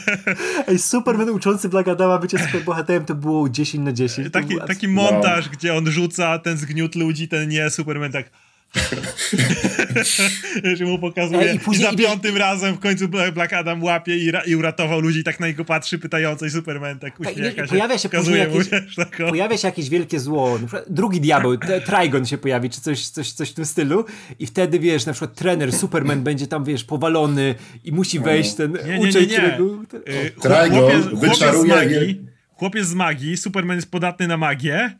Ej, 0.68 0.78
Superman 0.78 1.30
uczący 1.30 1.68
Black 1.68 1.88
Adama 1.88 2.18
bycie 2.18 2.38
superbohaterem 2.46 3.04
to 3.04 3.14
było 3.14 3.48
10 3.48 3.84
na 3.84 3.92
10. 3.92 4.26
To 4.26 4.32
Taki, 4.40 4.54
taki 4.66 4.88
No. 4.88 5.02
montaż, 5.02 5.48
gdzie 5.48 5.74
on 5.74 5.86
rzuca 5.90 6.38
ten 6.38 6.56
zgniót 6.56 6.94
ludzi, 6.94 7.28
ten 7.28 7.48
nie, 7.48 7.70
Superman 7.70 8.12
tak 8.12 8.30
że 10.76 10.84
mu 10.84 10.98
pokazuje 10.98 11.52
i 11.52 11.56
i, 11.56 11.60
później- 11.60 11.86
za 11.86 11.92
i 11.92 11.96
wiesz- 11.96 12.08
piątym 12.10 12.36
razem 12.36 12.74
w 12.74 12.78
końcu 12.78 13.08
Bla- 13.08 13.32
Black 13.32 13.52
Adam 13.52 13.82
łapie 13.82 14.16
i, 14.18 14.30
ra, 14.30 14.40
i 14.44 14.56
uratował 14.56 15.00
ludzi 15.00 15.18
i 15.18 15.24
tak 15.24 15.40
na 15.40 15.46
niego 15.46 15.64
patrzy 15.64 15.98
pytająco 15.98 16.46
i 16.46 16.50
Superman 16.50 16.98
tak 16.98 17.20
i 17.20 17.22
uśmiecha 17.22 17.62
się, 17.62 17.68
pojawia 17.68 17.98
się 17.98 18.08
pokazuje 18.08 18.48
mu, 18.48 18.58
wiesz, 18.58 18.94
taką... 18.96 19.28
Pojawia 19.28 19.56
się 19.56 19.68
jakieś 19.68 19.88
wielkie 19.88 20.20
zło, 20.20 20.52
na 20.58 20.66
przykład 20.66 20.84
drugi 20.88 21.20
diabeł, 21.20 21.56
Trigon 21.86 22.26
się 22.26 22.38
pojawi, 22.38 22.70
czy 22.70 22.80
coś, 22.80 23.08
coś, 23.08 23.32
coś 23.32 23.50
w 23.50 23.54
tym 23.54 23.66
stylu 23.66 24.04
i 24.38 24.46
wtedy, 24.46 24.78
wiesz, 24.78 25.06
na 25.06 25.12
przykład 25.12 25.34
trener 25.34 25.72
Superman 25.72 26.22
będzie 26.22 26.46
tam, 26.46 26.64
wiesz, 26.64 26.84
powalony 26.84 27.54
i 27.84 27.92
musi 27.92 28.20
wejść 28.20 28.54
ten 28.54 28.72
Nie, 28.72 28.82
nie, 28.92 28.98
nie, 28.98 29.08
uczeń, 29.08 29.28
nie. 29.30 29.38
którego... 29.38 29.64
Y, 29.64 30.32
chłop- 30.36 30.60
Trigon 30.60 30.80
chłopiec, 30.80 31.02
chłopiec, 31.02 31.18
z 31.18 31.20
wyczaruje 31.20 32.14
chłopiec 32.54 32.86
z 32.86 32.94
magii, 32.94 33.36
Superman 33.36 33.76
jest 33.76 33.90
podatny 33.90 34.28
na 34.28 34.36
magię, 34.36 34.90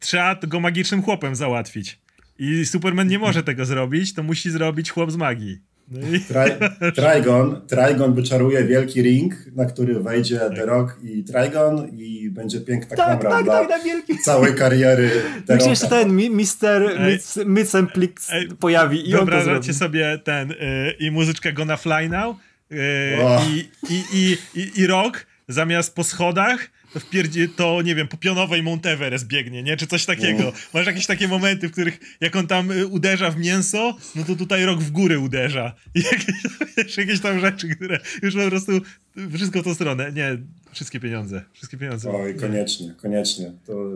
trzeba 0.00 0.34
go 0.46 0.60
magicznym 0.60 1.02
chłopem 1.02 1.36
załatwić. 1.36 1.98
I 2.38 2.66
Superman 2.66 3.08
nie 3.08 3.18
może 3.18 3.42
tego 3.42 3.64
zrobić, 3.64 4.14
to 4.14 4.22
musi 4.22 4.50
zrobić 4.50 4.90
chłop 4.90 5.10
z 5.10 5.16
magii. 5.16 5.58
No 5.90 6.08
i... 6.08 6.20
Tri- 6.20 6.92
Trigon, 6.94 7.66
Trigon 7.66 8.14
wyczaruje 8.14 8.64
wielki 8.64 9.02
ring, 9.02 9.34
na 9.56 9.64
który 9.64 10.00
wejdzie 10.00 10.40
The 10.56 10.66
Rock 10.66 10.96
i 11.02 11.24
Trigon 11.24 11.88
i 11.92 12.30
będzie 12.30 12.60
piękna 12.60 12.96
Tak, 12.96 13.06
kamera 13.20 13.30
tak, 13.30 13.44
dla 13.44 13.58
tak, 13.60 13.68
na 13.70 13.78
wielki... 13.84 14.18
całej 14.18 14.54
kariery 14.54 15.10
The 15.46 15.60
się 15.60 15.70
jeszcze 15.70 15.84
Rocka. 15.84 15.98
ten 15.98 16.16
mi- 16.16 16.30
Mister. 16.30 16.82
Mycemplix 17.46 18.30
pojawi 18.60 19.10
i 19.10 19.16
on 19.16 19.28
to 19.62 19.72
sobie 19.72 20.18
ten 20.24 20.50
y, 20.50 20.56
i 21.00 21.10
muzyczkę 21.10 21.52
Gonna 21.52 21.76
Fly 21.76 22.08
Now 22.08 22.36
y, 22.72 22.76
i, 23.48 23.68
i, 23.94 24.02
i, 24.12 24.38
i, 24.60 24.80
i 24.80 24.86
Rock 24.86 25.26
zamiast 25.48 25.94
po 25.94 26.04
schodach 26.04 26.70
to, 26.92 27.00
wpierdzi, 27.00 27.48
to 27.48 27.82
nie 27.82 27.94
wiem, 27.94 28.08
po 28.08 28.16
pionowej 28.16 28.62
Mount 28.62 28.86
Everest 28.86 29.26
biegnie, 29.26 29.62
nie? 29.62 29.76
Czy 29.76 29.86
coś 29.86 30.06
takiego. 30.06 30.52
Masz 30.74 30.86
jakieś 30.86 31.06
takie 31.06 31.28
momenty, 31.28 31.68
w 31.68 31.72
których 31.72 31.98
jak 32.20 32.36
on 32.36 32.46
tam 32.46 32.70
y, 32.70 32.86
uderza 32.86 33.30
w 33.30 33.38
mięso, 33.38 33.96
no 34.14 34.24
to 34.24 34.36
tutaj 34.36 34.64
Rock 34.64 34.80
w 34.80 34.90
górę 34.90 35.18
uderza. 35.18 35.74
I 35.94 36.02
jakieś, 36.12 36.34
wiesz, 36.76 36.96
jakieś 36.96 37.20
tam 37.20 37.40
rzeczy, 37.40 37.68
które 37.76 38.00
już 38.22 38.34
po 38.34 38.48
prostu 38.48 38.72
wszystko 39.34 39.60
w 39.60 39.64
tą 39.64 39.74
stronę. 39.74 40.12
Nie, 40.12 40.38
wszystkie 40.72 41.00
pieniądze. 41.00 41.44
Wszystkie 41.52 41.76
pieniądze. 41.76 42.10
Oj, 42.10 42.34
koniecznie, 42.34 42.94
koniecznie. 43.02 43.52
To... 43.66 43.90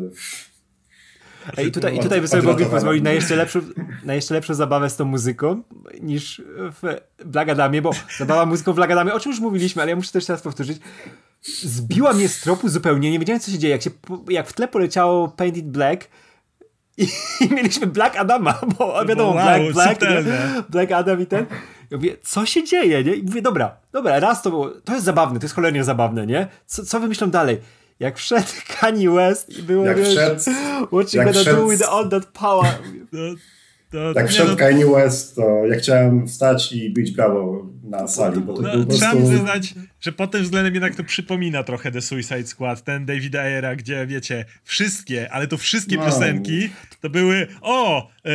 Ej, 1.56 1.66
i 1.66 1.72
tutaj, 1.72 1.96
i 1.96 1.98
tutaj 1.98 2.20
by 2.20 2.28
sobie 2.28 2.42
mogli 2.42 2.66
pozwolić 2.66 3.02
na 3.02 3.12
jeszcze, 3.12 3.36
lepszą, 3.36 3.60
na 4.04 4.14
jeszcze 4.14 4.34
lepszą 4.34 4.54
zabawę 4.54 4.90
z 4.90 4.96
tą 4.96 5.04
muzyką 5.04 5.62
niż 6.00 6.42
w 6.82 6.96
Black 7.24 7.50
Adamie, 7.50 7.82
bo 7.82 7.90
zabawa 8.18 8.46
muzyką 8.46 8.72
w 8.72 8.76
Black 8.76 8.92
Adamie, 8.92 9.14
o 9.14 9.20
czym 9.20 9.32
już 9.32 9.40
mówiliśmy, 9.40 9.82
ale 9.82 9.90
ja 9.90 9.96
muszę 9.96 10.12
też 10.12 10.26
teraz 10.26 10.42
powtórzyć, 10.42 10.78
zbiła 11.62 12.12
mnie 12.12 12.28
z 12.28 12.40
tropu 12.40 12.68
zupełnie, 12.68 13.10
nie 13.10 13.18
wiedziałem 13.18 13.40
co 13.40 13.50
się 13.50 13.58
dzieje, 13.58 13.72
jak, 13.72 13.82
się, 13.82 13.90
jak 14.28 14.48
w 14.48 14.52
tle 14.52 14.68
poleciało 14.68 15.28
Painted 15.28 15.64
Black 15.70 16.08
i, 16.96 17.06
i 17.40 17.54
mieliśmy 17.54 17.86
Black 17.86 18.16
Adama, 18.16 18.60
bo 18.78 19.04
wiadomo, 19.04 19.30
Wow, 19.30 19.44
Black, 19.72 19.72
Black, 19.72 20.00
nie? 20.26 20.62
Black 20.68 20.92
Adam 20.92 21.20
i 21.20 21.26
ten. 21.26 21.46
Ja 21.90 21.96
mówię, 21.96 22.16
co 22.22 22.46
się 22.46 22.64
dzieje, 22.64 23.04
nie? 23.04 23.14
I 23.14 23.22
mówię, 23.22 23.42
dobra, 23.42 23.76
dobra, 23.92 24.20
raz 24.20 24.42
to 24.42 24.50
było, 24.50 24.70
to 24.70 24.92
jest 24.92 25.04
zabawne, 25.04 25.40
to 25.40 25.44
jest 25.44 25.54
cholernie 25.54 25.84
zabawne, 25.84 26.26
nie? 26.26 26.48
Co, 26.66 26.84
co 26.84 27.00
wymyślą 27.00 27.30
dalej? 27.30 27.60
Jak 28.00 28.18
wszedł 28.18 28.48
Kanye 28.80 29.10
West 29.10 29.58
i 29.58 29.62
było, 29.62 29.86
Jak 29.86 29.96
wiesz, 29.98 30.08
wszedł- 30.08 30.40
what 30.86 31.14
you 31.14 31.18
jak 31.18 31.26
gonna 31.26 31.40
wszedł- 31.40 31.56
do 31.56 31.68
with 31.68 31.88
all 31.88 32.08
that 32.08 32.26
power? 32.26 32.72
To, 33.10 33.16
to, 33.92 34.22
nie, 34.22 34.28
wszedł 34.28 34.50
no, 34.50 34.56
Kanye 34.56 34.86
West, 34.86 35.36
to 35.36 35.66
ja 35.66 35.78
chciałem 35.78 36.28
wstać 36.28 36.72
i 36.72 36.90
bić 36.92 37.10
brawo 37.10 37.66
na 37.84 38.08
sali, 38.08 38.40
bo 38.40 38.52
to 38.52 38.62
No, 38.62 38.72
był 38.72 38.84
trzeba 38.84 39.10
prostu... 39.10 39.28
przyznać, 39.28 39.74
że 40.00 40.12
pod 40.12 40.30
tym 40.30 40.42
względem 40.42 40.74
jednak 40.74 40.94
to 40.94 41.04
przypomina 41.04 41.62
trochę 41.62 41.92
The 41.92 42.02
Suicide 42.02 42.46
Squad, 42.46 42.82
ten 42.84 43.06
Davida 43.06 43.40
Ayera, 43.42 43.76
gdzie 43.76 44.06
wiecie, 44.06 44.44
wszystkie, 44.64 45.32
ale 45.32 45.46
to 45.46 45.56
wszystkie 45.56 45.96
No. 45.96 46.04
piosenki 46.04 46.70
to 47.00 47.10
były 47.10 47.46
o, 47.60 48.08
e, 48.24 48.30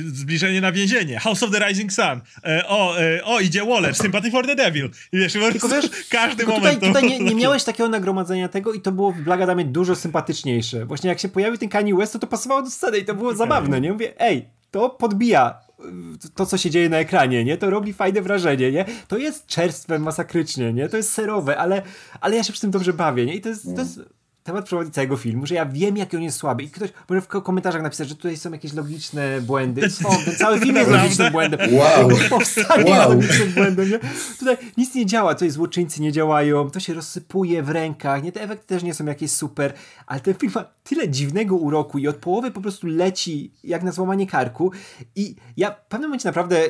zbliżenie 0.00 0.60
na 0.60 0.72
więzienie, 0.72 1.18
House 1.18 1.42
of 1.42 1.50
the 1.50 1.68
Rising 1.68 1.92
Sun, 1.92 2.20
e, 2.44 2.68
o, 2.68 3.00
e, 3.00 3.24
o, 3.24 3.40
idzie 3.40 3.64
Waller, 3.64 3.94
Sympathy 3.94 4.30
for 4.30 4.46
the 4.46 4.56
Devil. 4.56 4.90
I 5.12 5.18
wiesz, 5.18 5.32
prostu 5.32 5.68
wiesz, 5.68 5.90
każdy 6.10 6.36
Tylko 6.36 6.52
moment 6.52 6.74
tutaj, 6.74 6.92
to 6.92 7.00
tutaj 7.00 7.10
nie, 7.10 7.24
nie 7.24 7.34
miałeś 7.42 7.64
takiego 7.64 7.88
nagromadzenia 7.88 8.48
tego 8.48 8.72
i 8.72 8.80
to 8.80 8.92
było 8.92 9.12
w 9.12 9.20
Black 9.20 9.42
Adamie 9.42 9.64
dużo 9.64 9.96
sympatyczniejsze. 9.96 10.86
Właśnie 10.86 11.08
jak 11.08 11.18
się 11.18 11.28
pojawił 11.28 11.58
ten 11.58 11.68
Kanye 11.68 11.94
West, 11.94 12.12
to 12.12 12.18
to 12.18 12.26
pasowało 12.26 12.62
do 12.62 12.70
sceny 12.70 12.98
i 12.98 13.04
to 13.04 13.14
było 13.14 13.34
zabawne, 13.34 13.80
nie? 13.80 13.92
Mówię, 13.92 14.20
ej, 14.20 14.59
to 14.70 14.90
podbija 14.90 15.60
y, 16.24 16.30
to, 16.34 16.46
co 16.46 16.58
się 16.58 16.70
dzieje 16.70 16.88
na 16.88 16.98
ekranie, 16.98 17.44
nie? 17.44 17.56
To 17.56 17.70
robi 17.70 17.92
fajne 17.92 18.22
wrażenie, 18.22 18.72
nie? 18.72 18.84
To 19.08 19.18
jest 19.18 19.46
czerstwe 19.46 19.98
masakrycznie, 19.98 20.72
nie? 20.72 20.88
To 20.88 20.96
jest 20.96 21.12
serowe, 21.12 21.58
ale, 21.58 21.82
ale 22.20 22.36
ja 22.36 22.42
się 22.42 22.52
przy 22.52 22.60
tym 22.60 22.70
dobrze 22.70 22.92
bawię, 22.92 23.26
nie? 23.26 23.34
I 23.34 23.40
to 23.40 23.48
jest, 23.48 23.64
to 23.64 23.80
jest 23.80 24.00
temat 24.42 24.64
przewodni 24.64 24.92
całego 24.92 25.16
filmu, 25.16 25.46
że 25.46 25.54
ja 25.54 25.66
wiem, 25.66 25.96
jaki 25.96 26.16
on 26.16 26.22
jest 26.22 26.38
słaby. 26.38 26.62
I 26.62 26.70
ktoś 26.70 26.90
może 27.08 27.20
w 27.20 27.28
ko- 27.28 27.42
komentarzach 27.42 27.82
napisać, 27.82 28.08
że 28.08 28.14
tutaj 28.16 28.36
są 28.36 28.52
jakieś 28.52 28.72
logiczne 28.72 29.40
błędy. 29.40 29.90
Są, 29.90 30.08
ten 30.24 30.36
cały 30.36 30.58
film 30.60 30.76
jest 30.76 30.90
logicznym 30.90 31.32
błędem. 31.32 31.60
Wow. 31.74 32.08
Powstanie 32.30 32.90
Wow. 32.90 33.10
logicznym 33.12 33.52
błędem, 33.52 33.90
nie? 33.90 33.98
Tutaj 34.38 34.56
nic 34.76 34.94
nie 34.94 35.06
działa, 35.06 35.34
tutaj 35.34 35.50
złoczyńcy 35.50 36.02
nie 36.02 36.12
działają, 36.12 36.70
to 36.70 36.80
się 36.80 36.94
rozsypuje 36.94 37.62
w 37.62 37.68
rękach, 37.70 38.22
nie? 38.22 38.32
Te 38.32 38.42
efekty 38.42 38.66
też 38.66 38.82
nie 38.82 38.94
są 38.94 39.04
jakieś 39.04 39.30
super, 39.30 39.72
ale 40.06 40.20
ten 40.20 40.34
film 40.34 40.52
ma 40.54 40.64
tyle 40.84 41.08
dziwnego 41.08 41.56
uroku 41.56 41.98
i 41.98 42.08
od 42.08 42.16
połowy 42.16 42.50
po 42.50 42.60
prostu 42.60 42.86
leci 42.86 43.52
jak 43.64 43.82
na 43.82 43.92
złamanie 43.92 44.26
karku 44.26 44.72
i 45.16 45.34
ja 45.56 45.70
w 45.70 45.86
pewnym 45.88 46.08
momencie 46.10 46.28
naprawdę 46.28 46.60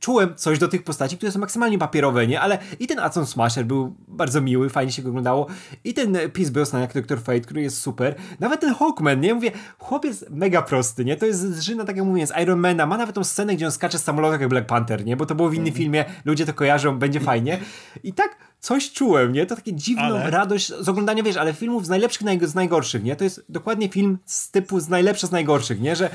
czułem 0.00 0.34
coś 0.36 0.58
do 0.58 0.68
tych 0.68 0.82
postaci, 0.82 1.16
które 1.16 1.32
są 1.32 1.38
maksymalnie 1.38 1.78
papierowe, 1.78 2.26
nie? 2.26 2.40
Ale 2.40 2.58
i 2.80 2.86
ten 2.86 2.98
Atom 2.98 3.26
Smasher 3.26 3.64
był 3.66 3.96
bardzo 4.08 4.40
miły, 4.40 4.70
fajnie 4.70 4.92
się 4.92 5.02
go 5.02 5.08
oglądało 5.08 5.46
i 5.84 5.94
ten 5.94 6.16
Peace 6.32 6.50
Brosnan 6.72 6.82
jak 6.82 6.92
Dr. 7.06 7.18
Fate, 7.22 7.40
który 7.40 7.62
jest 7.62 7.80
super. 7.80 8.14
Nawet 8.40 8.60
ten 8.60 8.74
Hawkman, 8.74 9.20
nie? 9.20 9.34
Mówię, 9.34 9.50
chłop 9.78 10.04
jest 10.04 10.30
mega 10.30 10.62
prosty, 10.62 11.04
nie? 11.04 11.16
To 11.16 11.26
jest 11.26 11.40
zżyna, 11.56 11.84
tak 11.84 11.96
jak 11.96 12.06
mówię, 12.06 12.26
z 12.26 12.32
Ironmana. 12.42 12.86
Ma 12.86 12.96
nawet 12.98 13.14
tą 13.14 13.24
scenę, 13.24 13.56
gdzie 13.56 13.66
on 13.66 13.72
skacze 13.72 13.98
z 13.98 14.04
samolotu 14.04 14.40
jak 14.40 14.48
Black 14.48 14.66
Panther, 14.66 15.04
nie? 15.04 15.16
Bo 15.16 15.26
to 15.26 15.34
było 15.34 15.48
w 15.48 15.54
innym 15.54 15.72
filmie, 15.72 16.04
ludzie 16.24 16.46
to 16.46 16.54
kojarzą, 16.54 16.98
będzie 16.98 17.20
fajnie. 17.20 17.58
I 18.02 18.12
tak 18.12 18.36
coś 18.60 18.92
czułem, 18.92 19.32
nie? 19.32 19.46
To 19.46 19.56
takie 19.56 19.74
dziwną 19.74 20.02
Ale- 20.02 20.30
radość 20.30 20.68
z 20.80 20.88
oglądania, 20.88 21.22
wiesz, 21.22 21.36
ale 21.36 21.54
filmów 21.54 21.86
z 21.86 21.88
najlepszych, 21.88 22.22
z 22.48 22.54
najgorszych, 22.54 23.02
nie? 23.04 23.16
To 23.16 23.24
jest 23.24 23.44
dokładnie 23.48 23.88
film 23.88 24.18
z 24.24 24.50
typu 24.50 24.80
z 24.80 24.88
najlepszych, 24.88 25.28
z 25.28 25.32
najgorszych, 25.32 25.80
nie? 25.80 25.96
Że 25.96 26.10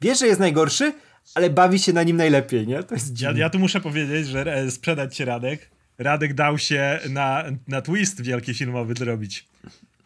wiesz, 0.00 0.18
że 0.18 0.26
jest 0.26 0.40
najgorszy, 0.40 0.92
ale 1.34 1.50
bawi 1.50 1.78
się 1.78 1.92
na 1.92 2.02
nim 2.02 2.16
najlepiej, 2.16 2.66
nie? 2.66 2.82
To 2.82 2.94
jest 2.94 3.08
Ja, 3.10 3.14
dziwne. 3.14 3.40
ja 3.40 3.50
tu 3.50 3.58
muszę 3.58 3.80
powiedzieć, 3.80 4.26
że 4.26 4.54
e, 4.56 4.70
sprzedać 4.70 5.16
cię 5.16 5.24
Radek. 5.24 5.70
Radek 5.98 6.34
dał 6.34 6.58
się 6.58 6.98
na, 7.10 7.44
na 7.68 7.82
twist 7.82 8.20
wielki 8.22 8.54
filmowy 8.54 8.94
zrobić. 8.98 9.48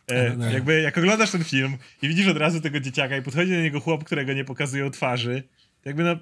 E, 0.07 0.37
no. 0.37 0.51
jakby 0.51 0.81
jak 0.81 0.99
oglądasz 0.99 1.31
ten 1.31 1.45
film 1.45 1.77
i 2.03 2.09
widzisz 2.09 2.29
od 2.29 2.37
razu 2.37 2.61
tego 2.61 2.81
dzieciaka 2.81 3.17
i 3.17 3.23
podchodzi 3.23 3.53
do 3.53 3.61
niego 3.61 3.81
chłop, 3.81 4.05
którego 4.05 4.33
nie 4.33 4.45
pokazują 4.45 4.91
twarzy, 4.91 5.43
to 5.83 5.89
jakby 5.89 6.05
no 6.05 6.17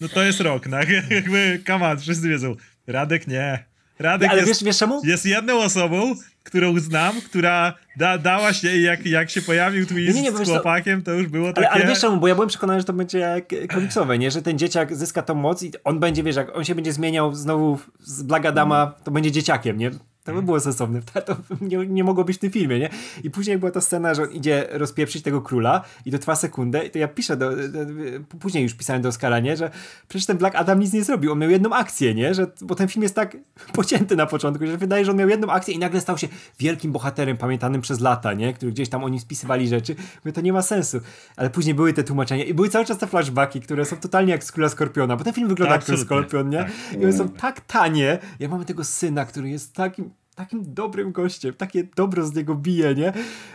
no 0.00 0.08
to 0.08 0.22
jest 0.22 0.40
rok, 0.40 0.66
no 0.66 0.76
jakby, 1.10 1.60
come 1.66 1.88
on, 1.88 1.98
wszyscy 1.98 2.28
wiedzą. 2.28 2.54
Radek 2.86 3.26
nie. 3.26 3.64
Radek 3.98 4.30
Ale 4.30 4.38
jest, 4.40 4.48
wiesz, 4.48 4.64
wiesz 4.64 4.78
czemu? 4.78 5.00
jest 5.04 5.26
jedną 5.26 5.58
osobą, 5.58 6.14
którą 6.42 6.80
znam, 6.80 7.20
która 7.20 7.74
da, 7.96 8.18
dała 8.18 8.52
się, 8.52 8.80
jak, 8.80 9.06
jak 9.06 9.30
się 9.30 9.42
pojawił 9.42 9.86
twist 9.86 10.14
Nie, 10.14 10.22
nie, 10.22 10.30
nie, 10.30 10.38
bo 10.38 10.44
z 10.44 10.48
chłopakiem, 10.48 11.02
to 11.02 11.12
już 11.12 11.26
było 11.26 11.52
takie... 11.52 11.70
Ale, 11.70 11.82
ale 11.82 11.90
wiesz 11.90 12.00
czemu, 12.00 12.16
bo 12.16 12.28
ja 12.28 12.34
byłem 12.34 12.48
przekonany, 12.48 12.80
że 12.80 12.84
to 12.84 12.92
będzie 12.92 13.18
jak 13.18 13.44
komiksowe, 13.68 14.18
nie? 14.18 14.30
Że 14.30 14.42
ten 14.42 14.58
dzieciak 14.58 14.96
zyska 14.96 15.22
tą 15.22 15.34
moc 15.34 15.62
i 15.62 15.72
on 15.84 16.00
będzie, 16.00 16.22
wiesz, 16.22 16.36
jak 16.36 16.56
on 16.56 16.64
się 16.64 16.74
będzie 16.74 16.92
zmieniał 16.92 17.34
znowu 17.34 17.78
z 18.00 18.22
Black 18.22 18.46
Adama, 18.46 18.94
to 19.04 19.10
będzie 19.10 19.32
dzieciakiem, 19.32 19.78
nie? 19.78 19.90
To 20.24 20.32
by 20.32 20.42
było 20.42 20.60
sensowne. 20.60 21.00
To, 21.26 21.36
nie, 21.60 21.86
nie 21.86 22.04
mogło 22.04 22.24
być 22.24 22.36
w 22.36 22.40
tym 22.40 22.50
filmie, 22.50 22.78
nie? 22.78 22.90
I 23.22 23.30
później 23.30 23.58
była 23.58 23.70
ta 23.70 23.80
scena, 23.80 24.14
że 24.14 24.22
on 24.22 24.32
idzie 24.32 24.66
rozpieprzyć 24.70 25.22
tego 25.22 25.42
króla 25.42 25.82
i 26.04 26.10
to 26.10 26.18
trwa 26.18 26.36
sekundę 26.36 26.86
i 26.86 26.90
to 26.90 26.98
ja 26.98 27.08
piszę 27.08 27.36
do, 27.36 27.56
do, 27.56 27.68
do, 27.68 27.92
później 28.40 28.62
już 28.62 28.74
pisałem 28.74 29.02
do 29.02 29.08
Oscara, 29.08 29.40
nie? 29.40 29.56
Że 29.56 29.70
przecież 30.08 30.26
ten 30.26 30.38
Black 30.38 30.56
Adam 30.56 30.80
nic 30.80 30.92
nie 30.92 31.04
zrobił. 31.04 31.32
On 31.32 31.38
miał 31.38 31.50
jedną 31.50 31.72
akcję, 31.72 32.14
nie? 32.14 32.34
Że, 32.34 32.46
bo 32.60 32.74
ten 32.74 32.88
film 32.88 33.02
jest 33.02 33.14
tak 33.14 33.36
pocięty 33.72 34.16
na 34.16 34.26
początku, 34.26 34.66
że 34.66 34.76
wydaje, 34.76 35.04
że 35.04 35.10
on 35.10 35.16
miał 35.16 35.28
jedną 35.28 35.50
akcję 35.50 35.74
i 35.74 35.78
nagle 35.78 36.00
stał 36.00 36.18
się 36.18 36.28
wielkim 36.58 36.92
bohaterem 36.92 37.36
pamiętanym 37.36 37.80
przez 37.80 38.00
lata, 38.00 38.32
nie? 38.32 38.54
Który 38.54 38.72
gdzieś 38.72 38.88
tam 38.88 39.04
oni 39.04 39.20
spisywali 39.20 39.68
rzeczy. 39.68 39.96
Mówię, 40.24 40.32
to 40.32 40.40
nie 40.40 40.52
ma 40.52 40.62
sensu. 40.62 41.00
Ale 41.36 41.50
później 41.50 41.74
były 41.74 41.92
te 41.92 42.04
tłumaczenia 42.04 42.44
i 42.44 42.54
były 42.54 42.68
cały 42.68 42.84
czas 42.84 42.98
te 42.98 43.06
flashbacki, 43.06 43.60
które 43.60 43.84
są 43.84 43.96
totalnie 43.96 44.32
jak 44.32 44.44
z 44.44 44.52
Króla 44.52 44.68
Skorpiona, 44.68 45.16
bo 45.16 45.24
ten 45.24 45.32
film 45.32 45.48
wygląda 45.48 45.74
jak 45.74 45.84
Król. 45.84 45.98
Skorpion, 45.98 46.48
nie? 46.48 46.58
Tak. 46.58 47.00
I 47.00 47.04
one 47.04 47.12
są 47.12 47.28
tak 47.28 47.60
tanie. 47.60 48.18
Ja 48.38 48.48
mamy 48.48 48.64
tego 48.64 48.84
syna, 48.84 49.24
który 49.24 49.50
jest 49.50 49.72
takim 49.72 50.13
takim 50.34 50.74
dobrym 50.74 51.12
gościem, 51.12 51.54
takie 51.54 51.84
dobro 51.96 52.26
z 52.26 52.34
niego 52.34 52.54
bije, 52.54 52.94
nie? 52.94 53.12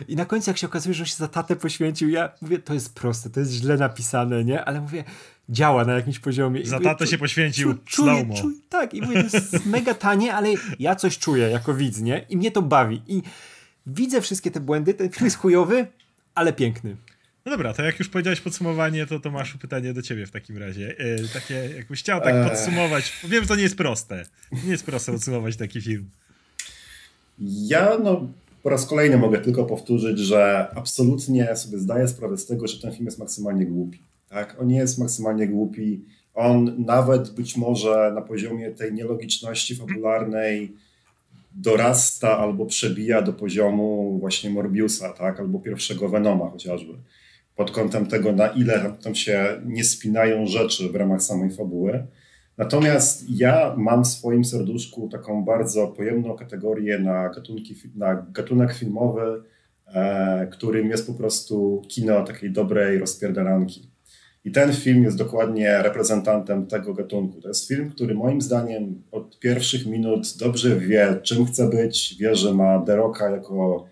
I 0.08 0.16
na 0.16 0.24
końcu 0.24 0.50
jak 0.50 0.58
się 0.58 0.66
okazuje, 0.66 0.94
że 0.94 1.02
on 1.02 1.06
się 1.06 1.16
za 1.16 1.28
tatę 1.28 1.56
poświęcił, 1.56 2.08
ja 2.08 2.32
mówię, 2.40 2.58
to 2.58 2.74
jest 2.74 2.94
proste, 2.94 3.30
to 3.30 3.40
jest 3.40 3.52
źle 3.52 3.76
napisane, 3.76 4.44
nie? 4.44 4.64
Ale 4.64 4.80
mówię, 4.80 5.04
działa 5.48 5.84
na 5.84 5.92
jakimś 5.92 6.18
poziomie. 6.18 6.60
I 6.60 6.66
Za 6.66 6.76
mówię, 6.76 6.90
tatę 6.90 7.06
się 7.06 7.18
poświęcił 7.18 7.72
czu- 7.72 7.78
czuję, 7.84 8.28
czuję, 8.40 8.56
tak, 8.68 8.94
i 8.94 9.02
mówię, 9.02 9.24
to 9.24 9.36
jest 9.36 9.66
mega 9.66 9.94
tanie, 9.94 10.34
ale 10.34 10.48
ja 10.78 10.94
coś 10.96 11.18
czuję 11.18 11.50
jako 11.50 11.74
widz, 11.74 12.00
nie? 12.00 12.26
I 12.28 12.36
mnie 12.36 12.50
to 12.50 12.62
bawi. 12.62 13.02
I 13.06 13.22
widzę 13.86 14.20
wszystkie 14.20 14.50
te 14.50 14.60
błędy, 14.60 14.94
ten 14.94 15.10
film 15.10 15.24
jest 15.24 15.36
chujowy, 15.36 15.86
ale 16.34 16.52
piękny. 16.52 16.96
No 17.44 17.52
dobra, 17.52 17.74
to 17.74 17.82
jak 17.82 17.98
już 17.98 18.08
powiedziałeś 18.08 18.40
podsumowanie, 18.40 19.06
to 19.06 19.20
Tomaszu 19.20 19.58
pytanie 19.58 19.92
do 19.94 20.02
ciebie 20.02 20.26
w 20.26 20.30
takim 20.30 20.58
razie. 20.58 20.94
E, 20.98 21.28
takie, 21.28 21.54
jakbyś 21.54 22.00
chciał 22.00 22.20
tak 22.20 22.48
podsumować. 22.48 23.12
Wiem, 23.24 23.42
że 23.42 23.48
to 23.48 23.56
nie 23.56 23.62
jest 23.62 23.76
proste. 23.76 24.24
Nie 24.64 24.70
jest 24.70 24.84
proste 24.84 25.12
podsumować 25.12 25.56
taki 25.56 25.80
film. 25.82 26.10
Ja 27.40 27.98
no, 28.02 28.28
po 28.62 28.70
raz 28.70 28.86
kolejny 28.86 29.18
mogę 29.18 29.38
tylko 29.38 29.64
powtórzyć, 29.64 30.18
że 30.18 30.68
absolutnie 30.74 31.56
sobie 31.56 31.78
zdaję 31.78 32.08
sprawę 32.08 32.36
z 32.36 32.46
tego, 32.46 32.66
że 32.66 32.80
ten 32.80 32.92
film 32.92 33.04
jest 33.04 33.18
maksymalnie 33.18 33.66
głupi. 33.66 33.98
Tak? 34.28 34.56
On 34.60 34.68
nie 34.68 34.76
jest 34.76 34.98
maksymalnie 34.98 35.48
głupi. 35.48 36.04
On 36.34 36.84
nawet 36.84 37.30
być 37.30 37.56
może 37.56 38.12
na 38.14 38.22
poziomie 38.22 38.70
tej 38.70 38.92
nielogiczności 38.92 39.76
fabularnej 39.76 40.72
dorasta 41.52 42.38
albo 42.38 42.66
przebija 42.66 43.22
do 43.22 43.32
poziomu 43.32 44.18
właśnie 44.18 44.50
Morbiusa, 44.50 45.12
tak? 45.12 45.40
albo 45.40 45.58
pierwszego 45.58 46.08
Venoma 46.08 46.50
chociażby. 46.50 46.92
Pod 47.56 47.70
kątem 47.70 48.06
tego, 48.06 48.32
na 48.32 48.48
ile 48.48 48.94
tam 49.02 49.14
się 49.14 49.60
nie 49.66 49.84
spinają 49.84 50.46
rzeczy 50.46 50.88
w 50.88 50.94
ramach 50.94 51.22
samej 51.22 51.50
fabuły. 51.50 52.06
Natomiast 52.60 53.24
ja 53.28 53.74
mam 53.76 54.04
w 54.04 54.08
swoim 54.08 54.44
serduszku 54.44 55.08
taką 55.08 55.44
bardzo 55.44 55.88
pojemną 55.88 56.36
kategorię 56.36 56.98
na, 56.98 57.28
gatunki, 57.28 57.74
na 57.94 58.26
gatunek 58.30 58.74
filmowy, 58.74 59.42
e, 59.86 60.46
którym 60.46 60.90
jest 60.90 61.06
po 61.06 61.14
prostu 61.14 61.82
kino 61.88 62.24
takiej 62.24 62.50
dobrej 62.50 62.98
rozpierdalanki. 62.98 63.90
I 64.44 64.50
ten 64.50 64.72
film 64.72 65.02
jest 65.02 65.16
dokładnie 65.16 65.82
reprezentantem 65.82 66.66
tego 66.66 66.94
gatunku. 66.94 67.40
To 67.40 67.48
jest 67.48 67.68
film, 67.68 67.90
który 67.90 68.14
moim 68.14 68.40
zdaniem 68.40 69.02
od 69.10 69.38
pierwszych 69.38 69.86
minut 69.86 70.36
dobrze 70.38 70.76
wie, 70.76 71.18
czym 71.22 71.46
chce 71.46 71.70
być, 71.70 72.16
wie, 72.20 72.36
że 72.36 72.54
ma 72.54 72.82
The 72.86 72.96
Rocka 72.96 73.30
jako 73.30 73.86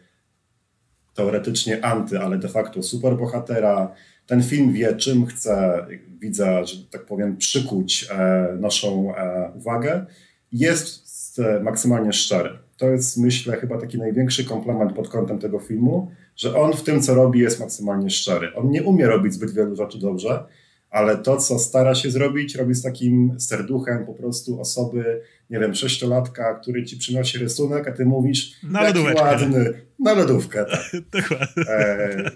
teoretycznie 1.15 1.85
anty, 1.85 2.21
ale 2.21 2.39
de 2.39 2.49
facto 2.49 2.83
superbohatera. 2.83 3.95
Ten 4.29 4.43
film 4.43 4.73
wie, 4.73 4.97
czym 4.97 5.27
chce 5.27 5.87
widza, 6.21 6.65
że 6.65 6.77
tak 6.91 7.07
powiem, 7.07 7.37
przykuć 7.37 8.09
e, 8.11 8.57
naszą 8.61 9.17
e, 9.17 9.53
uwagę. 9.57 10.07
Jest 10.53 11.39
e, 11.39 11.61
maksymalnie 11.61 12.13
szczery. 12.13 12.51
To 12.77 12.91
jest, 12.91 13.17
myślę, 13.17 13.57
chyba 13.57 13.81
taki 13.81 13.99
największy 13.99 14.45
komplement 14.45 14.93
pod 14.93 15.09
kątem 15.09 15.39
tego 15.39 15.59
filmu, 15.59 16.11
że 16.37 16.57
on 16.57 16.73
w 16.73 16.83
tym, 16.83 17.03
co 17.03 17.15
robi, 17.15 17.41
jest 17.41 17.61
maksymalnie 17.61 18.11
szczery. 18.11 18.55
On 18.55 18.71
nie 18.71 18.83
umie 18.83 19.07
robić 19.07 19.35
zbyt 19.35 19.55
wielu 19.55 19.77
rzeczy 19.77 19.99
dobrze, 19.99 20.45
ale 20.91 21.17
to, 21.17 21.37
co 21.37 21.59
stara 21.59 21.95
się 21.95 22.11
zrobić, 22.11 22.55
robi 22.55 22.75
z 22.75 22.83
takim 22.83 23.41
serduchem 23.41 24.07
po 24.07 24.15
prostu 24.15 24.61
osoby, 24.61 25.21
nie 25.51 25.59
wiem, 25.59 25.75
sześciolatka, 25.75 26.55
który 26.55 26.85
ci 26.85 26.97
przynosi 26.97 27.39
rysunek, 27.39 27.89
a 27.89 27.93
ty 27.93 28.07
mówisz, 28.07 28.53
Na 28.63 28.83
jaki 28.83 28.95
lodóweczkę. 28.99 29.25
ładny, 29.25 29.81
na 29.99 30.15
lodówkę, 30.15 30.65
tak. 30.65 30.93
Dokładnie. 31.23 31.63
E, 31.69 32.31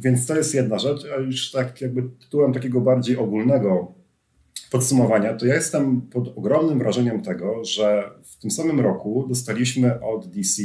więc 0.00 0.26
to 0.26 0.36
jest 0.36 0.54
jedna 0.54 0.78
rzecz, 0.78 1.00
a 1.16 1.20
już 1.20 1.50
tak 1.50 1.80
jakby 1.80 2.02
tytułem 2.02 2.52
takiego 2.52 2.80
bardziej 2.80 3.16
ogólnego 3.16 3.94
podsumowania, 4.70 5.34
to 5.34 5.46
ja 5.46 5.54
jestem 5.54 6.00
pod 6.00 6.38
ogromnym 6.38 6.78
wrażeniem 6.78 7.22
tego, 7.22 7.64
że 7.64 8.10
w 8.24 8.36
tym 8.36 8.50
samym 8.50 8.80
roku 8.80 9.26
dostaliśmy 9.28 10.00
od 10.00 10.28
DC 10.30 10.62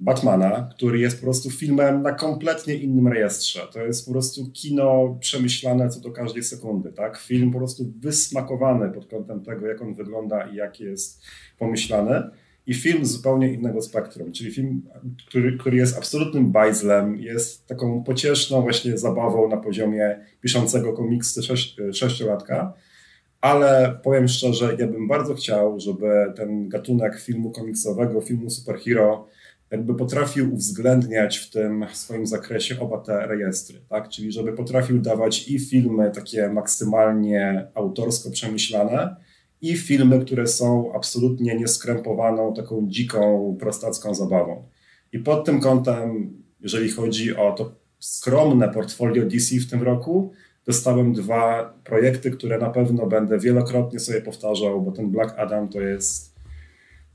Batmana, 0.00 0.68
który 0.76 0.98
jest 0.98 1.16
po 1.16 1.22
prostu 1.22 1.50
filmem 1.50 2.02
na 2.02 2.12
kompletnie 2.12 2.74
innym 2.74 3.08
rejestrze. 3.08 3.60
To 3.72 3.80
jest 3.80 4.06
po 4.06 4.12
prostu 4.12 4.50
kino 4.52 5.16
przemyślane 5.20 5.88
co 5.88 6.00
do 6.00 6.10
każdej 6.10 6.42
sekundy, 6.42 6.92
tak? 6.92 7.18
Film 7.18 7.50
po 7.50 7.58
prostu 7.58 7.84
wysmakowany 8.00 8.90
pod 8.90 9.06
kątem 9.06 9.42
tego, 9.42 9.66
jak 9.66 9.82
on 9.82 9.94
wygląda 9.94 10.42
i 10.42 10.56
jak 10.56 10.80
jest 10.80 11.22
pomyślany. 11.58 12.22
I 12.66 12.74
film 12.74 13.06
zupełnie 13.06 13.52
innego 13.52 13.82
spektrum, 13.82 14.32
czyli 14.32 14.50
film, 14.50 14.82
który, 15.28 15.58
który 15.58 15.76
jest 15.76 15.96
absolutnym 15.96 16.52
bajzlem, 16.52 17.16
jest 17.16 17.66
taką 17.66 18.04
pocieszną 18.04 18.62
właśnie 18.62 18.98
zabawą 18.98 19.48
na 19.48 19.56
poziomie 19.56 20.20
piszącego 20.40 20.92
komiksy 20.92 21.40
sześciolatka, 21.92 22.72
ale 23.40 24.00
powiem 24.02 24.28
szczerze, 24.28 24.76
ja 24.78 24.86
bym 24.86 25.08
bardzo 25.08 25.34
chciał, 25.34 25.80
żeby 25.80 26.32
ten 26.36 26.68
gatunek 26.68 27.20
filmu 27.20 27.50
komiksowego, 27.50 28.20
filmu 28.20 28.50
superhero 28.50 29.26
jakby 29.70 29.94
potrafił 29.94 30.54
uwzględniać 30.54 31.38
w 31.38 31.50
tym 31.50 31.86
swoim 31.92 32.26
zakresie 32.26 32.80
oba 32.80 32.98
te 32.98 33.26
rejestry, 33.26 33.80
tak? 33.88 34.08
Czyli 34.08 34.32
żeby 34.32 34.52
potrafił 34.52 34.98
dawać 34.98 35.48
i 35.48 35.58
filmy 35.58 36.10
takie 36.10 36.48
maksymalnie 36.48 37.68
autorsko 37.74 38.30
przemyślane, 38.30 39.16
i 39.60 39.76
filmy, 39.76 40.24
które 40.24 40.46
są 40.46 40.92
absolutnie 40.94 41.54
nieskrępowaną, 41.54 42.54
taką 42.54 42.88
dziką, 42.88 43.56
prostacką 43.60 44.14
zabawą. 44.14 44.68
I 45.12 45.18
pod 45.18 45.44
tym 45.44 45.60
kątem, 45.60 46.32
jeżeli 46.60 46.90
chodzi 46.90 47.36
o 47.36 47.52
to 47.52 47.72
skromne 47.98 48.68
portfolio 48.68 49.26
DC 49.26 49.56
w 49.56 49.70
tym 49.70 49.82
roku, 49.82 50.32
dostałem 50.66 51.12
dwa 51.12 51.74
projekty, 51.84 52.30
które 52.30 52.58
na 52.58 52.70
pewno 52.70 53.06
będę 53.06 53.38
wielokrotnie 53.38 54.00
sobie 54.00 54.20
powtarzał, 54.20 54.82
bo 54.82 54.92
ten 54.92 55.10
Black 55.10 55.38
Adam 55.38 55.68
to 55.68 55.80
jest 55.80 56.29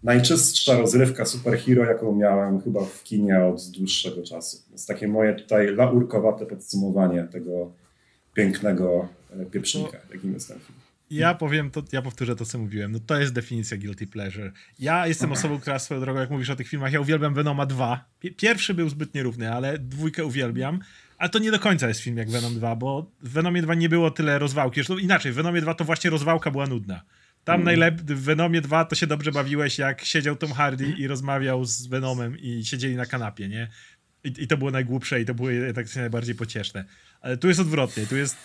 najczystsza 0.03 0.77
rozrywka 0.77 1.25
superhero, 1.25 1.85
jaką 1.85 2.15
miałem 2.15 2.61
chyba 2.61 2.85
w 2.85 3.03
kinie 3.03 3.43
od 3.45 3.71
dłuższego 3.77 4.23
czasu. 4.23 4.57
Więc 4.69 4.85
takie 4.85 5.07
moje 5.07 5.33
tutaj 5.35 5.75
laurkowate 5.75 6.45
podsumowanie 6.45 7.23
tego 7.23 7.71
pięknego 8.33 9.07
e, 9.41 9.45
pieprznika, 9.45 9.97
jakim 10.13 10.33
jest 10.33 10.47
ten 10.47 10.59
film. 10.59 10.79
Ja 11.11 11.33
powiem, 11.33 11.71
to, 11.71 11.83
ja 11.91 12.01
powtórzę 12.01 12.35
to, 12.35 12.45
co 12.45 12.57
mówiłem. 12.57 12.91
No 12.91 12.99
to 13.05 13.19
jest 13.19 13.33
definicja 13.33 13.77
guilty 13.77 14.07
pleasure. 14.07 14.51
Ja 14.79 15.07
jestem 15.07 15.31
osobą, 15.31 15.59
która 15.59 15.79
swoją 15.79 16.01
drogą, 16.01 16.19
jak 16.19 16.29
mówisz 16.29 16.49
o 16.49 16.55
tych 16.55 16.67
filmach, 16.67 16.93
ja 16.93 16.99
uwielbiam 17.01 17.33
Venoma 17.33 17.65
2. 17.65 18.05
Pi- 18.19 18.31
Pierwszy 18.35 18.73
był 18.73 18.89
zbyt 18.89 19.13
nierówny, 19.13 19.53
ale 19.53 19.79
dwójkę 19.79 20.25
uwielbiam. 20.25 20.79
Ale 21.17 21.29
to 21.29 21.39
nie 21.39 21.51
do 21.51 21.59
końca 21.59 21.87
jest 21.87 21.99
film 21.99 22.17
jak 22.17 22.29
Venom 22.29 22.53
2, 22.55 22.75
bo 22.75 23.11
w 23.21 23.29
Venomie 23.29 23.61
2 23.61 23.75
nie 23.75 23.89
było 23.89 24.11
tyle 24.11 24.39
rozwałki. 24.39 24.75
Zresztą 24.75 24.97
inaczej, 24.97 25.31
w 25.31 25.35
Venomie 25.35 25.61
2 25.61 25.73
to 25.73 25.85
właśnie 25.85 26.09
rozwałka 26.09 26.51
była 26.51 26.67
nudna. 26.67 27.01
Tam 27.45 27.63
najlepiej, 27.63 28.15
w 28.15 28.21
Venomie 28.21 28.61
2 28.61 28.85
to 28.85 28.95
się 28.95 29.07
dobrze 29.07 29.31
bawiłeś, 29.31 29.77
jak 29.77 30.05
siedział 30.05 30.35
Tom 30.35 30.51
Hardy 30.51 30.93
i 30.97 31.07
rozmawiał 31.07 31.65
z 31.65 31.87
Venomem 31.87 32.39
i 32.39 32.65
siedzieli 32.65 32.95
na 32.95 33.05
kanapie, 33.05 33.47
nie? 33.47 33.67
I, 34.23 34.33
I 34.37 34.47
to 34.47 34.57
było 34.57 34.71
najgłupsze 34.71 35.21
i 35.21 35.25
to 35.25 35.33
było 35.33 35.49
tak 35.75 35.95
najbardziej 35.95 36.35
pocieszne. 36.35 36.85
Ale 37.21 37.37
tu 37.37 37.47
jest 37.47 37.59
odwrotnie, 37.59 38.07
tu 38.07 38.15
jest 38.15 38.37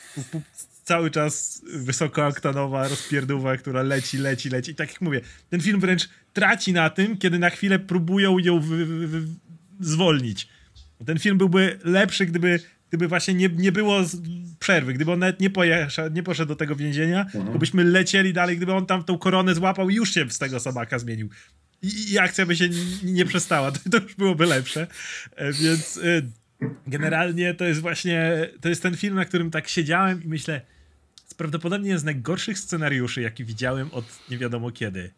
cały 0.85 1.11
czas 1.11 1.63
wysokooktanowa 1.75 2.89
rozpierdówa, 2.89 3.57
która 3.57 3.83
leci, 3.83 4.19
leci, 4.19 4.51
leci. 4.51 4.71
I 4.71 4.75
tak 4.75 4.93
jak 4.93 5.01
mówię, 5.01 5.21
ten 5.51 5.61
film 5.61 5.81
wręcz 5.81 6.09
traci 6.33 6.73
na 6.73 6.91
tym, 6.91 7.19
kiedy 7.19 7.39
na 7.39 7.51
chwilę 7.51 7.79
próbują 7.79 8.39
ją 8.39 8.61
wy, 8.61 8.87
wy, 8.87 9.07
wy, 9.07 9.23
zwolnić. 9.81 10.49
Ten 11.07 11.19
film 11.19 11.39
byłby 11.39 11.79
lepszy, 11.85 12.27
gdyby, 12.27 12.61
gdyby 12.91 13.09
właśnie 13.09 13.35
nie, 13.35 13.49
nie 13.49 13.73
było 13.73 14.01
przerwy, 14.59 14.95
gdyby 14.95 15.13
on 15.13 15.19
nawet 15.19 15.41
nie, 15.41 15.51
pojecha, 15.51 16.09
nie 16.09 16.23
poszedł 16.23 16.49
do 16.49 16.57
tego 16.57 16.77
więzienia, 16.77 17.27
to 17.53 17.59
byśmy 17.59 17.85
lecieli 17.85 18.33
dalej, 18.33 18.57
gdyby 18.57 18.73
on 18.73 18.87
tam 18.87 19.05
tą 19.05 19.19
koronę 19.19 19.55
złapał 19.55 19.91
i 19.91 19.95
już 19.95 20.15
się 20.15 20.31
z 20.31 20.39
tego 20.39 20.61
sobaka 20.61 20.99
zmienił. 20.99 21.29
I, 21.83 22.13
i 22.13 22.19
akcja 22.19 22.47
by 22.47 22.57
się 22.57 22.69
nie, 22.69 23.13
nie 23.13 23.25
przestała, 23.25 23.73
to, 23.73 23.79
to 23.91 23.99
już 23.99 24.15
byłoby 24.15 24.47
lepsze. 24.47 24.87
E, 25.37 25.53
Więc 25.53 26.01
e, 26.05 26.23
generalnie 26.87 27.55
to 27.55 27.65
jest 27.65 27.81
właśnie, 27.81 28.49
to 28.61 28.69
jest 28.69 28.83
ten 28.83 28.97
film, 28.97 29.15
na 29.15 29.25
którym 29.25 29.51
tak 29.51 29.69
siedziałem 29.69 30.25
i 30.25 30.29
myślę, 30.29 30.61
prawdopodobnie 31.41 31.99
z 31.99 32.05
najgorszych 32.05 32.59
scenariuszy, 32.59 33.23
jaki 33.23 33.45
widziałem 33.45 33.91
od 33.93 34.05
nie 34.31 34.39
wiadomo 34.39 34.71
kiedy. 34.71 35.11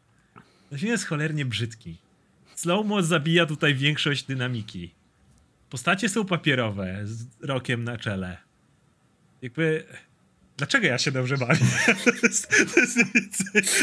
Ten 0.70 0.78
film 0.78 0.92
jest 0.92 1.06
cholernie 1.06 1.44
brzydki. 1.44 1.96
Slow-mo 2.54 3.02
zabija 3.02 3.46
tutaj 3.46 3.74
większość 3.74 4.24
dynamiki. 4.24 4.94
Postacie 5.72 6.08
są 6.08 6.24
papierowe, 6.24 7.00
z 7.04 7.26
rokiem 7.42 7.84
na 7.84 7.96
czele. 7.96 8.36
Jakby... 9.42 9.84
Dlaczego 10.56 10.86
ja 10.86 10.98
się 10.98 11.12
dobrze 11.12 11.36
bawię? 11.36 11.66
To 12.04 12.26
jest, 12.26 12.48
to 12.74 12.80
jest, 12.80 12.98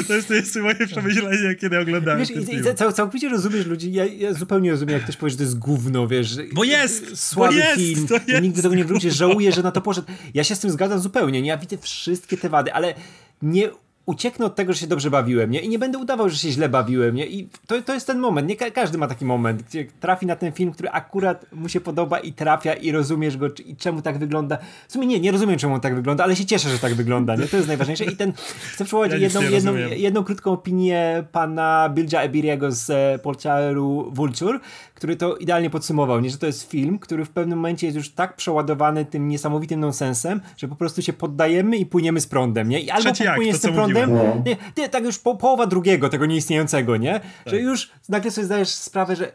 to 0.08 0.14
jest, 0.14 0.28
to 0.28 0.34
jest 0.34 0.56
moje 0.56 0.88
przemyślenie, 0.88 1.56
kiedy 1.56 1.80
oglądałem 1.80 2.20
Wiesz, 2.20 2.30
ten 2.30 2.42
i, 2.42 2.46
film. 2.46 2.66
cał, 2.76 2.92
całkowicie 2.92 3.30
rozumiesz 3.30 3.66
ludzi, 3.66 3.94
ja, 3.94 4.06
ja 4.06 4.34
zupełnie 4.34 4.72
rozumiem, 4.72 4.94
jak 4.94 5.04
ktoś 5.04 5.18
powie, 5.18 5.30
że 5.30 5.38
to 5.38 5.44
jest 5.44 5.60
gówno, 5.60 6.08
wiesz. 6.08 6.38
Bo 6.54 6.64
jest! 6.64 7.18
Słaby 7.18 7.54
bo 7.54 7.60
jest, 7.60 7.76
film, 7.76 8.08
nigdy 8.28 8.48
jest. 8.48 8.56
do 8.56 8.62
tego 8.62 8.76
nie 8.76 8.86
wrócisz, 8.86 9.16
żałuję, 9.16 9.52
że 9.52 9.64
na 9.64 9.72
to 9.72 9.82
poszedł. 9.82 10.08
Ja 10.34 10.44
się 10.44 10.56
z 10.56 10.60
tym 10.60 10.72
zgadzam 10.72 11.00
zupełnie, 11.00 11.42
nie? 11.42 11.50
Ja 11.50 11.58
widzę 11.58 11.78
wszystkie 11.78 12.38
te 12.38 12.50
wady, 12.50 12.74
ale 12.74 12.94
nie 13.42 13.70
ucieknę 14.10 14.46
od 14.46 14.56
tego, 14.56 14.74
że 14.74 14.80
się 14.80 14.88
dobrze 14.88 15.10
bawiłem, 15.10 15.52
nie? 15.52 15.60
I 15.60 15.70
nie 15.70 15.80
będę 15.80 15.98
udawał, 15.98 16.30
że 16.30 16.38
się 16.38 16.52
źle 16.52 16.70
bawiłem, 16.70 17.16
nie? 17.16 17.28
I 17.28 17.50
to, 17.68 17.82
to 17.82 17.94
jest 17.94 18.08
ten 18.08 18.20
moment, 18.20 18.48
nie? 18.48 18.56
Ka- 18.56 18.72
każdy 18.72 18.98
ma 18.98 19.08
taki 19.08 19.26
moment, 19.26 19.64
gdzie 19.64 19.86
trafi 20.00 20.26
na 20.26 20.36
ten 20.36 20.52
film, 20.52 20.72
który 20.72 20.90
akurat 20.90 21.46
mu 21.54 21.70
się 21.70 21.82
podoba 21.82 22.20
i 22.20 22.34
trafia 22.34 22.74
i 22.74 22.92
rozumiesz 22.92 23.38
go, 23.38 23.48
i 23.66 23.76
czemu 23.76 24.02
tak 24.02 24.18
wygląda. 24.18 24.58
W 24.88 24.92
sumie 24.94 25.08
nie, 25.08 25.20
nie 25.20 25.32
rozumiem, 25.32 25.60
czemu 25.60 25.74
on 25.74 25.82
tak 25.82 25.96
wygląda, 25.96 26.24
ale 26.24 26.36
się 26.36 26.46
cieszę, 26.46 26.70
że 26.70 26.80
tak 26.80 26.94
wygląda, 26.94 27.36
nie? 27.36 27.48
To 27.48 27.58
jest 27.58 27.68
najważniejsze. 27.68 28.06
I 28.06 28.16
ten, 28.16 28.34
chcę 28.74 28.86
przywołać 28.86 29.12
Ja 29.12 29.18
jedną, 29.18 29.42
jedną, 29.42 29.74
jedną 29.76 30.24
krótką 30.24 30.52
opinię 30.52 31.24
pana 31.32 31.90
Bilja 31.94 32.22
Ebiriego 32.22 32.72
z 32.72 32.90
e, 32.90 33.20
portalu 33.20 34.12
Vulture, 34.12 34.60
który 34.96 35.16
to 35.16 35.36
idealnie 35.36 35.70
podsumował, 35.70 36.20
nie? 36.20 36.30
że 36.30 36.38
to 36.38 36.46
jest 36.46 36.70
film, 36.70 37.00
który 37.00 37.26
w 37.26 37.30
pewnym 37.30 37.58
momencie 37.58 37.88
jest 37.88 37.98
już 37.98 38.10
tak 38.10 38.36
przeładowany 38.36 39.06
tym 39.06 39.28
niesamowitym 39.28 39.80
nonsensem, 39.80 40.42
że 40.58 40.68
po 40.68 40.76
prostu 40.76 41.02
się 41.02 41.14
poddajemy 41.14 41.78
i 41.78 41.86
płyniemy 41.86 42.22
z 42.22 42.28
prądem, 42.28 42.70
nie? 42.70 42.80
I 42.80 42.90
albo 42.90 43.12
Trzeci 43.12 43.24
to 43.52 43.58
z 43.58 43.62
tym 43.62 43.74
prądem, 43.74 43.99
mówiłem. 44.08 44.38
No. 44.38 44.44
nie, 44.46 44.58
nie, 44.78 44.90
tak 44.90 45.04
już 45.04 45.20
po, 45.20 45.36
połowa 45.36 45.68
drugiego, 45.68 46.10
tego 46.10 46.26
nieistniejącego, 46.26 46.98
nie? 46.98 47.14
Tak. 47.20 47.30
Że 47.46 47.60
już 47.60 47.92
nagle 48.10 48.32
sobie 48.32 48.46
zdajesz 48.46 48.70
sprawę, 48.70 49.16
że 49.16 49.32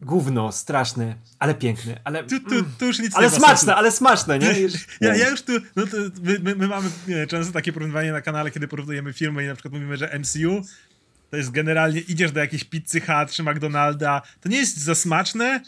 gówno, 0.00 0.52
straszne, 0.52 1.14
ale 1.38 1.54
piękne, 1.54 2.00
ale... 2.04 2.24
Tu, 2.24 2.40
tu, 2.40 2.62
tu 2.78 2.86
już 2.86 2.98
nic 2.98 3.14
Ale 3.14 3.26
nie 3.26 3.32
ma 3.32 3.38
smaczne, 3.38 3.74
ale 3.74 3.92
smaczne, 3.92 4.38
nie? 4.38 4.54
Ja, 5.00 5.16
ja 5.16 5.30
już 5.30 5.42
tu, 5.42 5.52
no 5.76 5.86
to 5.86 5.96
my, 6.22 6.38
my, 6.42 6.54
my 6.54 6.68
mamy 6.68 6.90
nie, 7.08 7.26
często 7.26 7.52
takie 7.52 7.72
porównywanie 7.72 8.12
na 8.12 8.20
kanale, 8.20 8.50
kiedy 8.50 8.68
porównujemy 8.68 9.12
filmy 9.12 9.44
i 9.44 9.46
na 9.46 9.54
przykład 9.54 9.74
mówimy, 9.74 9.96
że 9.96 10.18
MCU 10.18 10.62
to 11.30 11.36
jest 11.36 11.50
generalnie, 11.50 12.00
idziesz 12.00 12.32
do 12.32 12.40
jakiejś 12.40 12.64
pizzy 12.64 13.00
Hut 13.00 13.30
czy 13.30 13.42
McDonalda, 13.42 14.22
to 14.40 14.48
nie 14.48 14.56
jest 14.56 14.76
za 14.76 14.94
smaczne, 14.94 15.60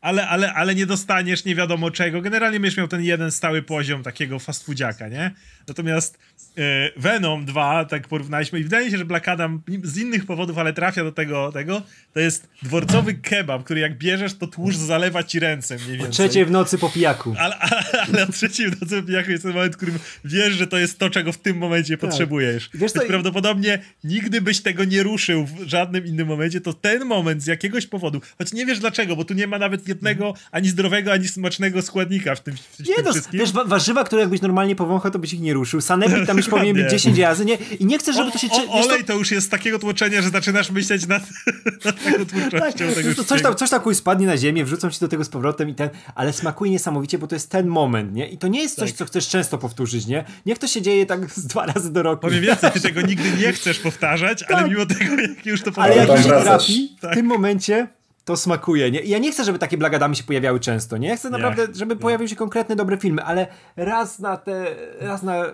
ale, 0.00 0.28
ale, 0.28 0.54
ale 0.54 0.74
nie 0.74 0.86
dostaniesz 0.86 1.44
nie 1.44 1.54
wiadomo 1.54 1.90
czego. 1.90 2.20
Generalnie 2.20 2.60
będziesz 2.60 2.76
miał 2.76 2.88
ten 2.88 3.02
jeden 3.02 3.30
stały 3.30 3.62
poziom 3.62 4.02
takiego 4.02 4.38
fast 4.38 4.66
foodziaka, 4.66 5.08
nie? 5.08 5.30
Natomiast 5.68 6.18
e, 6.58 6.60
Venom 6.96 7.44
2, 7.44 7.84
tak 7.84 8.08
porównaliśmy 8.08 8.60
i 8.60 8.62
wydaje 8.62 8.90
się, 8.90 8.98
że 8.98 9.04
Black 9.04 9.28
Adam 9.28 9.62
z 9.84 9.98
innych 9.98 10.26
powodów, 10.26 10.58
ale 10.58 10.72
trafia 10.72 11.04
do 11.04 11.12
tego, 11.12 11.52
tego 11.52 11.82
to 12.14 12.20
jest 12.20 12.48
dworcowy 12.62 13.14
kebab, 13.14 13.64
który 13.64 13.80
jak 13.80 13.98
bierzesz, 13.98 14.34
to 14.34 14.46
tłuszcz 14.46 14.78
zalewa 14.78 15.22
ci 15.22 15.40
ręce 15.40 15.76
mniej 15.76 15.96
więcej. 15.96 16.12
Trzeciej 16.12 16.44
w 16.44 16.50
nocy 16.50 16.78
po 16.78 16.88
pijaku. 16.90 17.34
Ale, 17.38 17.58
ale, 17.58 17.82
ale 17.92 18.26
na 18.26 18.32
trzecim 18.32 18.70
nocy 18.80 19.02
pijaku 19.02 19.30
jest 19.30 19.42
ten 19.42 19.52
moment, 19.52 19.74
w 19.74 19.76
którym 19.76 19.98
wiesz, 20.24 20.52
że 20.54 20.66
to 20.66 20.78
jest 20.78 20.98
to, 20.98 21.10
czego 21.10 21.32
w 21.32 21.38
tym 21.38 21.56
momencie 21.58 21.98
potrzebujesz. 21.98 22.68
Tak. 22.68 22.80
Wiesz 22.80 22.92
co, 22.92 22.98
Więc 22.98 23.06
i- 23.06 23.08
prawdopodobnie 23.08 23.78
nigdy 24.04 24.40
byś 24.40 24.60
tego 24.60 24.84
nie 24.84 25.02
ruszył 25.02 25.46
w 25.46 25.62
żadnym 25.66 26.06
innym 26.06 26.26
momencie, 26.28 26.60
to 26.60 26.72
ten 26.72 27.04
moment 27.04 27.42
z 27.42 27.46
jakiegoś 27.46 27.86
powodu, 27.86 28.20
choć 28.38 28.52
nie 28.52 28.66
wiesz 28.66 28.78
dlaczego, 28.78 29.16
bo 29.16 29.24
tu 29.24 29.34
nie 29.34 29.46
ma 29.46 29.58
nawet 29.58 29.88
jednego 29.88 30.34
ani 30.50 30.68
zdrowego, 30.68 31.12
ani 31.12 31.28
smacznego 31.28 31.82
składnika 31.82 32.34
w 32.34 32.40
tym, 32.40 32.54
w 32.56 32.76
tym 32.76 32.86
Nie 32.86 33.02
no, 33.04 33.12
wszystkim. 33.12 33.40
wiesz, 33.40 33.52
wa- 33.52 33.64
warzywa, 33.64 34.04
które 34.04 34.20
jakbyś 34.20 34.40
normalnie 34.40 34.76
powąchał, 34.76 35.10
to 35.10 35.18
byś 35.18 35.32
ich 35.32 35.40
nie 35.40 35.51
ruszył. 35.52 35.80
Sanepid 35.80 36.26
tam 36.26 36.36
już 36.36 36.48
powinien 36.48 36.74
być 36.74 36.82
Dokładnie. 36.92 36.98
10 36.98 37.18
razy, 37.18 37.44
nie? 37.44 37.54
I 37.80 37.86
nie 37.86 37.98
chcesz, 37.98 38.16
żeby 38.16 38.32
to 38.32 38.38
się... 38.38 38.48
o, 38.50 38.72
olej 38.84 39.04
to 39.04 39.12
już 39.14 39.30
jest 39.30 39.50
takiego 39.50 39.78
tłoczenia, 39.78 40.22
że 40.22 40.30
zaczynasz 40.30 40.70
myśleć 40.70 41.06
nad, 41.06 41.22
nad 41.84 42.04
taką 42.04 42.26
twórczością 42.26 42.86
Tak, 42.86 42.94
tego 42.94 43.24
coś, 43.24 43.42
tam, 43.42 43.54
coś 43.54 43.70
tam 43.70 43.80
kuj 43.80 43.94
spadnie 43.94 44.26
na 44.26 44.36
ziemię, 44.36 44.64
wrzucą 44.64 44.90
ci 44.90 45.00
do 45.00 45.08
tego 45.08 45.24
z 45.24 45.28
powrotem 45.28 45.68
i 45.68 45.74
ten, 45.74 45.90
ale 46.14 46.32
smakuje 46.32 46.70
niesamowicie, 46.70 47.18
bo 47.18 47.26
to 47.26 47.34
jest 47.34 47.50
ten 47.50 47.66
moment, 47.66 48.12
nie? 48.14 48.28
I 48.28 48.38
to 48.38 48.48
nie 48.48 48.62
jest 48.62 48.76
coś, 48.76 48.88
Tak. 48.90 48.98
co 48.98 49.04
chcesz 49.04 49.28
często 49.28 49.58
powtórzyć, 49.58 50.06
nie? 50.06 50.24
Niech 50.46 50.58
to 50.58 50.66
się 50.66 50.82
dzieje 50.82 51.06
tak 51.06 51.30
z 51.30 51.46
dwa 51.46 51.66
razy 51.66 51.92
do 51.92 52.02
roku. 52.02 52.20
Powiem 52.22 52.42
więcej, 52.42 52.70
ty 52.70 52.80
tego 52.88 53.00
nigdy 53.02 53.30
nie 53.40 53.52
chcesz 53.52 53.78
powtarzać, 53.78 54.42
ale 54.42 54.56
Tak. 54.62 54.70
mimo 54.70 54.86
tego, 54.86 55.22
jak 55.22 55.46
już 55.46 55.62
to 55.62 55.70
ale 55.76 55.84
Ale 55.84 55.96
jak 55.96 56.06
wracasz. 56.20 56.44
trafi, 56.44 56.94
w 56.98 57.00
Tak. 57.00 57.14
tym 57.14 57.26
momencie 57.26 57.86
to 58.24 58.36
smakuje, 58.36 58.90
nie? 58.90 59.00
I 59.00 59.08
ja 59.08 59.18
nie 59.18 59.32
chcę, 59.32 59.44
żeby 59.44 59.58
takie 59.58 59.78
blagadami 59.78 60.16
się 60.16 60.24
pojawiały 60.24 60.60
często, 60.60 60.96
nie? 60.96 61.08
Ja 61.08 61.16
chcę 61.16 61.30
naprawdę, 61.30 61.66
żeby 61.74 61.94
nie. 61.94 62.00
pojawiły 62.00 62.28
się 62.28 62.36
konkretne, 62.36 62.76
dobre 62.76 62.96
filmy, 62.96 63.24
ale 63.24 63.46
raz 63.76 64.18
na 64.18 64.36
te, 64.36 64.76
raz 65.00 65.22
na 65.22 65.44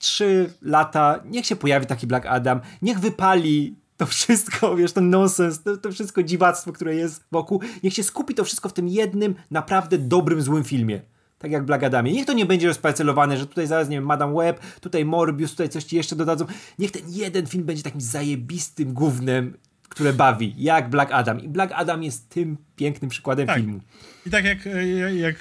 trzy 0.00 0.52
lata, 0.62 1.20
niech 1.24 1.46
się 1.46 1.56
pojawi 1.56 1.86
taki 1.86 2.06
Black 2.06 2.26
Adam, 2.26 2.60
niech 2.82 2.98
wypali 2.98 3.76
to 3.96 4.06
wszystko, 4.06 4.72
wiesz, 4.76 4.92
ten 4.92 5.10
nonsens, 5.10 5.62
to, 5.62 5.76
to 5.76 5.92
wszystko 5.92 6.22
dziwactwo, 6.22 6.72
które 6.72 6.94
jest 6.94 7.24
wokół, 7.32 7.60
niech 7.82 7.94
się 7.94 8.02
skupi 8.02 8.34
to 8.34 8.44
wszystko 8.44 8.68
w 8.68 8.72
tym 8.72 8.88
jednym, 8.88 9.34
naprawdę 9.50 9.98
dobrym, 9.98 10.42
złym 10.42 10.64
filmie. 10.64 11.00
Tak 11.38 11.50
jak 11.50 11.64
Black 11.64 11.84
Adamie. 11.84 12.12
Niech 12.12 12.26
to 12.26 12.32
nie 12.32 12.46
będzie 12.46 12.68
rozparcelowane, 12.68 13.36
że 13.36 13.46
tutaj 13.46 13.66
zaraz, 13.66 13.88
nie 13.88 13.96
wiem, 13.96 14.04
Madame 14.04 14.34
Web, 14.34 14.60
tutaj 14.80 15.04
Morbius, 15.04 15.50
tutaj 15.50 15.68
coś 15.68 15.84
ci 15.84 15.96
jeszcze 15.96 16.16
dodadzą. 16.16 16.44
Niech 16.78 16.90
ten 16.90 17.02
jeden 17.08 17.46
film 17.46 17.64
będzie 17.64 17.82
takim 17.82 18.00
zajebistym 18.00 18.92
gównem, 18.92 19.56
które 19.88 20.12
bawi, 20.12 20.54
jak 20.58 20.90
Black 20.90 21.12
Adam. 21.12 21.40
I 21.40 21.48
Black 21.48 21.72
Adam 21.76 22.02
jest 22.02 22.28
tym 22.28 22.56
pięknym 22.76 23.10
przykładem 23.10 23.46
Tak. 23.46 23.56
filmu. 23.56 23.80
I 24.26 24.30
tak 24.30 24.44
jak, 24.44 24.66
e, 24.66 25.14
jak 25.16 25.36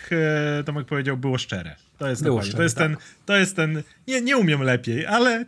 e, 0.60 0.64
Tomek 0.64 0.88
powiedział, 0.88 1.18
było 1.18 1.38
szczere. 1.38 1.76
To 1.98 2.10
jest, 2.10 2.24
Było 2.24 2.42
szczere, 2.42 2.58
to 2.58 2.64
jest 2.64 2.76
tak. 2.78 2.88
ten, 2.88 2.98
to 3.26 3.38
jest 3.38 3.56
ten, 3.56 3.84
nie, 4.08 4.22
nie 4.22 4.38
umiem 4.38 4.62
lepiej, 4.62 5.06
ale, 5.06 5.46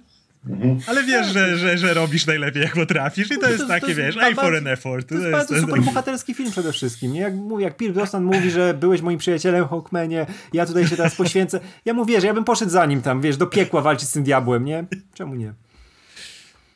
Mhm. 0.49 0.79
ale 0.87 1.03
wiesz, 1.03 1.27
że, 1.27 1.57
że, 1.57 1.77
że 1.77 1.93
robisz 1.93 2.25
najlepiej 2.25 2.63
jak 2.63 2.73
potrafisz 2.73 3.31
i 3.31 3.37
to 3.37 3.49
jest 3.49 3.67
takie, 3.67 3.95
wiesz, 3.95 4.15
ba- 4.15 4.21
eye 4.27 4.35
for 4.35 4.55
an 4.55 4.67
effort. 4.67 5.09
To 5.09 5.15
jest 5.15 5.31
bardzo 5.31 5.53
ten- 5.53 5.63
super 5.63 5.81
bohaterski 5.81 6.33
film 6.33 6.51
przede 6.51 6.71
wszystkim. 6.71 7.13
Nie? 7.13 7.19
Jak, 7.21 7.33
jak 7.59 7.77
Pierce 7.77 7.93
Brosnan 7.95 8.23
mówi, 8.23 8.51
że 8.51 8.73
byłeś 8.73 9.01
moim 9.01 9.17
przyjacielem 9.19 9.67
Hawkmanie, 9.67 10.25
ja 10.53 10.65
tutaj 10.65 10.87
się 10.87 10.95
teraz 10.97 11.15
poświęcę. 11.15 11.59
Ja 11.85 11.93
mu 11.93 12.05
wierzę, 12.05 12.27
ja 12.27 12.33
bym 12.33 12.43
poszedł 12.43 12.71
za 12.71 12.85
nim 12.85 13.01
tam, 13.01 13.21
wiesz, 13.21 13.37
do 13.37 13.47
piekła 13.47 13.81
walczyć 13.81 14.09
z 14.09 14.11
tym 14.11 14.23
diabłem, 14.23 14.65
nie? 14.65 14.85
Czemu 15.13 15.35
nie? 15.35 15.53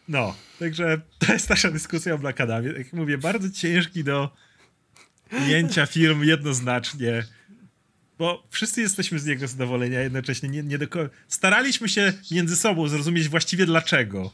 No, 0.07 0.33
także 0.61 1.01
to 1.19 1.33
jest 1.33 1.49
nasza 1.49 1.71
dyskusja 1.71 2.13
o 2.13 2.17
Black 2.17 2.41
Adamie. 2.41 2.69
Jak 2.69 2.93
mówię, 2.93 3.17
bardzo 3.17 3.49
ciężki 3.49 4.03
do 4.03 4.29
ujęcia 5.45 5.85
film 5.85 6.23
jednoznacznie, 6.23 7.23
bo 8.17 8.47
wszyscy 8.49 8.81
jesteśmy 8.81 9.19
z 9.19 9.25
niego 9.25 9.47
zadowoleni, 9.47 9.95
a 9.95 10.01
jednocześnie 10.01 10.49
nie, 10.49 10.63
nie 10.63 10.77
do 10.77 10.87
Staraliśmy 11.27 11.89
się 11.89 12.13
między 12.31 12.55
sobą 12.55 12.87
zrozumieć 12.87 13.29
właściwie 13.29 13.65
dlaczego. 13.65 14.31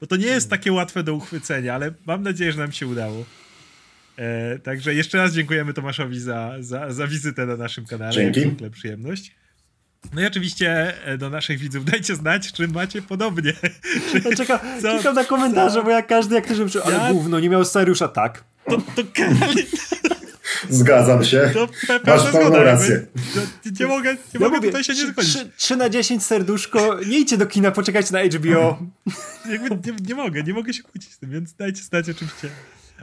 Bo 0.00 0.06
to 0.06 0.16
nie 0.16 0.26
jest 0.26 0.50
takie 0.50 0.72
łatwe 0.72 1.02
do 1.02 1.14
uchwycenia, 1.14 1.74
ale 1.74 1.92
mam 2.06 2.22
nadzieję, 2.22 2.52
że 2.52 2.58
nam 2.58 2.72
się 2.72 2.86
udało. 2.86 3.24
E, 4.16 4.58
także 4.58 4.94
jeszcze 4.94 5.18
raz 5.18 5.34
dziękujemy 5.34 5.74
Tomaszowi 5.74 6.20
za, 6.20 6.56
za, 6.60 6.92
za 6.92 7.06
wizytę 7.06 7.46
na 7.46 7.56
naszym 7.56 7.86
kanale. 7.86 8.12
Dzięki. 8.12 8.40
Jak 8.40 8.48
zwykle 8.48 8.70
przyjemność. 8.70 9.34
No 10.12 10.20
i 10.22 10.26
oczywiście 10.26 10.94
e, 11.06 11.18
do 11.18 11.30
naszych 11.30 11.58
widzów 11.58 11.84
dajcie 11.84 12.16
znać, 12.16 12.52
czy 12.52 12.68
macie 12.68 13.02
podobnie. 13.02 13.52
Czy, 14.12 14.22
Ja 14.30 14.36
czekam, 14.36 14.58
Co? 14.82 14.96
czekam 14.98 15.14
na 15.14 15.24
komentarze, 15.24 15.82
bo 15.82 15.90
jak 15.90 16.06
każdy, 16.06 16.34
jak 16.34 16.44
ktoś 16.44 16.58
mówi, 16.58 16.72
ale 16.84 16.96
Ja- 16.96 17.12
gówno, 17.12 17.40
nie 17.40 17.48
miał 17.50 17.64
scenariusza, 17.64 18.08
tak. 18.08 18.44
To, 18.68 18.76
to 18.76 19.02
Zgadzam 20.70 21.24
się. 21.24 21.50
to 21.54 21.66
pe- 21.66 22.06
Masz 22.06 22.32
pełną 22.32 22.56
rację. 22.62 23.06
To, 23.34 23.40
nie 23.80 23.86
mogę, 23.86 24.16
nie 24.34 24.40
mogę 24.40 24.60
tutaj 24.60 24.84
się 24.84 24.94
nie 24.94 25.06
zgodzić. 25.06 25.34
3, 25.36 25.50
3 25.56 25.76
na 25.76 25.88
10 25.88 26.26
serduszko, 26.26 26.98
nie 27.06 27.18
idźcie 27.18 27.36
do 27.36 27.46
kina, 27.46 27.70
poczekajcie 27.70 28.12
na 28.12 28.20
HBO. 28.24 28.78
Jakby 29.50 29.90
nie, 29.90 29.96
nie 30.08 30.14
mogę, 30.14 30.42
nie 30.42 30.52
mogę 30.54 30.72
się 30.74 30.82
kłócić 30.82 31.12
z 31.12 31.18
tym, 31.18 31.30
więc 31.30 31.54
dajcie 31.54 31.82
znać 31.82 32.08
oczywiście. 32.08 32.48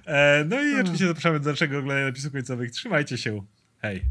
E, 0.06 0.46
no 0.50 0.62
i 0.62 0.76
oczywiście 0.82 1.08
zapraszamy 1.08 1.40
do 1.40 1.46
dalszego 1.46 1.78
oglądania 1.78 2.06
napisów 2.08 2.32
końcowych. 2.32 2.72
Trzymajcie 2.72 3.18
się. 3.18 3.42
Hej. 3.82 4.02